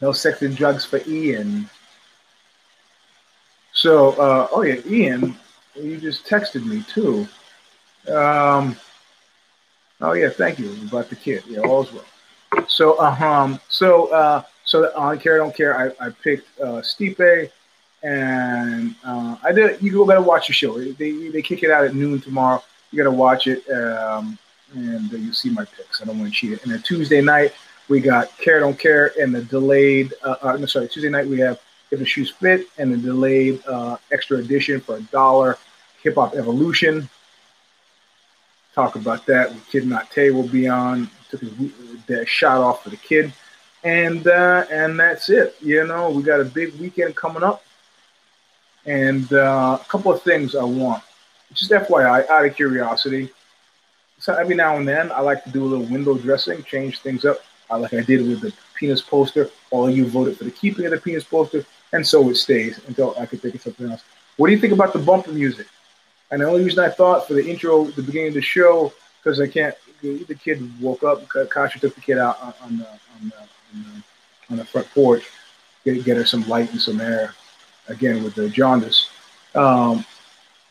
no 0.00 0.12
sex 0.12 0.42
and 0.42 0.56
drugs 0.56 0.84
for 0.84 1.00
Ian. 1.06 1.68
So, 3.72 4.12
uh, 4.12 4.48
oh 4.52 4.62
yeah, 4.62 4.80
Ian, 4.86 5.36
you 5.74 5.98
just 5.98 6.26
texted 6.26 6.64
me 6.64 6.82
too. 6.82 7.26
Um, 8.08 8.76
oh 10.00 10.12
yeah, 10.12 10.30
thank 10.30 10.58
you 10.58 10.72
about 10.86 11.10
the 11.10 11.16
kid. 11.16 11.42
Yeah, 11.48 11.60
all's 11.60 11.92
well. 11.92 12.04
So, 12.68 12.94
uh, 12.98 13.16
um, 13.20 13.60
so, 13.68 14.06
uh, 14.12 14.42
so 14.74 14.90
on 14.96 15.20
care, 15.20 15.38
don't 15.38 15.54
care. 15.54 15.78
I, 15.78 16.06
I 16.06 16.10
picked 16.10 16.48
uh, 16.60 16.82
Stipe, 16.82 17.48
and 18.02 18.92
uh, 19.04 19.36
I 19.40 19.52
did. 19.52 19.80
You 19.80 19.92
go 19.92 20.04
gotta 20.04 20.20
watch 20.20 20.48
the 20.48 20.52
show. 20.52 20.76
They 20.78 21.28
they 21.28 21.42
kick 21.42 21.62
it 21.62 21.70
out 21.70 21.84
at 21.84 21.94
noon 21.94 22.20
tomorrow. 22.20 22.60
You 22.90 22.96
gotta 22.98 23.16
watch 23.16 23.46
it, 23.46 23.68
um, 23.70 24.36
and 24.74 25.14
uh, 25.14 25.16
you 25.16 25.32
see 25.32 25.50
my 25.50 25.64
picks. 25.64 26.02
I 26.02 26.06
don't 26.06 26.18
want 26.18 26.32
to 26.32 26.36
cheat 26.36 26.54
it. 26.54 26.64
And 26.64 26.72
then 26.72 26.82
Tuesday 26.82 27.20
night 27.20 27.52
we 27.88 28.00
got 28.00 28.36
care, 28.38 28.58
don't 28.58 28.76
care, 28.76 29.12
and 29.20 29.32
the 29.32 29.42
delayed. 29.44 30.12
Uh, 30.24 30.34
uh, 30.42 30.56
no, 30.56 30.66
sorry, 30.66 30.88
Tuesday 30.88 31.08
night 31.08 31.28
we 31.28 31.38
have 31.38 31.60
if 31.92 32.00
the 32.00 32.04
shoes 32.04 32.32
fit, 32.32 32.66
and 32.76 32.92
the 32.92 32.96
delayed 32.96 33.64
uh, 33.68 33.96
extra 34.10 34.38
edition 34.38 34.80
for 34.80 34.96
a 34.96 35.02
dollar, 35.02 35.56
Hip 36.02 36.16
Hop 36.16 36.34
Evolution. 36.34 37.08
Talk 38.74 38.96
about 38.96 39.24
that. 39.26 39.54
Kid 39.70 39.86
Not 39.86 40.10
Tay 40.10 40.32
will 40.32 40.48
be 40.48 40.66
on. 40.66 41.08
Took 41.30 41.42
his 41.42 42.28
shot 42.28 42.60
off 42.60 42.82
for 42.82 42.90
the 42.90 42.96
kid, 42.96 43.32
and 43.84 44.26
uh, 44.26 44.64
and 44.70 44.98
that's 44.98 45.30
it. 45.30 45.56
You 45.60 45.86
know, 45.86 46.10
we 46.10 46.22
got 46.22 46.40
a 46.40 46.44
big 46.44 46.74
weekend 46.80 47.14
coming 47.14 47.42
up, 47.42 47.64
and 48.86 49.32
uh, 49.32 49.78
a 49.80 49.84
couple 49.86 50.12
of 50.12 50.22
things 50.22 50.54
I 50.54 50.64
want. 50.64 51.02
Just 51.52 51.70
FYI, 51.70 52.28
out 52.28 52.46
of 52.46 52.56
curiosity. 52.56 53.30
So 54.18 54.34
every 54.34 54.54
now 54.54 54.76
and 54.76 54.88
then, 54.88 55.12
I 55.12 55.20
like 55.20 55.44
to 55.44 55.50
do 55.50 55.64
a 55.64 55.66
little 55.66 55.84
window 55.84 56.16
dressing, 56.16 56.62
change 56.64 57.00
things 57.00 57.24
up, 57.24 57.40
like 57.70 57.92
I 57.92 58.00
did 58.00 58.26
with 58.26 58.40
the 58.40 58.52
penis 58.74 59.02
poster. 59.02 59.50
All 59.70 59.90
you 59.90 60.06
voted 60.06 60.38
for 60.38 60.44
the 60.44 60.50
keeping 60.50 60.86
of 60.86 60.90
the 60.90 60.98
penis 60.98 61.24
poster 61.24 61.64
and 61.94 62.06
so 62.06 62.28
it 62.28 62.36
stays 62.36 62.80
until 62.88 63.14
I 63.18 63.24
can 63.24 63.38
think 63.38 63.54
of 63.54 63.62
something 63.62 63.90
else. 63.90 64.02
What 64.36 64.48
do 64.48 64.52
you 64.52 64.58
think 64.58 64.72
about 64.72 64.92
the 64.92 64.98
bumper 64.98 65.30
music? 65.30 65.68
And 66.30 66.42
the 66.42 66.46
only 66.46 66.64
reason 66.64 66.84
I 66.84 66.88
thought 66.90 67.28
for 67.28 67.34
the 67.34 67.48
intro, 67.48 67.84
the 67.84 68.02
beginning 68.02 68.28
of 68.28 68.34
the 68.34 68.42
show, 68.42 68.92
because 69.22 69.40
I 69.40 69.46
can't. 69.46 69.74
The 70.02 70.34
kid 70.34 70.60
woke 70.82 71.02
up. 71.02 71.26
Kasha 71.28 71.78
took 71.78 71.94
the 71.94 72.00
kid 72.00 72.18
out 72.18 72.38
on, 72.42 72.52
on, 72.62 72.76
the, 72.78 72.88
on, 72.88 73.28
the, 73.30 73.36
on, 73.74 73.82
the, 73.82 74.52
on 74.52 74.56
the 74.58 74.64
front 74.64 74.88
porch, 74.90 75.24
get, 75.84 76.04
get 76.04 76.16
her 76.16 76.24
some 76.24 76.46
light 76.48 76.70
and 76.70 76.80
some 76.80 77.00
air. 77.00 77.34
Again 77.88 78.24
with 78.24 78.34
the 78.34 78.48
jaundice. 78.48 79.10
Um, 79.54 80.06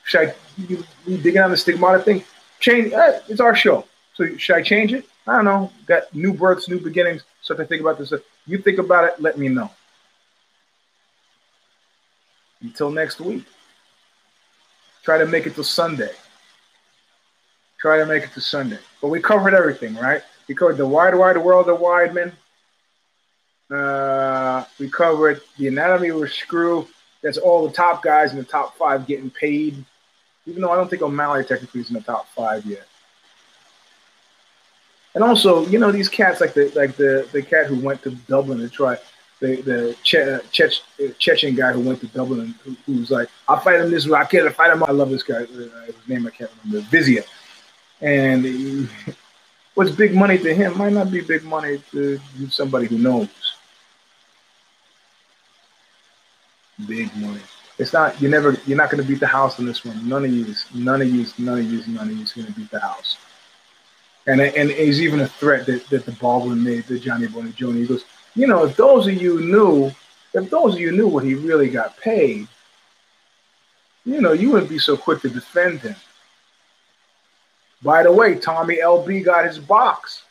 should 0.03 0.29
I 0.29 0.35
you, 0.57 0.83
you 1.05 1.17
digging 1.17 1.41
on 1.41 1.51
the 1.51 1.57
stigmata 1.57 2.01
thing? 2.01 2.23
Change. 2.59 2.91
Eh, 2.91 3.19
it's 3.29 3.39
our 3.39 3.55
show. 3.55 3.85
So 4.15 4.35
should 4.37 4.55
I 4.55 4.61
change 4.61 4.93
it? 4.93 5.05
I 5.27 5.35
don't 5.35 5.45
know. 5.45 5.71
Got 5.85 6.13
new 6.13 6.33
births, 6.33 6.67
new 6.67 6.79
beginnings. 6.79 7.23
So 7.41 7.55
I 7.57 7.65
think 7.65 7.81
about 7.81 7.97
this, 7.97 8.13
you 8.45 8.57
think 8.57 8.79
about 8.79 9.05
it. 9.05 9.21
Let 9.21 9.37
me 9.37 9.47
know. 9.47 9.69
Until 12.61 12.89
next 12.89 13.19
week. 13.19 13.45
Try 15.03 15.17
to 15.17 15.25
make 15.25 15.45
it 15.45 15.55
to 15.55 15.63
Sunday. 15.63 16.11
Try 17.77 17.97
to 17.97 18.05
make 18.05 18.23
it 18.23 18.31
to 18.33 18.41
Sunday. 18.41 18.79
But 19.01 19.09
we 19.09 19.21
covered 19.21 19.53
everything, 19.53 19.95
right? 19.95 20.21
We 20.47 20.55
covered 20.55 20.77
the 20.77 20.87
wide, 20.87 21.13
wide 21.13 21.37
world 21.37 21.67
of 21.67 21.79
Weidman. 21.79 22.31
Uh, 23.73 24.65
we 24.79 24.89
covered 24.89 25.41
the 25.57 25.67
anatomy 25.67 26.09
of 26.09 26.21
a 26.21 26.27
screw. 26.27 26.87
That's 27.21 27.37
all 27.37 27.67
the 27.67 27.73
top 27.73 28.03
guys 28.03 28.31
in 28.31 28.37
the 28.37 28.43
top 28.43 28.77
five 28.77 29.07
getting 29.07 29.31
paid. 29.31 29.83
Even 30.45 30.61
though 30.61 30.71
I 30.71 30.75
don't 30.75 30.89
think 30.89 31.01
O'Malley 31.01 31.43
technically 31.43 31.81
is 31.81 31.89
in 31.89 31.95
the 31.95 32.01
top 32.01 32.27
five 32.29 32.65
yet. 32.65 32.85
And 35.15 35.23
also, 35.23 35.65
you 35.67 35.79
know, 35.79 35.91
these 35.91 36.09
cats 36.09 36.41
like 36.41 36.53
the 36.53 36.71
like 36.75 36.95
the 36.97 37.27
the 37.31 37.41
cat 37.41 37.67
who 37.67 37.79
went 37.79 38.01
to 38.03 38.11
Dublin 38.11 38.59
to 38.59 38.69
try 38.69 38.97
the 39.39 39.61
the 39.61 39.95
che- 40.03 40.39
Chech, 40.51 40.81
Chechen 41.17 41.55
guy 41.55 41.71
who 41.71 41.81
went 41.81 42.01
to 42.01 42.07
Dublin, 42.07 42.55
who, 42.63 42.75
who's 42.85 43.11
like, 43.11 43.29
I'll 43.47 43.59
fight 43.59 43.79
him 43.79 43.91
this 43.91 44.07
way. 44.07 44.19
I 44.19 44.25
can't 44.25 44.53
fight 44.53 44.71
him. 44.71 44.83
I 44.83 44.91
love 44.91 45.09
this 45.09 45.23
guy. 45.23 45.43
Uh, 45.43 45.85
his 45.85 45.95
name 46.07 46.27
I 46.27 46.31
can't 46.31 46.51
remember. 46.63 46.87
Vizia. 46.89 47.23
And 48.01 48.89
what's 49.75 49.91
big 49.91 50.13
money 50.15 50.37
to 50.37 50.53
him 50.53 50.77
might 50.77 50.93
not 50.93 51.11
be 51.11 51.21
big 51.21 51.43
money 51.43 51.81
to 51.91 52.19
somebody 52.49 52.87
who 52.87 52.97
knows. 52.97 53.29
Big 56.87 57.15
money. 57.15 57.39
It's 57.77 57.93
not. 57.93 58.21
You 58.21 58.29
never. 58.29 58.57
You're 58.65 58.77
not 58.77 58.89
to 58.91 59.03
beat 59.03 59.19
the 59.19 59.27
house 59.27 59.59
in 59.59 59.65
this 59.65 59.83
one. 59.83 60.07
None 60.07 60.25
of 60.25 60.31
you. 60.31 60.53
None 60.73 61.01
of 61.01 61.07
you. 61.07 61.25
None 61.37 61.59
of 61.59 61.71
you. 61.71 61.83
None 61.87 62.09
of 62.09 62.15
you 62.15 62.23
is 62.23 62.33
to 62.33 62.51
beat 62.51 62.71
the 62.71 62.79
house. 62.79 63.17
And 64.25 64.39
and 64.41 64.71
it's 64.71 64.99
even 64.99 65.21
a 65.21 65.27
threat 65.27 65.65
that, 65.65 65.87
that 65.89 66.05
the 66.05 66.11
Baldwin 66.13 66.63
made 66.63 66.87
to 66.87 66.99
Johnny 66.99 67.27
Bonigioni. 67.27 67.79
He 67.79 67.87
goes, 67.87 68.05
you 68.35 68.47
know, 68.47 68.65
if 68.65 68.75
those 68.75 69.07
of 69.07 69.21
you 69.21 69.41
knew, 69.41 69.91
if 70.33 70.49
those 70.49 70.75
of 70.75 70.79
you 70.79 70.91
knew 70.91 71.07
what 71.07 71.23
he 71.23 71.33
really 71.33 71.69
got 71.69 71.97
paid, 71.97 72.47
you 74.05 74.21
know, 74.21 74.33
you 74.33 74.51
wouldn't 74.51 74.69
be 74.69 74.79
so 74.79 74.97
quick 74.97 75.21
to 75.21 75.29
defend 75.29 75.81
him. 75.81 75.95
By 77.81 78.03
the 78.03 78.11
way, 78.11 78.35
Tommy 78.35 78.77
LB 78.77 79.25
got 79.25 79.45
his 79.45 79.59
box. 79.59 80.23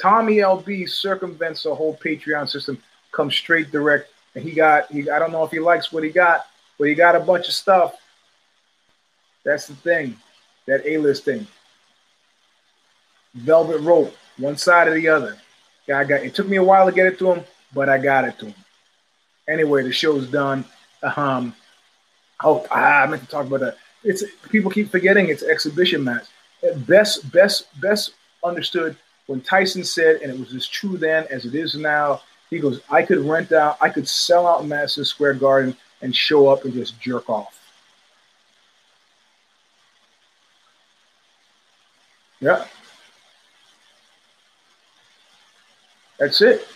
Tommy 0.00 0.36
LB 0.36 0.88
circumvents 0.88 1.62
the 1.62 1.74
whole 1.74 1.96
Patreon 1.96 2.48
system, 2.48 2.82
comes 3.12 3.34
straight 3.34 3.70
direct, 3.70 4.10
and 4.34 4.44
he 4.44 4.52
got 4.52 4.90
he 4.90 5.10
I 5.10 5.18
don't 5.18 5.32
know 5.32 5.44
if 5.44 5.50
he 5.50 5.60
likes 5.60 5.92
what 5.92 6.04
he 6.04 6.10
got, 6.10 6.46
but 6.78 6.88
he 6.88 6.94
got 6.94 7.16
a 7.16 7.20
bunch 7.20 7.48
of 7.48 7.54
stuff. 7.54 7.94
That's 9.44 9.66
the 9.66 9.74
thing, 9.74 10.16
that 10.66 10.86
A-list 10.86 11.24
thing. 11.24 11.46
Velvet 13.34 13.78
rope, 13.78 14.14
one 14.38 14.56
side 14.56 14.88
or 14.88 14.94
the 14.94 15.08
other. 15.08 15.36
I 15.92 16.04
got 16.04 16.22
it 16.22 16.34
took 16.34 16.48
me 16.48 16.56
a 16.56 16.62
while 16.62 16.86
to 16.86 16.92
get 16.92 17.06
it 17.06 17.18
to 17.18 17.32
him, 17.32 17.44
but 17.74 17.88
I 17.88 17.98
got 17.98 18.24
it 18.24 18.38
to 18.40 18.46
him. 18.46 18.54
Anyway, 19.48 19.82
the 19.82 19.92
show's 19.92 20.28
done. 20.28 20.64
Um, 21.16 21.54
oh, 22.44 22.66
I 22.70 23.06
meant 23.06 23.22
to 23.22 23.28
talk 23.28 23.46
about 23.46 23.60
that. 23.60 23.76
It's 24.04 24.22
people 24.48 24.70
keep 24.70 24.90
forgetting 24.90 25.28
it's 25.28 25.42
exhibition 25.42 26.04
match. 26.04 26.24
Best, 26.86 27.30
best, 27.32 27.66
best 27.80 28.12
understood 28.44 28.96
when 29.26 29.40
Tyson 29.40 29.84
said, 29.84 30.20
and 30.22 30.32
it 30.32 30.38
was 30.38 30.54
as 30.54 30.66
true 30.66 30.96
then 30.96 31.26
as 31.30 31.44
it 31.44 31.54
is 31.54 31.74
now. 31.74 32.22
He 32.50 32.58
goes, 32.58 32.80
I 32.90 33.02
could 33.02 33.18
rent 33.18 33.52
out, 33.52 33.78
I 33.80 33.88
could 33.88 34.08
sell 34.08 34.46
out 34.46 34.66
Madison 34.66 35.04
Square 35.04 35.34
Garden 35.34 35.76
and 36.02 36.14
show 36.14 36.48
up 36.48 36.64
and 36.64 36.74
just 36.74 37.00
jerk 37.00 37.30
off. 37.30 37.56
Yeah. 42.40 42.64
That's 46.18 46.40
it. 46.40 46.66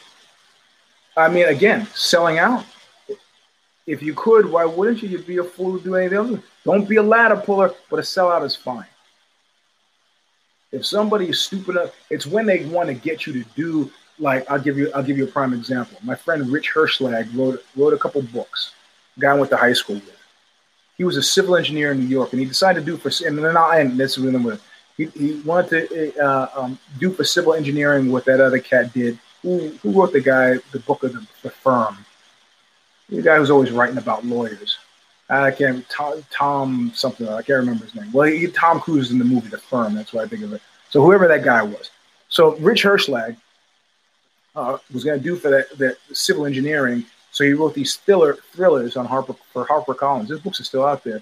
I 1.17 1.29
mean, 1.29 1.47
again, 1.47 1.87
selling 1.95 2.39
out. 2.39 2.65
If 3.87 4.03
you 4.03 4.15
could, 4.15 4.47
why 4.47 4.65
wouldn't 4.65 5.03
you? 5.03 5.09
You'd 5.09 5.27
be 5.27 5.39
a 5.39 5.45
fool 5.45 5.79
to 5.79 5.85
do 5.85 5.95
anything 5.97 6.17
else. 6.17 6.41
Don't 6.65 6.89
be 6.89 6.97
a 6.97 7.03
ladder 7.03 7.37
puller, 7.37 7.73
but 7.91 7.99
a 7.99 8.03
sellout 8.03 8.45
is 8.45 8.57
fine. 8.57 8.87
If 10.73 10.87
somebody 10.87 11.29
is 11.29 11.41
stupid 11.41 11.77
enough, 11.77 11.95
it's 12.11 12.27
when 12.27 12.47
they 12.47 12.65
want 12.65 12.89
to 12.89 12.95
get 12.95 13.27
you 13.27 13.33
to 13.35 13.45
do 13.55 13.93
like 14.19 14.49
I'll 14.51 14.61
give 14.61 14.79
you 14.79 14.91
I'll 14.95 15.03
give 15.03 15.19
you 15.19 15.25
a 15.25 15.29
prime 15.29 15.53
example. 15.53 15.99
My 16.03 16.15
friend 16.15 16.49
Rich 16.49 16.71
Hirschlag 16.75 17.37
wrote 17.37 17.65
wrote 17.77 17.93
a 17.93 17.99
couple 17.99 18.23
books. 18.23 18.73
Guy 19.19 19.31
I 19.31 19.35
went 19.35 19.51
to 19.51 19.57
high 19.57 19.73
school 19.73 19.97
with. 19.97 20.17
He 20.97 21.05
was 21.05 21.17
a 21.17 21.23
civil 21.23 21.57
engineer 21.57 21.93
in 21.93 21.99
New 21.99 22.07
York, 22.07 22.33
and 22.33 22.41
he 22.41 22.47
decided 22.47 22.81
to 22.81 22.87
do 22.87 22.97
for 22.97 23.11
and 23.27 23.39
then 23.39 23.57
I'll 23.57 23.73
end 23.73 23.99
this 23.99 24.17
with 24.17 24.35
him. 24.35 24.61
He, 24.97 25.07
he 25.07 25.41
wanted 25.41 25.89
to 25.89 26.25
uh, 26.25 26.51
um, 26.55 26.79
do 27.01 27.11
for 27.11 27.25
civil 27.25 27.55
engineering 27.55 28.13
what 28.13 28.25
that 28.27 28.41
other 28.41 28.61
cat 28.61 28.93
did. 28.93 29.19
Who, 29.43 29.71
who 29.83 29.91
wrote 29.91 30.13
the 30.13 30.21
guy 30.21 30.55
the 30.73 30.79
book 30.79 31.03
of 31.03 31.13
the, 31.13 31.27
the 31.43 31.51
firm? 31.51 31.99
The 33.09 33.23
guy 33.23 33.37
who's 33.37 33.51
always 33.51 33.73
writing 33.73 33.99
about 33.99 34.25
lawyers. 34.25 34.79
I 35.29 35.51
can't 35.51 35.89
Tom, 35.89 36.25
Tom 36.31 36.93
something. 36.95 37.29
I 37.29 37.43
can't 37.43 37.59
remember 37.59 37.85
his 37.85 37.95
name. 37.95 38.13
Well, 38.13 38.29
he, 38.29 38.47
Tom 38.47 38.81
Cruise 38.81 39.07
is 39.07 39.13
in 39.13 39.19
the 39.19 39.25
movie 39.25 39.49
The 39.49 39.59
Firm. 39.59 39.95
That's 39.95 40.13
what 40.13 40.25
I 40.25 40.29
think 40.29 40.43
of 40.43 40.53
it. 40.53 40.63
So 40.91 41.03
whoever 41.03 41.27
that 41.29 41.43
guy 41.43 41.63
was. 41.63 41.91
So 42.29 42.57
Rich 42.57 42.85
Hirschlag 42.85 43.37
uh, 44.55 44.79
was 44.93 45.05
going 45.05 45.19
to 45.19 45.23
do 45.23 45.37
for 45.37 45.51
that, 45.51 45.77
that 45.79 45.97
civil 46.13 46.47
engineering. 46.47 47.05
So 47.31 47.45
he 47.45 47.53
wrote 47.53 47.75
these 47.75 47.97
thriller 47.97 48.37
thrillers 48.53 48.97
on 48.97 49.07
Harper 49.07 49.35
for 49.53 49.65
Harper 49.65 49.95
Collins. 49.95 50.31
His 50.31 50.41
books 50.41 50.61
are 50.61 50.65
still 50.65 50.85
out 50.85 51.03
there, 51.03 51.21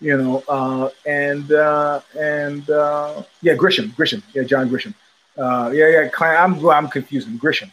you 0.00 0.16
know. 0.16 0.44
Uh, 0.48 0.90
and 1.04 1.50
uh, 1.50 2.00
and 2.18 2.68
uh, 2.70 3.22
yeah, 3.42 3.54
Grisham, 3.54 3.88
Grisham, 3.90 4.22
yeah, 4.34 4.44
John 4.44 4.70
Grisham. 4.70 4.94
Uh, 5.36 5.70
yeah, 5.72 5.88
yeah. 5.88 6.10
I'm 6.20 6.64
I'm 6.68 6.88
confusing 6.88 7.38
Grisham. 7.38 7.72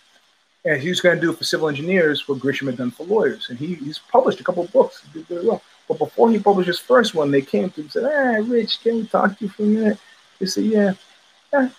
And 0.64 0.82
he 0.82 0.90
was 0.90 1.00
going 1.00 1.16
to 1.16 1.22
do 1.22 1.32
for 1.32 1.44
civil 1.44 1.70
engineers 1.70 2.28
what 2.28 2.40
Grisham 2.40 2.66
had 2.66 2.78
done 2.78 2.90
for 2.90 3.06
lawyers. 3.06 3.52
And 3.52 3.60
he, 3.60 3.76
he's 3.76 4.00
published 4.00 4.40
a 4.40 4.44
couple 4.44 4.64
of 4.64 4.74
books. 4.74 5.04
He 5.06 5.20
did 5.20 5.28
very 5.28 5.46
well. 5.46 5.62
But 5.88 6.00
before 6.00 6.32
he 6.32 6.40
published 6.40 6.66
his 6.66 6.80
first 6.80 7.14
one, 7.14 7.30
they 7.30 7.44
came 7.44 7.70
to 7.70 7.82
him 7.82 7.84
and 7.84 7.92
said, 7.92 8.12
Hey, 8.12 8.42
Rich, 8.42 8.82
can 8.82 8.96
we 8.96 9.06
talk 9.06 9.38
to 9.38 9.46
you 9.46 9.50
for 9.52 9.62
a 9.62 9.68
minute? 9.68 10.00
He 10.40 10.48
said, 10.48 10.64
yeah 10.64 10.94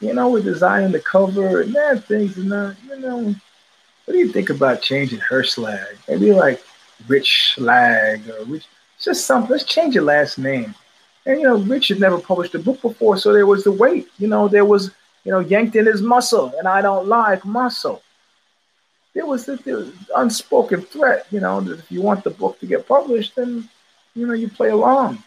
you 0.00 0.14
know, 0.14 0.30
we're 0.30 0.42
designing 0.42 0.92
the 0.92 1.00
cover 1.00 1.62
and 1.62 1.74
that 1.74 2.04
things 2.04 2.36
and 2.36 2.50
that, 2.52 2.76
you 2.86 3.00
know. 3.00 3.34
What 4.04 4.12
do 4.12 4.18
you 4.18 4.30
think 4.32 4.50
about 4.50 4.82
changing 4.82 5.18
her 5.18 5.42
slag? 5.42 5.96
Maybe 6.08 6.32
like 6.32 6.62
Rich 7.08 7.54
Slag 7.54 8.28
or 8.28 8.44
Rich, 8.44 8.66
just 9.00 9.26
something. 9.26 9.50
Let's 9.50 9.64
change 9.64 9.94
your 9.94 10.04
last 10.04 10.38
name. 10.38 10.74
And, 11.24 11.40
you 11.40 11.46
know, 11.46 11.56
Rich 11.56 11.88
had 11.88 11.98
never 11.98 12.18
published 12.18 12.54
a 12.54 12.60
book 12.60 12.80
before, 12.80 13.16
so 13.16 13.32
there 13.32 13.46
was 13.46 13.64
the 13.64 13.72
weight. 13.72 14.08
You 14.18 14.28
know, 14.28 14.46
there 14.46 14.64
was, 14.64 14.92
you 15.24 15.32
know, 15.32 15.40
yanked 15.40 15.74
in 15.74 15.86
his 15.86 16.02
muscle, 16.02 16.54
and 16.58 16.68
I 16.68 16.82
don't 16.82 17.08
like 17.08 17.44
muscle 17.44 18.02
there 19.16 19.24
was 19.24 19.46
this 19.46 19.60
unspoken 20.14 20.82
threat, 20.82 21.26
you 21.30 21.40
know, 21.40 21.58
that 21.62 21.78
if 21.78 21.90
you 21.90 22.02
want 22.02 22.22
the 22.22 22.30
book 22.30 22.60
to 22.60 22.66
get 22.66 22.86
published, 22.86 23.34
then, 23.34 23.66
you 24.14 24.26
know, 24.26 24.34
you 24.34 24.46
play 24.46 24.68
along. 24.68 25.24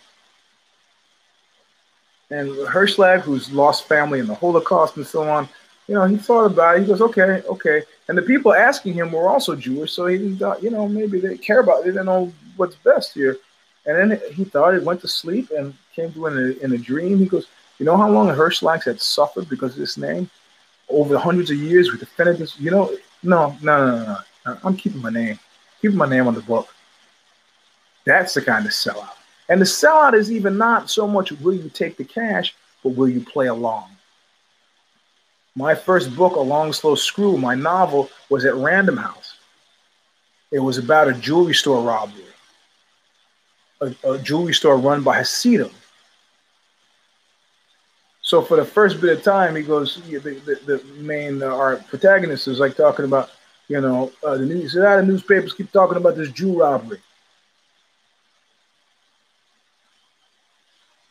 And 2.31 2.49
Hirschlag, 2.67 3.21
who's 3.21 3.51
lost 3.51 3.87
family 3.87 4.19
in 4.19 4.27
the 4.27 4.35
Holocaust 4.35 4.97
and 4.97 5.05
so 5.05 5.27
on, 5.27 5.49
you 5.87 5.95
know, 5.95 6.05
he 6.05 6.17
thought 6.17 6.45
about 6.45 6.77
it. 6.77 6.81
He 6.81 6.87
goes, 6.87 7.01
okay, 7.01 7.41
okay. 7.49 7.83
And 8.07 8.17
the 8.17 8.21
people 8.21 8.53
asking 8.53 8.93
him 8.93 9.11
were 9.11 9.27
also 9.27 9.55
Jewish, 9.55 9.93
so 9.93 10.05
he 10.05 10.35
thought, 10.35 10.61
you 10.61 10.69
know, 10.69 10.87
maybe 10.87 11.19
they 11.19 11.37
care 11.37 11.61
about 11.61 11.79
it. 11.79 11.85
They 11.85 11.91
didn't 11.91 12.05
know 12.05 12.31
what's 12.57 12.75
best 12.75 13.13
here. 13.13 13.37
And 13.85 14.11
then 14.11 14.21
he 14.33 14.43
thought 14.43 14.73
he 14.73 14.79
went 14.79 15.01
to 15.01 15.07
sleep 15.07 15.49
and 15.49 15.73
came 15.95 16.13
to 16.13 16.27
in 16.27 16.37
a, 16.37 16.63
in 16.63 16.73
a 16.73 16.77
dream. 16.77 17.17
He 17.17 17.25
goes, 17.25 17.47
you 17.79 17.85
know 17.85 17.97
how 17.97 18.09
long 18.09 18.27
Hirschlag 18.27 18.83
had 18.83 19.01
suffered 19.01 19.49
because 19.49 19.71
of 19.71 19.79
this 19.79 19.97
name? 19.97 20.29
Over 20.89 21.17
hundreds 21.17 21.49
of 21.49 21.57
years, 21.57 21.91
we 21.91 21.97
defended 21.97 22.37
this. 22.37 22.59
You 22.59 22.71
know, 22.71 22.91
no, 23.23 23.55
no, 23.61 23.85
no, 23.85 24.03
no, 24.03 24.17
no. 24.45 24.57
I'm 24.63 24.75
keeping 24.75 25.01
my 25.01 25.09
name. 25.09 25.39
Keeping 25.81 25.97
my 25.97 26.09
name 26.09 26.27
on 26.27 26.35
the 26.35 26.41
book. 26.41 26.67
That's 28.05 28.33
the 28.33 28.41
kind 28.41 28.65
of 28.65 28.71
sellout. 28.71 29.18
And 29.49 29.59
the 29.59 29.65
sellout 29.65 30.13
is 30.13 30.31
even 30.31 30.57
not 30.57 30.89
so 30.89 31.07
much 31.07 31.31
will 31.31 31.55
you 31.55 31.69
take 31.69 31.97
the 31.97 32.05
cash, 32.05 32.55
but 32.83 32.95
will 32.95 33.09
you 33.09 33.21
play 33.21 33.47
along? 33.47 33.89
My 35.55 35.73
first 35.73 36.15
book, 36.15 36.35
A 36.35 36.39
Long 36.39 36.71
Slow 36.71 36.95
Screw, 36.95 37.37
my 37.37 37.55
novel, 37.55 38.09
was 38.29 38.45
at 38.45 38.53
Random 38.53 38.95
House. 38.95 39.35
It 40.51 40.59
was 40.59 40.77
about 40.77 41.07
a 41.07 41.13
jewelry 41.13 41.55
store 41.55 41.81
robbery, 41.83 42.23
a, 43.81 43.93
a 44.03 44.19
jewelry 44.19 44.53
store 44.53 44.77
run 44.77 45.03
by 45.03 45.17
Hasidim. 45.17 45.71
So 48.21 48.43
for 48.43 48.57
the 48.57 48.65
first 48.65 49.01
bit 49.01 49.17
of 49.17 49.23
time, 49.23 49.55
he 49.55 49.63
goes, 49.63 50.01
the, 50.07 50.19
the, 50.19 50.59
the 50.65 50.83
main, 50.99 51.41
uh, 51.41 51.47
our 51.47 51.77
protagonist 51.77 52.47
is 52.47 52.59
like 52.59 52.75
talking 52.75 53.05
about, 53.05 53.31
you 53.67 53.81
know, 53.81 54.11
uh, 54.23 54.37
the 54.37 54.45
news. 54.45 54.73
Said, 54.73 54.85
ah, 54.85 54.97
the 54.97 55.03
newspapers 55.03 55.53
keep 55.53 55.71
talking 55.71 55.97
about 55.97 56.15
this 56.15 56.31
Jew 56.31 56.59
robbery. 56.59 56.99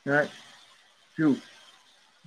Right? 0.09 0.30
Jew. 1.16 1.39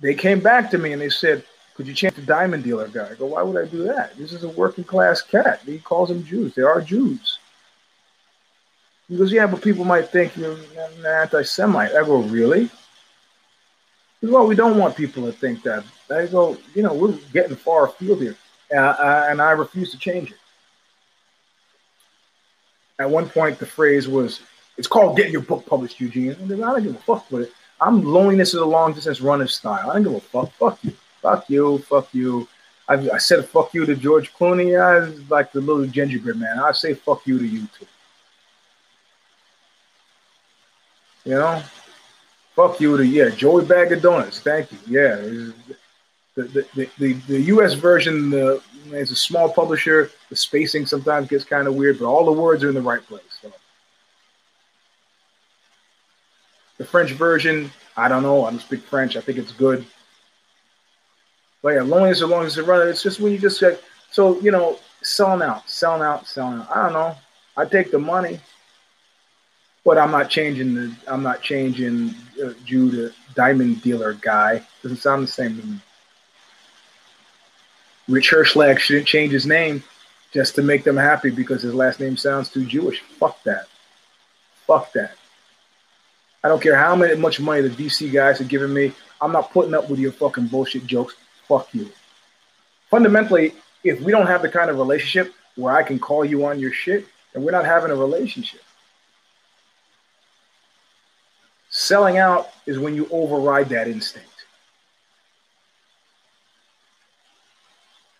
They 0.00 0.14
came 0.14 0.40
back 0.40 0.70
to 0.70 0.78
me 0.78 0.92
and 0.92 1.02
they 1.02 1.08
said, 1.08 1.44
could 1.74 1.86
you 1.86 1.94
change 1.94 2.14
the 2.14 2.22
diamond 2.22 2.64
dealer 2.64 2.86
guy? 2.88 3.08
I 3.10 3.14
go, 3.14 3.26
why 3.26 3.42
would 3.42 3.60
I 3.60 3.68
do 3.68 3.82
that? 3.84 4.16
This 4.16 4.32
is 4.32 4.44
a 4.44 4.48
working 4.48 4.84
class 4.84 5.20
cat. 5.20 5.60
He 5.66 5.78
calls 5.78 6.08
them 6.10 6.24
Jews. 6.24 6.54
They 6.54 6.62
are 6.62 6.80
Jews. 6.80 7.38
He 9.08 9.16
goes, 9.16 9.32
yeah, 9.32 9.46
but 9.46 9.62
people 9.62 9.84
might 9.84 10.08
think 10.08 10.36
you're 10.36 10.52
an 10.52 11.06
anti-Semite. 11.06 11.92
I 11.92 12.04
go, 12.04 12.18
really? 12.18 12.70
He 14.20 14.26
goes, 14.26 14.32
well, 14.32 14.46
we 14.46 14.54
don't 14.54 14.78
want 14.78 14.96
people 14.96 15.24
to 15.26 15.32
think 15.32 15.62
that. 15.64 15.84
They 16.08 16.28
go, 16.28 16.56
you 16.74 16.82
know, 16.82 16.94
we're 16.94 17.18
getting 17.32 17.56
far 17.56 17.86
afield 17.86 18.20
here, 18.20 18.36
uh, 18.74 19.26
and 19.28 19.42
I 19.42 19.50
refuse 19.52 19.90
to 19.90 19.98
change 19.98 20.30
it. 20.30 20.38
At 22.98 23.10
one 23.10 23.28
point, 23.28 23.58
the 23.58 23.66
phrase 23.66 24.06
was, 24.08 24.40
"It's 24.76 24.86
called 24.86 25.16
getting 25.16 25.32
your 25.32 25.42
book 25.42 25.66
published, 25.66 26.00
Eugene." 26.00 26.32
And 26.32 26.52
I 26.52 26.72
don't 26.72 26.82
give 26.84 26.94
a 26.94 26.98
fuck 26.98 27.28
with 27.30 27.48
it. 27.48 27.52
I'm 27.82 28.02
loneliness 28.04 28.54
is 28.54 28.60
a 28.60 28.64
long 28.64 28.92
distance 28.92 29.20
runner 29.20 29.46
style. 29.46 29.90
I 29.90 29.94
don't 29.94 30.04
give 30.04 30.14
a 30.14 30.20
fuck. 30.20 30.52
Fuck 30.52 30.84
you. 30.84 30.92
Fuck 31.20 31.50
you. 31.50 31.78
Fuck 31.78 32.14
you. 32.14 32.48
I, 32.88 32.94
I 33.10 33.18
said 33.18 33.44
fuck 33.44 33.74
you 33.74 33.86
to 33.86 33.94
George 33.96 34.32
Clooney. 34.34 34.80
I 34.80 35.00
was 35.00 35.30
like 35.30 35.52
the 35.52 35.60
little 35.60 35.86
gingerbread 35.86 36.36
man. 36.36 36.58
I 36.58 36.72
say 36.72 36.94
fuck 36.94 37.26
you 37.26 37.38
to 37.38 37.46
you 37.46 37.68
too. 37.78 37.86
You 41.24 41.34
know, 41.34 41.62
Fuck 42.54 42.80
you 42.80 42.96
to 42.96 43.06
yeah, 43.06 43.30
Joey 43.30 43.64
Bag 43.64 43.92
of 43.92 44.02
Donuts. 44.02 44.40
Thank 44.40 44.70
you. 44.72 44.78
Yeah, 44.86 45.16
the 45.16 45.54
the, 46.34 46.66
the, 46.74 46.90
the, 46.98 47.12
the 47.28 47.40
U.S. 47.42 47.74
version 47.74 48.34
uh, 48.34 48.58
is 48.92 49.10
a 49.10 49.16
small 49.16 49.50
publisher. 49.50 50.10
The 50.28 50.36
spacing 50.36 50.84
sometimes 50.84 51.28
gets 51.28 51.44
kind 51.44 51.66
of 51.66 51.74
weird, 51.74 51.98
but 51.98 52.06
all 52.06 52.26
the 52.26 52.32
words 52.32 52.62
are 52.62 52.68
in 52.68 52.74
the 52.74 52.82
right 52.82 53.04
place. 53.06 53.22
So. 53.40 53.50
The 56.82 56.88
French 56.88 57.12
version, 57.12 57.70
I 57.96 58.08
don't 58.08 58.22
know. 58.22 58.44
I 58.44 58.50
don't 58.50 58.60
speak 58.60 58.82
French. 58.82 59.16
I 59.16 59.20
think 59.20 59.38
it's 59.38 59.52
good. 59.52 59.84
But 61.62 61.70
yeah, 61.70 61.82
loneliness 61.82 62.22
as 62.22 62.28
long 62.28 62.44
as 62.44 62.58
it's 62.58 62.66
running. 62.66 62.88
It's 62.88 63.02
just 63.02 63.20
when 63.20 63.32
you 63.32 63.38
just 63.38 63.60
get 63.60 63.80
so 64.10 64.40
you 64.40 64.50
know 64.50 64.78
selling 65.02 65.42
out, 65.42 65.68
selling 65.70 66.02
out, 66.02 66.26
selling 66.26 66.60
out. 66.60 66.70
I 66.76 66.82
don't 66.82 66.92
know. 66.92 67.14
I 67.56 67.66
take 67.66 67.90
the 67.90 67.98
money 67.98 68.40
but 69.84 69.98
I'm 69.98 70.10
not 70.10 70.30
changing 70.30 70.74
the 70.74 70.94
I'm 71.06 71.22
not 71.22 71.42
changing 71.42 72.14
uh, 72.42 72.52
Jew 72.64 72.90
to 72.92 73.12
diamond 73.34 73.82
dealer 73.82 74.14
guy. 74.14 74.62
Doesn't 74.82 74.98
sound 74.98 75.24
the 75.24 75.28
same 75.28 75.60
to 75.60 75.66
me. 75.66 75.78
Rich 78.08 78.30
Hirschlag 78.30 78.78
shouldn't 78.78 79.06
change 79.06 79.32
his 79.32 79.46
name 79.46 79.82
just 80.32 80.54
to 80.56 80.62
make 80.62 80.84
them 80.84 80.96
happy 80.96 81.30
because 81.30 81.62
his 81.62 81.74
last 81.74 82.00
name 82.00 82.16
sounds 82.16 82.48
too 82.48 82.64
Jewish. 82.64 83.00
Fuck 83.00 83.42
that. 83.44 83.66
Fuck 84.66 84.92
that. 84.92 85.16
I 86.44 86.48
don't 86.48 86.60
care 86.60 86.76
how 86.76 86.96
much 86.96 87.40
money 87.40 87.60
the 87.62 87.68
DC 87.68 88.12
guys 88.12 88.40
are 88.40 88.44
giving 88.44 88.72
me. 88.74 88.92
I'm 89.20 89.32
not 89.32 89.52
putting 89.52 89.74
up 89.74 89.88
with 89.88 90.00
your 90.00 90.12
fucking 90.12 90.48
bullshit 90.48 90.86
jokes. 90.86 91.14
Fuck 91.46 91.72
you. 91.72 91.90
Fundamentally, 92.90 93.54
if 93.84 94.00
we 94.00 94.10
don't 94.10 94.26
have 94.26 94.42
the 94.42 94.48
kind 94.48 94.70
of 94.70 94.78
relationship 94.78 95.32
where 95.56 95.74
I 95.74 95.82
can 95.82 95.98
call 95.98 96.24
you 96.24 96.44
on 96.46 96.58
your 96.58 96.72
shit, 96.72 97.06
then 97.32 97.44
we're 97.44 97.52
not 97.52 97.64
having 97.64 97.90
a 97.90 97.96
relationship. 97.96 98.60
Selling 101.70 102.18
out 102.18 102.50
is 102.66 102.78
when 102.78 102.94
you 102.94 103.08
override 103.10 103.68
that 103.70 103.88
instinct. 103.88 104.28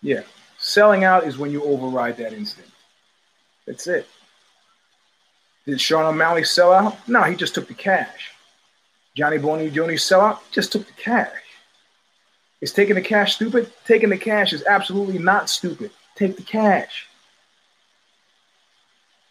Yeah. 0.01 0.23
Selling 0.57 1.03
out 1.03 1.25
is 1.25 1.37
when 1.37 1.51
you 1.51 1.63
override 1.63 2.17
that 2.17 2.33
instinct. 2.33 2.71
That's 3.67 3.85
it. 3.87 4.07
Did 5.65 5.79
Sean 5.79 6.05
O'Malley 6.05 6.43
sell 6.43 6.73
out? 6.73 7.07
No, 7.07 7.23
he 7.23 7.35
just 7.35 7.55
took 7.55 7.67
the 7.67 7.73
cash. 7.73 8.31
Johnny 9.15 9.37
Boney 9.37 9.69
Joni 9.69 9.99
sell 9.99 10.21
out? 10.21 10.51
Just 10.51 10.71
took 10.71 10.85
the 10.85 10.93
cash. 10.93 11.31
Is 12.61 12.73
taking 12.73 12.95
the 12.95 13.01
cash 13.01 13.35
stupid? 13.35 13.71
Taking 13.85 14.09
the 14.09 14.17
cash 14.17 14.53
is 14.53 14.63
absolutely 14.65 15.19
not 15.19 15.49
stupid. 15.49 15.91
Take 16.15 16.35
the 16.35 16.43
cash. 16.43 17.07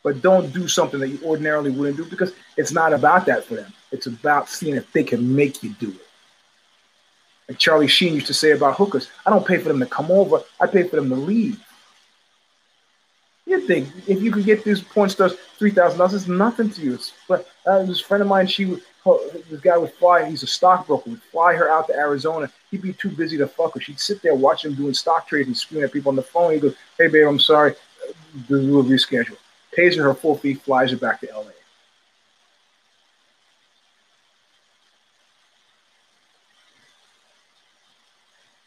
But 0.02 0.20
don't 0.20 0.52
do 0.52 0.68
something 0.68 1.00
that 1.00 1.08
you 1.08 1.18
ordinarily 1.24 1.70
wouldn't 1.70 1.96
do 1.96 2.04
because 2.04 2.32
it's 2.56 2.72
not 2.72 2.92
about 2.92 3.26
that 3.26 3.44
for 3.44 3.54
them. 3.54 3.72
It's 3.90 4.06
about 4.06 4.48
seeing 4.48 4.74
if 4.74 4.90
they 4.92 5.04
can 5.04 5.34
make 5.34 5.62
you 5.62 5.70
do 5.80 5.90
it. 5.90 6.06
Like 7.48 7.58
Charlie 7.58 7.88
Sheen 7.88 8.14
used 8.14 8.26
to 8.26 8.34
say 8.34 8.52
about 8.52 8.76
hookers, 8.76 9.08
I 9.26 9.30
don't 9.30 9.46
pay 9.46 9.58
for 9.58 9.68
them 9.68 9.80
to 9.80 9.86
come 9.86 10.10
over, 10.10 10.40
I 10.60 10.66
pay 10.66 10.84
for 10.84 10.96
them 10.96 11.08
to 11.10 11.16
leave. 11.16 11.62
You 13.52 13.60
think 13.60 13.90
if 14.06 14.22
you 14.22 14.32
could 14.32 14.46
get 14.46 14.64
these 14.64 14.80
porn 14.80 15.10
stars 15.10 15.34
three 15.58 15.72
thousand 15.72 15.98
dollars, 15.98 16.14
it's 16.14 16.26
nothing 16.26 16.70
to 16.70 16.80
you. 16.80 16.98
But 17.28 17.46
uh, 17.66 17.82
this 17.82 18.00
friend 18.00 18.22
of 18.22 18.28
mine, 18.28 18.46
she 18.46 18.64
this 18.64 19.60
guy 19.60 19.76
would 19.76 19.92
fly. 19.92 20.24
He's 20.24 20.42
a 20.42 20.46
stockbroker. 20.46 21.10
Would 21.10 21.22
fly 21.24 21.52
her 21.52 21.68
out 21.68 21.86
to 21.88 21.94
Arizona. 21.94 22.50
He'd 22.70 22.80
be 22.80 22.94
too 22.94 23.10
busy 23.10 23.36
to 23.36 23.46
fuck 23.46 23.74
her. 23.74 23.80
She'd 23.80 24.00
sit 24.00 24.22
there 24.22 24.34
watching 24.34 24.70
him 24.70 24.78
doing 24.78 24.94
stock 24.94 25.28
trades 25.28 25.48
and 25.48 25.56
screaming 25.56 25.84
at 25.84 25.92
people 25.92 26.08
on 26.08 26.16
the 26.16 26.22
phone. 26.22 26.54
He 26.54 26.60
goes, 26.60 26.74
"Hey 26.96 27.08
babe, 27.08 27.26
I'm 27.26 27.38
sorry, 27.38 27.74
a 27.74 28.52
reschedule." 28.52 29.36
Pays 29.74 29.96
her 29.96 30.02
her 30.04 30.14
full 30.14 30.38
fee, 30.38 30.54
flies 30.54 30.90
her 30.90 30.96
back 30.96 31.20
to 31.20 31.30
L.A. 31.30 31.52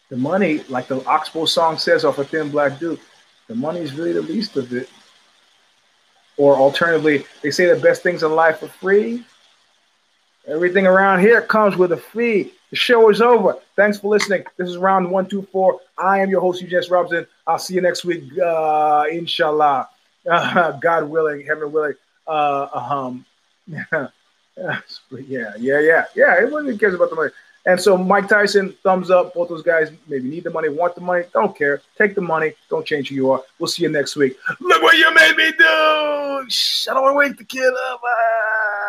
The 0.10 0.18
money, 0.18 0.64
like 0.70 0.88
the 0.88 1.04
Oxbow 1.06 1.48
song 1.48 1.80
says 1.80 2.06
off 2.06 2.20
of 2.20 2.30
Thin 2.30 2.52
Black 2.52 2.80
Duke, 2.80 3.00
the 3.48 3.56
money 3.56 3.80
is 3.80 3.94
really 3.94 4.14
the 4.14 4.22
least 4.22 4.58
of 4.58 4.74
it. 4.74 4.90
Or 6.38 6.56
alternatively, 6.56 7.26
they 7.42 7.52
say 7.52 7.66
the 7.66 7.80
best 7.80 8.04
things 8.04 8.24
in 8.24 8.32
life 8.34 8.62
are 8.62 8.68
free. 8.68 9.24
Everything 10.48 10.86
around 10.86 11.22
here 11.22 11.42
comes 11.42 11.76
with 11.76 11.92
a 11.92 11.98
fee. 11.98 12.52
The 12.70 12.76
show 12.76 13.10
is 13.10 13.22
over. 13.22 13.58
Thanks 13.76 14.00
for 14.00 14.10
listening. 14.10 14.44
This 14.58 14.70
is 14.70 14.78
round 14.78 15.06
124. 15.06 15.80
I 15.98 16.20
am 16.20 16.30
your 16.30 16.42
host, 16.42 16.62
Eugene 16.62 16.82
Robinson. 16.90 17.26
I'll 17.48 17.58
see 17.58 17.76
you 17.76 17.82
next 17.82 18.06
week, 18.06 18.24
uh, 18.38 19.06
inshallah. 19.10 19.90
Uh, 20.30 20.72
God 20.82 21.10
willing, 21.10 21.46
heaven 21.46 21.72
willing. 21.72 21.94
Uh, 22.28 22.68
um, 22.74 23.26
yeah, 23.68 24.08
yeah, 24.58 25.54
yeah, 25.58 25.80
yeah. 25.80 26.06
Yeah, 26.16 26.36
everybody 26.38 26.78
cares 26.78 26.94
about 26.94 27.10
the 27.10 27.16
money. 27.16 27.32
And 27.68 27.80
so 27.82 27.98
Mike 27.98 28.30
Tyson, 28.30 28.76
thumbs 28.84 29.10
up. 29.10 29.34
Both 29.34 29.50
those 29.50 29.64
guys 29.64 29.92
maybe 30.08 30.30
need 30.30 30.44
the 30.44 30.52
money, 30.52 30.70
want 30.70 30.94
the 30.96 31.02
money, 31.02 31.26
don't 31.34 31.58
care. 31.58 31.82
Take 31.98 32.14
the 32.14 32.22
money. 32.22 32.54
Don't 32.70 32.86
change 32.86 33.10
who 33.10 33.16
you 33.16 33.32
are. 33.32 33.42
We'll 33.58 33.68
see 33.68 33.84
you 33.84 33.90
next 33.90 34.16
week. 34.16 34.38
Look 34.60 34.82
what 34.84 34.98
you 34.98 35.14
made 35.14 35.36
me 35.36 35.52
do. 35.58 36.46
Shh, 36.50 36.88
I 36.88 36.94
don't 36.94 37.04
want 37.04 37.14
to 37.14 37.18
wake 37.18 37.38
the 37.38 37.44
kid 37.44 37.74
up. 37.90 38.02
Ah. 38.06 38.85